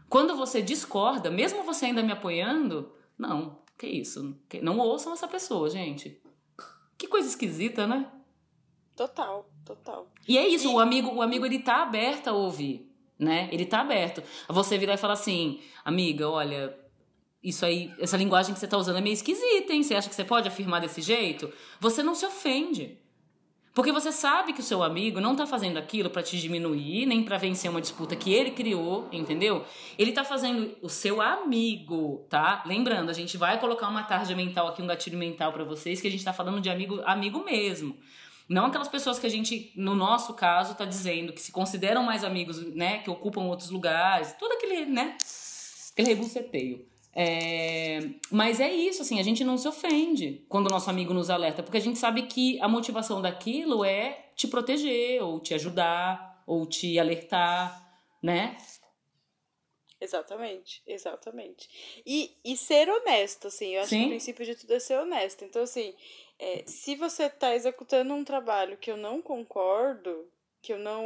Quando 0.10 0.36
você 0.36 0.62
discorda, 0.62 1.30
mesmo 1.30 1.64
você 1.64 1.86
ainda 1.88 2.02
me 2.04 2.12
apoiando, 2.12 2.92
não, 3.18 3.60
que 3.78 3.88
isso? 3.88 4.38
Que- 4.48 4.62
Não 4.62 4.78
ouçam 4.80 5.14
essa 5.14 5.28
pessoa, 5.28 5.70
gente. 5.70 6.22
Que 6.98 7.08
coisa 7.08 7.28
esquisita, 7.28 7.86
né? 7.86 8.10
Total, 8.96 9.48
total. 9.66 10.12
E 10.28 10.38
é 10.38 10.48
isso, 10.48 10.70
E- 10.70 10.74
o 10.74 10.80
amigo, 10.80 11.10
o 11.14 11.22
amigo 11.22 11.46
ele 11.46 11.60
tá 11.60 11.84
aberto 11.84 12.28
a 12.30 12.34
ouvir, 12.34 12.92
né? 13.20 13.48
Ele 13.52 13.66
tá 13.66 13.82
aberto. 13.82 14.24
Você 14.50 14.78
virar 14.78 14.96
e 14.96 14.98
falar 14.98 15.14
assim, 15.14 15.62
amiga, 15.86 16.28
olha, 16.30 16.76
isso 17.44 17.64
aí, 17.66 17.94
essa 18.00 18.18
linguagem 18.18 18.54
que 18.54 18.60
você 18.60 18.68
tá 18.68 18.78
usando 18.78 18.98
é 18.98 19.02
meio 19.02 19.14
esquisita, 19.14 19.74
hein? 19.74 19.84
Você 19.84 19.94
acha 19.94 20.10
que 20.10 20.16
você 20.16 20.24
pode 20.26 20.48
afirmar 20.48 20.80
desse 20.82 21.02
jeito? 21.02 21.52
Você 21.80 22.02
não 22.02 22.16
se 22.16 22.26
ofende. 22.26 23.00
Porque 23.78 23.92
você 23.92 24.12
sabe 24.12 24.54
que 24.54 24.60
o 24.60 24.64
seu 24.64 24.82
amigo 24.82 25.22
não 25.22 25.36
tá 25.36 25.46
fazendo 25.46 25.78
aquilo 25.78 26.10
pra 26.10 26.24
te 26.24 26.36
diminuir, 26.36 27.06
nem 27.06 27.22
pra 27.22 27.38
vencer 27.38 27.70
uma 27.70 27.80
disputa 27.80 28.16
que 28.16 28.34
ele 28.34 28.50
criou, 28.50 29.08
entendeu? 29.12 29.64
Ele 30.00 30.12
tá 30.12 30.24
fazendo 30.24 30.76
o 30.82 30.90
seu 30.90 31.22
amigo, 31.22 32.26
tá? 32.28 32.64
Lembrando, 32.66 33.12
a 33.12 33.14
gente 33.14 33.38
vai 33.38 33.60
colocar 33.60 33.88
uma 33.88 34.02
tarja 34.02 34.36
mental 34.36 34.68
aqui, 34.68 34.82
um 34.82 34.88
gatilho 34.88 35.16
mental 35.16 35.54
pra 35.54 35.64
vocês, 35.64 36.02
que 36.02 36.08
a 36.08 36.10
gente 36.10 36.26
tá 36.26 36.34
falando 36.34 36.60
de 36.60 36.72
amigo, 36.72 37.04
amigo 37.06 37.46
mesmo. 37.46 37.96
Não 38.50 38.66
aquelas 38.66 38.88
pessoas 38.88 39.20
que 39.20 39.28
a 39.28 39.30
gente, 39.30 39.72
no 39.76 39.94
nosso 39.94 40.34
caso, 40.34 40.74
tá 40.74 40.84
dizendo 40.84 41.32
que 41.32 41.40
se 41.40 41.52
consideram 41.52 42.02
mais 42.02 42.24
amigos, 42.24 42.60
né? 42.74 42.98
Que 43.04 43.12
ocupam 43.12 43.42
outros 43.42 43.70
lugares, 43.70 44.34
todo 44.40 44.54
aquele, 44.54 44.88
né? 44.88 45.16
Aquele 45.92 46.16
rebuceteio. 46.16 46.84
É, 47.20 48.00
mas 48.30 48.60
é 48.60 48.72
isso, 48.72 49.02
assim, 49.02 49.20
a 49.20 49.24
gente 49.24 49.44
não 49.44 49.58
se 49.58 49.68
ofende 49.68 50.46
quando 50.48 50.68
o 50.68 50.70
nosso 50.70 50.88
amigo 50.88 51.16
nos 51.16 51.32
alerta, 51.32 51.64
porque 51.64 51.78
a 51.78 51.82
gente 51.82 51.98
sabe 51.98 52.28
que 52.28 52.62
a 52.62 52.68
motivação 52.68 53.20
daquilo 53.20 53.84
é 53.84 54.30
te 54.36 54.48
proteger, 54.48 55.24
ou 55.24 55.40
te 55.40 55.56
ajudar, 55.56 56.44
ou 56.46 56.68
te 56.68 57.00
alertar, 57.00 58.00
né? 58.22 58.56
Exatamente, 60.00 60.84
exatamente. 60.86 62.02
E, 62.06 62.38
e 62.46 62.56
ser 62.56 62.88
honesto, 62.88 63.48
assim, 63.48 63.74
eu 63.74 63.82
acho 63.82 63.90
que 63.90 63.96
Sim. 63.96 64.06
o 64.06 64.10
princípio 64.10 64.46
de 64.46 64.54
tudo 64.54 64.76
é 64.76 64.80
ser 64.80 65.00
honesto. 65.00 65.44
Então, 65.44 65.64
assim, 65.64 65.96
é, 66.38 66.64
se 66.68 66.96
você 66.96 67.28
tá 67.32 67.56
executando 67.56 68.14
um 68.14 68.24
trabalho 68.24 68.78
que 68.78 68.92
eu 68.92 68.98
não 68.98 69.24
concordo, 69.24 70.30
que 70.62 70.72
eu 70.72 70.78
não. 70.78 71.02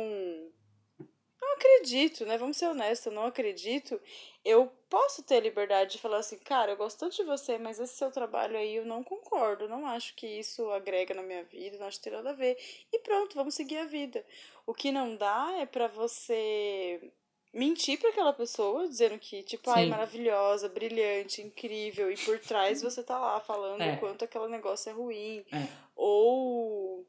Não 1.41 1.53
acredito, 1.55 2.25
né? 2.25 2.37
Vamos 2.37 2.57
ser 2.57 2.67
honestos, 2.67 3.07
eu 3.07 3.11
não 3.11 3.25
acredito. 3.25 3.99
Eu 4.45 4.71
posso 4.89 5.23
ter 5.23 5.37
a 5.37 5.39
liberdade 5.39 5.93
de 5.93 5.97
falar 5.97 6.17
assim, 6.17 6.37
cara, 6.37 6.71
eu 6.73 6.77
gosto 6.77 6.99
tanto 6.99 7.15
de 7.15 7.23
você, 7.23 7.57
mas 7.57 7.79
esse 7.79 7.95
seu 7.95 8.11
trabalho 8.11 8.57
aí 8.57 8.75
eu 8.75 8.85
não 8.85 9.03
concordo. 9.03 9.67
Não 9.67 9.85
acho 9.87 10.15
que 10.15 10.27
isso 10.27 10.69
agrega 10.71 11.13
na 11.15 11.23
minha 11.23 11.43
vida, 11.43 11.77
não 11.77 11.87
acho 11.87 11.97
que 11.97 12.03
tem 12.03 12.13
nada 12.13 12.29
a 12.29 12.33
ver. 12.33 12.57
E 12.93 12.99
pronto, 12.99 13.35
vamos 13.35 13.55
seguir 13.55 13.77
a 13.77 13.85
vida. 13.85 14.23
O 14.67 14.73
que 14.73 14.91
não 14.91 15.15
dá 15.15 15.51
é 15.59 15.65
pra 15.65 15.87
você 15.87 17.11
mentir 17.53 17.99
pra 17.99 18.09
aquela 18.11 18.31
pessoa, 18.33 18.87
dizendo 18.87 19.17
que, 19.19 19.43
tipo, 19.43 19.69
ai, 19.71 19.83
Sim. 19.83 19.89
maravilhosa, 19.89 20.69
brilhante, 20.69 21.41
incrível, 21.41 22.09
e 22.11 22.17
por 22.17 22.39
trás 22.39 22.81
você 22.81 23.03
tá 23.03 23.19
lá 23.19 23.39
falando 23.41 23.81
É. 23.81 23.93
o 23.95 23.99
quanto 23.99 24.23
aquele 24.23 24.47
negócio 24.47 24.89
é 24.89 24.93
ruim. 24.93 25.43
É. 25.51 25.67
Ou 25.95 27.05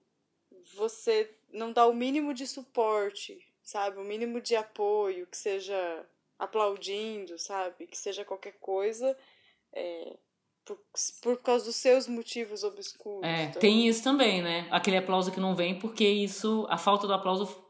você 0.74 1.30
não 1.52 1.72
dá 1.72 1.86
o 1.86 1.92
mínimo 1.94 2.34
de 2.34 2.46
suporte, 2.46 3.38
sabe? 3.62 3.98
O 3.98 4.04
mínimo 4.04 4.40
de 4.40 4.56
apoio, 4.56 5.26
que 5.26 5.36
seja 5.36 6.06
aplaudindo, 6.38 7.38
sabe? 7.38 7.86
Que 7.86 7.96
seja 7.96 8.24
qualquer 8.24 8.54
coisa. 8.60 9.16
É, 9.72 10.16
por, 10.64 10.78
por 11.22 11.42
causa 11.42 11.64
dos 11.64 11.76
seus 11.76 12.06
motivos 12.06 12.62
obscuros. 12.64 13.24
É, 13.24 13.44
então... 13.44 13.60
tem 13.60 13.86
isso 13.86 14.02
também, 14.02 14.42
né? 14.42 14.66
Aquele 14.70 14.96
aplauso 14.96 15.32
que 15.32 15.40
não 15.40 15.54
vem 15.54 15.78
porque 15.78 16.06
isso, 16.06 16.66
a 16.68 16.78
falta 16.78 17.06
do 17.06 17.14
aplauso 17.14 17.62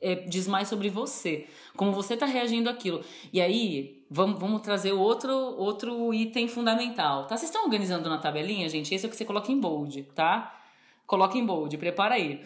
é, 0.00 0.14
diz 0.14 0.48
mais 0.48 0.68
sobre 0.68 0.88
você, 0.88 1.46
como 1.76 1.92
você 1.92 2.14
está 2.14 2.26
reagindo 2.26 2.70
àquilo. 2.70 3.04
E 3.32 3.40
aí, 3.40 4.04
vamos, 4.10 4.40
vamos 4.40 4.62
trazer 4.62 4.92
outro, 4.92 5.32
outro 5.32 6.12
item 6.14 6.48
fundamental, 6.48 7.26
tá? 7.26 7.36
Vocês 7.36 7.50
estão 7.50 7.64
organizando 7.64 8.08
na 8.08 8.18
tabelinha, 8.18 8.68
gente? 8.68 8.94
Esse 8.94 9.04
é 9.04 9.08
o 9.08 9.10
que 9.10 9.16
você 9.16 9.24
coloca 9.24 9.52
em 9.52 9.60
bold, 9.60 10.02
tá? 10.14 10.58
Coloca 11.06 11.36
em 11.36 11.44
bold, 11.44 11.76
prepara 11.76 12.14
aí. 12.14 12.44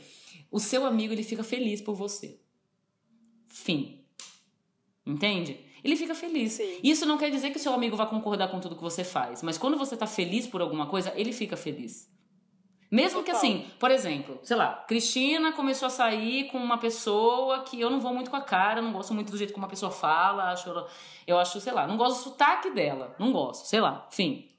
O 0.50 0.58
seu 0.58 0.84
amigo, 0.84 1.12
ele 1.12 1.22
fica 1.22 1.44
feliz 1.44 1.80
por 1.80 1.94
você. 1.94 2.38
Fim. 3.54 4.00
Entende? 5.06 5.60
Ele 5.84 5.94
fica 5.94 6.14
feliz. 6.14 6.54
Sim. 6.54 6.80
Isso 6.82 7.06
não 7.06 7.16
quer 7.16 7.30
dizer 7.30 7.50
que 7.50 7.56
o 7.56 7.60
seu 7.60 7.72
amigo 7.72 7.96
vai 7.96 8.08
concordar 8.08 8.48
com 8.48 8.58
tudo 8.58 8.74
que 8.74 8.82
você 8.82 9.04
faz, 9.04 9.42
mas 9.42 9.56
quando 9.56 9.78
você 9.78 9.96
tá 9.96 10.08
feliz 10.08 10.46
por 10.46 10.60
alguma 10.60 10.86
coisa, 10.86 11.12
ele 11.14 11.32
fica 11.32 11.56
feliz. 11.56 12.12
Mesmo 12.90 13.20
Total. 13.20 13.24
que 13.24 13.30
assim, 13.30 13.66
por 13.78 13.90
exemplo, 13.90 14.40
sei 14.42 14.56
lá, 14.56 14.84
Cristina 14.88 15.52
começou 15.52 15.86
a 15.86 15.90
sair 15.90 16.48
com 16.48 16.58
uma 16.58 16.78
pessoa 16.78 17.60
que 17.62 17.80
eu 17.80 17.90
não 17.90 18.00
vou 18.00 18.12
muito 18.12 18.30
com 18.30 18.36
a 18.36 18.40
cara, 18.40 18.82
não 18.82 18.92
gosto 18.92 19.14
muito 19.14 19.30
do 19.30 19.38
jeito 19.38 19.52
como 19.52 19.66
a 19.66 19.68
pessoa 19.68 19.90
fala, 19.90 20.50
acho, 20.50 20.70
eu 21.26 21.38
acho, 21.38 21.60
sei 21.60 21.72
lá, 21.72 21.86
não 21.86 21.96
gosto 21.96 22.18
do 22.18 22.30
sotaque 22.30 22.70
dela, 22.70 23.14
não 23.18 23.32
gosto, 23.32 23.66
sei 23.66 23.80
lá, 23.80 24.08
enfim. 24.10 24.50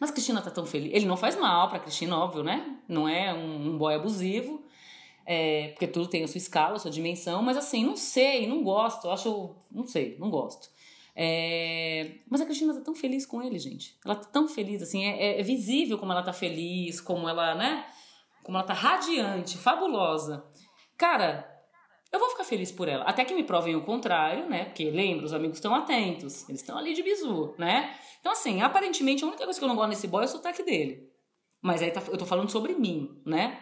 Mas 0.00 0.10
Cristina 0.10 0.40
tá 0.40 0.50
tão 0.50 0.64
feliz. 0.64 0.92
Ele 0.92 1.06
não 1.06 1.16
faz 1.16 1.36
mal 1.36 1.68
pra 1.68 1.78
Cristina, 1.78 2.16
óbvio, 2.16 2.42
né? 2.42 2.78
Não 2.88 3.08
é 3.08 3.32
um, 3.32 3.68
um 3.68 3.78
boy 3.78 3.94
abusivo. 3.94 4.64
É, 5.24 5.68
porque 5.68 5.86
tudo 5.86 6.08
tem 6.08 6.24
a 6.24 6.28
sua 6.28 6.38
escala, 6.38 6.76
a 6.76 6.78
sua 6.78 6.90
dimensão, 6.90 7.42
mas 7.42 7.56
assim, 7.56 7.84
não 7.84 7.96
sei, 7.96 8.46
não 8.46 8.62
gosto, 8.62 9.08
acho, 9.08 9.54
não 9.70 9.86
sei, 9.86 10.16
não 10.18 10.30
gosto. 10.30 10.68
É, 11.14 12.16
mas 12.28 12.40
a 12.40 12.46
Cristina 12.46 12.74
tá 12.74 12.80
tão 12.80 12.94
feliz 12.94 13.26
com 13.26 13.42
ele, 13.42 13.58
gente. 13.58 13.96
Ela 14.04 14.16
tá 14.16 14.24
tão 14.24 14.48
feliz, 14.48 14.82
assim, 14.82 15.04
é, 15.04 15.40
é, 15.40 15.42
visível 15.42 15.98
como 15.98 16.12
ela 16.12 16.22
tá 16.22 16.32
feliz, 16.32 17.00
como 17.00 17.28
ela, 17.28 17.54
né? 17.54 17.86
Como 18.42 18.56
ela 18.56 18.66
tá 18.66 18.74
radiante, 18.74 19.58
fabulosa. 19.58 20.44
Cara, 20.96 21.48
eu 22.10 22.18
vou 22.18 22.30
ficar 22.30 22.44
feliz 22.44 22.72
por 22.72 22.88
ela. 22.88 23.04
Até 23.04 23.24
que 23.24 23.34
me 23.34 23.44
provem 23.44 23.76
o 23.76 23.84
contrário, 23.84 24.48
né? 24.48 24.66
Porque 24.66 24.90
lembra, 24.90 25.26
os 25.26 25.32
amigos 25.32 25.58
estão 25.58 25.74
atentos, 25.74 26.48
eles 26.48 26.60
estão 26.60 26.76
ali 26.76 26.94
de 26.94 27.02
bizu, 27.02 27.54
né? 27.58 27.94
Então, 28.20 28.32
assim, 28.32 28.60
aparentemente 28.60 29.24
a 29.24 29.26
única 29.26 29.44
coisa 29.44 29.58
que 29.58 29.64
eu 29.64 29.68
não 29.68 29.76
gosto 29.76 29.90
nesse 29.90 30.08
boy 30.08 30.22
é 30.22 30.26
o 30.26 30.28
sotaque 30.28 30.62
dele. 30.62 31.10
Mas 31.60 31.80
aí 31.80 31.90
tá, 31.90 32.02
eu 32.08 32.18
tô 32.18 32.26
falando 32.26 32.50
sobre 32.50 32.74
mim, 32.74 33.20
né? 33.24 33.58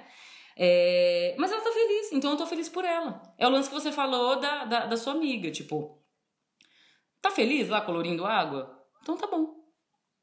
É, 0.62 1.34
mas 1.38 1.50
ela 1.50 1.62
tá 1.62 1.72
feliz, 1.72 2.12
então 2.12 2.32
eu 2.32 2.36
tô 2.36 2.46
feliz 2.46 2.68
por 2.68 2.84
ela. 2.84 3.22
É 3.38 3.46
o 3.46 3.50
lance 3.50 3.70
que 3.70 3.74
você 3.74 3.90
falou 3.90 4.38
da, 4.38 4.66
da, 4.66 4.84
da 4.84 4.96
sua 4.98 5.14
amiga, 5.14 5.50
tipo, 5.50 5.98
tá 7.22 7.30
feliz 7.30 7.70
lá 7.70 7.80
colorindo 7.80 8.26
água? 8.26 8.78
Então 9.00 9.16
tá 9.16 9.26
bom. 9.26 9.54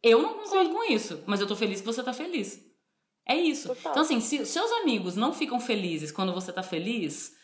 Eu 0.03 0.21
não 0.21 0.35
concordo 0.35 0.69
Sim. 0.69 0.75
com 0.75 0.83
isso, 0.83 1.23
mas 1.25 1.41
eu 1.41 1.47
tô 1.47 1.55
feliz 1.55 1.79
que 1.79 1.87
você 1.87 2.03
tá 2.03 2.13
feliz. 2.13 2.63
É 3.25 3.35
isso. 3.35 3.69
Total. 3.69 3.93
Então, 3.93 4.03
assim, 4.03 4.21
se 4.21 4.45
seus 4.45 4.71
amigos 4.73 5.15
não 5.15 5.33
ficam 5.33 5.59
felizes 5.59 6.11
quando 6.11 6.31
você 6.31 6.53
tá 6.53 6.61
feliz, 6.61 7.35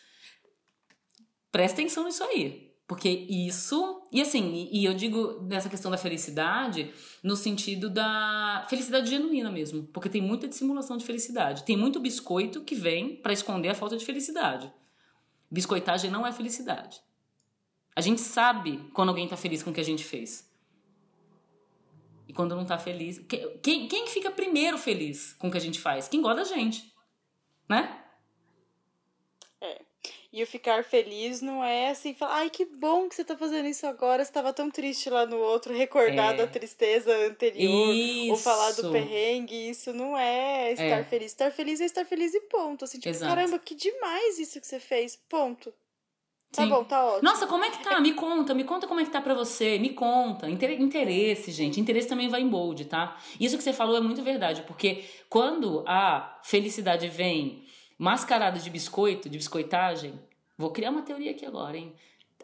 presta 1.50 1.80
atenção 1.80 2.04
nisso 2.04 2.22
aí. 2.22 2.63
Porque 2.86 3.08
isso. 3.08 4.02
E 4.12 4.20
assim, 4.20 4.68
e 4.70 4.84
eu 4.84 4.94
digo 4.94 5.40
nessa 5.42 5.70
questão 5.70 5.90
da 5.90 5.96
felicidade 5.96 6.92
no 7.22 7.34
sentido 7.34 7.88
da 7.88 8.66
felicidade 8.68 9.08
genuína 9.08 9.50
mesmo. 9.50 9.84
Porque 9.84 10.08
tem 10.08 10.20
muita 10.20 10.46
dissimulação 10.46 10.96
de 10.96 11.04
felicidade. 11.04 11.64
Tem 11.64 11.76
muito 11.76 11.98
biscoito 11.98 12.62
que 12.62 12.74
vem 12.74 13.16
para 13.16 13.32
esconder 13.32 13.70
a 13.70 13.74
falta 13.74 13.96
de 13.96 14.04
felicidade. 14.04 14.70
Biscoitagem 15.50 16.10
não 16.10 16.26
é 16.26 16.32
felicidade. 16.32 17.00
A 17.96 18.00
gente 18.00 18.20
sabe 18.20 18.78
quando 18.92 19.10
alguém 19.10 19.28
tá 19.28 19.36
feliz 19.36 19.62
com 19.62 19.70
o 19.70 19.72
que 19.72 19.80
a 19.80 19.84
gente 19.84 20.04
fez. 20.04 20.52
E 22.28 22.32
quando 22.32 22.54
não 22.54 22.66
tá 22.66 22.76
feliz. 22.76 23.18
Quem, 23.62 23.88
quem 23.88 24.06
fica 24.08 24.30
primeiro 24.30 24.76
feliz 24.76 25.32
com 25.34 25.48
o 25.48 25.50
que 25.50 25.56
a 25.56 25.60
gente 25.60 25.80
faz? 25.80 26.08
Quem 26.08 26.20
gosta 26.20 26.42
da 26.42 26.44
gente. 26.44 26.92
Né? 27.68 28.03
E 30.34 30.42
o 30.42 30.46
ficar 30.48 30.82
feliz 30.82 31.40
não 31.40 31.62
é 31.62 31.90
assim, 31.90 32.12
falar, 32.12 32.38
ai, 32.38 32.50
que 32.50 32.64
bom 32.64 33.08
que 33.08 33.14
você 33.14 33.24
tá 33.24 33.36
fazendo 33.36 33.68
isso 33.68 33.86
agora, 33.86 34.24
você 34.24 34.32
tava 34.32 34.52
tão 34.52 34.68
triste 34.68 35.08
lá 35.08 35.24
no 35.24 35.36
outro, 35.36 35.72
recordar 35.72 36.34
é. 36.34 36.38
da 36.38 36.46
tristeza 36.48 37.16
anterior, 37.28 37.94
isso. 37.94 38.32
ou 38.32 38.36
falar 38.36 38.72
do 38.72 38.90
perrengue, 38.90 39.70
isso 39.70 39.92
não 39.92 40.18
é 40.18 40.72
estar 40.72 40.84
é. 40.84 41.04
feliz. 41.04 41.26
Estar 41.26 41.52
feliz 41.52 41.80
é 41.80 41.84
estar 41.84 42.04
feliz 42.04 42.34
e 42.34 42.40
ponto. 42.40 42.84
Assim, 42.84 42.98
tipo, 42.98 43.14
Exato. 43.14 43.32
caramba, 43.32 43.60
que 43.60 43.76
demais 43.76 44.40
isso 44.40 44.60
que 44.60 44.66
você 44.66 44.80
fez, 44.80 45.16
ponto. 45.28 45.72
Tá 46.50 46.64
Sim. 46.64 46.68
bom, 46.68 46.82
tá 46.82 47.04
ótimo. 47.04 47.22
Nossa, 47.22 47.46
como 47.46 47.64
é 47.64 47.70
que 47.70 47.84
tá? 47.84 48.00
Me 48.00 48.14
conta, 48.14 48.54
me 48.54 48.64
conta 48.64 48.88
como 48.88 48.98
é 48.98 49.04
que 49.04 49.10
tá 49.10 49.20
pra 49.20 49.34
você. 49.34 49.78
Me 49.78 49.90
conta. 49.90 50.50
Interesse, 50.50 51.52
gente. 51.52 51.80
Interesse 51.80 52.08
também 52.08 52.28
vai 52.28 52.40
em 52.40 52.48
bold, 52.48 52.86
tá? 52.86 53.16
Isso 53.38 53.56
que 53.56 53.62
você 53.62 53.72
falou 53.72 53.96
é 53.96 54.00
muito 54.00 54.20
verdade, 54.24 54.62
porque 54.62 55.04
quando 55.28 55.84
a 55.86 56.40
felicidade 56.42 57.06
vem 57.06 57.62
mascarado 57.98 58.58
de 58.58 58.70
biscoito, 58.70 59.28
de 59.28 59.38
biscoitagem, 59.38 60.18
vou 60.56 60.70
criar 60.70 60.90
uma 60.90 61.02
teoria 61.02 61.30
aqui 61.30 61.44
agora, 61.46 61.76
hein? 61.76 61.94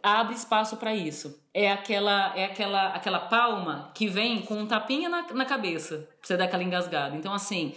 Abre 0.03 0.35
espaço 0.35 0.77
para 0.77 0.95
isso. 0.95 1.43
É 1.53 1.71
aquela 1.71 2.35
é 2.37 2.47
aquela 2.47 2.89
aquela 2.89 3.21
palma 3.21 3.93
que 3.95 4.07
vem 4.07 4.41
com 4.43 4.55
um 4.55 4.67
tapinha 4.67 5.09
na, 5.09 5.23
na 5.33 5.45
cabeça, 5.45 5.99
pra 5.99 6.27
você 6.27 6.37
dar 6.37 6.45
aquela 6.45 6.63
engasgada. 6.63 7.17
Então, 7.17 7.35
assim, 7.35 7.75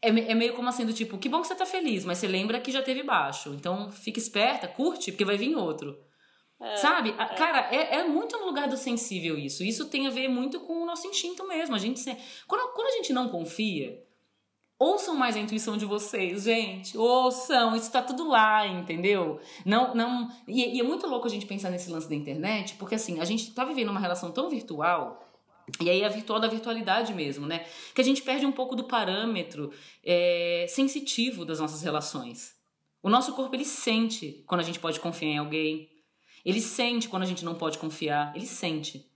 é, 0.00 0.08
é 0.08 0.34
meio 0.34 0.54
como 0.54 0.68
assim, 0.68 0.84
do 0.84 0.92
tipo, 0.92 1.18
que 1.18 1.28
bom 1.28 1.40
que 1.40 1.48
você 1.48 1.54
tá 1.54 1.66
feliz, 1.66 2.04
mas 2.04 2.18
você 2.18 2.28
lembra 2.28 2.60
que 2.60 2.70
já 2.70 2.82
teve 2.82 3.02
baixo. 3.02 3.54
Então, 3.54 3.90
fica 3.90 4.18
esperta, 4.18 4.68
curte, 4.68 5.10
porque 5.10 5.24
vai 5.24 5.38
vir 5.38 5.56
outro. 5.56 5.98
É, 6.60 6.76
Sabe? 6.76 7.10
É. 7.10 7.24
Cara, 7.34 7.74
é, 7.74 7.96
é, 7.96 8.04
muito 8.04 8.38
no 8.38 8.46
lugar 8.46 8.68
do 8.68 8.76
sensível 8.76 9.38
isso. 9.38 9.64
Isso 9.64 9.86
tem 9.86 10.06
a 10.06 10.10
ver 10.10 10.28
muito 10.28 10.60
com 10.60 10.82
o 10.82 10.86
nosso 10.86 11.06
instinto 11.06 11.46
mesmo. 11.48 11.74
A 11.74 11.78
gente, 11.78 12.04
quando, 12.46 12.72
quando 12.72 12.88
a 12.88 12.96
gente 12.96 13.12
não 13.12 13.28
confia, 13.28 14.03
Ouçam 14.84 15.16
mais 15.16 15.34
a 15.34 15.40
intuição 15.40 15.78
de 15.78 15.86
vocês, 15.86 16.42
gente. 16.42 16.98
Ouçam, 16.98 17.74
isso 17.74 17.90
tá 17.90 18.02
tudo 18.02 18.28
lá, 18.28 18.66
entendeu? 18.66 19.40
Não, 19.64 19.94
não. 19.94 20.30
E, 20.46 20.76
e, 20.76 20.78
é 20.78 20.82
muito 20.82 21.06
louco 21.06 21.26
a 21.26 21.30
gente 21.30 21.46
pensar 21.46 21.70
nesse 21.70 21.90
lance 21.90 22.06
da 22.06 22.14
internet, 22.14 22.74
porque 22.74 22.94
assim, 22.94 23.18
a 23.18 23.24
gente 23.24 23.54
tá 23.54 23.64
vivendo 23.64 23.88
uma 23.88 23.98
relação 23.98 24.30
tão 24.30 24.50
virtual. 24.50 25.26
E 25.80 25.88
aí 25.88 26.04
a 26.04 26.10
virtual 26.10 26.38
da 26.38 26.48
virtualidade 26.48 27.14
mesmo, 27.14 27.46
né? 27.46 27.64
Que 27.94 28.02
a 28.02 28.04
gente 28.04 28.20
perde 28.20 28.44
um 28.44 28.52
pouco 28.52 28.76
do 28.76 28.84
parâmetro 28.84 29.72
é, 30.04 30.66
sensitivo 30.68 31.46
das 31.46 31.60
nossas 31.60 31.80
relações. 31.80 32.54
O 33.02 33.08
nosso 33.08 33.32
corpo 33.32 33.56
ele 33.56 33.64
sente 33.64 34.44
quando 34.46 34.60
a 34.60 34.64
gente 34.64 34.78
pode 34.78 35.00
confiar 35.00 35.30
em 35.30 35.38
alguém. 35.38 35.88
Ele 36.44 36.60
sente 36.60 37.08
quando 37.08 37.22
a 37.22 37.26
gente 37.26 37.42
não 37.42 37.54
pode 37.54 37.78
confiar. 37.78 38.36
Ele 38.36 38.46
sente. 38.46 39.10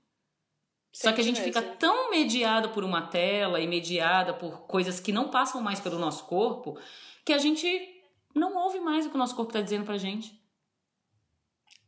Só 0.93 1.12
que 1.12 1.20
a 1.20 1.24
gente 1.24 1.40
fica 1.40 1.62
tão 1.62 2.10
mediada 2.10 2.69
por 2.70 2.82
uma 2.82 3.06
tela 3.06 3.60
e 3.60 3.66
mediada 3.66 4.35
por 4.35 4.66
coisas 4.66 4.98
que 4.98 5.12
não 5.12 5.31
passam 5.31 5.60
mais 5.60 5.81
pelo 5.81 5.98
nosso 5.98 6.24
corpo 6.24 6.78
que 7.24 7.32
a 7.32 7.39
gente 7.39 8.02
não 8.35 8.56
ouve 8.56 8.81
mais 8.81 9.05
o 9.05 9.10
que 9.10 9.15
o 9.15 9.19
nosso 9.19 9.36
corpo 9.36 9.51
está 9.51 9.60
dizendo 9.60 9.85
pra 9.85 9.98
gente. 9.98 10.32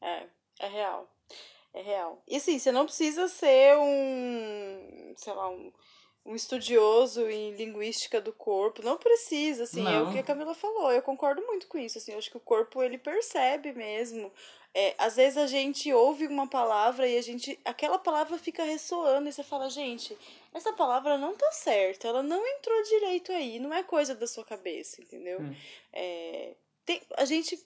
É, 0.01 0.27
é 0.61 0.69
real. 0.69 1.11
É 1.73 1.83
real. 1.83 2.23
E 2.29 2.37
assim, 2.37 2.59
você 2.59 2.71
não 2.71 2.85
precisa 2.85 3.29
ser 3.29 3.77
um, 3.79 5.15
sei 5.17 5.33
lá, 5.33 5.49
um, 5.49 5.73
um 6.27 6.35
estudioso 6.35 7.29
em 7.29 7.55
linguística 7.55 8.21
do 8.21 8.33
corpo. 8.33 8.83
Não 8.83 8.97
precisa, 8.97 9.65
assim, 9.65 9.83
não. 9.83 9.91
é 9.91 10.03
o 10.03 10.13
que 10.13 10.19
a 10.19 10.23
Camila 10.23 10.55
falou. 10.55 10.91
Eu 10.91 11.03
concordo 11.03 11.41
muito 11.47 11.69
com 11.69 11.79
isso, 11.79 11.99
assim. 11.99 12.13
Eu 12.13 12.19
acho 12.19 12.31
que 12.31 12.37
o 12.37 12.41
corpo, 12.41 12.83
ele 12.83 12.99
percebe 12.99 13.73
mesmo 13.73 14.33
é, 14.73 14.95
às 14.99 15.17
vezes 15.17 15.37
a 15.37 15.47
gente 15.47 15.93
ouve 15.93 16.27
uma 16.27 16.47
palavra 16.47 17.07
e 17.07 17.19
a 17.19 17.23
gente. 17.23 17.59
aquela 17.65 17.99
palavra 17.99 18.39
fica 18.39 18.63
ressoando 18.63 19.29
e 19.29 19.33
você 19.33 19.43
fala, 19.43 19.69
gente, 19.69 20.17
essa 20.55 20.73
palavra 20.73 21.19
não 21.19 21.37
tá 21.37 21.51
certa, 21.53 22.07
ela 22.07 22.23
não 22.23 22.47
entrou 22.47 22.83
direito 22.85 23.33
aí, 23.33 23.59
não 23.59 23.75
é 23.75 23.83
coisa 23.83 24.15
da 24.15 24.27
sua 24.27 24.45
cabeça, 24.45 25.01
entendeu? 25.03 25.41
Hum. 25.41 25.55
É, 25.93 26.55
tem, 26.85 27.03
a 27.17 27.25
gente 27.25 27.59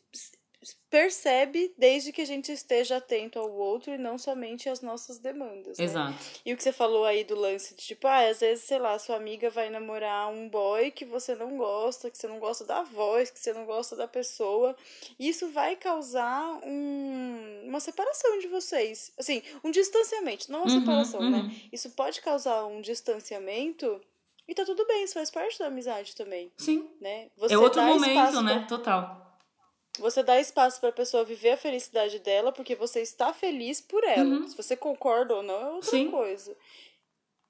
percebe 0.91 1.75
desde 1.77 2.13
que 2.13 2.23
a 2.23 2.27
gente 2.27 2.53
esteja 2.53 2.97
atento 2.97 3.39
ao 3.39 3.51
outro 3.51 3.93
e 3.93 3.99
não 3.99 4.17
somente 4.17 4.69
às 4.69 4.81
nossas 4.81 5.19
demandas. 5.19 5.79
Né? 5.79 5.85
Exato. 5.85 6.19
E 6.45 6.53
o 6.53 6.57
que 6.57 6.63
você 6.63 6.73
falou 6.73 7.05
aí 7.05 7.25
do 7.25 7.35
lance 7.35 7.75
de 7.75 7.85
tipo, 7.85 8.07
ah, 8.07 8.29
às 8.29 8.41
vezes, 8.41 8.65
sei 8.65 8.79
lá, 8.79 8.99
sua 8.99 9.17
amiga 9.17 9.51
vai 9.51 9.71
namorar 9.71 10.29
um 10.31 10.49
boy 10.49 10.91
que 10.91 11.05
você 11.05 11.35
não 11.35 11.57
gosta, 11.57 12.11
que 12.11 12.17
você 12.17 12.29
não 12.29 12.39
gosta 12.39 12.65
da 12.65 12.83
voz, 12.83 13.31
que 13.31 13.39
você 13.39 13.53
não 13.53 13.65
gosta 13.65 13.97
da 13.97 14.07
pessoa. 14.07 14.77
E 15.19 15.29
isso 15.29 15.49
vai 15.49 15.77
causar 15.77 16.61
um, 16.65 17.65
uma 17.65 17.81
separação 17.81 18.39
de 18.39 18.47
vocês. 18.47 19.13
Assim, 19.19 19.43
um 19.63 19.71
distanciamento, 19.71 20.51
não 20.51 20.63
uma 20.63 20.73
uhum, 20.73 20.81
separação, 20.81 21.21
né? 21.21 21.39
uhum. 21.39 21.49
né? 21.49 21.57
Isso 21.73 21.91
pode 21.91 22.21
causar 22.21 22.65
um 22.67 22.81
distanciamento. 22.81 24.01
E 24.47 24.55
tá 24.55 24.65
tudo 24.65 24.87
bem, 24.87 25.05
isso 25.05 25.15
faz 25.15 25.31
parte 25.31 25.59
da 25.59 25.67
amizade 25.67 26.15
também. 26.15 26.53
Sim. 26.57 26.89
Né? 27.01 27.29
Você 27.37 27.55
é 27.55 27.59
outro 27.59 27.83
momento, 27.83 28.43
né? 28.43 28.59
Pra... 28.59 28.67
Total 28.67 29.24
você 29.99 30.23
dá 30.23 30.41
espaço 30.41 30.81
para 30.81 30.89
a 30.89 30.93
pessoa 30.93 31.25
viver 31.25 31.53
a 31.53 31.57
felicidade 31.57 32.19
dela 32.19 32.53
porque 32.53 32.75
você 32.75 33.01
está 33.01 33.33
feliz 33.33 33.81
por 33.81 34.03
ela. 34.05 34.25
Uhum. 34.25 34.49
Se 34.49 34.57
você 34.57 34.77
concorda 34.77 35.35
ou 35.35 35.43
não 35.43 35.61
é 35.61 35.71
outra 35.71 35.91
Sim. 35.91 36.11
coisa. 36.11 36.57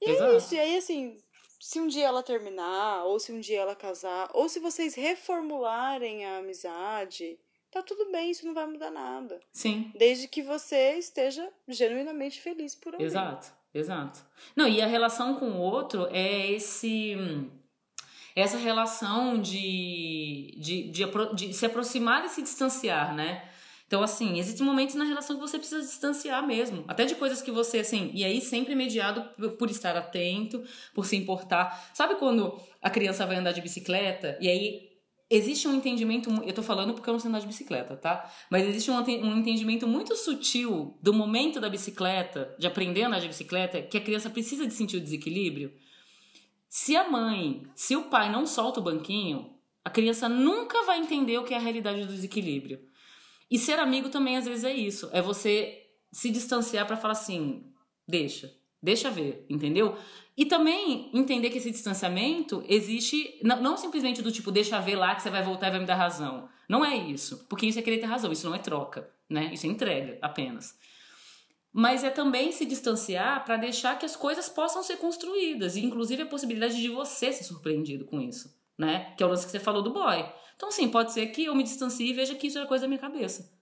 E 0.00 0.10
é 0.10 0.12
Exato. 0.12 0.32
é 0.32 0.36
isso. 0.36 0.54
E 0.54 0.58
aí, 0.58 0.76
assim, 0.76 1.18
se 1.60 1.80
um 1.80 1.86
dia 1.86 2.06
ela 2.06 2.22
terminar, 2.22 3.04
ou 3.04 3.18
se 3.18 3.32
um 3.32 3.40
dia 3.40 3.60
ela 3.60 3.74
casar, 3.74 4.28
ou 4.34 4.48
se 4.48 4.60
vocês 4.60 4.94
reformularem 4.94 6.26
a 6.26 6.38
amizade, 6.38 7.38
tá 7.70 7.82
tudo 7.82 8.10
bem, 8.12 8.30
isso 8.30 8.46
não 8.46 8.52
vai 8.52 8.66
mudar 8.66 8.90
nada. 8.90 9.40
Sim. 9.50 9.90
Desde 9.96 10.28
que 10.28 10.42
você 10.42 10.98
esteja 10.98 11.50
genuinamente 11.66 12.40
feliz 12.40 12.74
por 12.74 12.92
alguém. 12.92 13.06
Exato, 13.06 13.52
exato. 13.72 14.20
Não, 14.54 14.68
e 14.68 14.82
a 14.82 14.86
relação 14.86 15.36
com 15.36 15.52
o 15.52 15.60
outro 15.60 16.06
é 16.10 16.50
esse 16.50 17.16
essa 18.34 18.58
relação 18.58 19.40
de, 19.40 20.56
de, 20.58 20.90
de, 20.90 21.04
de, 21.34 21.52
se 21.52 21.66
aproximar 21.66 22.24
e 22.24 22.28
se 22.28 22.42
distanciar, 22.42 23.14
né? 23.14 23.48
Então, 23.86 24.02
assim, 24.02 24.38
existem 24.38 24.66
momentos 24.66 24.94
na 24.96 25.04
relação 25.04 25.36
que 25.36 25.42
você 25.42 25.58
precisa 25.58 25.80
distanciar 25.80 26.44
mesmo. 26.44 26.84
Até 26.88 27.04
de 27.04 27.14
coisas 27.14 27.40
que 27.40 27.50
você, 27.50 27.78
assim, 27.78 28.10
e 28.14 28.24
aí 28.24 28.40
sempre 28.40 28.74
mediado 28.74 29.22
por 29.56 29.70
estar 29.70 29.96
atento, 29.96 30.64
por 30.94 31.06
se 31.06 31.16
importar. 31.16 31.90
Sabe 31.94 32.16
quando 32.16 32.58
a 32.82 32.90
criança 32.90 33.24
vai 33.26 33.36
andar 33.36 33.52
de 33.52 33.60
bicicleta 33.60 34.36
e 34.40 34.48
aí 34.48 34.94
existe 35.30 35.68
um 35.68 35.74
entendimento, 35.74 36.30
eu 36.44 36.52
tô 36.52 36.62
falando 36.62 36.94
porque 36.94 37.08
eu 37.08 37.12
não 37.12 37.20
sei 37.20 37.28
andar 37.28 37.40
de 37.40 37.46
bicicleta, 37.46 37.96
tá? 37.96 38.30
Mas 38.50 38.66
existe 38.66 38.90
um, 38.90 38.96
um 38.96 39.38
entendimento 39.38 39.86
muito 39.86 40.16
sutil 40.16 40.98
do 41.02 41.12
momento 41.12 41.60
da 41.60 41.68
bicicleta, 41.68 42.54
de 42.58 42.66
aprender 42.66 43.02
a 43.02 43.08
andar 43.08 43.20
de 43.20 43.28
bicicleta, 43.28 43.82
que 43.82 43.96
a 43.96 44.00
criança 44.00 44.30
precisa 44.30 44.66
de 44.66 44.74
sentir 44.74 44.96
o 44.96 45.00
desequilíbrio. 45.00 45.72
Se 46.76 46.96
a 46.96 47.08
mãe, 47.08 47.62
se 47.76 47.94
o 47.94 48.06
pai 48.06 48.28
não 48.32 48.44
solta 48.44 48.80
o 48.80 48.82
banquinho, 48.82 49.54
a 49.84 49.88
criança 49.88 50.28
nunca 50.28 50.82
vai 50.82 50.98
entender 50.98 51.38
o 51.38 51.44
que 51.44 51.54
é 51.54 51.56
a 51.56 51.60
realidade 51.60 52.00
do 52.00 52.08
desequilíbrio. 52.08 52.80
E 53.48 53.60
ser 53.60 53.78
amigo 53.78 54.08
também 54.08 54.36
às 54.36 54.44
vezes 54.44 54.64
é 54.64 54.74
isso, 54.74 55.08
é 55.12 55.22
você 55.22 55.86
se 56.10 56.30
distanciar 56.30 56.84
para 56.84 56.96
falar 56.96 57.12
assim, 57.12 57.72
deixa, 58.08 58.52
deixa 58.82 59.08
ver, 59.08 59.46
entendeu? 59.48 59.96
E 60.36 60.44
também 60.44 61.12
entender 61.14 61.48
que 61.50 61.58
esse 61.58 61.70
distanciamento 61.70 62.64
existe, 62.68 63.38
não, 63.44 63.62
não, 63.62 63.76
simplesmente 63.76 64.20
do 64.20 64.32
tipo, 64.32 64.50
deixa 64.50 64.80
ver 64.80 64.96
lá 64.96 65.14
que 65.14 65.22
você 65.22 65.30
vai 65.30 65.44
voltar 65.44 65.68
e 65.68 65.70
vai 65.70 65.78
me 65.78 65.86
dar 65.86 65.94
razão. 65.94 66.48
Não 66.68 66.84
é 66.84 66.96
isso. 66.96 67.46
Porque 67.48 67.66
isso 67.66 67.78
é 67.78 67.82
querer 67.82 67.98
ter 67.98 68.06
razão, 68.06 68.32
isso 68.32 68.48
não 68.48 68.56
é 68.56 68.58
troca, 68.58 69.08
né? 69.30 69.52
Isso 69.54 69.64
é 69.64 69.70
entrega 69.70 70.18
apenas 70.20 70.76
mas 71.76 72.04
é 72.04 72.10
também 72.10 72.52
se 72.52 72.64
distanciar 72.64 73.44
para 73.44 73.56
deixar 73.56 73.98
que 73.98 74.06
as 74.06 74.14
coisas 74.14 74.48
possam 74.48 74.80
ser 74.80 74.96
construídas, 74.98 75.74
e 75.74 75.84
inclusive 75.84 76.22
a 76.22 76.26
possibilidade 76.26 76.80
de 76.80 76.88
você 76.88 77.32
ser 77.32 77.42
surpreendido 77.42 78.04
com 78.04 78.20
isso, 78.20 78.56
né? 78.78 79.12
Que 79.16 79.24
é 79.24 79.26
o 79.26 79.28
lance 79.28 79.44
que 79.44 79.50
você 79.50 79.58
falou 79.58 79.82
do 79.82 79.92
boy. 79.92 80.24
Então, 80.54 80.70
sim, 80.70 80.88
pode 80.88 81.12
ser 81.12 81.26
que 81.26 81.46
eu 81.46 81.54
me 81.56 81.64
distancie 81.64 82.10
e 82.10 82.12
veja 82.12 82.36
que 82.36 82.46
isso 82.46 82.58
era 82.58 82.68
coisa 82.68 82.82
da 82.82 82.88
minha 82.88 83.00
cabeça. 83.00 83.52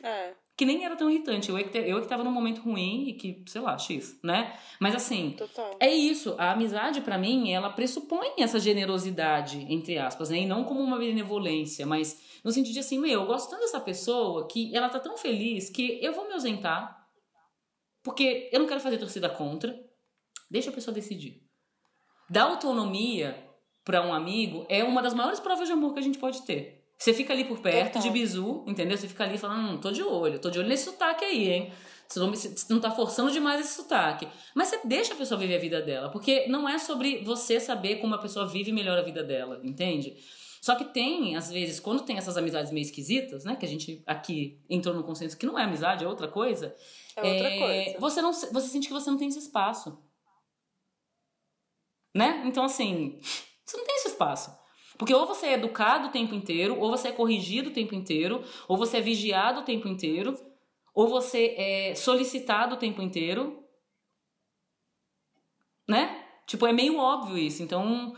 É. 0.00 0.32
Que 0.56 0.64
nem 0.64 0.84
era 0.84 0.94
tão 0.94 1.10
irritante. 1.10 1.48
Eu 1.48 1.58
é 1.58 1.64
que, 1.64 1.76
eu 1.76 1.98
é 1.98 2.00
que 2.00 2.06
tava 2.06 2.22
num 2.22 2.30
momento 2.30 2.60
ruim 2.60 3.08
e 3.08 3.14
que, 3.14 3.42
sei 3.48 3.60
lá, 3.60 3.76
X, 3.76 4.20
né? 4.22 4.56
Mas 4.78 4.94
assim, 4.94 5.34
Total. 5.36 5.76
é 5.80 5.92
isso. 5.92 6.36
A 6.38 6.52
amizade, 6.52 7.00
para 7.00 7.18
mim, 7.18 7.50
ela 7.50 7.70
pressupõe 7.70 8.34
essa 8.38 8.60
generosidade, 8.60 9.66
entre 9.68 9.98
aspas, 9.98 10.30
né? 10.30 10.38
E 10.38 10.46
não 10.46 10.62
como 10.62 10.80
uma 10.80 10.98
benevolência, 10.98 11.84
mas 11.84 12.22
no 12.44 12.52
sentido 12.52 12.74
de 12.74 12.78
assim, 12.78 13.00
meu, 13.00 13.22
eu 13.22 13.26
gosto 13.26 13.50
tanto 13.50 13.62
dessa 13.62 13.80
pessoa 13.80 14.46
que 14.46 14.74
ela 14.76 14.88
tá 14.88 15.00
tão 15.00 15.16
feliz 15.16 15.68
que 15.68 15.98
eu 16.00 16.12
vou 16.12 16.28
me 16.28 16.34
ausentar 16.34 16.99
porque 18.02 18.48
eu 18.52 18.60
não 18.60 18.66
quero 18.66 18.80
fazer 18.80 18.98
torcida 18.98 19.28
contra. 19.28 19.78
Deixa 20.50 20.70
a 20.70 20.72
pessoa 20.72 20.94
decidir. 20.94 21.42
Dar 22.28 22.44
autonomia 22.44 23.36
para 23.84 24.06
um 24.06 24.12
amigo 24.12 24.66
é 24.68 24.84
uma 24.84 25.02
das 25.02 25.14
maiores 25.14 25.40
provas 25.40 25.66
de 25.66 25.72
amor 25.72 25.92
que 25.92 26.00
a 26.00 26.02
gente 26.02 26.18
pode 26.18 26.42
ter. 26.42 26.84
Você 26.98 27.14
fica 27.14 27.32
ali 27.32 27.44
por 27.44 27.60
perto, 27.60 27.94
Total. 27.94 28.02
de 28.02 28.10
bizu, 28.10 28.64
entendeu? 28.66 28.96
Você 28.96 29.08
fica 29.08 29.24
ali 29.24 29.38
falando, 29.38 29.70
hum, 29.70 29.78
tô 29.78 29.90
de 29.90 30.02
olho, 30.02 30.38
tô 30.38 30.50
de 30.50 30.58
olho 30.58 30.68
nesse 30.68 30.84
sotaque 30.84 31.24
aí, 31.24 31.50
hein? 31.50 31.72
Você 32.06 32.18
não, 32.18 32.30
você 32.34 32.72
não 32.72 32.80
tá 32.80 32.90
forçando 32.90 33.30
demais 33.30 33.60
esse 33.60 33.74
sotaque. 33.74 34.28
Mas 34.54 34.68
você 34.68 34.80
deixa 34.84 35.14
a 35.14 35.16
pessoa 35.16 35.38
viver 35.38 35.56
a 35.56 35.60
vida 35.60 35.80
dela, 35.80 36.10
porque 36.10 36.46
não 36.48 36.68
é 36.68 36.78
sobre 36.78 37.24
você 37.24 37.58
saber 37.58 37.96
como 37.96 38.14
a 38.14 38.18
pessoa 38.18 38.46
vive 38.46 38.70
melhor 38.70 38.98
a 38.98 39.02
vida 39.02 39.22
dela, 39.22 39.60
entende? 39.64 40.16
Só 40.60 40.74
que 40.74 40.84
tem, 40.84 41.36
às 41.36 41.50
vezes, 41.50 41.80
quando 41.80 42.02
tem 42.02 42.18
essas 42.18 42.36
amizades 42.36 42.70
meio 42.70 42.84
esquisitas, 42.84 43.44
né? 43.44 43.56
Que 43.56 43.64
a 43.64 43.68
gente 43.68 44.02
aqui 44.06 44.60
entrou 44.68 44.94
no 44.94 45.02
consenso 45.02 45.38
que 45.38 45.46
não 45.46 45.58
é 45.58 45.64
amizade, 45.64 46.04
é 46.04 46.08
outra 46.08 46.28
coisa. 46.28 46.74
É 47.26 47.32
outra 47.32 47.48
é, 47.48 47.58
coisa. 47.58 48.00
Você, 48.00 48.22
não, 48.22 48.32
você 48.32 48.68
sente 48.68 48.88
que 48.88 48.92
você 48.92 49.10
não 49.10 49.18
tem 49.18 49.28
esse 49.28 49.38
espaço. 49.38 49.98
Né? 52.14 52.42
Então, 52.46 52.64
assim, 52.64 53.20
você 53.64 53.76
não 53.76 53.84
tem 53.84 53.96
esse 53.96 54.08
espaço. 54.08 54.58
Porque 54.98 55.14
ou 55.14 55.26
você 55.26 55.46
é 55.46 55.52
educado 55.54 56.08
o 56.08 56.10
tempo 56.10 56.34
inteiro, 56.34 56.78
ou 56.78 56.90
você 56.90 57.08
é 57.08 57.12
corrigido 57.12 57.70
o 57.70 57.72
tempo 57.72 57.94
inteiro, 57.94 58.44
ou 58.68 58.76
você 58.76 58.98
é 58.98 59.00
vigiado 59.00 59.60
o 59.60 59.64
tempo 59.64 59.88
inteiro, 59.88 60.36
ou 60.94 61.08
você 61.08 61.54
é 61.56 61.94
solicitado 61.94 62.74
o 62.74 62.78
tempo 62.78 63.00
inteiro. 63.00 63.64
Né? 65.88 66.24
Tipo, 66.46 66.66
é 66.66 66.72
meio 66.72 66.98
óbvio 66.98 67.38
isso. 67.38 67.62
Então, 67.62 68.14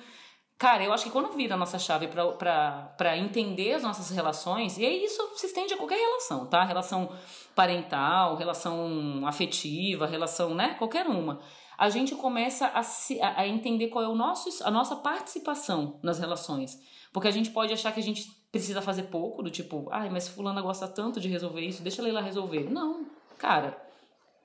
Cara, 0.63 0.85
eu 0.85 0.93
acho 0.93 1.03
que 1.03 1.11
quando 1.11 1.33
vira 1.33 1.57
a 1.57 1.59
nossa 1.59 1.77
chave 1.77 2.07
para 2.07 3.19
entender 3.19 3.73
as 3.73 3.83
nossas 3.83 4.11
relações, 4.11 4.79
e 4.79 4.87
aí 4.87 5.05
isso 5.05 5.21
se 5.35 5.47
estende 5.47 5.75
a 5.75 5.77
qualquer 5.77 5.99
relação, 5.99 6.47
tá? 6.47 6.63
Relação 6.63 7.11
parental, 7.53 8.37
relação 8.37 9.27
afetiva, 9.27 10.07
relação, 10.07 10.55
né? 10.55 10.75
Qualquer 10.79 11.09
uma. 11.09 11.41
A 11.77 11.91
gente 11.91 12.15
começa 12.15 12.69
a, 12.69 12.85
se, 12.85 13.21
a 13.21 13.45
entender 13.45 13.89
qual 13.89 14.05
é 14.05 14.09
o 14.09 14.15
nosso, 14.15 14.65
a 14.65 14.71
nossa 14.71 14.95
participação 14.95 15.99
nas 16.01 16.21
relações. 16.21 16.81
Porque 17.13 17.27
a 17.27 17.33
gente 17.33 17.51
pode 17.51 17.73
achar 17.73 17.91
que 17.91 17.99
a 17.99 18.05
gente 18.05 18.31
precisa 18.53 18.81
fazer 18.81 19.09
pouco, 19.09 19.43
do 19.43 19.51
tipo, 19.51 19.89
ai, 19.91 20.11
mas 20.11 20.29
fulana 20.29 20.63
gosta 20.63 20.87
tanto 20.87 21.19
de 21.19 21.29
resolver 21.29 21.63
isso, 21.63 21.83
deixa 21.83 22.01
ela 22.01 22.09
ir 22.09 22.13
lá 22.13 22.21
resolver. 22.21 22.71
Não, 22.71 23.05
cara, 23.37 23.77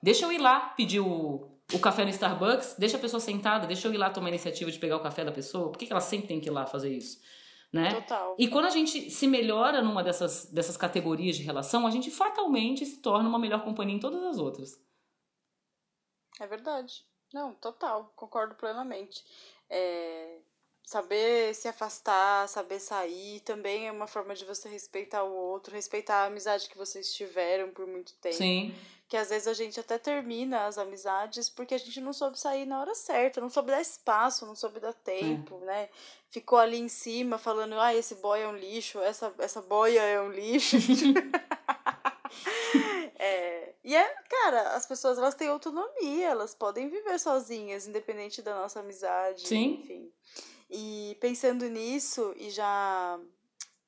deixa 0.02 0.26
eu 0.26 0.32
ir 0.32 0.40
lá 0.40 0.62
pedir 0.76 1.00
o, 1.00 1.48
o 1.74 1.80
café 1.80 2.04
no 2.04 2.10
Starbucks, 2.10 2.76
deixa 2.78 2.96
a 2.98 3.00
pessoa 3.00 3.20
sentada, 3.20 3.68
deixa 3.68 3.88
eu 3.88 3.94
ir 3.94 3.98
lá 3.98 4.10
tomar 4.10 4.28
a 4.28 4.30
iniciativa 4.30 4.72
de 4.72 4.80
pegar 4.80 4.96
o 4.98 5.04
café 5.04 5.26
da 5.26 5.32
pessoa. 5.32 5.70
Por 5.70 5.78
que, 5.78 5.86
que 5.86 5.92
ela 5.92 6.02
sempre 6.02 6.28
tem 6.28 6.40
que 6.40 6.48
ir 6.48 6.52
lá 6.52 6.66
fazer 6.66 6.90
isso? 6.90 7.20
Né? 7.74 7.94
Total. 7.94 8.36
E 8.40 8.48
quando 8.48 8.66
a 8.66 8.70
gente 8.70 9.12
se 9.12 9.28
melhora 9.28 9.82
numa 9.82 10.02
dessas, 10.02 10.46
dessas 10.46 10.78
categorias 10.78 11.36
de 11.36 11.44
relação, 11.44 11.86
a 11.86 11.92
gente 11.92 12.10
fatalmente 12.10 12.86
se 12.86 13.02
torna 13.02 13.28
uma 13.28 13.38
melhor 13.38 13.64
companhia 13.66 13.98
em 13.98 14.00
todas 14.00 14.24
as 14.24 14.38
outras. 14.38 14.82
É 16.40 16.48
verdade. 16.48 17.06
Não, 17.34 17.54
total. 17.56 18.14
Concordo 18.16 18.56
plenamente. 18.56 19.22
É, 19.70 20.38
saber 20.86 21.54
se 21.54 21.68
afastar, 21.68 22.48
saber 22.48 22.80
sair, 22.80 23.42
também 23.42 23.90
é 23.90 23.92
uma 23.92 24.08
forma 24.08 24.34
de 24.34 24.46
você 24.46 24.70
respeitar 24.70 25.24
o 25.24 25.36
outro, 25.36 25.76
respeitar 25.76 26.24
a 26.24 26.26
amizade 26.28 26.70
que 26.70 26.78
vocês 26.78 27.14
tiveram 27.14 27.72
por 27.72 27.86
muito 27.86 28.14
tempo. 28.22 28.38
Sim 28.38 28.74
que 29.08 29.16
às 29.16 29.30
vezes 29.30 29.48
a 29.48 29.54
gente 29.54 29.80
até 29.80 29.98
termina 29.98 30.66
as 30.66 30.78
amizades 30.78 31.50
porque 31.50 31.74
a 31.74 31.78
gente 31.78 32.02
não 32.02 32.12
soube 32.12 32.38
sair 32.38 32.66
na 32.66 32.82
hora 32.82 32.94
certa, 32.94 33.40
não 33.40 33.50
soube 33.50 33.72
dar 33.72 33.82
espaço, 33.82 34.46
não 34.46 34.56
soube 34.56 34.80
dar 34.80 34.94
tempo, 34.94 35.60
é. 35.64 35.66
né? 35.66 35.90
Ficou 36.30 36.60
ali 36.60 36.78
em 36.78 36.90
cima 36.90 37.38
falando, 37.38 37.80
ah, 37.80 37.96
esse 37.96 38.16
boy 38.16 38.42
é 38.42 38.48
um 38.48 38.56
lixo, 38.56 39.00
essa, 39.00 39.34
essa 39.38 39.62
boia 39.62 40.02
é 40.02 40.22
um 40.22 40.30
lixo. 40.30 40.76
é, 43.16 43.74
e 43.82 43.96
é, 43.96 44.16
cara, 44.30 44.76
as 44.76 44.86
pessoas 44.86 45.18
elas 45.18 45.36
têm 45.36 45.48
autonomia, 45.48 46.28
elas 46.28 46.54
podem 46.54 46.90
viver 46.90 47.18
sozinhas, 47.18 47.88
independente 47.88 48.42
da 48.42 48.56
nossa 48.56 48.82
amizade, 48.82 49.48
Sim. 49.48 49.80
enfim. 49.82 50.12
E 50.70 51.18
pensando 51.22 51.66
nisso 51.70 52.34
e 52.36 52.50
já 52.50 53.18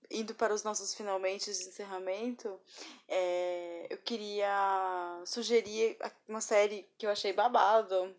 indo 0.10 0.34
para 0.34 0.53
os 0.53 0.64
nossos 0.64 0.94
finalmente 0.94 1.45
de 1.45 1.68
encerramento, 1.68 2.60
é, 3.07 3.88
eu 3.90 3.98
queria 3.99 5.22
sugerir 5.26 5.98
uma 6.27 6.41
série 6.41 6.88
que 6.98 7.06
eu 7.06 7.11
achei 7.11 7.31
babado. 7.31 8.15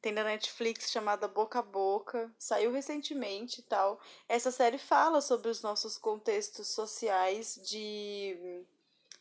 Tem 0.00 0.12
na 0.12 0.22
Netflix 0.22 0.90
chamada 0.90 1.26
Boca 1.26 1.58
a 1.58 1.62
Boca, 1.62 2.32
saiu 2.38 2.70
recentemente 2.70 3.60
e 3.60 3.64
tal. 3.64 4.00
Essa 4.28 4.52
série 4.52 4.78
fala 4.78 5.20
sobre 5.20 5.48
os 5.48 5.62
nossos 5.62 5.98
contextos 5.98 6.68
sociais 6.68 7.58
de 7.64 8.64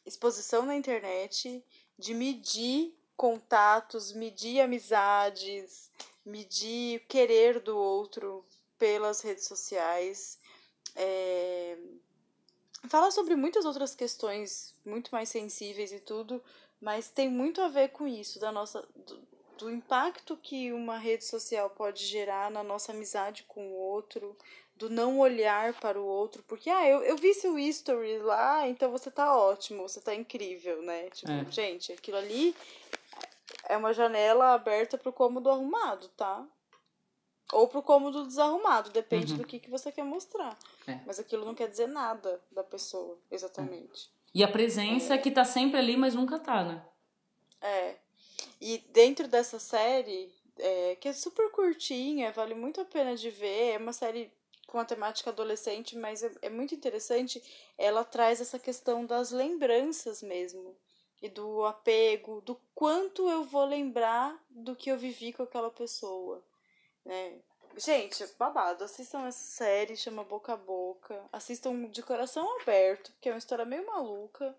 exposição 0.06 0.64
na 0.64 0.76
internet, 0.76 1.64
de 1.98 2.14
medir 2.14 2.94
contatos, 3.18 4.14
medir 4.14 4.62
amizades, 4.62 5.90
medir 6.24 7.00
o 7.00 7.08
querer 7.08 7.60
do 7.60 7.76
outro 7.76 8.46
pelas 8.78 9.22
redes 9.22 9.46
sociais 9.46 10.38
é... 10.96 11.78
Fala 12.88 13.10
sobre 13.12 13.36
muitas 13.36 13.66
outras 13.66 13.96
questões 13.96 14.74
muito 14.86 15.12
mais 15.12 15.30
sensíveis 15.30 15.92
e 15.92 16.00
tudo, 16.00 16.42
mas 16.80 17.10
tem 17.10 17.30
muito 17.30 17.62
a 17.62 17.68
ver 17.68 17.90
com 17.90 18.08
isso, 18.08 18.40
da 18.40 18.52
nossa, 18.52 18.88
do, 18.96 19.22
do 19.58 19.72
impacto 19.72 20.38
que 20.38 20.72
uma 20.72 20.98
rede 20.98 21.26
social 21.26 21.70
pode 21.70 22.06
gerar 22.06 22.52
na 22.52 22.64
nossa 22.64 22.92
amizade 22.92 23.44
com 23.48 23.70
o 23.70 23.74
outro, 23.74 24.38
do 24.76 24.90
não 24.90 25.20
olhar 25.20 25.74
para 25.80 26.00
o 26.00 26.06
outro, 26.06 26.44
porque, 26.44 26.70
ah, 26.70 26.88
eu, 26.88 27.02
eu 27.02 27.16
vi 27.16 27.34
seu 27.34 27.58
history 27.58 28.20
lá, 28.20 28.68
então 28.68 28.92
você 28.92 29.10
tá 29.10 29.36
ótimo, 29.36 29.88
você 29.88 30.02
tá 30.02 30.14
incrível, 30.14 30.82
né? 30.82 31.10
Tipo, 31.12 31.32
é. 31.32 31.46
gente, 31.50 31.94
aquilo 31.94 32.18
ali 32.18 32.54
é 33.70 33.78
uma 33.78 33.94
janela 33.94 34.54
aberta 34.54 34.98
pro 34.98 35.14
cômodo 35.14 35.50
arrumado, 35.50 36.10
tá? 36.10 36.46
Ou 37.54 37.68
pro 37.68 37.84
cômodo 37.84 38.26
desarrumado, 38.26 38.90
depende 38.90 39.34
uhum. 39.34 39.40
do 39.40 39.46
que, 39.46 39.60
que 39.60 39.70
você 39.70 39.92
quer 39.92 40.04
mostrar. 40.04 40.58
É. 40.88 41.00
Mas 41.06 41.20
aquilo 41.20 41.46
não 41.46 41.54
quer 41.54 41.70
dizer 41.70 41.88
nada 41.88 42.42
da 42.52 42.64
pessoa, 42.64 43.18
exatamente. 43.30 44.10
É. 44.12 44.16
E 44.34 44.44
a 44.44 44.48
presença 44.48 45.14
é. 45.14 45.18
que 45.18 45.32
tá 45.32 45.46
sempre 45.46 45.80
ali, 45.80 45.96
mas 45.96 46.16
nunca 46.16 46.40
tá, 46.40 46.64
né? 46.64 46.84
É. 47.62 47.96
E 48.60 48.80
dentro 48.92 49.28
dessa 49.28 49.60
série, 49.60 50.34
é, 50.58 50.96
que 50.96 51.08
é 51.08 51.14
super 51.14 51.52
curtinha, 51.52 52.32
vale 52.32 52.56
muito 52.56 52.82
a 52.82 52.86
pena 52.86 53.16
de 53.16 53.30
ver. 53.30 53.74
É 53.74 53.78
uma 53.78 53.94
série 53.94 54.32
com 54.68 54.80
a 54.80 54.86
temática 54.86 55.30
adolescente, 55.30 55.96
mas 55.96 56.24
é, 56.24 56.32
é 56.42 56.50
muito 56.50 56.74
interessante. 56.76 57.42
Ela 57.78 58.04
traz 58.04 58.42
essa 58.42 58.60
questão 58.60 59.06
das 59.06 59.32
lembranças 59.32 60.22
mesmo. 60.22 60.76
E 61.22 61.30
do 61.30 61.64
apego, 61.64 62.42
do 62.42 62.60
quanto 62.74 63.30
eu 63.30 63.44
vou 63.44 63.66
lembrar 63.66 64.38
do 64.50 64.76
que 64.76 64.92
eu 64.92 64.98
vivi 64.98 65.32
com 65.32 65.44
aquela 65.44 65.72
pessoa. 65.72 66.44
Né? 67.06 67.34
Gente, 67.78 68.26
babado, 68.40 68.84
assistam 68.84 69.26
essa 69.28 69.44
série, 69.44 69.98
chama 69.98 70.24
Boca 70.24 70.54
a 70.54 70.58
Boca. 70.58 71.22
Assistam 71.32 71.88
de 71.90 72.02
coração 72.02 72.60
aberto, 72.62 73.12
que 73.22 73.30
é 73.30 73.32
uma 73.32 73.38
história 73.38 73.66
meio 73.66 73.86
maluca, 73.86 74.56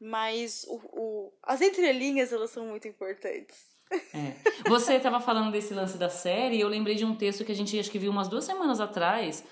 mas 0.00 0.64
o, 0.68 0.76
o, 0.76 1.32
as 1.42 1.60
entrelinhas 1.60 2.32
elas 2.32 2.50
são 2.50 2.66
muito 2.66 2.86
importantes. 2.86 3.72
É. 4.14 4.68
Você 4.68 4.94
estava 4.94 5.20
falando 5.20 5.52
desse 5.52 5.74
lance 5.74 5.98
da 5.98 6.08
série, 6.08 6.56
e 6.56 6.60
eu 6.60 6.68
lembrei 6.68 6.94
de 6.94 7.04
um 7.04 7.16
texto 7.16 7.44
que 7.44 7.52
a 7.52 7.54
gente 7.54 7.78
acho 7.78 7.90
que 7.90 7.98
viu 7.98 8.10
umas 8.10 8.28
duas 8.28 8.44
semanas 8.44 8.80
atrás. 8.80 9.44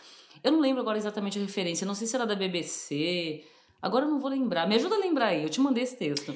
Eu 0.43 0.53
não 0.53 0.61
lembro 0.61 0.81
agora 0.81 0.97
exatamente 0.97 1.39
a 1.39 1.43
referência, 1.43 1.87
não 1.87 1.95
sei 1.95 2.07
se 2.07 2.17
era 2.17 2.27
da 2.27 2.35
BBC. 2.35 3.45
Agora 3.83 4.05
eu 4.05 4.11
não 4.11 4.19
vou 4.19 4.31
lembrar. 4.31 4.67
Me 4.67 4.77
ajuda 4.77 4.95
a 4.95 4.99
lembrar 4.99 5.27
aí, 5.27 5.43
eu 5.43 5.51
te 5.51 5.61
mandei 5.61 5.83
esse 5.83 5.97
texto. 5.97 6.33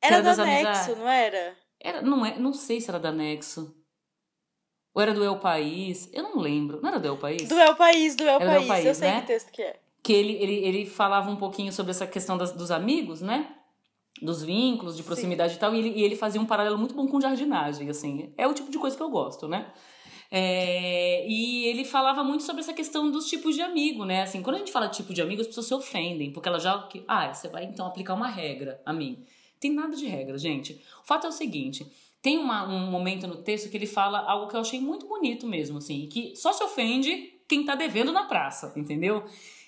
Era, 0.00 0.16
era 0.16 0.34
da 0.34 0.44
Nexo, 0.44 0.96
não 0.96 1.08
era? 1.08 1.56
Era, 1.80 2.02
não, 2.02 2.26
é, 2.26 2.38
não 2.38 2.52
sei 2.52 2.80
se 2.80 2.90
era 2.90 2.98
da 2.98 3.12
Nexo. 3.12 3.74
Ou 4.98 5.02
era 5.02 5.14
do 5.14 5.22
El 5.22 5.36
País? 5.36 6.10
Eu 6.12 6.24
não 6.24 6.40
lembro. 6.40 6.80
Não 6.82 6.88
era 6.88 6.98
do 6.98 7.06
El 7.06 7.16
País? 7.16 7.48
Do 7.48 7.54
El 7.54 7.76
País, 7.76 8.16
do 8.16 8.24
El, 8.24 8.40
País. 8.40 8.66
País. 8.66 8.84
Eu 8.84 8.94
sei 8.96 9.08
né? 9.08 9.20
que 9.20 9.26
texto 9.28 9.52
que 9.52 9.62
é. 9.62 9.78
Que 10.02 10.12
ele, 10.12 10.32
ele, 10.32 10.54
ele 10.54 10.86
falava 10.86 11.30
um 11.30 11.36
pouquinho 11.36 11.72
sobre 11.72 11.92
essa 11.92 12.04
questão 12.04 12.36
das, 12.36 12.50
dos 12.50 12.72
amigos, 12.72 13.20
né? 13.20 13.48
Dos 14.20 14.42
vínculos, 14.42 14.96
de 14.96 15.04
proximidade 15.04 15.52
Sim. 15.52 15.56
e 15.56 15.60
tal. 15.60 15.72
E 15.72 15.78
ele, 15.78 16.00
e 16.00 16.02
ele 16.02 16.16
fazia 16.16 16.40
um 16.40 16.44
paralelo 16.44 16.76
muito 16.76 16.96
bom 16.96 17.06
com 17.06 17.20
jardinagem, 17.20 17.88
assim. 17.88 18.32
É 18.36 18.48
o 18.48 18.52
tipo 18.52 18.72
de 18.72 18.78
coisa 18.78 18.96
que 18.96 19.02
eu 19.04 19.08
gosto, 19.08 19.46
né? 19.46 19.70
É, 20.32 21.24
e 21.28 21.66
ele 21.66 21.84
falava 21.84 22.24
muito 22.24 22.42
sobre 22.42 22.62
essa 22.62 22.72
questão 22.72 23.08
dos 23.08 23.28
tipos 23.28 23.54
de 23.54 23.62
amigo, 23.62 24.04
né? 24.04 24.22
Assim, 24.22 24.42
quando 24.42 24.56
a 24.56 24.58
gente 24.58 24.72
fala 24.72 24.88
tipo 24.88 25.14
de 25.14 25.22
amigo, 25.22 25.40
as 25.40 25.46
pessoas 25.46 25.66
se 25.66 25.74
ofendem, 25.74 26.32
porque 26.32 26.48
ela 26.48 26.58
já. 26.58 26.88
Ah, 27.06 27.32
você 27.32 27.46
vai 27.46 27.62
então 27.62 27.86
aplicar 27.86 28.14
uma 28.14 28.26
regra 28.26 28.82
a 28.84 28.92
mim. 28.92 29.24
Tem 29.60 29.72
nada 29.72 29.94
de 29.94 30.06
regra, 30.06 30.36
gente. 30.36 30.82
O 31.04 31.06
fato 31.06 31.24
é 31.24 31.28
o 31.28 31.32
seguinte: 31.32 31.86
tem 32.20 32.38
uma, 32.38 32.68
um 32.68 32.90
momento 32.90 33.26
no 33.26 33.36
texto 33.36 33.70
que 33.70 33.76
ele 33.76 33.86
fala 33.86 34.18
algo 34.20 34.48
que 34.48 34.56
eu 34.56 34.60
achei 34.60 34.80
muito 34.80 35.06
bonito 35.06 35.46
mesmo, 35.46 35.78
assim, 35.78 36.08
que 36.08 36.34
só 36.36 36.52
se 36.52 36.62
ofende 36.62 37.34
quem 37.48 37.64
tá 37.64 37.74
devendo 37.74 38.12
na 38.12 38.24
praça, 38.24 38.72
entendeu? 38.76 39.24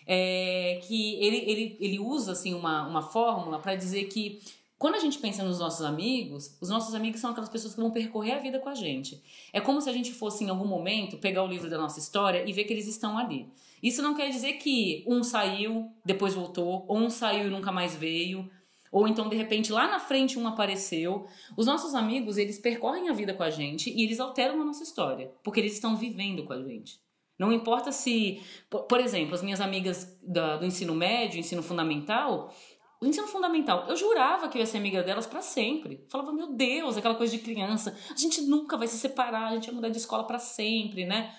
É, 0.07 0.81
que 0.83 1.15
ele, 1.23 1.37
ele, 1.51 1.77
ele 1.81 1.99
usa 1.99 2.33
assim 2.33 2.53
uma, 2.55 2.87
uma 2.87 3.03
fórmula 3.03 3.59
para 3.59 3.77
dizer 3.77 4.05
que 4.07 4.41
quando 4.81 4.95
a 4.95 4.99
gente 4.99 5.19
pensa 5.19 5.45
nos 5.45 5.59
nossos 5.59 5.85
amigos, 5.85 6.57
os 6.59 6.71
nossos 6.71 6.95
amigos 6.95 7.21
são 7.21 7.33
aquelas 7.33 7.51
pessoas 7.51 7.75
que 7.75 7.81
vão 7.81 7.91
percorrer 7.91 8.33
a 8.33 8.39
vida 8.39 8.59
com 8.59 8.71
a 8.71 8.75
gente. 8.75 9.23
É 9.53 9.61
como 9.61 9.79
se 9.79 9.91
a 9.91 9.93
gente 9.93 10.11
fosse, 10.11 10.43
em 10.43 10.49
algum 10.49 10.67
momento, 10.67 11.19
pegar 11.19 11.45
o 11.45 11.47
livro 11.47 11.69
da 11.69 11.77
nossa 11.77 11.99
história 11.99 12.49
e 12.49 12.53
ver 12.55 12.65
que 12.65 12.73
eles 12.73 12.87
estão 12.87 13.19
ali. 13.19 13.47
Isso 13.83 14.01
não 14.01 14.15
quer 14.15 14.31
dizer 14.31 14.55
que 14.55 15.05
um 15.07 15.23
saiu, 15.23 15.91
depois 16.03 16.33
voltou, 16.33 16.87
ou 16.89 16.97
um 16.97 17.11
saiu 17.11 17.49
e 17.49 17.51
nunca 17.51 17.71
mais 17.71 17.95
veio. 17.95 18.51
Ou 18.91 19.07
então, 19.07 19.29
de 19.29 19.37
repente, 19.37 19.73
lá 19.73 19.87
na 19.87 20.01
frente 20.01 20.39
um 20.39 20.47
apareceu. 20.47 21.27
Os 21.57 21.67
nossos 21.67 21.95
amigos, 21.95 22.37
eles 22.37 22.59
percorrem 22.59 23.09
a 23.09 23.13
vida 23.13 23.33
com 23.33 23.43
a 23.43 23.51
gente 23.51 23.91
e 23.91 24.03
eles 24.03 24.19
alteram 24.19 24.61
a 24.61 24.65
nossa 24.65 24.83
história, 24.83 25.33
porque 25.43 25.61
eles 25.61 25.75
estão 25.75 25.97
vivendo 25.97 26.45
com 26.45 26.53
a 26.53 26.63
gente. 26.63 27.01
Não 27.39 27.53
importa 27.53 27.91
se, 27.91 28.43
por 28.69 29.01
exemplo, 29.01 29.35
as 29.35 29.43
minhas 29.43 29.61
amigas 29.61 30.19
do 30.23 30.67
ensino 30.67 30.95
médio, 30.95 31.39
ensino 31.39 31.63
fundamental, 31.63 32.53
o 33.01 33.07
ensino 33.07 33.27
fundamental, 33.27 33.87
eu 33.89 33.97
jurava 33.97 34.47
que 34.47 34.59
eu 34.59 34.61
ia 34.61 34.67
ser 34.67 34.77
amiga 34.77 35.03
delas 35.03 35.27
para 35.27 35.41
sempre. 35.41 36.05
Falava, 36.11 36.33
meu 36.33 36.49
Deus, 36.49 36.99
aquela 36.99 37.15
coisa 37.15 37.35
de 37.35 37.43
criança, 37.43 37.97
a 38.11 38.17
gente 38.17 38.43
nunca 38.43 38.77
vai 38.77 38.87
se 38.87 38.99
separar, 38.99 39.49
a 39.49 39.55
gente 39.55 39.67
vai 39.67 39.75
mudar 39.77 39.89
de 39.89 39.97
escola 39.97 40.25
para 40.25 40.39
sempre, 40.39 41.07
né? 41.07 41.35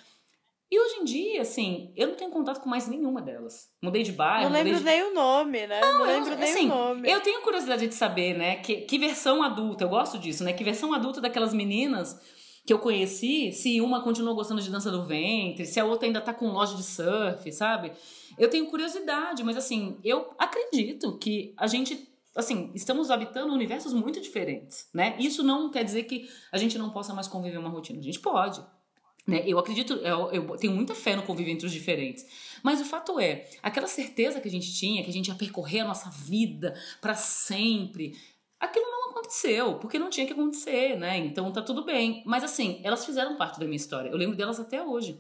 E 0.72 0.80
hoje 0.80 1.02
em 1.02 1.04
dia, 1.04 1.42
assim, 1.42 1.92
eu 1.98 2.08
não 2.08 2.16
tenho 2.16 2.32
contato 2.32 2.62
com 2.62 2.70
mais 2.70 2.88
nenhuma 2.88 3.22
delas. 3.22 3.70
Mudei 3.84 4.04
de 4.04 4.14
bairro. 4.14 4.46
Não 4.46 4.54
lembro 4.54 4.78
de... 4.78 4.84
nem 4.86 5.04
o 5.04 5.14
nome, 5.14 5.68
né? 5.68 5.82
Não, 5.82 6.00
não 6.00 6.06
lembro 6.06 6.32
eu, 6.32 6.38
nem 6.38 6.50
assim, 6.50 6.66
o 6.66 6.70
nome. 6.70 7.12
Eu 7.12 7.20
tenho 7.20 7.42
curiosidade 7.42 7.86
de 7.86 7.94
saber, 7.94 8.38
né? 8.38 8.56
Que, 8.56 8.78
que 8.78 8.98
versão 8.98 9.44
adulta, 9.44 9.84
eu 9.84 9.90
gosto 9.90 10.18
disso, 10.18 10.46
né? 10.46 10.54
Que 10.54 10.64
versão 10.64 10.94
adulta 10.94 11.20
daquelas 11.20 11.54
meninas 11.54 12.18
que 12.66 12.72
eu 12.72 12.80
conheci, 12.80 13.52
se 13.52 13.82
uma 13.82 14.02
continuou 14.02 14.34
gostando 14.34 14.62
de 14.62 14.70
dança 14.70 14.90
do 14.90 15.04
ventre, 15.04 15.66
se 15.66 15.78
a 15.78 15.84
outra 15.84 16.08
ainda 16.08 16.22
tá 16.22 16.34
com 16.34 16.48
loja 16.48 16.76
de 16.76 16.84
surf, 16.84 17.52
sabe? 17.52 17.92
Eu 18.38 18.50
tenho 18.50 18.68
curiosidade, 18.68 19.44
mas 19.44 19.58
assim, 19.58 20.00
eu 20.06 20.34
acredito 20.40 21.18
que 21.18 21.54
a 21.58 21.68
gente 21.68 22.08
assim, 22.34 22.72
estamos 22.74 23.12
habitando 23.12 23.54
universos 23.54 23.94
muito 23.94 24.22
diferentes, 24.22 24.88
né? 24.94 25.18
Isso 25.20 25.44
não 25.44 25.70
quer 25.70 25.84
dizer 25.84 26.04
que 26.04 26.30
a 26.50 26.58
gente 26.58 26.78
não 26.78 26.92
possa 26.92 27.14
mais 27.14 27.28
conviver 27.28 27.58
uma 27.58 27.68
rotina. 27.68 28.00
A 28.00 28.04
gente 28.04 28.22
pode. 28.22 28.64
Né? 29.32 29.44
Eu 29.48 29.58
acredito, 29.58 29.94
eu, 29.94 30.30
eu, 30.32 30.58
tenho 30.58 30.74
muita 30.74 30.94
fé 30.94 31.16
no 31.16 31.24
convívio 31.24 31.54
entre 31.54 31.66
os 31.66 31.72
diferentes. 31.72 32.26
Mas 32.62 32.82
o 32.82 32.86
fato 32.86 33.18
é, 33.18 33.50
aquela 33.64 33.88
certeza 33.88 34.42
que 34.42 34.48
a 34.50 34.52
gente 34.52 34.74
tinha, 34.74 35.02
que 35.02 35.10
a 35.10 35.14
gente 35.14 35.30
ia 35.30 35.36
percorrer 35.36 35.80
a 35.80 35.86
nossa 35.86 36.10
vida 36.10 36.76
para 37.00 37.16
sempre, 37.16 38.14
aquilo 38.60 38.86
não 38.86 39.12
aconteceu, 39.12 39.76
porque 39.76 39.98
não 39.98 40.10
tinha 40.10 40.28
que 40.28 40.34
acontecer, 40.34 40.98
né? 40.98 41.18
Então 41.18 41.50
tá 41.54 41.62
tudo 41.62 41.86
bem. 41.86 42.22
Mas 42.26 42.44
assim, 42.44 42.82
elas 42.84 43.06
fizeram 43.06 43.38
parte 43.38 43.58
da 43.58 43.66
minha 43.66 43.78
história. 43.78 44.10
Eu 44.10 44.18
lembro 44.18 44.36
delas 44.36 44.60
até 44.60 44.84
hoje 44.84 45.18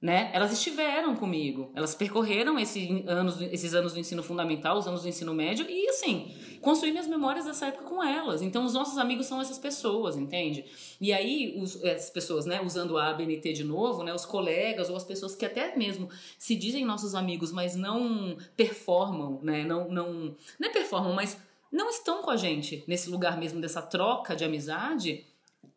né? 0.00 0.30
Elas 0.32 0.52
estiveram 0.52 1.16
comigo, 1.16 1.72
elas 1.74 1.94
percorreram 1.94 2.58
esse 2.58 3.04
anos, 3.06 3.40
esses 3.40 3.74
anos 3.74 3.92
do 3.92 3.98
ensino 3.98 4.22
fundamental, 4.22 4.78
os 4.78 4.86
anos 4.86 5.02
do 5.02 5.08
ensino 5.08 5.32
médio 5.32 5.66
e 5.68 5.88
assim, 5.88 6.34
construí 6.66 6.90
minhas 6.90 7.06
memórias 7.06 7.44
dessa 7.44 7.66
época 7.66 7.84
com 7.84 8.02
elas. 8.02 8.42
Então 8.42 8.64
os 8.64 8.74
nossos 8.74 8.98
amigos 8.98 9.26
são 9.26 9.40
essas 9.40 9.56
pessoas, 9.56 10.16
entende? 10.16 10.64
E 11.00 11.12
aí 11.12 11.56
os, 11.62 11.80
essas 11.84 12.10
pessoas, 12.10 12.44
né, 12.44 12.60
usando 12.60 12.98
a 12.98 13.10
ABNT 13.10 13.52
de 13.52 13.62
novo, 13.62 14.02
né, 14.02 14.12
os 14.12 14.26
colegas 14.26 14.90
ou 14.90 14.96
as 14.96 15.04
pessoas 15.04 15.36
que 15.36 15.46
até 15.46 15.76
mesmo 15.76 16.10
se 16.36 16.56
dizem 16.56 16.84
nossos 16.84 17.14
amigos, 17.14 17.52
mas 17.52 17.76
não 17.76 18.36
performam, 18.56 19.38
né? 19.44 19.62
Não 19.62 19.88
não 19.88 20.34
não 20.58 20.68
é 20.68 20.72
performam, 20.72 21.14
mas 21.14 21.40
não 21.70 21.88
estão 21.88 22.20
com 22.20 22.32
a 22.32 22.36
gente 22.36 22.82
nesse 22.88 23.08
lugar 23.10 23.38
mesmo 23.38 23.60
dessa 23.60 23.80
troca 23.80 24.34
de 24.34 24.44
amizade, 24.44 25.24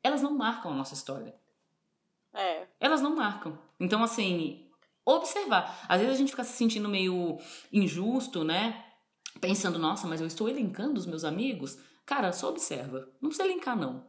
elas 0.02 0.24
não 0.24 0.36
marcam 0.36 0.72
a 0.72 0.76
nossa 0.76 0.96
história. 0.96 1.36
É. 2.34 2.66
Elas 2.80 3.00
não 3.00 3.16
marcam. 3.16 3.60
Então, 3.80 4.04
assim, 4.04 4.66
observar. 5.06 5.86
Às 5.88 6.00
vezes 6.00 6.16
a 6.16 6.18
gente 6.18 6.32
fica 6.32 6.44
se 6.44 6.54
sentindo 6.54 6.90
meio 6.90 7.38
injusto, 7.72 8.44
né? 8.44 8.89
Pensando, 9.40 9.80
nossa, 9.80 10.08
mas 10.08 10.22
eu 10.22 10.28
estou 10.28 10.50
elencando 10.50 11.00
os 11.00 11.06
meus 11.06 11.24
amigos. 11.24 11.78
Cara, 12.06 12.32
só 12.32 12.50
observa. 12.50 13.08
Não 13.22 13.30
precisa 13.30 13.48
elencar, 13.48 13.78
não. 13.78 14.06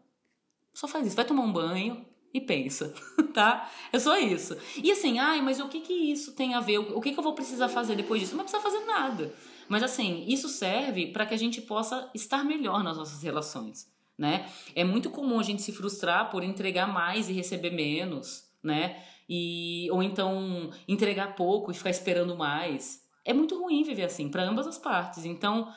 Só 0.73 0.89
faz 0.89 1.07
isso. 1.07 1.17
Vai 1.17 1.25
tomar 1.25 1.43
um 1.43 1.53
banho 1.53 2.05
e 2.33 2.41
pensa, 2.41 2.95
tá? 3.35 3.71
É 3.93 3.99
só 3.99 4.19
isso. 4.19 4.57
E 4.83 4.91
assim, 4.91 5.19
ai, 5.19 5.41
mas 5.43 5.61
o 5.61 5.69
que 5.69 5.81
que 5.81 5.93
isso 5.93 6.35
tem 6.35 6.55
a 6.55 6.61
ver? 6.61 6.79
O 6.79 7.01
que 7.01 7.13
que 7.13 7.19
eu 7.19 7.25
vou 7.25 7.35
precisar 7.35 7.69
fazer 7.69 7.97
depois 7.97 8.21
disso? 8.21 8.37
Não 8.37 8.45
precisa 8.45 8.63
fazer 8.63 8.85
nada. 8.87 9.35
Mas 9.69 9.83
assim, 9.83 10.25
isso 10.27 10.49
serve 10.49 11.09
para 11.09 11.27
que 11.27 11.35
a 11.35 11.39
gente 11.39 11.61
possa 11.61 12.11
estar 12.15 12.45
melhor 12.45 12.83
nas 12.83 12.97
nossas 12.97 13.23
relações, 13.23 13.89
né? 14.19 14.51
É 14.75 14.83
muito 14.83 15.11
comum 15.11 15.39
a 15.39 15.43
gente 15.45 15.63
se 15.63 15.73
frustrar 15.73 16.31
por 16.31 16.43
entregar 16.43 16.87
mais 16.87 17.29
e 17.29 17.33
receber 17.33 17.71
menos, 17.71 18.49
né? 18.63 19.05
e 19.33 19.89
ou 19.93 20.03
então 20.03 20.71
entregar 20.89 21.37
pouco 21.37 21.71
e 21.71 21.75
ficar 21.75 21.91
esperando 21.91 22.37
mais. 22.37 23.00
É 23.25 23.33
muito 23.33 23.61
ruim 23.61 23.83
viver 23.83 24.05
assim 24.05 24.31
para 24.31 24.43
ambas 24.43 24.67
as 24.67 24.79
partes. 24.79 25.25
Então, 25.25 25.73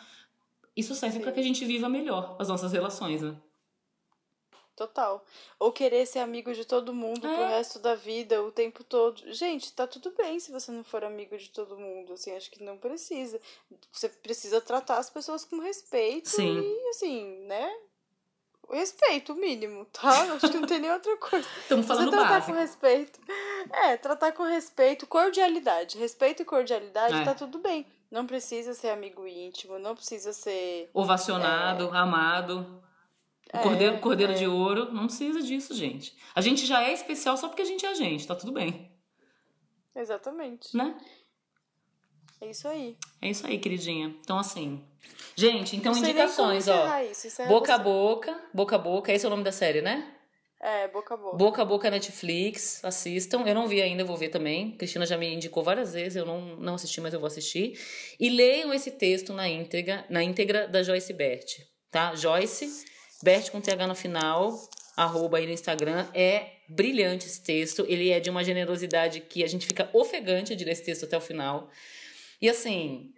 isso 0.76 0.96
serve 0.96 1.20
para 1.20 1.32
que 1.32 1.40
a 1.40 1.44
gente 1.44 1.66
viva 1.66 1.88
melhor 1.90 2.36
as 2.40 2.48
nossas 2.48 2.72
relações, 2.72 3.22
né? 3.22 3.36
Total. 4.76 5.24
Ou 5.60 5.72
querer 5.72 6.06
ser 6.08 6.20
amigo 6.20 6.52
de 6.52 6.66
todo 6.66 6.96
mundo 6.96 7.28
é. 7.28 7.36
pro 7.36 7.46
resto 7.46 7.78
da 7.78 7.94
vida, 7.94 8.42
o 8.42 8.52
tempo 8.52 8.84
todo. 8.84 9.32
Gente, 9.32 9.72
tá 9.72 9.86
tudo 9.86 10.12
bem 10.18 10.40
se 10.40 10.52
você 10.52 10.72
não 10.72 10.84
for 10.84 11.04
amigo 11.04 11.38
de 11.38 11.50
todo 11.52 11.78
mundo, 11.78 12.14
assim, 12.14 12.32
acho 12.32 12.50
que 12.50 12.64
não 12.64 12.78
precisa. 12.78 13.40
Você 13.92 14.10
precisa 14.10 14.60
tratar 14.60 14.98
as 14.98 15.12
pessoas 15.12 15.46
com 15.46 15.60
respeito 15.60 16.30
Sim. 16.30 16.60
e, 16.60 16.90
assim, 16.90 17.46
né? 17.46 17.72
Respeito, 18.74 19.36
mínimo, 19.36 19.86
tá? 19.86 20.34
Acho 20.34 20.50
que 20.50 20.58
não 20.58 20.68
tem 20.68 20.80
nem 20.80 20.92
outra 20.92 21.16
coisa. 21.18 21.48
Estamos 21.62 21.86
falando 21.86 22.06
Você 22.06 22.12
tratar 22.12 22.30
básico. 22.30 22.52
com 22.52 22.60
respeito. 22.60 23.20
É, 23.72 23.98
tratar 23.98 24.32
com 24.32 24.44
respeito, 24.44 25.08
cordialidade. 25.08 25.98
Respeito 25.98 26.42
e 26.42 26.46
cordialidade, 26.46 27.16
é. 27.16 27.24
tá 27.24 27.34
tudo 27.34 27.60
bem. 27.60 27.86
Não 28.12 28.28
precisa 28.28 28.74
ser 28.74 28.90
amigo 28.90 29.26
íntimo, 29.28 29.80
não 29.80 29.96
precisa 29.96 30.34
ser. 30.34 30.90
Ovacionado, 30.94 31.86
é... 31.94 31.98
amado. 31.98 32.84
Cordeiro, 33.62 33.96
é, 33.96 34.00
cordeiro 34.00 34.34
de 34.34 34.46
é. 34.46 34.50
ouro. 34.50 34.92
Não 34.92 35.06
precisa 35.06 35.42
disso, 35.42 35.74
gente. 35.74 36.16
A 36.34 36.42
gente 36.42 36.66
já 36.66 36.84
é 36.84 36.94
especial 36.94 37.38
só 37.38 37.48
porque 37.48 37.62
a 37.62 37.66
gente 37.66 37.86
é 37.86 37.90
a 37.90 37.94
gente, 37.94 38.28
tá 38.28 38.36
tudo 38.36 38.52
bem. 38.52 38.92
Exatamente. 39.96 40.76
Né? 40.76 40.96
É 42.44 42.50
isso 42.50 42.68
aí. 42.68 42.98
É 43.22 43.30
isso 43.30 43.48
aí, 43.48 43.58
queridinha. 43.58 44.14
Então, 44.22 44.38
assim. 44.38 44.84
Gente, 45.36 45.76
então 45.78 45.96
indicações, 45.98 46.68
ó. 46.68 47.00
Isso, 47.00 47.28
boca 47.48 47.74
a 47.74 47.78
boca, 47.78 48.40
boca 48.54 48.76
a 48.76 48.80
boca, 48.80 49.12
esse 49.12 49.26
é 49.26 49.28
o 49.28 49.32
nome 49.32 49.44
da 49.44 49.52
série, 49.52 49.82
né? 49.82 50.14
É, 50.62 50.88
boca 50.90 51.14
a 51.14 51.18
boca. 51.18 51.38
Boca 51.38 51.62
a 51.62 51.66
boca 51.66 51.90
Netflix, 51.90 52.84
assistam. 52.84 53.44
Eu 53.46 53.56
não 53.56 53.68
vi 53.68 53.82
ainda, 53.82 54.04
vou 54.04 54.16
ver 54.16 54.30
também. 54.30 54.72
Cristina 54.78 55.06
já 55.06 55.18
me 55.18 55.34
indicou 55.34 55.64
várias 55.64 55.94
vezes, 55.94 56.16
eu 56.18 56.26
não, 56.26 56.56
não 56.58 56.76
assisti, 56.76 57.02
mas 57.02 57.14
eu 57.14 57.20
vou 57.20 57.28
assistir. 57.28 57.80
E 58.20 58.30
leiam 58.30 58.74
esse 58.74 58.92
texto 58.92 59.34
na 59.34 59.48
íntegra, 59.48 60.06
na 60.10 60.22
íntegra 60.22 60.68
da 60.68 60.84
Joyce 60.84 61.14
Bert, 61.14 61.60
tá? 61.92 62.14
Joyce, 62.16 62.86
Bert 63.22 63.52
com 63.52 63.60
TH 63.60 63.88
no 63.88 63.96
final. 63.96 64.58
arroba 64.96 65.38
aí 65.38 65.46
no 65.46 65.52
Instagram. 65.54 66.08
É 66.14 66.52
brilhante 66.70 67.26
esse 67.26 67.42
texto. 67.42 67.86
Ele 67.90 68.10
é 68.10 68.20
de 68.20 68.30
uma 68.30 68.44
generosidade 68.44 69.22
que 69.22 69.44
a 69.44 69.48
gente 69.48 69.66
fica 69.66 69.90
ofegante 69.94 70.56
de 70.56 70.64
ler 70.64 70.72
esse 70.72 70.84
texto 70.84 71.06
até 71.06 71.18
o 71.18 71.22
final. 71.22 71.70
E 72.44 72.50
assim, 72.50 73.14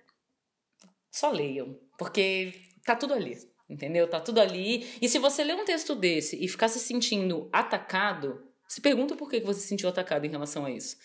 só 1.12 1.32
leiam, 1.32 1.76
porque 1.98 2.54
tá 2.86 2.96
tudo 2.96 3.16
ali. 3.16 3.36
Entendeu? 3.68 4.08
Tá 4.08 4.22
tudo 4.22 4.40
ali. 4.40 4.88
E 5.02 5.10
se 5.10 5.18
você 5.18 5.44
ler 5.44 5.56
um 5.56 5.66
texto 5.66 5.96
desse 5.96 6.38
e 6.38 6.48
ficar 6.48 6.68
se 6.68 6.80
sentindo 6.80 7.50
atacado, 7.52 8.48
se 8.68 8.80
pergunta 8.80 9.16
por 9.16 9.28
que 9.28 9.40
você 9.40 9.62
se 9.62 9.68
sentiu 9.68 9.90
atacado 9.90 10.28
em 10.28 10.30
relação 10.30 10.64
a 10.64 10.70
isso. 10.70 10.96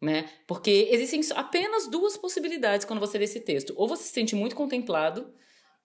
Né? 0.00 0.30
Porque 0.46 0.88
existem 0.92 1.20
apenas 1.34 1.88
duas 1.88 2.16
possibilidades 2.16 2.86
quando 2.86 3.00
você 3.00 3.18
lê 3.18 3.24
esse 3.24 3.40
texto. 3.40 3.74
Ou 3.76 3.88
você 3.88 4.04
se 4.04 4.10
sente 4.10 4.36
muito 4.36 4.54
contemplado, 4.54 5.34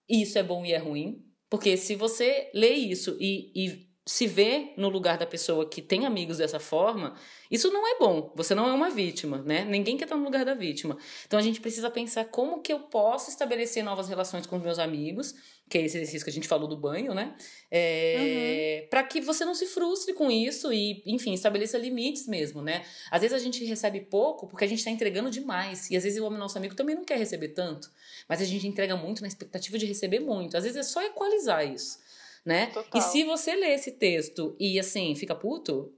e 0.07 0.21
isso 0.21 0.37
é 0.37 0.43
bom 0.43 0.63
e 0.63 0.73
é 0.73 0.77
ruim. 0.77 1.25
Porque 1.49 1.75
se 1.77 1.95
você 1.95 2.51
lê 2.53 2.73
isso 2.73 3.17
e, 3.19 3.51
e 3.55 3.90
se 4.11 4.27
vê 4.27 4.73
no 4.75 4.89
lugar 4.89 5.17
da 5.17 5.25
pessoa 5.25 5.65
que 5.65 5.81
tem 5.81 6.05
amigos 6.05 6.39
dessa 6.39 6.59
forma, 6.59 7.15
isso 7.49 7.71
não 7.71 7.87
é 7.87 7.97
bom. 7.97 8.29
Você 8.35 8.53
não 8.53 8.67
é 8.67 8.73
uma 8.73 8.89
vítima, 8.89 9.41
né? 9.41 9.63
Ninguém 9.63 9.95
quer 9.95 10.03
estar 10.03 10.17
no 10.17 10.25
lugar 10.25 10.43
da 10.43 10.53
vítima. 10.53 10.97
Então 11.25 11.39
a 11.39 11.41
gente 11.41 11.61
precisa 11.61 11.89
pensar 11.89 12.25
como 12.25 12.61
que 12.61 12.73
eu 12.73 12.81
posso 12.81 13.29
estabelecer 13.29 13.81
novas 13.85 14.09
relações 14.09 14.45
com 14.45 14.57
os 14.57 14.61
meus 14.61 14.79
amigos, 14.79 15.33
que 15.69 15.77
é 15.77 15.85
esse 15.85 15.95
exercício 15.95 16.25
que 16.25 16.29
a 16.29 16.33
gente 16.33 16.45
falou 16.45 16.67
do 16.67 16.75
banho, 16.75 17.13
né? 17.13 17.33
É, 17.71 18.81
uhum. 18.81 18.89
Para 18.89 19.03
que 19.03 19.21
você 19.21 19.45
não 19.45 19.55
se 19.55 19.65
frustre 19.65 20.13
com 20.13 20.29
isso 20.29 20.73
e, 20.73 21.01
enfim, 21.05 21.33
estabeleça 21.33 21.77
limites 21.77 22.27
mesmo, 22.27 22.61
né? 22.61 22.83
Às 23.09 23.21
vezes 23.21 23.33
a 23.33 23.39
gente 23.39 23.63
recebe 23.63 24.01
pouco 24.01 24.45
porque 24.45 24.65
a 24.65 24.67
gente 24.67 24.79
está 24.79 24.91
entregando 24.91 25.31
demais. 25.31 25.89
E 25.89 25.95
às 25.95 26.03
vezes 26.03 26.19
o 26.19 26.29
nosso 26.31 26.57
amigo 26.57 26.75
também 26.75 26.97
não 26.97 27.05
quer 27.05 27.17
receber 27.17 27.47
tanto, 27.49 27.89
mas 28.27 28.41
a 28.41 28.45
gente 28.45 28.67
entrega 28.67 28.97
muito 28.97 29.21
na 29.21 29.29
expectativa 29.29 29.77
de 29.77 29.85
receber 29.85 30.19
muito. 30.19 30.57
Às 30.57 30.65
vezes 30.65 30.77
é 30.77 30.83
só 30.83 31.01
equalizar 31.01 31.65
isso 31.65 32.10
né? 32.45 32.67
Total. 32.67 32.99
E 32.99 33.03
se 33.03 33.23
você 33.23 33.55
lê 33.55 33.73
esse 33.73 33.91
texto 33.91 34.55
e 34.59 34.79
assim, 34.79 35.15
fica 35.15 35.35
puto, 35.35 35.93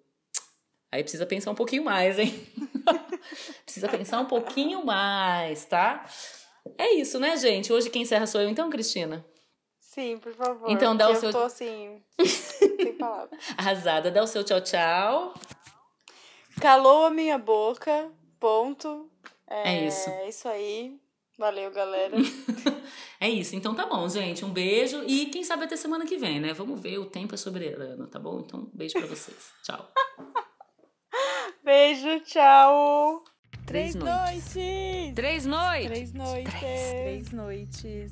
aí 0.92 1.02
precisa 1.04 1.26
pensar 1.26 1.52
um 1.52 1.56
pouquinho 1.56 1.84
mais, 1.84 2.20
hein? 2.20 2.34
precisa 3.66 3.88
pensar 3.88 4.20
um 4.20 4.26
pouquinho 4.26 4.86
mais, 4.86 5.66
tá? 5.66 6.06
É 6.78 6.94
isso, 6.94 7.20
né, 7.20 7.36
gente? 7.38 7.72
Hoje 7.72 7.90
quem 7.90 8.04
encerra 8.04 8.28
sou 8.28 8.42
eu, 8.42 8.50
então, 8.50 8.70
Cristina. 8.70 9.26
Sim, 9.80 10.18
por 10.18 10.34
favor. 10.34 10.72
Então 10.72 10.96
dá 10.96 11.08
o 11.10 11.12
eu 11.12 11.16
seu. 11.16 11.30
Eu 11.30 11.34
tô 11.34 11.42
assim, 11.44 12.02
sem 12.26 12.94
palavras. 12.94 13.40
Arrasada, 13.58 14.10
dá 14.10 14.24
o 14.24 14.28
seu 14.28 14.44
tchau, 14.44 14.62
tchau. 14.62 15.34
Calou 16.60 17.06
a 17.06 17.12
minha 17.12 17.38
boca, 17.38 18.10
ponto. 18.40 19.10
É, 19.48 19.76
é 19.76 19.88
isso. 19.88 20.10
É 20.10 20.30
isso 20.30 20.48
aí. 20.48 20.98
Valeu, 21.38 21.72
galera. 21.72 22.16
é 23.26 23.30
isso. 23.30 23.56
Então 23.56 23.74
tá 23.74 23.86
bom, 23.86 24.08
gente. 24.10 24.44
Um 24.44 24.50
beijo 24.52 25.04
e 25.08 25.28
quem 25.28 25.44
sabe 25.44 25.64
até 25.64 25.76
semana 25.78 26.06
que 26.06 26.18
vem, 26.18 26.40
né? 26.40 26.54
Vamos 26.54 26.80
ver. 26.80 26.98
O 27.00 27.06
tempo 27.06 27.34
é 27.34 27.38
soberano, 27.38 28.08
tá 28.08 28.20
bom? 28.20 28.40
Então, 28.40 28.70
beijo 28.74 28.94
pra 28.98 29.08
vocês. 29.08 29.52
Tchau. 29.64 29.90
beijo, 31.64 32.20
tchau. 32.22 33.24
Três, 33.66 33.94
Três 33.94 33.96
noites. 33.96 34.56
noites. 34.56 35.14
Três 35.16 35.46
noites. 35.46 35.88
Três 35.88 36.14
noites. 36.14 36.54
Três, 36.60 36.90
Três 36.92 37.32
noites. 37.32 38.12